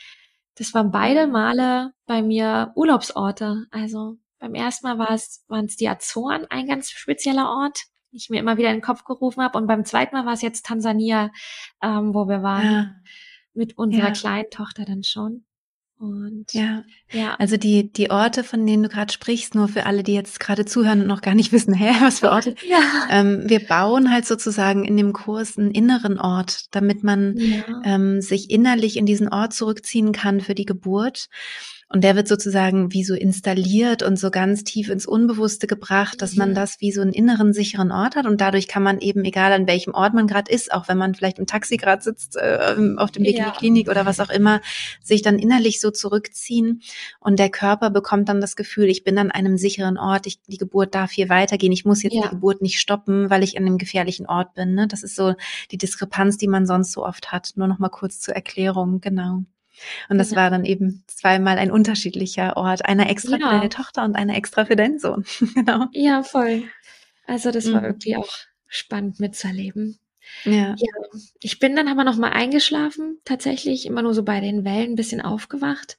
Das 0.57 0.75
waren 0.75 0.91
beide 0.91 1.27
Male 1.27 1.93
bei 2.07 2.23
mir 2.23 2.73
Urlaubsorte. 2.75 3.67
Also 3.71 4.17
beim 4.39 4.55
ersten 4.55 4.87
Mal 4.87 4.99
war 4.99 5.11
es, 5.11 5.45
waren 5.49 5.67
es 5.67 5.77
die 5.77 5.89
Azoren, 5.89 6.47
ein 6.51 6.67
ganz 6.67 6.91
spezieller 6.91 7.49
Ort, 7.49 7.79
den 8.11 8.19
ich 8.19 8.31
mir 8.31 8.41
immer 8.41 8.57
wieder 8.57 8.71
in 8.71 8.77
den 8.77 8.83
Kopf 8.83 9.05
gerufen 9.05 9.43
habe. 9.43 9.59
Und 9.59 9.67
beim 9.67 9.85
zweiten 9.85 10.17
Mal 10.17 10.27
war 10.27 10.33
es 10.33 10.43
jetzt 10.43 10.67
Tansania, 10.67 11.31
ähm, 11.83 12.15
wo 12.15 12.29
wir 12.29 12.43
waren. 12.43 12.65
Ja. 12.65 12.95
Mit 13.55 13.77
unserer 13.77 14.09
ja. 14.09 14.13
kleinen 14.13 14.51
Tochter 14.51 14.85
dann 14.85 15.03
schon. 15.03 15.45
Und 15.99 16.53
ja, 16.53 16.85
ja. 17.11 17.35
Also 17.41 17.57
die, 17.57 17.93
die 17.93 18.11
Orte, 18.11 18.45
von 18.45 18.65
denen 18.65 18.85
du 18.85 18.89
gerade 18.89 19.13
sprichst, 19.13 19.57
nur 19.57 19.67
für 19.67 19.85
alle, 19.85 20.05
die 20.05 20.15
jetzt 20.15 20.39
gerade 20.39 20.65
zuhören 20.65 21.01
und 21.01 21.07
noch 21.09 21.23
gar 21.23 21.35
nicht 21.35 21.53
wissen, 21.53 21.75
hä, 21.75 21.93
was 22.01 22.21
für 22.21 22.31
Orte. 22.31 22.55
Ja. 22.67 22.79
Ähm, 23.11 23.43
wir 23.47 23.67
bauen 23.67 24.13
halt 24.13 24.25
sozusagen 24.25 24.85
in 24.85 24.97
dem 24.97 25.13
Kurs 25.13 25.59
einen 25.59 25.73
inneren 25.73 26.21
Ort, 26.21 26.67
damit 26.75 27.03
man 27.03 27.37
ja. 27.37 27.65
ähm, 27.85 28.21
sich 28.21 28.51
innerlich 28.51 28.97
in 28.97 29.07
diesen 29.07 29.29
Ort 29.29 29.53
zurückziehen 29.55 30.13
kann 30.13 30.41
für 30.41 30.55
die 30.55 30.67
Geburt. 30.67 31.29
Und 31.91 32.05
der 32.05 32.17
wird 32.17 32.29
sozusagen 32.29 32.93
wie 32.93 33.03
so 33.03 33.15
installiert 33.15 34.03
und 34.03 34.19
so 34.19 34.31
ganz 34.31 34.63
tief 34.63 34.91
ins 34.91 35.07
Unbewusste 35.07 35.67
gebracht, 35.67 36.21
dass 36.21 36.37
man 36.37 36.55
das 36.55 36.83
wie 36.83 36.93
so 36.93 37.01
einen 37.01 37.15
inneren 37.15 37.55
sicheren 37.55 37.91
Ort 37.91 38.15
hat. 38.15 38.27
Und 38.27 38.43
dadurch 38.43 38.69
kann 38.69 38.83
man 38.83 38.99
eben, 38.99 39.25
egal 39.25 39.53
an 39.53 39.67
welchem 39.67 39.95
Ort 39.95 40.13
man 40.13 40.27
gerade 40.27 40.53
ist, 40.53 40.71
auch 40.71 40.87
wenn 40.89 40.99
man 40.99 41.15
vielleicht 41.15 41.39
im 41.39 41.47
Taxi 41.47 41.79
gerade 41.79 42.03
sitzt, 42.03 42.37
äh, 42.37 42.77
auf 42.99 43.11
dem 43.11 43.25
Weg 43.25 43.39
ja. 43.39 43.47
in 43.47 43.53
die 43.53 43.59
Klinik 43.59 43.89
oder 43.89 44.05
was 44.05 44.21
auch 44.21 44.29
immer, 44.29 44.61
sich 45.03 45.23
dann 45.23 45.39
innerlich 45.39 45.81
so 45.81 45.91
zurückziehen. 45.91 46.83
Und 47.21 47.39
der 47.39 47.49
Körper 47.49 47.89
bekommt 47.89 48.29
dann 48.29 48.43
das 48.43 48.55
Gefühl, 48.55 48.91
ich 48.91 49.03
bin 49.03 49.17
an 49.17 49.31
einem 49.31 49.57
sicheren 49.57 49.97
Ort, 49.97 50.27
ich, 50.27 50.43
die 50.43 50.59
Geburt 50.59 50.95
darf 50.95 51.11
hier 51.11 51.31
weitergehen. 51.31 51.73
Ich 51.73 51.87
muss 51.87 52.03
jetzt 52.03 52.15
ja. 52.15 52.23
die 52.25 52.29
Geburt 52.29 52.61
nicht 52.61 52.81
stoppen, 52.81 53.31
weil 53.31 53.43
ich 53.43 53.57
an 53.57 53.65
einem 53.65 53.79
gefährlichen 53.79 54.27
Ort 54.27 54.53
bin. 54.53 54.75
Ne? 54.75 54.89
Das 54.89 55.03
ist 55.03 55.17
so 55.17 55.35
die 55.71 55.79
Diskrepanz, 55.79 56.37
die 56.37 56.49
man 56.49 56.67
sonst 56.67 56.93
so 56.93 57.07
oft 57.07 57.33
hat. 57.33 57.53
Nur 57.57 57.67
noch 57.67 57.79
mal 57.79 57.89
kurz 57.89 58.21
zur 58.21 58.35
Erklärung, 58.35 59.01
genau. 59.01 59.45
Und 60.09 60.19
das 60.19 60.31
ja. 60.31 60.37
war 60.37 60.51
dann 60.51 60.65
eben 60.65 61.05
zweimal 61.07 61.59
ein 61.59 61.71
unterschiedlicher 61.71 62.57
Ort. 62.57 62.85
Einer 62.85 63.11
extra 63.11 63.37
ja. 63.37 63.47
für 63.49 63.57
deine 63.57 63.69
Tochter 63.69 64.05
und 64.05 64.17
einer 64.17 64.37
extra 64.37 64.65
für 64.65 64.77
deinen 64.77 64.99
Sohn. 64.99 65.25
genau. 65.55 65.87
Ja, 65.93 66.23
voll. 66.23 66.65
Also 67.27 67.51
das 67.51 67.71
war 67.73 67.81
mhm. 67.81 67.87
wirklich 67.87 68.17
auch 68.17 68.33
spannend 68.67 69.21
mitzuerleben. 69.21 69.99
Ja. 70.45 70.75
ja. 70.77 70.93
Ich 71.41 71.59
bin 71.59 71.77
dann 71.77 71.89
aber 71.89 72.05
noch 72.05 72.17
mal 72.17 72.31
eingeschlafen, 72.31 73.19
tatsächlich 73.25 73.87
immer 73.87 74.03
nur 74.03 74.15
so 74.15 74.23
bei 74.23 74.41
den 74.41 74.65
Wellen 74.65 74.93
ein 74.93 74.97
bisschen 74.97 75.21
aufgewacht. 75.21 75.99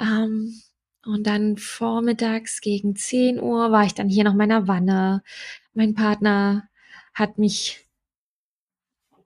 Ähm, 0.00 0.60
und 1.04 1.26
dann 1.26 1.56
vormittags 1.56 2.60
gegen 2.60 2.96
10 2.96 3.40
Uhr 3.40 3.70
war 3.72 3.84
ich 3.84 3.94
dann 3.94 4.08
hier 4.08 4.24
noch 4.24 4.34
meiner 4.34 4.68
Wanne. 4.68 5.22
Mein 5.74 5.94
Partner 5.94 6.68
hat 7.14 7.38
mich, 7.38 7.86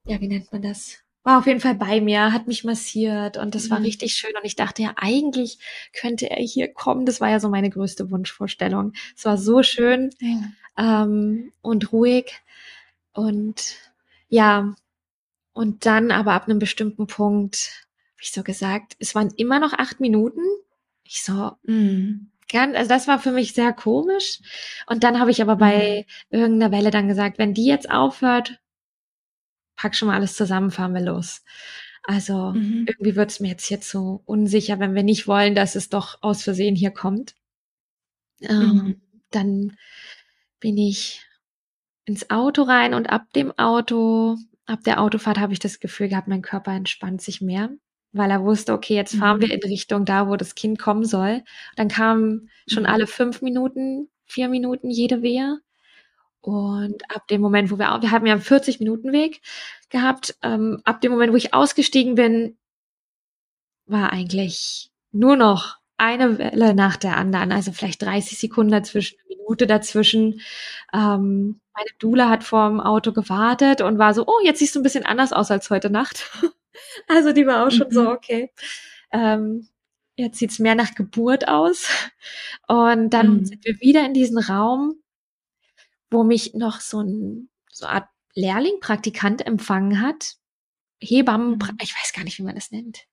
ja, 0.05 0.21
wie 0.21 0.29
nennt 0.29 0.53
man 0.53 0.63
das? 0.63 1.02
War 1.25 1.39
auf 1.39 1.47
jeden 1.47 1.61
Fall 1.61 1.75
bei 1.75 2.01
mir, 2.01 2.33
hat 2.33 2.49
mich 2.49 2.65
massiert 2.65 3.37
und 3.37 3.55
das 3.55 3.67
mhm. 3.67 3.71
war 3.71 3.81
richtig 3.83 4.15
schön. 4.15 4.33
Und 4.37 4.45
ich 4.45 4.57
dachte 4.57 4.83
ja, 4.83 4.95
eigentlich 4.97 5.59
könnte 5.93 6.31
er 6.31 6.43
hier 6.43 6.73
kommen. 6.73 7.07
Das 7.07 7.21
war 7.21 7.29
ja 7.29 7.41
so 7.41 7.49
meine 7.49 7.71
größte 7.71 8.11
Wunschvorstellung. 8.11 8.93
Es 9.17 9.25
war 9.25 9.39
so 9.39 9.63
schön 9.63 10.11
ja. 10.21 11.05
ähm, 11.05 11.53
und 11.63 11.93
ruhig. 11.93 12.33
Und 13.13 13.77
ja, 14.29 14.75
und 15.53 15.87
dann 15.87 16.11
aber 16.11 16.33
ab 16.33 16.49
einem 16.49 16.59
bestimmten 16.59 17.07
Punkt, 17.07 17.87
wie 18.17 18.25
ich 18.25 18.33
so 18.33 18.43
gesagt, 18.43 18.97
es 18.99 19.15
waren 19.15 19.33
immer 19.37 19.61
noch 19.61 19.75
acht 19.75 20.01
Minuten. 20.01 20.41
Ich 21.05 21.23
so, 21.23 21.53
mm, 21.65 22.31
gern, 22.49 22.75
also 22.75 22.89
das 22.89 23.07
war 23.07 23.19
für 23.19 23.33
mich 23.33 23.53
sehr 23.53 23.73
komisch. 23.73 24.41
Und 24.87 25.05
dann 25.05 25.21
habe 25.21 25.31
ich 25.31 25.43
aber 25.43 25.57
bei 25.57 26.07
mhm. 26.31 26.39
irgendeiner 26.39 26.73
Welle 26.73 26.91
dann 26.91 27.09
gesagt, 27.09 27.39
wenn 27.39 27.55
die 27.55 27.67
jetzt 27.67 27.91
aufhört, 27.91 28.59
pack 29.77 29.95
schon 29.95 30.09
mal 30.09 30.17
alles 30.17 30.37
zusammen, 30.37 30.71
fahren 30.71 30.95
wir 30.95 31.03
los. 31.03 31.43
Also 32.03 32.53
mhm. 32.53 32.87
irgendwie 32.89 33.17
wird 33.17 33.31
es 33.31 33.41
mir 33.41 33.49
jetzt 33.49 33.67
hier 33.67 33.81
zu 33.81 34.23
unsicher, 34.25 34.81
wenn 34.81 34.95
wir 34.95 35.03
nicht 35.03 35.29
wollen, 35.29 35.55
dass 35.55 35.77
es 35.77 35.89
doch 35.89 36.19
aus 36.21 36.43
Versehen 36.43 36.75
hier 36.75 36.91
kommt. 36.91 37.35
Ähm, 38.41 38.59
mhm. 38.59 39.01
Dann 39.31 39.77
bin 40.59 40.77
ich 40.77 41.23
ins 42.05 42.31
Auto 42.31 42.63
rein 42.63 42.95
und 42.95 43.11
ab 43.11 43.33
dem 43.35 43.57
Auto, 43.57 44.37
ab 44.67 44.81
der 44.85 45.01
Autofahrt 45.01 45.39
habe 45.39 45.53
ich 45.53 45.61
das 45.61 45.79
Gefühl 45.79 46.09
gehabt, 46.09 46.29
mein 46.29 46.43
Körper 46.43 46.73
entspannt 46.73 47.23
sich 47.23 47.41
mehr, 47.41 47.71
weil 48.13 48.31
er 48.31 48.43
wusste, 48.43 48.73
okay, 48.73 48.95
jetzt 48.95 49.15
fahren 49.15 49.39
mhm. 49.39 49.43
wir 49.43 49.53
in 49.53 49.63
Richtung 49.63 50.05
da, 50.05 50.29
wo 50.29 50.37
das 50.37 50.57
Kind 50.57 50.81
kommen 50.81 51.05
soll. 51.05 51.43
Dann 51.77 51.89
kam 51.89 52.49
schon 52.67 52.83
mhm. 52.83 52.89
alle 52.89 53.07
fünf 53.07 53.43
Minuten, 53.43 54.09
vier 54.27 54.49
Minuten 54.49 54.91
jede 54.91 55.23
Wehe. 55.23 55.61
Und 56.43 57.09
ab 57.09 57.29
dem 57.29 57.41
Moment, 57.41 57.71
wo 57.71 57.79
wir, 57.79 57.99
wir 58.03 58.11
haben 58.11 58.27
ja 58.27 58.33
einen 58.33 58.43
40 58.43 58.81
Minuten 58.81 59.13
Weg 59.13 59.41
gehabt, 59.91 60.37
ähm, 60.43 60.83
ab 60.85 61.01
dem 61.01 61.13
Moment, 61.13 61.33
wo 61.33 61.37
ich 61.37 61.55
ausgestiegen 61.55 62.17
bin, 62.17 62.59
war 63.87 64.13
eigentlich 64.13 64.91
nur 65.13 65.37
noch 65.37 65.77
eine 65.97 66.39
Welle 66.39 66.75
nach 66.75 66.97
der 66.97 67.17
anderen, 67.17 67.53
also 67.53 67.71
vielleicht 67.71 68.03
30 68.03 68.39
Sekunden 68.39 68.73
dazwischen, 68.73 69.19
eine 69.25 69.37
Minute 69.37 69.69
dazwischen. 69.69 70.41
Ähm, 70.93 71.61
meine 71.75 71.91
Dula 72.01 72.29
hat 72.29 72.43
vorm 72.43 72.81
Auto 72.81 73.13
gewartet 73.13 73.81
und 73.81 73.99
war 73.99 74.13
so, 74.13 74.27
oh, 74.27 74.41
jetzt 74.43 74.59
siehst 74.59 74.75
du 74.75 74.81
ein 74.81 74.83
bisschen 74.83 75.07
anders 75.07 75.33
aus 75.33 75.53
als 75.53 75.71
heute 75.71 75.91
Nacht. 75.91 76.29
also 77.07 77.33
die 77.33 77.47
war 77.47 77.65
auch 77.65 77.71
schon 77.71 77.87
mhm. 77.89 77.93
so, 77.93 78.11
okay. 78.11 78.51
Ähm, 79.13 79.69
jetzt 80.17 80.39
sieht's 80.39 80.59
mehr 80.59 80.75
nach 80.75 80.97
Geburt 80.97 81.47
aus. 81.47 81.89
Und 82.67 83.11
dann 83.11 83.39
mhm. 83.39 83.45
sind 83.45 83.65
wir 83.65 83.81
wieder 83.81 84.05
in 84.05 84.15
diesen 84.15 84.39
Raum 84.39 85.02
wo 86.13 86.25
mich 86.25 86.55
noch 86.55 86.81
so 86.81 87.01
ein 87.01 87.49
so 87.71 87.87
eine 87.87 87.95
Art 87.97 88.09
Lehrling, 88.35 88.81
Praktikant 88.81 89.47
empfangen 89.47 90.01
hat. 90.01 90.37
Hebammen, 91.01 91.53
mhm. 91.53 91.79
ich 91.81 91.95
weiß 91.95 92.13
gar 92.15 92.25
nicht, 92.25 92.39
wie 92.39 92.45
man 92.45 92.55
das 92.55 92.71
nennt. 92.71 93.07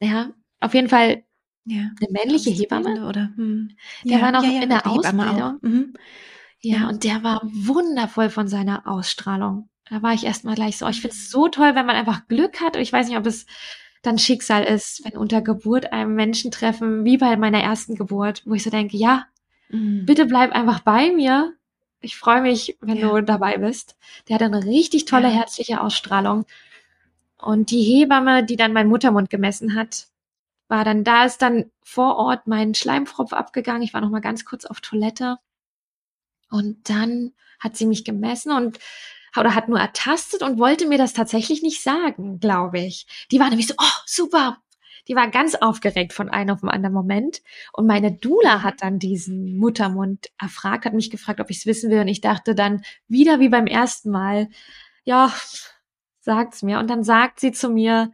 Naja, 0.00 0.32
auf 0.60 0.74
jeden 0.74 0.88
Fall 0.88 1.24
ja. 1.64 1.90
eine 2.00 2.10
männliche 2.10 2.50
Hebamme. 2.50 3.06
Oder, 3.06 3.32
hm. 3.36 3.76
Der 4.04 4.18
ja, 4.18 4.22
war 4.22 4.32
noch 4.32 4.44
ja, 4.44 4.62
in 4.62 4.68
der 4.70 4.86
Ausbildung. 4.86 5.58
Mhm. 5.60 5.94
Ja, 6.62 6.88
und 6.88 7.04
der 7.04 7.22
war 7.22 7.40
wundervoll 7.44 8.28
von 8.30 8.48
seiner 8.48 8.86
Ausstrahlung. 8.86 9.68
Da 9.88 10.02
war 10.02 10.14
ich 10.14 10.24
erstmal 10.24 10.54
gleich 10.54 10.78
so, 10.78 10.86
oh, 10.86 10.90
ich 10.90 11.00
finde 11.00 11.16
es 11.16 11.30
so 11.30 11.48
toll, 11.48 11.74
wenn 11.74 11.86
man 11.86 11.96
einfach 11.96 12.28
Glück 12.28 12.60
hat. 12.60 12.76
Und 12.76 12.82
ich 12.82 12.92
weiß 12.92 13.08
nicht, 13.08 13.16
ob 13.16 13.26
es 13.26 13.46
dann 14.02 14.18
Schicksal 14.18 14.64
ist, 14.64 15.04
wenn 15.04 15.18
unter 15.18 15.42
Geburt 15.42 15.92
einem 15.92 16.14
Menschen 16.14 16.50
treffen, 16.50 17.04
wie 17.04 17.18
bei 17.18 17.36
meiner 17.36 17.60
ersten 17.60 17.94
Geburt, 17.94 18.42
wo 18.46 18.54
ich 18.54 18.62
so 18.62 18.70
denke, 18.70 18.96
ja, 18.96 19.26
mhm. 19.68 20.04
bitte 20.06 20.26
bleib 20.26 20.52
einfach 20.52 20.80
bei 20.80 21.10
mir. 21.12 21.54
Ich 22.00 22.16
freue 22.16 22.40
mich, 22.40 22.78
wenn 22.80 22.96
ja. 22.96 23.08
du 23.08 23.22
dabei 23.22 23.58
bist. 23.58 23.96
Der 24.28 24.36
hat 24.36 24.42
eine 24.42 24.64
richtig 24.64 25.04
tolle, 25.04 25.28
ja. 25.28 25.34
herzliche 25.34 25.80
Ausstrahlung. 25.80 26.46
Und 27.38 27.70
die 27.70 27.82
Hebamme, 27.82 28.44
die 28.44 28.56
dann 28.56 28.72
meinen 28.72 28.88
Muttermund 28.88 29.30
gemessen 29.30 29.74
hat, 29.74 30.08
war 30.68 30.84
dann, 30.84 31.04
da 31.04 31.24
ist 31.24 31.42
dann 31.42 31.70
vor 31.82 32.16
Ort 32.16 32.46
mein 32.46 32.74
Schleimfropf 32.74 33.32
abgegangen. 33.32 33.82
Ich 33.82 33.92
war 33.92 34.00
noch 34.00 34.10
mal 34.10 34.20
ganz 34.20 34.44
kurz 34.44 34.64
auf 34.64 34.80
Toilette. 34.80 35.38
Und 36.50 36.88
dann 36.88 37.32
hat 37.58 37.76
sie 37.76 37.86
mich 37.86 38.04
gemessen 38.04 38.52
und 38.52 38.78
oder 39.36 39.54
hat 39.54 39.68
nur 39.68 39.78
ertastet 39.78 40.42
und 40.42 40.58
wollte 40.58 40.86
mir 40.86 40.98
das 40.98 41.12
tatsächlich 41.12 41.62
nicht 41.62 41.82
sagen, 41.82 42.40
glaube 42.40 42.80
ich. 42.80 43.06
Die 43.30 43.38
war 43.38 43.48
nämlich 43.48 43.68
so, 43.68 43.74
oh, 43.78 43.98
super, 44.06 44.58
die 45.08 45.16
war 45.16 45.30
ganz 45.30 45.54
aufgeregt 45.54 46.12
von 46.12 46.28
einem 46.28 46.50
auf 46.50 46.60
den 46.60 46.68
anderen 46.68 46.94
Moment. 46.94 47.42
Und 47.72 47.86
meine 47.86 48.12
Dula 48.12 48.62
hat 48.62 48.82
dann 48.82 48.98
diesen 48.98 49.56
Muttermund 49.56 50.28
erfragt, 50.38 50.84
hat 50.84 50.94
mich 50.94 51.10
gefragt, 51.10 51.40
ob 51.40 51.50
ich 51.50 51.58
es 51.58 51.66
wissen 51.66 51.90
will. 51.90 52.00
Und 52.00 52.08
ich 52.08 52.20
dachte 52.20 52.54
dann 52.54 52.82
wieder 53.08 53.40
wie 53.40 53.48
beim 53.48 53.66
ersten 53.66 54.10
Mal, 54.10 54.48
ja, 55.04 55.32
sagt's 56.20 56.62
mir. 56.62 56.78
Und 56.78 56.88
dann 56.88 57.02
sagt 57.02 57.40
sie 57.40 57.52
zu 57.52 57.70
mir, 57.70 58.12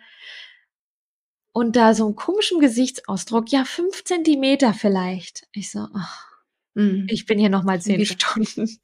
unter 1.53 1.95
so 1.95 2.07
einem 2.07 2.17
komischen 2.17 2.61
Gesichtsausdruck, 2.61 3.51
ja, 3.51 3.65
fünf 3.65 4.05
Zentimeter 4.05 4.75
vielleicht. 4.75 5.47
Ich 5.53 5.71
so, 5.71 5.81
oh, 5.81 6.81
mm. 6.81 7.07
ich 7.09 7.25
bin 7.25 7.39
hier 7.39 7.49
noch 7.49 7.63
mal 7.65 7.81
zehn 7.81 8.05
Stunden. 8.05 8.79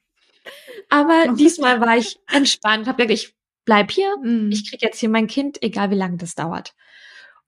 Aber 0.88 1.34
diesmal 1.38 1.80
war 1.80 1.98
ich 1.98 2.18
entspannt, 2.28 2.86
habe 2.86 3.06
gesagt, 3.06 3.28
ich 3.28 3.34
bleib 3.66 3.90
hier, 3.90 4.16
mm. 4.22 4.50
ich 4.50 4.70
krieg 4.70 4.80
jetzt 4.80 4.98
hier 5.00 5.10
mein 5.10 5.26
Kind, 5.26 5.62
egal 5.62 5.90
wie 5.90 5.96
lange 5.96 6.16
das 6.16 6.34
dauert 6.34 6.74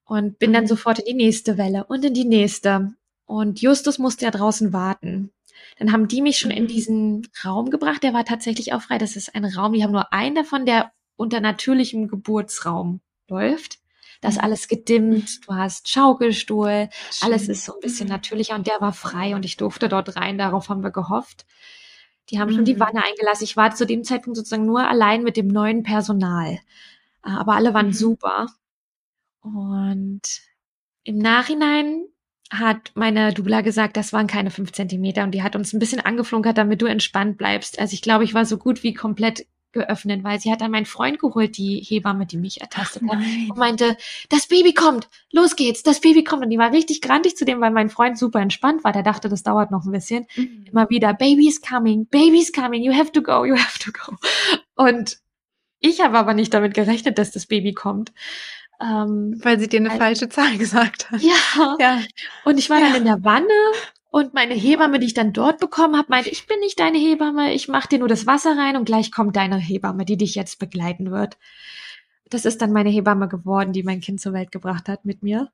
und 0.05 0.39
bin 0.39 0.53
dann 0.53 0.65
mhm. 0.65 0.69
sofort 0.69 0.99
in 0.99 1.19
die 1.19 1.25
nächste 1.25 1.59
Welle 1.59 1.85
und 1.85 2.05
in 2.05 2.15
die 2.15 2.25
nächste. 2.25 2.95
Und 3.27 3.61
Justus 3.61 3.99
musste 3.99 4.27
ja 4.27 4.31
draußen 4.31 4.73
warten. 4.73 5.33
Dann 5.79 5.93
haben 5.93 6.09
die 6.09 6.23
mich 6.23 6.39
schon 6.39 6.51
in 6.51 6.65
mhm. 6.65 6.69
diesen 6.69 7.29
Raum 7.45 7.71
gebracht. 7.71 8.03
Der 8.03 8.15
war 8.15 8.25
tatsächlich 8.25 8.73
auch 8.73 8.83
frei. 8.83 8.99
Das 8.99 9.17
ist 9.17 9.35
ein 9.35 9.45
Raum, 9.45 9.73
die 9.73 9.83
haben 9.83 9.93
nur 9.93 10.13
einen 10.13 10.35
davon, 10.35 10.67
der 10.67 10.93
unter 11.17 11.41
natürlichem 11.41 12.09
Geburtsraum 12.09 13.01
läuft. 13.29 13.79
Das 14.21 14.35
ist 14.35 14.39
mhm. 14.39 14.45
alles 14.45 14.69
gedimmt, 14.69 15.47
du 15.47 15.55
hast 15.55 15.89
Schaukelstuhl, 15.89 16.89
Schön. 17.11 17.27
alles 17.27 17.49
ist 17.49 17.65
so 17.65 17.75
ein 17.75 17.81
bisschen 17.81 18.09
natürlicher 18.09 18.55
und 18.55 18.67
der 18.67 18.81
war 18.81 18.95
frei 18.95 19.35
und 19.35 19.45
ich 19.45 19.59
durfte 19.59 19.89
dort 19.89 20.17
rein, 20.17 20.39
darauf 20.39 20.71
haben 20.71 20.83
wir 20.83 20.91
gehofft. 20.91 21.45
Die 22.31 22.41
haben 22.41 22.51
schon 22.51 22.65
die 22.65 22.81
Wanne 22.81 23.05
eingelassen. 23.05 23.45
Ich 23.45 23.57
war 23.57 23.75
zu 23.75 23.85
dem 23.85 24.03
Zeitpunkt 24.03 24.39
sozusagen 24.39 24.65
nur 24.65 24.89
allein 24.89 25.25
mit 25.25 25.37
dem 25.37 25.49
neuen 25.49 25.83
Personal. 25.83 26.59
Aber 27.21 27.53
alle 27.55 27.75
waren 27.75 27.89
mhm. 27.89 27.93
super. 27.93 28.47
Und 29.45 30.23
im 31.05 31.19
Nachhinein 31.19 32.07
hat 32.51 32.93
meine 32.95 33.33
Dubla 33.33 33.61
gesagt, 33.61 33.97
das 33.97 34.13
waren 34.13 34.27
keine 34.27 34.51
fünf 34.51 34.73
Zentimeter 34.73 35.23
und 35.23 35.33
die 35.33 35.43
hat 35.43 35.55
uns 35.55 35.73
ein 35.73 35.79
bisschen 35.79 36.01
angeflunkert, 36.01 36.57
damit 36.57 36.81
du 36.81 36.87
entspannt 36.87 37.37
bleibst. 37.37 37.79
Also 37.79 37.93
ich 37.95 38.03
glaube, 38.03 38.25
ich 38.25 38.33
war 38.33 38.47
so 38.47 38.57
gut 38.57 38.83
wie 38.83 38.95
komplett 38.95 39.47
geöffnet, 39.73 40.25
weil 40.25 40.41
sie 40.41 40.51
hat 40.51 40.63
dann 40.63 40.71
meinen 40.71 40.87
Freund 40.87 41.19
geholt, 41.19 41.59
die 41.59 41.85
Hebamme, 41.87 42.25
die 42.25 42.39
mich 42.39 42.63
ertastet 42.63 43.03
hat, 43.03 43.19
und 43.19 43.59
meinte, 43.59 43.99
das 44.31 44.47
Baby 44.47 44.73
kommt, 44.73 45.11
los 45.31 45.57
geht's, 45.57 45.83
das 45.83 46.01
Baby 46.01 46.25
kommt. 46.25 46.45
Und 46.45 46.51
die 46.51 46.59
war 46.59 46.73
richtig 46.73 47.03
grantig 47.03 47.37
zu 47.37 47.45
dem, 47.45 47.61
weil 47.61 47.73
mein 47.73 47.91
Freund 47.91 48.17
super 48.17 48.41
entspannt 48.41 48.85
war. 48.85 48.93
Der 48.93 49.03
dachte, 49.03 49.29
das 49.29 49.43
dauert 49.43 49.71
noch 49.71 49.85
ein 49.85 49.93
bisschen. 49.93 50.27
Mhm. 50.37 50.67
Immer 50.71 50.89
wieder, 50.89 51.13
Baby's 51.13 51.61
coming, 51.61 52.07
Baby's 52.07 52.53
coming, 52.53 52.83
you 52.83 52.95
have 52.95 53.13
to 53.13 53.21
go, 53.21 53.45
you 53.45 53.57
have 53.57 53.79
to 53.81 53.91
go. 53.93 54.17
Und 54.77 55.19
ich 55.81 56.01
habe 56.01 56.17
aber 56.17 56.33
nicht 56.33 56.55
damit 56.55 56.73
gerechnet, 56.73 57.19
dass 57.19 57.33
das 57.33 57.47
Baby 57.47 57.75
kommt. 57.75 58.13
Ähm, 58.85 59.41
Weil 59.43 59.59
sie 59.59 59.69
dir 59.69 59.81
eine 59.81 59.91
also, 59.91 60.03
falsche 60.03 60.29
Zahl 60.29 60.59
gesagt 60.59 61.11
hat. 61.11 61.23
Ja. 61.23 61.77
ja. 61.79 62.01
Und 62.45 62.59
ich 62.59 62.69
war 62.69 62.81
ja. 62.81 62.89
dann 62.89 62.97
in 62.97 63.05
der 63.05 63.25
Wanne 63.25 63.49
und 64.11 64.35
meine 64.35 64.55
Hebamme, 64.55 65.01
die 65.01 65.07
ich 65.07 65.15
dann 65.15 65.33
dort 65.33 65.59
bekommen 65.59 65.97
habe, 65.97 66.07
meinte, 66.09 66.31
ich 66.31 66.47
bin 66.47 66.61
nicht 66.61 66.79
deine 66.79 66.99
Hebamme, 66.99 67.53
ich 67.53 67.67
mache 67.67 67.89
dir 67.89 67.99
nur 67.99 68.09
das 68.09 68.27
Wasser 68.27 68.57
rein 68.57 68.77
und 68.77 68.85
gleich 68.85 69.11
kommt 69.11 69.35
deine 69.35 69.57
Hebamme, 69.57 70.05
die 70.05 70.17
dich 70.17 70.35
jetzt 70.35 70.59
begleiten 70.59 71.11
wird. 71.11 71.39
Das 72.31 72.45
ist 72.45 72.63
dann 72.63 72.73
meine 72.73 72.91
Hebamme 72.91 73.27
geworden, 73.29 73.73
die 73.73 73.83
mein 73.83 74.01
Kind 74.01 74.21
zur 74.21 74.33
Welt 74.33 74.53
gebracht 74.53 74.89
hat 74.89 75.05
mit 75.05 75.23
mir. 75.23 75.51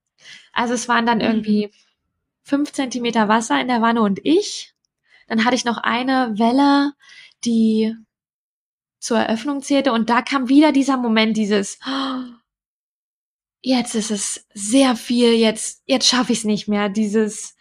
Also 0.52 0.74
es 0.74 0.88
waren 0.88 1.06
dann 1.06 1.18
mhm. 1.18 1.24
irgendwie 1.24 1.70
fünf 2.42 2.72
Zentimeter 2.72 3.28
Wasser 3.28 3.60
in 3.60 3.68
der 3.68 3.80
Wanne 3.80 4.02
und 4.02 4.20
ich. 4.24 4.74
Dann 5.26 5.44
hatte 5.44 5.54
ich 5.54 5.64
noch 5.64 5.78
eine 5.78 6.38
Welle, 6.38 6.92
die 7.44 7.94
zur 8.98 9.18
Eröffnung 9.18 9.62
zählte 9.62 9.92
und 9.92 10.10
da 10.10 10.20
kam 10.20 10.48
wieder 10.48 10.72
dieser 10.72 10.96
Moment, 10.96 11.36
dieses, 11.36 11.78
oh, 11.86 12.24
jetzt 13.62 13.95
ist 13.95 14.11
es 14.11 14.46
sehr 14.54 14.96
viel, 14.96 15.34
jetzt, 15.34 15.82
jetzt 15.87 16.08
schaffe 16.08 16.32
ich 16.32 16.38
es 16.38 16.45
nicht 16.45 16.68
mehr. 16.68 16.88
Dieses, 16.88 17.57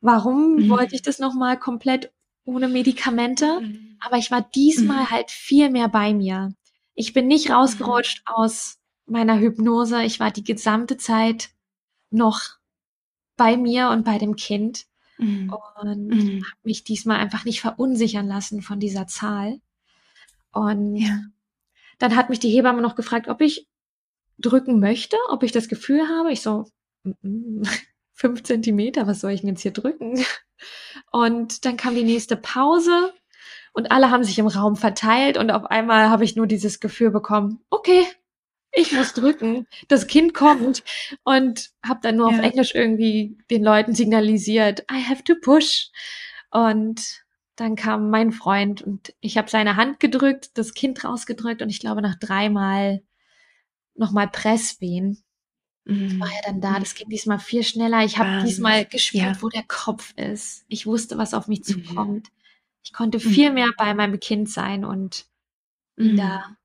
warum 0.00 0.56
mhm. 0.56 0.68
wollte 0.70 0.94
ich 0.94 1.02
das 1.02 1.18
nochmal 1.18 1.58
komplett 1.58 2.12
ohne 2.44 2.68
Medikamente? 2.68 3.60
Mhm. 3.60 3.96
Aber 4.00 4.16
ich 4.16 4.30
war 4.30 4.42
diesmal 4.42 5.04
mhm. 5.04 5.10
halt 5.10 5.30
viel 5.30 5.70
mehr 5.70 5.88
bei 5.88 6.14
mir. 6.14 6.54
Ich 6.94 7.12
bin 7.12 7.26
nicht 7.26 7.50
rausgerutscht 7.50 8.22
mhm. 8.28 8.34
aus 8.34 8.78
meiner 9.06 9.38
Hypnose. 9.38 10.02
Ich 10.02 10.20
war 10.20 10.30
die 10.30 10.44
gesamte 10.44 10.96
Zeit 10.96 11.50
noch 12.10 12.40
bei 13.36 13.56
mir 13.56 13.90
und 13.90 14.04
bei 14.04 14.18
dem 14.18 14.36
Kind 14.36 14.86
mhm. 15.18 15.52
und 15.82 16.06
mhm. 16.08 16.44
habe 16.44 16.60
mich 16.62 16.84
diesmal 16.84 17.18
einfach 17.18 17.44
nicht 17.44 17.60
verunsichern 17.60 18.26
lassen 18.26 18.62
von 18.62 18.80
dieser 18.80 19.06
Zahl. 19.06 19.60
Und 20.52 20.96
ja. 20.96 21.20
dann 21.98 22.14
hat 22.14 22.30
mich 22.30 22.38
die 22.38 22.50
Hebamme 22.50 22.80
noch 22.80 22.94
gefragt, 22.94 23.28
ob 23.28 23.40
ich 23.40 23.66
drücken 24.38 24.80
möchte, 24.80 25.16
ob 25.28 25.42
ich 25.42 25.52
das 25.52 25.68
Gefühl 25.68 26.08
habe. 26.08 26.32
Ich 26.32 26.42
so, 26.42 26.66
fünf 28.12 28.42
Zentimeter, 28.42 29.06
was 29.06 29.20
soll 29.20 29.32
ich 29.32 29.40
denn 29.40 29.50
jetzt 29.50 29.62
hier 29.62 29.72
drücken? 29.72 30.24
Und 31.12 31.64
dann 31.64 31.76
kam 31.76 31.94
die 31.94 32.04
nächste 32.04 32.36
Pause 32.36 33.12
und 33.74 33.90
alle 33.90 34.10
haben 34.10 34.24
sich 34.24 34.38
im 34.38 34.46
Raum 34.46 34.76
verteilt 34.76 35.36
und 35.36 35.50
auf 35.50 35.64
einmal 35.66 36.08
habe 36.08 36.24
ich 36.24 36.36
nur 36.36 36.46
dieses 36.46 36.78
Gefühl 36.78 37.10
bekommen, 37.10 37.60
okay, 37.70 38.06
ich 38.70 38.92
muss 38.92 39.12
drücken, 39.14 39.66
das 39.88 40.06
Kind 40.06 40.32
kommt 40.32 40.82
und 41.24 41.70
habe 41.84 42.00
dann 42.02 42.16
nur 42.16 42.30
ja. 42.30 42.38
auf 42.38 42.44
Englisch 42.44 42.74
irgendwie 42.74 43.36
den 43.50 43.62
Leuten 43.62 43.94
signalisiert, 43.94 44.84
I 44.90 45.02
have 45.02 45.24
to 45.24 45.34
push. 45.40 45.90
Und 46.50 47.24
dann 47.56 47.76
kam 47.76 48.10
mein 48.10 48.32
Freund 48.32 48.82
und 48.82 49.12
ich 49.20 49.36
habe 49.36 49.50
seine 49.50 49.76
Hand 49.76 50.00
gedrückt, 50.00 50.56
das 50.58 50.74
Kind 50.74 51.04
rausgedrückt 51.04 51.62
und 51.62 51.68
ich 51.68 51.80
glaube 51.80 52.02
nach 52.02 52.16
dreimal 52.16 53.02
nochmal 53.94 54.28
Presswehen 54.28 55.22
mhm. 55.84 56.20
war 56.20 56.30
er 56.32 56.42
dann 56.42 56.60
da. 56.60 56.78
Das 56.78 56.94
ging 56.94 57.08
diesmal 57.08 57.38
viel 57.38 57.62
schneller. 57.62 58.04
Ich 58.04 58.18
habe 58.18 58.44
diesmal 58.44 58.84
gespürt, 58.84 59.36
ja. 59.36 59.42
wo 59.42 59.48
der 59.48 59.64
Kopf 59.64 60.12
ist. 60.16 60.64
Ich 60.68 60.86
wusste, 60.86 61.18
was 61.18 61.34
auf 61.34 61.48
mich 61.48 61.60
mhm. 61.60 61.64
zukommt. 61.64 62.28
Ich 62.82 62.92
konnte 62.92 63.20
viel 63.20 63.48
mhm. 63.48 63.54
mehr 63.54 63.70
bei 63.76 63.94
meinem 63.94 64.20
Kind 64.20 64.50
sein 64.50 64.84
und 64.84 65.26
ihn 65.96 66.16
da 66.16 66.48
mhm. 66.48 66.56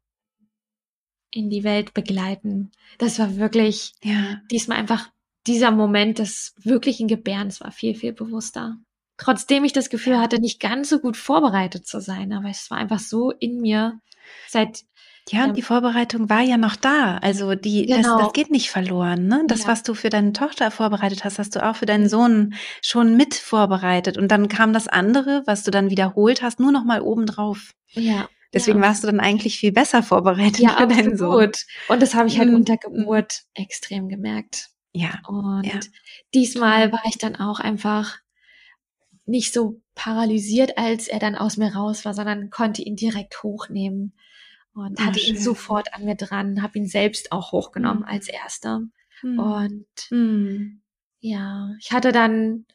in 1.32 1.50
die 1.50 1.64
Welt 1.64 1.94
begleiten. 1.94 2.72
Das 2.98 3.20
war 3.20 3.38
wirklich 3.38 3.94
ja. 4.04 4.42
diesmal 4.52 4.78
einfach 4.78 5.10
dieser 5.48 5.72
Moment 5.72 6.20
des 6.20 6.54
wirklichen 6.58 7.08
Gebärens 7.08 7.62
war 7.62 7.72
viel, 7.72 7.96
viel 7.96 8.14
bewusster 8.14 8.78
trotzdem 9.20 9.64
ich 9.66 9.74
das 9.74 9.90
Gefühl 9.90 10.20
hatte, 10.20 10.40
nicht 10.40 10.60
ganz 10.60 10.90
so 10.90 11.00
gut 11.00 11.18
vorbereitet 11.18 11.86
zu 11.86 12.02
sein. 12.02 12.34
Aber 12.34 12.50
es 12.50 12.72
war 12.72 12.78
einfach 12.78 13.00
so 13.00 13.32
in 13.32 13.62
mir 13.62 14.00
seit 14.48 14.86
ja, 15.32 15.46
und 15.46 15.58
die 15.58 15.62
Vorbereitung 15.62 16.30
war 16.30 16.42
ja 16.42 16.58
noch 16.58 16.76
da. 16.76 17.18
Also 17.18 17.54
die, 17.56 17.86
genau. 17.86 18.18
das, 18.18 18.26
das 18.26 18.34
geht 18.34 18.50
nicht 18.50 18.70
verloren. 18.72 19.28
Ne? 19.28 19.44
Das, 19.48 19.64
ja. 19.64 19.68
was 19.68 19.84
du 19.84 19.94
für 19.94 20.10
deine 20.10 20.34
Tochter 20.34 20.72
vorbereitet 20.72 21.24
hast, 21.24 21.40
hast 21.40 21.56
du 21.56 21.64
auch 21.64 21.76
für 21.76 21.86
deinen 21.86 22.10
Sohn 22.10 22.56
schon 22.82 23.16
mit 23.16 23.36
vorbereitet. 23.36 24.18
Und 24.18 24.30
dann 24.30 24.48
kam 24.48 24.74
das 24.74 24.88
andere, 24.88 25.44
was 25.46 25.64
du 25.64 25.72
dann 25.72 25.90
wiederholt 25.90 26.42
hast, 26.42 26.60
nur 26.60 26.72
noch 26.72 26.84
mal 26.84 27.02
obendrauf. 27.02 27.74
Ja. 27.92 28.28
Deswegen 28.54 28.80
ja. 28.80 28.88
warst 28.88 29.04
du 29.04 29.08
dann 29.08 29.20
eigentlich 29.20 29.60
viel 29.60 29.72
besser 29.72 30.02
vorbereitet 30.02 30.60
ja, 30.60 30.78
für 30.78 30.88
deinen 30.88 31.18
Sohn. 31.18 31.52
Und 31.88 32.02
das 32.02 32.16
habe 32.16 32.28
ich 32.28 32.40
halt 32.40 32.50
mhm. 32.50 32.56
unter 32.56 32.78
Geburt 32.78 33.44
extrem 33.54 34.10
gemerkt. 34.10 34.70
Ja. 34.92 35.20
Und 35.28 35.66
ja. 35.66 35.80
diesmal 36.34 36.92
war 36.92 37.04
ich 37.08 37.20
dann 37.20 37.36
auch 37.36 37.60
einfach 37.60 38.18
nicht 39.26 39.54
so 39.54 39.80
paralysiert, 39.94 40.80
als 40.80 41.08
er 41.08 41.20
dann 41.20 41.36
aus 41.36 41.58
mir 41.58 41.76
raus 41.76 42.06
war, 42.06 42.16
sondern 42.16 42.50
konnte 42.50 42.82
ihn 42.82 42.96
direkt 42.96 43.44
hochnehmen 43.44 44.14
und 44.80 45.00
oh, 45.00 45.04
hatte 45.06 45.20
schön. 45.20 45.36
ihn 45.36 45.42
sofort 45.42 45.94
an 45.94 46.06
mir 46.06 46.16
dran, 46.16 46.62
habe 46.62 46.78
ihn 46.78 46.88
selbst 46.88 47.32
auch 47.32 47.52
hochgenommen 47.52 48.04
mhm. 48.04 48.10
als 48.10 48.28
erster. 48.28 48.82
Mhm. 49.22 49.40
Und 49.40 50.12
mhm. 50.12 50.82
ja, 51.20 51.72
ich 51.80 51.92
hatte 51.92 52.12
dann 52.12 52.66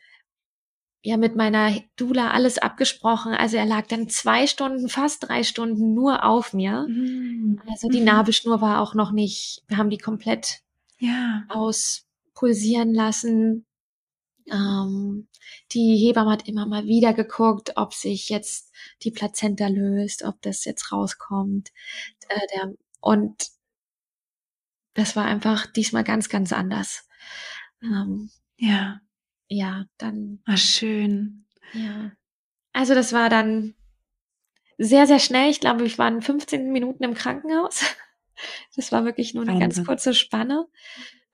ja 1.03 1.19
mit 1.19 1.37
meiner 1.37 1.73
Dula 1.97 2.31
alles 2.31 2.59
abgesprochen. 2.59 3.35
Also 3.35 3.59
er 3.59 3.67
lag 3.67 3.87
dann 3.87 4.09
zwei 4.09 4.47
Stunden, 4.47 4.89
fast 4.89 5.29
drei 5.29 5.43
Stunden 5.43 5.93
nur 5.93 6.25
auf 6.25 6.55
mir. 6.55 6.87
Mhm. 6.89 7.61
Also 7.69 7.89
die 7.89 8.01
mhm. 8.01 8.07
Nabelschnur 8.07 8.61
war 8.61 8.81
auch 8.81 8.95
noch 8.95 9.13
nicht, 9.13 9.63
wir 9.69 9.77
haben 9.77 9.91
die 9.91 9.99
komplett 9.99 10.63
ja. 10.99 11.45
auspulsieren 11.49 12.95
lassen. 12.95 13.67
Ähm, 14.51 15.29
die 15.73 15.97
Hebamme 15.97 16.31
hat 16.31 16.49
immer 16.49 16.67
mal 16.67 16.85
wieder 16.85 17.15
geguckt, 17.15 17.73
ob 17.77 17.95
sich 17.95 18.29
jetzt 18.29 18.73
die 19.03 19.11
Plazenta 19.11 19.69
löst, 19.69 20.23
ob 20.23 20.41
das 20.43 20.65
jetzt 20.65 20.93
rauskommt. 20.93 21.71
Äh, 22.29 22.41
der, 22.55 22.75
und 23.01 23.49
das 24.95 25.17
war 25.17 25.25
einfach 25.25 25.67
diesmal 25.67 26.05
ganz, 26.05 26.29
ganz 26.29 26.53
anders. 26.53 27.09
Ähm, 27.83 28.31
ja. 28.57 29.01
Ja, 29.49 29.85
dann. 29.99 30.41
War 30.47 30.57
schön. 30.57 31.45
Ja. 31.73 32.13
Also 32.73 32.95
das 32.95 33.13
war 33.13 33.29
dann 33.29 33.75
sehr, 34.79 35.07
sehr 35.07 35.21
schnell. 35.21 35.51
Ich 35.51 35.61
glaube, 35.61 35.85
ich 35.85 35.99
war 35.99 36.21
15 36.21 36.73
Minuten 36.73 37.05
im 37.05 37.15
Krankenhaus. 37.15 37.85
Das 38.75 38.91
war 38.91 39.05
wirklich 39.05 39.33
nur 39.33 39.45
eine 39.45 39.53
Wahnsinn. 39.53 39.85
ganz 39.85 39.87
kurze 39.87 40.13
Spanne. 40.13 40.67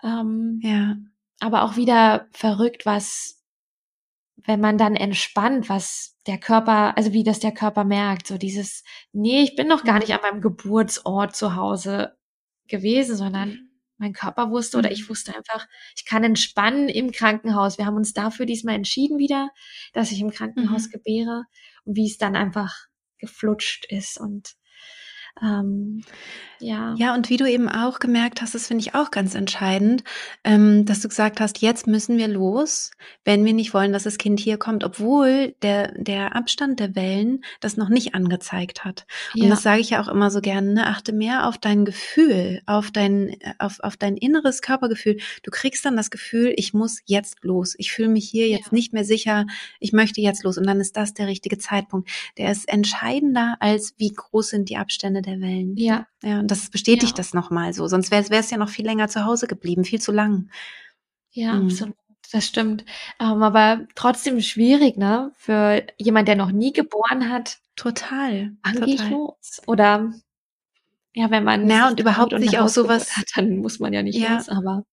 Ähm, 0.02 0.60
ja 0.62 0.96
aber 1.40 1.64
auch 1.64 1.76
wieder 1.76 2.28
verrückt, 2.32 2.86
was, 2.86 3.42
wenn 4.36 4.60
man 4.60 4.78
dann 4.78 4.94
entspannt, 4.94 5.68
was 5.68 6.18
der 6.26 6.38
Körper, 6.38 6.96
also 6.96 7.12
wie 7.12 7.24
das 7.24 7.40
der 7.40 7.52
Körper 7.52 7.84
merkt, 7.84 8.26
so 8.26 8.38
dieses, 8.38 8.84
nee, 9.12 9.42
ich 9.42 9.56
bin 9.56 9.66
noch 9.66 9.84
gar 9.84 9.98
nicht 9.98 10.12
an 10.12 10.20
meinem 10.22 10.40
Geburtsort 10.40 11.34
zu 11.34 11.56
Hause 11.56 12.16
gewesen, 12.68 13.16
sondern 13.16 13.70
mein 14.00 14.12
Körper 14.14 14.50
wusste 14.50 14.78
oder 14.78 14.90
ich 14.90 15.04
mhm. 15.04 15.08
wusste 15.10 15.36
einfach, 15.36 15.66
ich 15.94 16.06
kann 16.06 16.24
entspannen 16.24 16.88
im 16.88 17.12
Krankenhaus. 17.12 17.76
Wir 17.76 17.84
haben 17.84 17.96
uns 17.96 18.14
dafür 18.14 18.46
diesmal 18.46 18.74
entschieden 18.74 19.18
wieder, 19.18 19.50
dass 19.92 20.10
ich 20.10 20.20
im 20.20 20.30
Krankenhaus 20.30 20.86
mhm. 20.86 20.92
gebäre 20.92 21.44
und 21.84 21.96
wie 21.96 22.06
es 22.06 22.16
dann 22.16 22.34
einfach 22.34 22.86
geflutscht 23.18 23.84
ist 23.90 24.18
und 24.18 24.54
ähm, 25.42 26.02
ja. 26.60 26.94
Ja, 26.98 27.14
und 27.14 27.30
wie 27.30 27.36
du 27.36 27.50
eben 27.50 27.68
auch 27.68 27.98
gemerkt 27.98 28.42
hast, 28.42 28.54
das 28.54 28.66
finde 28.66 28.82
ich 28.82 28.94
auch 28.94 29.10
ganz 29.10 29.34
entscheidend, 29.34 30.04
ähm, 30.44 30.84
dass 30.84 31.00
du 31.00 31.08
gesagt 31.08 31.40
hast, 31.40 31.62
jetzt 31.62 31.86
müssen 31.86 32.18
wir 32.18 32.28
los, 32.28 32.90
wenn 33.24 33.44
wir 33.44 33.54
nicht 33.54 33.72
wollen, 33.72 33.92
dass 33.92 34.02
das 34.02 34.18
Kind 34.18 34.40
hier 34.40 34.58
kommt, 34.58 34.84
obwohl 34.84 35.54
der, 35.62 35.92
der 35.96 36.36
Abstand 36.36 36.78
der 36.78 36.94
Wellen 36.94 37.42
das 37.60 37.76
noch 37.76 37.88
nicht 37.88 38.14
angezeigt 38.14 38.84
hat. 38.84 39.06
Und 39.34 39.44
ja. 39.44 39.48
das 39.48 39.62
sage 39.62 39.80
ich 39.80 39.90
ja 39.90 40.02
auch 40.02 40.08
immer 40.08 40.30
so 40.30 40.40
gerne, 40.40 40.74
ne? 40.74 40.86
achte 40.86 41.12
mehr 41.12 41.48
auf 41.48 41.56
dein 41.56 41.84
Gefühl, 41.84 42.60
auf 42.66 42.90
dein, 42.90 43.36
auf, 43.58 43.80
auf 43.80 43.96
dein 43.96 44.16
inneres 44.16 44.60
Körpergefühl. 44.60 45.18
Du 45.42 45.50
kriegst 45.50 45.84
dann 45.84 45.96
das 45.96 46.10
Gefühl, 46.10 46.52
ich 46.56 46.74
muss 46.74 47.00
jetzt 47.06 47.38
los. 47.42 47.74
Ich 47.78 47.92
fühle 47.92 48.08
mich 48.08 48.28
hier 48.28 48.48
jetzt 48.48 48.66
ja. 48.66 48.74
nicht 48.74 48.92
mehr 48.92 49.04
sicher, 49.04 49.46
ich 49.78 49.92
möchte 49.92 50.20
jetzt 50.20 50.44
los. 50.44 50.58
Und 50.58 50.66
dann 50.66 50.80
ist 50.80 50.96
das 50.96 51.14
der 51.14 51.26
richtige 51.26 51.58
Zeitpunkt. 51.58 52.10
Der 52.36 52.52
ist 52.52 52.68
entscheidender, 52.68 53.56
als 53.60 53.94
wie 53.96 54.12
groß 54.12 54.50
sind 54.50 54.68
die 54.68 54.76
Abstände 54.76 55.22
der 55.22 55.29
Wellen. 55.38 55.76
Ja. 55.76 56.06
Ja, 56.22 56.40
und 56.40 56.50
das 56.50 56.70
bestätigt 56.70 57.12
ja. 57.12 57.16
das 57.16 57.34
nochmal 57.34 57.72
so. 57.74 57.86
Sonst 57.86 58.10
wäre 58.10 58.24
es 58.30 58.50
ja 58.50 58.58
noch 58.58 58.70
viel 58.70 58.86
länger 58.86 59.08
zu 59.08 59.24
Hause 59.24 59.46
geblieben, 59.46 59.84
viel 59.84 60.00
zu 60.00 60.12
lang. 60.12 60.50
Ja, 61.30 61.54
mhm. 61.54 61.66
absolut. 61.66 61.96
Das 62.32 62.46
stimmt. 62.46 62.84
Ähm, 63.18 63.42
aber 63.42 63.86
trotzdem 63.94 64.40
schwierig, 64.40 64.96
ne? 64.96 65.32
Für 65.36 65.84
jemand, 65.98 66.28
der 66.28 66.36
noch 66.36 66.52
nie 66.52 66.72
geboren 66.72 67.28
hat. 67.28 67.58
Total. 67.76 68.52
Wann 68.62 68.80
gehe 68.84 68.94
ich 68.94 69.10
los? 69.10 69.60
Oder 69.66 70.12
ja, 71.12 71.30
wenn 71.30 71.44
man 71.44 71.68
ja 71.68 71.88
und 71.88 71.98
überhaupt 71.98 72.38
sich 72.38 72.58
auch 72.58 72.68
sowas 72.68 73.16
hat, 73.16 73.26
dann 73.34 73.58
muss 73.58 73.80
man 73.80 73.92
ja 73.92 74.02
nicht 74.02 74.18
ja. 74.18 74.36
los. 74.36 74.48
Aber 74.48 74.84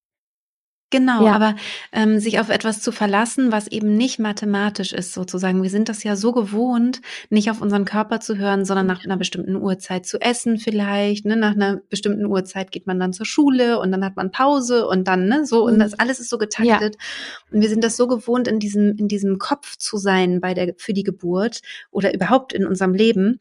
Genau, 0.90 1.26
ja. 1.26 1.32
aber 1.32 1.54
ähm, 1.92 2.18
sich 2.18 2.40
auf 2.40 2.48
etwas 2.48 2.80
zu 2.80 2.92
verlassen, 2.92 3.52
was 3.52 3.66
eben 3.66 3.94
nicht 3.96 4.18
mathematisch 4.18 4.94
ist, 4.94 5.12
sozusagen. 5.12 5.62
Wir 5.62 5.68
sind 5.68 5.90
das 5.90 6.02
ja 6.02 6.16
so 6.16 6.32
gewohnt, 6.32 7.02
nicht 7.28 7.50
auf 7.50 7.60
unseren 7.60 7.84
Körper 7.84 8.20
zu 8.20 8.38
hören, 8.38 8.64
sondern 8.64 8.86
nach 8.86 9.04
einer 9.04 9.18
bestimmten 9.18 9.56
Uhrzeit 9.56 10.06
zu 10.06 10.18
essen 10.18 10.56
vielleicht. 10.56 11.26
Ne? 11.26 11.36
Nach 11.36 11.54
einer 11.54 11.76
bestimmten 11.90 12.24
Uhrzeit 12.24 12.72
geht 12.72 12.86
man 12.86 12.98
dann 12.98 13.12
zur 13.12 13.26
Schule 13.26 13.78
und 13.80 13.92
dann 13.92 14.02
hat 14.02 14.16
man 14.16 14.30
Pause 14.30 14.86
und 14.86 15.06
dann 15.06 15.28
ne 15.28 15.44
so 15.44 15.66
und 15.66 15.78
das 15.78 15.92
mhm. 15.92 15.96
alles 15.98 16.20
ist 16.20 16.30
so 16.30 16.38
getaktet. 16.38 16.94
Ja. 16.94 17.52
Und 17.52 17.60
wir 17.60 17.68
sind 17.68 17.84
das 17.84 17.98
so 17.98 18.06
gewohnt, 18.06 18.48
in 18.48 18.58
diesem 18.58 18.96
in 18.96 19.08
diesem 19.08 19.38
Kopf 19.38 19.76
zu 19.76 19.98
sein 19.98 20.40
bei 20.40 20.54
der 20.54 20.72
für 20.78 20.94
die 20.94 21.02
Geburt 21.02 21.60
oder 21.90 22.14
überhaupt 22.14 22.54
in 22.54 22.66
unserem 22.66 22.94
Leben 22.94 23.40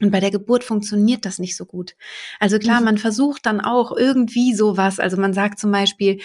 und 0.00 0.10
bei 0.10 0.20
der 0.20 0.30
Geburt 0.30 0.64
funktioniert 0.64 1.26
das 1.26 1.38
nicht 1.38 1.56
so 1.56 1.66
gut. 1.66 1.94
Also 2.38 2.58
klar, 2.58 2.80
mhm. 2.80 2.86
man 2.86 2.98
versucht 2.98 3.44
dann 3.44 3.60
auch 3.60 3.94
irgendwie 3.94 4.54
sowas. 4.54 4.98
Also 4.98 5.18
man 5.18 5.34
sagt 5.34 5.58
zum 5.58 5.70
Beispiel, 5.70 6.20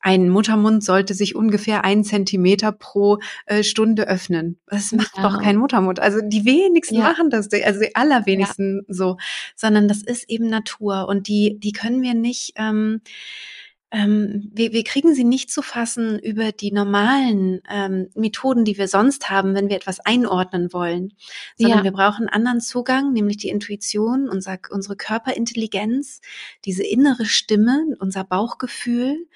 ein 0.00 0.30
Muttermund 0.30 0.82
sollte 0.82 1.12
sich 1.12 1.34
ungefähr 1.34 1.84
ein 1.84 2.04
Zentimeter 2.04 2.72
pro 2.72 3.18
äh, 3.46 3.62
Stunde 3.62 4.08
öffnen. 4.08 4.58
Das 4.66 4.92
macht 4.92 5.16
ja. 5.16 5.22
doch 5.22 5.42
kein 5.42 5.56
Muttermund. 5.56 6.00
Also 6.00 6.20
die 6.24 6.44
wenigsten 6.46 6.96
ja. 6.96 7.02
machen 7.02 7.28
das, 7.28 7.48
also 7.52 7.80
die 7.80 7.94
allerwenigsten 7.94 8.84
ja. 8.88 8.94
so. 8.94 9.16
Sondern 9.54 9.88
das 9.88 10.02
ist 10.02 10.28
eben 10.30 10.48
Natur 10.48 11.06
und 11.08 11.28
die, 11.28 11.58
die 11.58 11.72
können 11.72 12.00
wir 12.02 12.14
nicht. 12.14 12.52
Ähm, 12.56 13.02
ähm, 13.90 14.50
wir, 14.52 14.72
wir 14.72 14.84
kriegen 14.84 15.14
sie 15.14 15.24
nicht 15.24 15.50
zu 15.50 15.62
fassen 15.62 16.18
über 16.18 16.52
die 16.52 16.72
normalen 16.72 17.62
ähm, 17.70 18.08
Methoden, 18.14 18.64
die 18.64 18.76
wir 18.76 18.86
sonst 18.86 19.30
haben, 19.30 19.54
wenn 19.54 19.70
wir 19.70 19.76
etwas 19.76 20.00
einordnen 20.00 20.72
wollen, 20.74 21.14
sondern 21.56 21.78
ja. 21.78 21.84
wir 21.84 21.92
brauchen 21.92 22.28
einen 22.28 22.34
anderen 22.34 22.60
Zugang, 22.60 23.12
nämlich 23.12 23.38
die 23.38 23.48
Intuition, 23.48 24.28
unser, 24.28 24.58
unsere 24.70 24.96
Körperintelligenz, 24.96 26.20
diese 26.66 26.84
innere 26.84 27.24
Stimme, 27.24 27.86
unser 27.98 28.24
Bauchgefühl. 28.24 29.26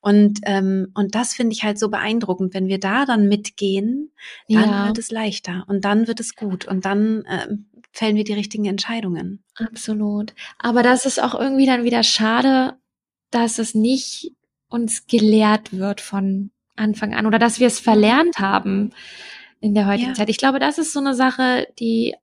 Und, 0.00 0.40
ähm, 0.46 0.88
und 0.94 1.14
das 1.14 1.34
finde 1.34 1.52
ich 1.52 1.62
halt 1.62 1.78
so 1.78 1.88
beeindruckend. 1.88 2.54
Wenn 2.54 2.66
wir 2.66 2.80
da 2.80 3.04
dann 3.04 3.28
mitgehen, 3.28 4.10
dann 4.48 4.70
ja. 4.70 4.86
wird 4.88 4.98
es 4.98 5.12
leichter 5.12 5.64
und 5.68 5.84
dann 5.84 6.08
wird 6.08 6.18
es 6.18 6.34
gut 6.34 6.66
und 6.66 6.84
dann 6.84 7.24
ähm, 7.28 7.66
fällen 7.92 8.16
wir 8.16 8.24
die 8.24 8.32
richtigen 8.32 8.64
Entscheidungen. 8.64 9.44
Absolut. 9.54 10.34
Aber 10.58 10.82
das 10.82 11.06
ist 11.06 11.22
auch 11.22 11.38
irgendwie 11.38 11.66
dann 11.66 11.84
wieder 11.84 12.02
schade, 12.02 12.74
dass 13.34 13.58
es 13.58 13.74
nicht 13.74 14.32
uns 14.68 15.06
gelehrt 15.06 15.72
wird 15.72 16.00
von 16.00 16.50
Anfang 16.76 17.14
an 17.14 17.26
oder 17.26 17.38
dass 17.38 17.60
wir 17.60 17.66
es 17.66 17.80
verlernt 17.80 18.38
haben 18.38 18.90
in 19.60 19.74
der 19.74 19.86
heutigen 19.86 20.08
ja. 20.08 20.14
Zeit. 20.14 20.30
Ich 20.30 20.38
glaube, 20.38 20.58
das 20.58 20.78
ist 20.78 20.92
so 20.92 21.00
eine 21.00 21.14
Sache, 21.14 21.68
die 21.78 22.14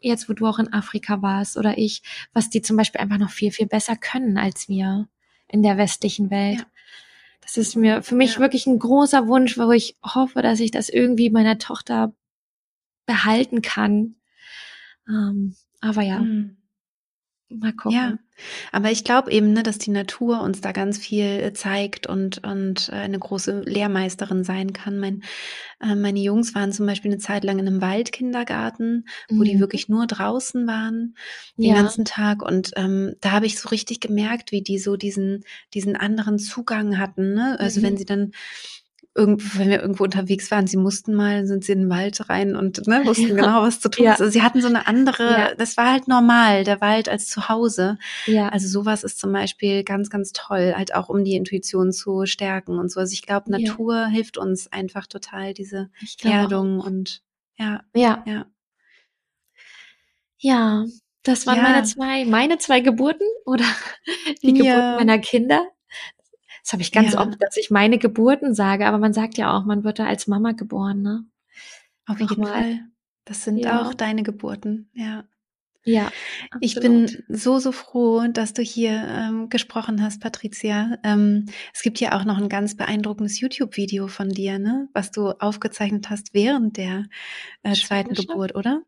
jetzt, 0.00 0.28
wo 0.28 0.34
du 0.34 0.46
auch 0.46 0.58
in 0.58 0.72
Afrika 0.72 1.22
warst 1.22 1.56
oder 1.56 1.78
ich, 1.78 2.02
was 2.32 2.50
die 2.50 2.62
zum 2.62 2.76
Beispiel 2.76 3.00
einfach 3.00 3.18
noch 3.18 3.30
viel, 3.30 3.50
viel 3.50 3.66
besser 3.66 3.96
können 3.96 4.38
als 4.38 4.68
wir 4.68 5.08
in 5.48 5.62
der 5.62 5.78
westlichen 5.78 6.30
Welt. 6.30 6.58
Ja. 6.60 6.66
Das 7.40 7.56
ist 7.56 7.76
mir 7.76 8.02
für 8.02 8.14
mich 8.14 8.34
ja. 8.34 8.40
wirklich 8.40 8.66
ein 8.66 8.78
großer 8.78 9.26
Wunsch, 9.28 9.56
wo 9.56 9.70
ich 9.70 9.96
hoffe, 10.02 10.42
dass 10.42 10.60
ich 10.60 10.70
das 10.70 10.88
irgendwie 10.88 11.30
meiner 11.30 11.58
Tochter 11.58 12.12
behalten 13.06 13.62
kann. 13.62 14.16
Ähm, 15.08 15.54
aber 15.80 16.02
ja. 16.02 16.20
Mhm. 16.20 16.55
Mal 17.48 17.72
gucken. 17.72 17.96
Ja, 17.96 18.18
aber 18.72 18.90
ich 18.90 19.04
glaube 19.04 19.30
eben, 19.30 19.52
ne, 19.52 19.62
dass 19.62 19.78
die 19.78 19.92
Natur 19.92 20.40
uns 20.40 20.60
da 20.60 20.72
ganz 20.72 20.98
viel 20.98 21.24
äh, 21.24 21.52
zeigt 21.52 22.08
und, 22.08 22.44
und 22.44 22.88
äh, 22.88 22.96
eine 22.96 23.20
große 23.20 23.60
Lehrmeisterin 23.60 24.42
sein 24.42 24.72
kann. 24.72 24.98
Mein, 24.98 25.22
äh, 25.80 25.94
meine 25.94 26.18
Jungs 26.18 26.56
waren 26.56 26.72
zum 26.72 26.86
Beispiel 26.86 27.12
eine 27.12 27.20
Zeit 27.20 27.44
lang 27.44 27.60
in 27.60 27.68
einem 27.68 27.80
Waldkindergarten, 27.80 29.06
wo 29.28 29.36
mhm. 29.36 29.44
die 29.44 29.60
wirklich 29.60 29.88
nur 29.88 30.08
draußen 30.08 30.66
waren 30.66 31.14
den 31.56 31.70
ja. 31.70 31.74
ganzen 31.76 32.04
Tag. 32.04 32.42
Und 32.42 32.72
ähm, 32.74 33.14
da 33.20 33.30
habe 33.30 33.46
ich 33.46 33.60
so 33.60 33.68
richtig 33.68 34.00
gemerkt, 34.00 34.50
wie 34.50 34.62
die 34.62 34.78
so 34.78 34.96
diesen, 34.96 35.44
diesen 35.72 35.94
anderen 35.94 36.40
Zugang 36.40 36.98
hatten. 36.98 37.32
Ne? 37.32 37.56
Also 37.60 37.78
mhm. 37.78 37.84
wenn 37.84 37.96
sie 37.96 38.06
dann 38.06 38.32
irgendwo, 39.16 39.58
wenn 39.58 39.70
wir 39.70 39.80
irgendwo 39.80 40.04
unterwegs 40.04 40.50
waren, 40.50 40.66
sie 40.66 40.76
mussten 40.76 41.14
mal, 41.14 41.46
sind 41.46 41.64
sie 41.64 41.72
in 41.72 41.80
den 41.82 41.90
Wald 41.90 42.28
rein 42.28 42.54
und 42.54 42.86
ne, 42.86 43.02
wussten 43.04 43.28
ja. 43.28 43.34
genau, 43.34 43.62
was 43.62 43.80
zu 43.80 43.88
tun 43.88 44.04
ja. 44.04 44.12
ist. 44.12 44.20
Also 44.20 44.30
sie 44.30 44.42
hatten 44.42 44.60
so 44.60 44.68
eine 44.68 44.86
andere, 44.86 45.24
ja. 45.24 45.54
das 45.54 45.76
war 45.76 45.90
halt 45.90 46.06
normal, 46.06 46.64
der 46.64 46.80
Wald 46.80 47.08
als 47.08 47.28
zu 47.28 47.48
Hause. 47.48 47.98
Ja. 48.26 48.48
Also 48.50 48.68
sowas 48.68 49.04
ist 49.04 49.18
zum 49.18 49.32
Beispiel 49.32 49.84
ganz, 49.84 50.10
ganz 50.10 50.32
toll, 50.32 50.74
halt 50.76 50.94
auch 50.94 51.08
um 51.08 51.24
die 51.24 51.34
Intuition 51.34 51.92
zu 51.92 52.26
stärken 52.26 52.78
und 52.78 52.90
so. 52.90 53.00
Also 53.00 53.12
ich 53.12 53.22
glaube, 53.22 53.50
Natur 53.50 54.06
hilft 54.06 54.38
uns 54.38 54.70
einfach 54.70 55.06
total, 55.06 55.54
diese 55.54 55.90
Erdung 56.22 56.80
und 56.80 57.22
ja. 57.58 57.82
Ja. 57.94 58.22
Ja. 58.26 58.46
Ja, 60.38 60.84
das 61.22 61.46
waren 61.46 61.62
meine 61.62 61.82
zwei, 61.84 62.24
meine 62.24 62.58
zwei 62.58 62.80
Geburten 62.80 63.26
oder 63.46 63.64
die 64.42 64.52
Geburten 64.52 64.96
meiner 64.96 65.18
Kinder. 65.18 65.66
Das 66.66 66.72
habe 66.72 66.82
ich 66.82 66.90
ganz 66.90 67.12
ja. 67.12 67.20
oft, 67.20 67.40
dass 67.40 67.56
ich 67.56 67.70
meine 67.70 67.96
Geburten 67.96 68.52
sage, 68.52 68.88
aber 68.88 68.98
man 68.98 69.12
sagt 69.12 69.38
ja 69.38 69.56
auch, 69.56 69.64
man 69.64 69.84
wird 69.84 70.00
da 70.00 70.06
als 70.06 70.26
Mama 70.26 70.50
geboren, 70.50 71.00
ne? 71.00 71.24
Auf 72.06 72.18
jeden 72.18 72.40
Nochmal. 72.40 72.60
Fall. 72.60 72.80
Das 73.24 73.44
sind 73.44 73.58
ja. 73.58 73.82
auch 73.82 73.94
deine 73.94 74.24
Geburten, 74.24 74.90
ja. 74.92 75.22
Ja. 75.84 76.10
Absolut. 76.50 76.62
Ich 76.62 76.74
bin 76.80 77.24
so, 77.28 77.60
so 77.60 77.70
froh, 77.70 78.26
dass 78.32 78.52
du 78.52 78.62
hier 78.62 78.90
ähm, 79.08 79.48
gesprochen 79.48 80.02
hast, 80.02 80.20
Patricia. 80.20 80.98
Ähm, 81.04 81.46
es 81.72 81.82
gibt 81.82 82.00
ja 82.00 82.18
auch 82.18 82.24
noch 82.24 82.36
ein 82.36 82.48
ganz 82.48 82.76
beeindruckendes 82.76 83.38
YouTube-Video 83.38 84.08
von 84.08 84.30
dir, 84.30 84.58
ne? 84.58 84.88
Was 84.92 85.12
du 85.12 85.30
aufgezeichnet 85.38 86.10
hast 86.10 86.34
während 86.34 86.78
der 86.78 87.04
äh, 87.62 87.74
zweiten 87.74 88.14
Geburt, 88.14 88.56
oder? 88.56 88.82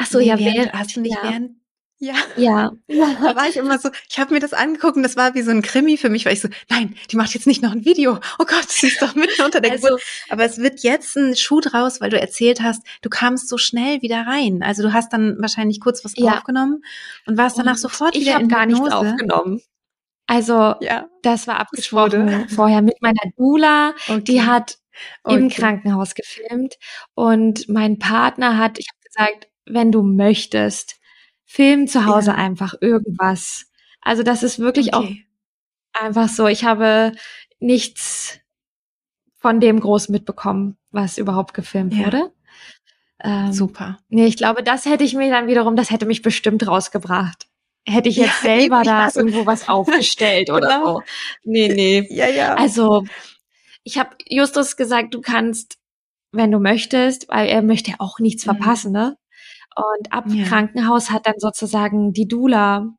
Ach 0.00 0.06
so, 0.06 0.18
nee, 0.18 0.24
ja, 0.24 0.36
während, 0.36 0.72
hast 0.72 0.96
du 0.96 1.00
nicht 1.00 1.14
ja. 1.14 1.30
während 1.30 1.61
ja. 2.02 2.14
Ja. 2.36 2.72
Da 2.88 3.36
war 3.36 3.48
ich 3.48 3.56
immer 3.56 3.78
so, 3.78 3.88
ich 4.10 4.18
habe 4.18 4.34
mir 4.34 4.40
das 4.40 4.52
angeguckt 4.52 4.96
und 4.96 5.04
das 5.04 5.16
war 5.16 5.34
wie 5.34 5.42
so 5.42 5.52
ein 5.52 5.62
Krimi 5.62 5.96
für 5.96 6.08
mich, 6.08 6.26
weil 6.26 6.32
ich 6.32 6.40
so, 6.40 6.48
nein, 6.68 6.96
die 7.12 7.16
macht 7.16 7.32
jetzt 7.32 7.46
nicht 7.46 7.62
noch 7.62 7.70
ein 7.70 7.84
Video. 7.84 8.18
Oh 8.40 8.44
Gott, 8.44 8.68
sie 8.68 8.88
ist 8.88 9.00
doch 9.00 9.14
mitten 9.14 9.40
unter 9.40 9.60
der 9.60 9.70
also, 9.70 9.86
Geburt. 9.86 10.02
Aber 10.28 10.44
es 10.44 10.58
wird 10.58 10.80
jetzt 10.80 11.16
ein 11.16 11.36
Schuh 11.36 11.60
draus, 11.60 12.00
weil 12.00 12.10
du 12.10 12.20
erzählt 12.20 12.60
hast, 12.60 12.82
du 13.02 13.08
kamst 13.08 13.48
so 13.48 13.56
schnell 13.56 14.02
wieder 14.02 14.26
rein. 14.26 14.64
Also 14.64 14.82
du 14.82 14.92
hast 14.92 15.12
dann 15.12 15.36
wahrscheinlich 15.38 15.80
kurz 15.80 16.04
was 16.04 16.14
ja. 16.16 16.32
aufgenommen 16.32 16.82
und 17.26 17.38
warst 17.38 17.56
danach 17.56 17.74
und 17.74 17.78
sofort 17.78 18.16
wieder 18.16 18.40
in 18.40 18.48
gar 18.48 18.66
nichts 18.66 18.90
aufgenommen. 18.90 19.62
Also 20.26 20.74
ja. 20.80 21.08
das 21.22 21.46
war 21.46 21.60
abgesprochen 21.60 22.48
vorher 22.48 22.82
mit 22.82 23.00
meiner 23.00 23.22
Dula. 23.36 23.94
Okay. 24.08 24.22
Die 24.22 24.42
hat 24.42 24.78
okay. 25.22 25.36
im 25.36 25.48
Krankenhaus 25.50 26.14
gefilmt 26.14 26.78
und 27.14 27.68
mein 27.68 28.00
Partner 28.00 28.58
hat, 28.58 28.80
ich 28.80 28.88
habe 28.88 28.98
gesagt, 29.04 29.48
wenn 29.66 29.92
du 29.92 30.02
möchtest, 30.02 30.96
Film 31.52 31.86
zu 31.86 32.06
Hause 32.06 32.30
ja. 32.30 32.36
einfach 32.36 32.72
irgendwas. 32.80 33.66
Also 34.00 34.22
das 34.22 34.42
ist 34.42 34.58
wirklich 34.58 34.94
okay. 34.94 35.26
auch 35.94 36.02
einfach 36.02 36.30
so. 36.30 36.46
Ich 36.46 36.64
habe 36.64 37.12
nichts 37.60 38.40
von 39.36 39.60
dem 39.60 39.78
groß 39.78 40.08
mitbekommen, 40.08 40.78
was 40.92 41.18
überhaupt 41.18 41.52
gefilmt 41.52 41.92
ja. 41.92 42.06
wurde. 42.06 42.32
Ähm, 43.22 43.52
Super. 43.52 43.98
Nee, 44.08 44.24
ich 44.24 44.38
glaube, 44.38 44.62
das 44.62 44.86
hätte 44.86 45.04
ich 45.04 45.12
mir 45.12 45.28
dann 45.30 45.46
wiederum, 45.46 45.76
das 45.76 45.90
hätte 45.90 46.06
mich 46.06 46.22
bestimmt 46.22 46.66
rausgebracht. 46.66 47.48
Hätte 47.86 48.08
ich 48.08 48.16
jetzt 48.16 48.42
ja, 48.44 48.56
selber 48.56 48.82
da 48.82 49.06
weiß. 49.06 49.16
irgendwo 49.16 49.44
was 49.44 49.68
aufgestellt 49.68 50.48
oder 50.48 50.78
genau. 50.78 50.84
so. 50.86 51.02
Nee, 51.44 51.68
nee. 51.68 52.06
Ja, 52.08 52.28
ja. 52.28 52.54
Also, 52.54 53.04
ich 53.84 53.98
habe 53.98 54.16
Justus 54.26 54.78
gesagt, 54.78 55.12
du 55.12 55.20
kannst, 55.20 55.76
wenn 56.30 56.50
du 56.50 56.58
möchtest, 56.60 57.28
weil 57.28 57.50
er 57.50 57.60
möchte 57.60 57.92
auch 57.98 58.20
nichts 58.20 58.46
mhm. 58.46 58.56
verpassen, 58.56 58.92
ne? 58.92 59.18
Und 59.76 60.12
ab 60.12 60.24
ja. 60.28 60.44
Krankenhaus 60.46 61.10
hat 61.10 61.26
dann 61.26 61.38
sozusagen 61.38 62.12
die 62.12 62.28
Dula 62.28 62.94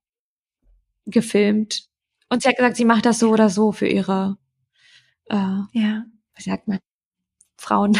gefilmt. 1.06 1.84
Und 2.30 2.42
sie 2.42 2.50
hat 2.50 2.58
gesagt, 2.58 2.78
sie 2.78 2.86
macht 2.86 3.06
das 3.06 3.20
so 3.20 3.30
oder 3.30 3.50
so 3.50 3.72
für 3.72 3.88
ihre, 3.88 4.38
äh, 5.30 5.36
ja. 5.36 6.06
wie 6.36 6.42
sagt 6.42 6.68
man, 6.68 6.80
Frauen. 7.58 7.98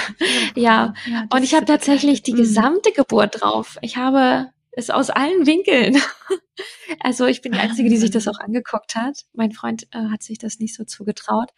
Ja. 0.56 0.94
ja. 1.06 1.28
und 1.32 1.44
ich 1.44 1.54
habe 1.54 1.66
tatsächlich 1.66 2.24
die 2.24 2.34
mhm. 2.34 2.38
gesamte 2.38 2.92
Geburt 2.92 3.42
drauf. 3.42 3.78
Ich 3.82 3.98
habe 3.98 4.50
es 4.72 4.90
aus 4.90 5.10
allen 5.10 5.46
Winkeln. 5.46 5.98
also 7.00 7.26
ich 7.26 7.42
bin 7.42 7.52
die 7.52 7.60
Einzige, 7.60 7.90
die 7.90 7.98
sich 7.98 8.12
das 8.12 8.28
auch 8.28 8.40
angeguckt 8.40 8.96
hat. 8.96 9.26
Mein 9.34 9.52
Freund 9.52 9.88
äh, 9.92 10.10
hat 10.12 10.24
sich 10.24 10.38
das 10.38 10.60
nicht 10.60 10.76
so 10.76 10.84
zugetraut. 10.84 11.52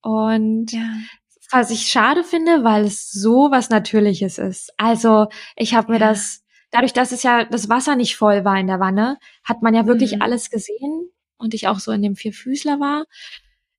Und 0.00 0.72
ja. 0.72 0.88
was 1.50 1.70
ich 1.70 1.88
schade 1.88 2.24
finde, 2.24 2.64
weil 2.64 2.84
es 2.84 3.10
so 3.10 3.50
was 3.50 3.70
Natürliches 3.70 4.38
ist. 4.38 4.72
Also 4.78 5.26
ich 5.56 5.74
habe 5.74 5.92
mir 5.92 6.00
ja. 6.00 6.08
das 6.08 6.43
dadurch, 6.74 6.92
dass 6.92 7.12
es 7.12 7.22
ja 7.22 7.44
das 7.44 7.68
Wasser 7.68 7.94
nicht 7.94 8.16
voll 8.16 8.44
war 8.44 8.58
in 8.58 8.66
der 8.66 8.80
Wanne, 8.80 9.18
hat 9.44 9.62
man 9.62 9.74
ja 9.74 9.86
wirklich 9.86 10.16
mhm. 10.16 10.22
alles 10.22 10.50
gesehen 10.50 11.08
und 11.36 11.54
ich 11.54 11.68
auch 11.68 11.78
so 11.78 11.92
in 11.92 12.02
dem 12.02 12.16
Vierfüßler 12.16 12.80
war, 12.80 13.04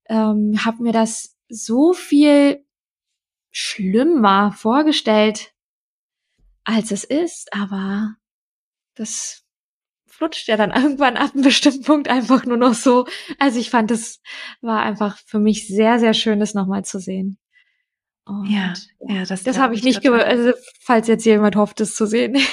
ähm, 0.08 0.64
habe 0.64 0.82
mir 0.82 0.94
das 0.94 1.36
so 1.50 1.94
viel 1.94 2.66
schlimmer 3.52 4.54
vorgestellt, 4.54 5.54
als 6.64 6.92
es 6.92 7.04
ist, 7.04 7.54
aber 7.54 8.16
das 8.96 9.44
flutscht 10.08 10.48
ja 10.48 10.56
dann 10.56 10.72
irgendwann 10.76 11.18
ab 11.18 11.32
einem 11.34 11.44
bestimmten 11.44 11.84
Punkt 11.84 12.08
einfach 12.08 12.46
nur 12.46 12.58
noch 12.58 12.76
so. 12.76 13.06
Also 13.40 13.60
ich 13.60 13.70
fand, 13.70 13.92
es 13.92 14.22
war 14.62 14.82
einfach 14.82 15.18
für 15.26 15.40
mich 15.40 15.68
sehr, 15.68 16.00
sehr 16.00 16.14
schön, 16.14 16.40
das 16.40 16.54
nochmal 16.54 16.86
zu 16.86 17.00
sehen. 17.00 17.38
Und 18.24 18.50
ja, 18.50 18.74
ja, 19.02 19.26
das, 19.26 19.44
das 19.44 19.60
habe 19.60 19.76
ich 19.76 19.84
nicht. 19.84 20.04
Also, 20.08 20.54
falls 20.80 21.08
jetzt 21.08 21.26
jemand 21.26 21.56
hofft, 21.56 21.80
es 21.82 21.96
zu 21.96 22.08
sehen. 22.08 22.38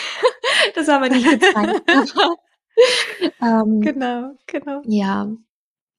das 0.74 0.88
haben 0.88 1.02
wir 1.02 1.10
nicht 1.10 1.28
gezeigt. 1.28 1.82
ähm, 3.42 3.80
genau, 3.80 4.36
genau. 4.46 4.82
Ja. 4.86 5.28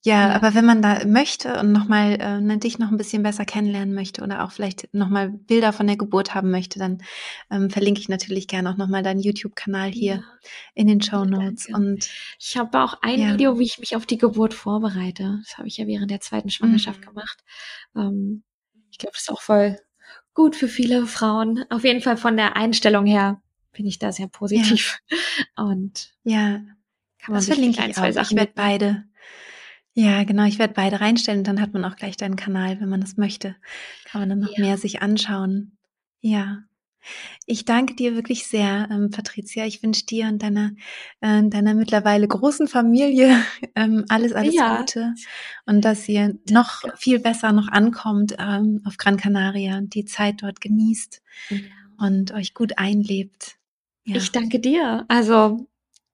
Ja, 0.06 0.28
ja, 0.28 0.36
aber 0.36 0.54
wenn 0.54 0.66
man 0.66 0.82
da 0.82 1.06
möchte 1.06 1.58
und 1.60 1.72
nochmal 1.72 2.18
äh, 2.20 2.42
ne, 2.42 2.58
dich 2.58 2.78
noch 2.78 2.92
ein 2.92 2.98
bisschen 2.98 3.24
besser 3.24 3.46
kennenlernen 3.46 3.96
möchte 3.96 4.22
oder 4.22 4.44
auch 4.44 4.52
vielleicht 4.52 4.94
nochmal 4.94 5.30
Bilder 5.30 5.72
von 5.72 5.88
der 5.88 5.96
Geburt 5.96 6.36
haben 6.36 6.52
möchte, 6.52 6.78
dann 6.78 7.02
ähm, 7.50 7.70
verlinke 7.70 8.02
ich 8.02 8.10
natürlich 8.10 8.50
gerne 8.50 8.70
auch 8.70 8.76
nochmal 8.76 9.02
deinen 9.02 9.22
YouTube-Kanal 9.22 9.92
hier 9.92 10.16
ja. 10.16 10.24
in 10.74 10.88
den 10.88 11.02
Show 11.02 11.24
Notes. 11.24 11.70
Und 11.74 12.10
ich 12.38 12.58
habe 12.58 12.84
auch 12.84 12.96
ein 13.02 13.20
ja. 13.20 13.32
Video, 13.32 13.60
wie 13.60 13.64
ich 13.64 13.80
mich 13.80 13.96
auf 13.96 14.06
die 14.06 14.18
Geburt 14.18 14.54
vorbereite. 14.54 15.40
Das 15.46 15.58
habe 15.58 15.70
ich 15.70 15.78
ja 15.78 15.88
während 15.88 16.12
der 16.12 16.20
zweiten 16.20 16.50
Schwangerschaft 16.50 17.00
mhm. 17.00 17.06
gemacht. 17.06 17.44
Ähm, 17.96 18.44
ich 18.92 18.98
glaube, 18.98 19.14
das 19.14 19.22
ist 19.22 19.32
auch 19.32 19.42
voll 19.42 19.78
gut 20.34 20.58
für 20.58 20.68
viele 20.68 21.06
Frauen. 21.06 21.64
Auf 21.70 21.86
jeden 21.86 22.02
Fall 22.02 22.18
von 22.18 22.36
der 22.36 22.58
Einstellung 22.58 23.06
her 23.06 23.42
bin 23.74 23.86
ich 23.86 24.00
da 24.00 24.12
sehr 24.12 24.28
positiv. 24.28 25.00
Ja. 25.10 25.64
Und 25.66 26.14
ja, 26.24 26.62
kann 27.20 27.34
man 27.34 27.36
das 27.36 27.48
verlinke 27.48 27.82
ein, 27.82 27.90
ich 27.90 27.96
zwei 27.96 28.10
auch. 28.10 28.14
Sachen 28.14 28.38
ich 28.38 28.40
werde 28.40 28.54
beide. 28.56 29.04
Ja, 29.96 30.24
genau, 30.24 30.46
ich 30.46 30.58
werde 30.58 30.74
beide 30.74 31.02
reinstellen 31.02 31.42
und 31.42 31.48
dann 31.48 31.62
hat 31.62 31.74
man 31.74 31.86
auch 31.86 31.96
gleich 31.96 32.18
deinen 32.18 32.36
Kanal, 32.36 32.80
wenn 32.82 32.90
man 32.90 33.02
das 33.02 33.18
möchte. 33.18 33.56
Kann 34.06 34.22
man 34.22 34.30
dann 34.30 34.40
noch 34.40 34.58
ja. 34.58 34.64
mehr 34.64 34.78
sich 34.78 35.02
anschauen. 35.02 35.78
Ja. 36.22 36.64
Ich 37.46 37.66
danke 37.66 37.96
dir 37.96 38.16
wirklich 38.16 38.48
sehr, 38.48 38.88
ähm, 38.90 39.10
Patricia. 39.12 39.66
Ich 39.66 39.84
wünsche 39.84 40.06
dir 40.06 40.28
und 40.28 40.42
deiner, 40.42 40.72
äh, 41.22 41.44
deiner 41.44 41.74
mittlerweile 41.74 42.28
großen 42.28 42.68
Familie 42.68 43.38
ähm, 43.76 44.06
alles, 44.10 44.34
alles 44.34 44.56
ja. 44.56 44.78
Gute 44.78 45.14
und 45.66 45.84
dass 45.84 46.08
ihr 46.08 46.38
noch 46.50 46.84
viel 46.96 47.20
besser 47.20 47.52
noch 47.52 47.68
ankommt 47.68 48.36
ähm, 48.40 48.82
auf 48.86 48.98
Gran 48.98 49.18
Canaria 49.18 49.78
und 49.78 49.94
die 49.94 50.06
Zeit 50.06 50.42
dort 50.42 50.62
genießt 50.62 51.22
ja. 51.50 51.58
und 51.98 52.32
euch 52.32 52.54
gut 52.54 52.78
einlebt. 52.78 53.58
Ja. 54.06 54.18
Ich 54.18 54.32
danke 54.32 54.60
dir. 54.60 55.06
Also, 55.08 55.68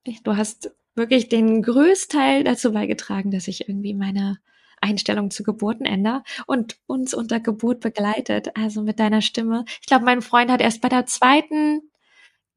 ich, 0.03 0.23
du 0.23 0.37
hast 0.37 0.71
wirklich 0.95 1.29
den 1.29 1.61
Größteil 1.61 2.43
dazu 2.43 2.73
beigetragen, 2.73 3.31
dass 3.31 3.47
ich 3.47 3.67
irgendwie 3.67 3.93
meine 3.93 4.39
Einstellung 4.81 5.31
zu 5.31 5.43
Geburten 5.43 5.85
ändere 5.85 6.23
und 6.45 6.77
uns 6.87 7.13
unter 7.13 7.39
Geburt 7.39 7.79
begleitet, 7.79 8.55
also 8.55 8.81
mit 8.81 8.99
deiner 8.99 9.21
Stimme. 9.21 9.65
Ich 9.81 9.87
glaube, 9.87 10.05
mein 10.05 10.21
Freund 10.21 10.51
hat 10.51 10.61
erst 10.61 10.81
bei 10.81 10.89
der 10.89 11.05
zweiten 11.05 11.81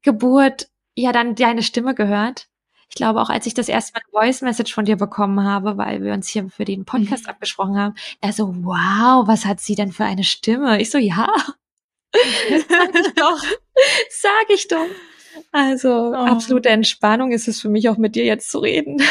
Geburt 0.01 0.69
ja 0.95 1.11
dann 1.11 1.35
deine 1.35 1.63
Stimme 1.63 1.95
gehört. 1.95 2.47
Ich 2.89 2.95
glaube 2.95 3.21
auch, 3.21 3.29
als 3.29 3.47
ich 3.47 3.55
das 3.55 3.69
erste 3.69 3.93
Mal 3.93 4.01
eine 4.01 4.27
Voice 4.27 4.41
Message 4.41 4.73
von 4.73 4.85
dir 4.85 4.97
bekommen 4.97 5.43
habe, 5.43 5.77
weil 5.77 6.03
wir 6.03 6.13
uns 6.13 6.27
hier 6.27 6.49
für 6.49 6.65
den 6.65 6.85
Podcast 6.85 7.23
mhm. 7.23 7.29
abgesprochen 7.31 7.77
haben, 7.77 7.95
er 8.21 8.33
so, 8.33 8.53
wow, 8.63 9.27
was 9.27 9.45
hat 9.45 9.59
sie 9.59 9.75
denn 9.75 9.91
für 9.91 10.05
eine 10.05 10.23
Stimme? 10.23 10.79
Ich 10.79 10.91
so, 10.91 10.99
ja, 10.99 11.27
sag 12.13 12.95
ich 12.95 13.13
doch, 13.15 13.43
sag 14.09 14.49
ich 14.49 14.67
doch. 14.67 14.85
Also 15.51 16.11
oh. 16.11 16.13
absolute 16.13 16.69
Entspannung 16.69 17.31
ist 17.31 17.47
es 17.47 17.61
für 17.61 17.69
mich 17.69 17.89
auch 17.89 17.97
mit 17.97 18.15
dir 18.15 18.25
jetzt 18.25 18.49
zu 18.49 18.59
reden. 18.59 19.01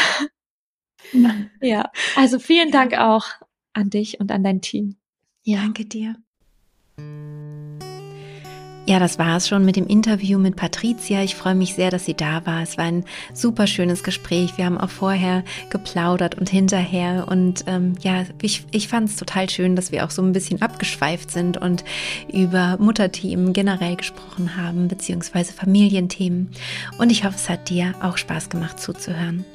ja, 1.61 1.91
also 2.15 2.39
vielen. 2.39 2.71
Dank 2.71 2.97
auch 2.97 3.25
an 3.73 3.89
dich 3.89 4.19
und 4.19 4.31
an 4.31 4.43
dein 4.43 4.61
Team. 4.61 4.95
Ja. 5.43 5.61
Danke 5.61 5.85
dir. 5.85 6.15
Ja, 8.85 8.99
das 8.99 9.17
war 9.17 9.37
es 9.37 9.47
schon 9.47 9.63
mit 9.63 9.77
dem 9.77 9.87
Interview 9.87 10.37
mit 10.37 10.57
Patricia. 10.57 11.23
Ich 11.23 11.35
freue 11.35 11.55
mich 11.55 11.73
sehr, 11.73 11.89
dass 11.89 12.03
sie 12.03 12.15
da 12.15 12.45
war. 12.45 12.61
Es 12.61 12.77
war 12.77 12.83
ein 12.83 13.05
super 13.33 13.65
schönes 13.65 14.03
Gespräch. 14.03 14.57
Wir 14.57 14.65
haben 14.65 14.77
auch 14.77 14.89
vorher 14.89 15.45
geplaudert 15.69 16.35
und 16.35 16.49
hinterher. 16.49 17.25
Und 17.29 17.63
ähm, 17.67 17.93
ja, 18.01 18.25
ich, 18.41 18.65
ich 18.71 18.89
fand 18.89 19.07
es 19.07 19.15
total 19.15 19.49
schön, 19.49 19.77
dass 19.77 19.93
wir 19.93 20.03
auch 20.03 20.11
so 20.11 20.21
ein 20.21 20.33
bisschen 20.33 20.61
abgeschweift 20.61 21.31
sind 21.31 21.55
und 21.55 21.85
über 22.31 22.75
Mutterthemen 22.77 23.53
generell 23.53 23.95
gesprochen 23.95 24.57
haben, 24.57 24.89
beziehungsweise 24.89 25.53
Familienthemen. 25.53 26.51
Und 26.97 27.09
ich 27.09 27.23
hoffe, 27.23 27.35
es 27.37 27.49
hat 27.49 27.69
dir 27.69 27.93
auch 28.01 28.17
Spaß 28.17 28.49
gemacht 28.49 28.81
zuzuhören. 28.81 29.45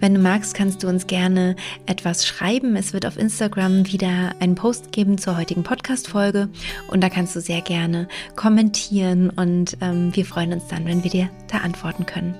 Wenn 0.00 0.14
du 0.14 0.20
magst, 0.20 0.54
kannst 0.54 0.82
du 0.82 0.88
uns 0.88 1.06
gerne 1.06 1.56
etwas 1.86 2.26
schreiben. 2.26 2.76
Es 2.76 2.92
wird 2.92 3.06
auf 3.06 3.16
Instagram 3.16 3.86
wieder 3.86 4.34
einen 4.40 4.54
Post 4.54 4.92
geben 4.92 5.18
zur 5.18 5.36
heutigen 5.36 5.62
Podcast-Folge. 5.62 6.48
Und 6.88 7.02
da 7.02 7.08
kannst 7.08 7.34
du 7.36 7.40
sehr 7.40 7.60
gerne 7.60 8.08
kommentieren 8.36 9.30
und 9.30 9.76
ähm, 9.80 10.14
wir 10.14 10.24
freuen 10.24 10.52
uns 10.52 10.66
dann, 10.68 10.86
wenn 10.86 11.04
wir 11.04 11.10
dir 11.10 11.30
da 11.50 11.58
antworten 11.58 12.06
können. 12.06 12.34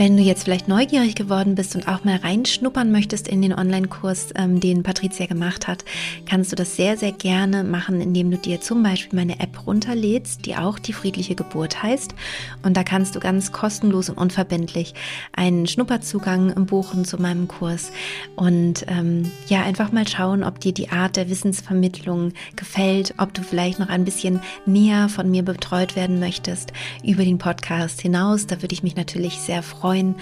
Wenn 0.00 0.16
du 0.16 0.22
jetzt 0.22 0.44
vielleicht 0.44 0.66
neugierig 0.66 1.14
geworden 1.14 1.56
bist 1.56 1.76
und 1.76 1.86
auch 1.86 2.04
mal 2.04 2.16
reinschnuppern 2.16 2.90
möchtest 2.90 3.28
in 3.28 3.42
den 3.42 3.52
Online-Kurs, 3.52 4.28
ähm, 4.34 4.58
den 4.58 4.82
Patricia 4.82 5.26
gemacht 5.26 5.68
hat, 5.68 5.84
kannst 6.24 6.50
du 6.50 6.56
das 6.56 6.74
sehr, 6.74 6.96
sehr 6.96 7.12
gerne 7.12 7.64
machen, 7.64 8.00
indem 8.00 8.30
du 8.30 8.38
dir 8.38 8.62
zum 8.62 8.82
Beispiel 8.82 9.18
meine 9.18 9.40
App 9.40 9.66
runterlädst, 9.66 10.46
die 10.46 10.56
auch 10.56 10.78
die 10.78 10.94
friedliche 10.94 11.34
Geburt 11.34 11.82
heißt. 11.82 12.14
Und 12.62 12.78
da 12.78 12.82
kannst 12.82 13.14
du 13.14 13.20
ganz 13.20 13.52
kostenlos 13.52 14.08
und 14.08 14.16
unverbindlich 14.16 14.94
einen 15.36 15.66
Schnupperzugang 15.66 16.64
buchen 16.64 17.04
zu 17.04 17.20
meinem 17.20 17.46
Kurs 17.46 17.92
und 18.36 18.86
ähm, 18.88 19.30
ja, 19.48 19.64
einfach 19.64 19.92
mal 19.92 20.08
schauen, 20.08 20.44
ob 20.44 20.60
dir 20.60 20.72
die 20.72 20.88
Art 20.88 21.16
der 21.16 21.28
Wissensvermittlung 21.28 22.32
gefällt, 22.56 23.12
ob 23.18 23.34
du 23.34 23.42
vielleicht 23.42 23.78
noch 23.78 23.90
ein 23.90 24.06
bisschen 24.06 24.40
näher 24.64 25.10
von 25.10 25.30
mir 25.30 25.42
betreut 25.42 25.94
werden 25.94 26.20
möchtest 26.20 26.72
über 27.04 27.22
den 27.22 27.36
Podcast 27.36 28.00
hinaus. 28.00 28.46
Da 28.46 28.62
würde 28.62 28.72
ich 28.72 28.82
mich 28.82 28.96
natürlich 28.96 29.34
sehr 29.40 29.62
freuen. 29.90 30.14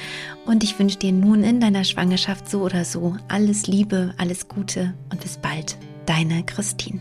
Und 0.46 0.64
ich 0.64 0.78
wünsche 0.78 0.98
dir 0.98 1.12
nun 1.12 1.44
in 1.44 1.60
deiner 1.60 1.84
Schwangerschaft 1.84 2.48
so 2.48 2.62
oder 2.62 2.84
so 2.84 3.16
alles 3.28 3.66
Liebe, 3.66 4.14
alles 4.16 4.48
Gute 4.48 4.94
und 5.10 5.20
bis 5.20 5.36
bald. 5.36 5.76
Deine 6.06 6.42
Christine. 6.44 7.00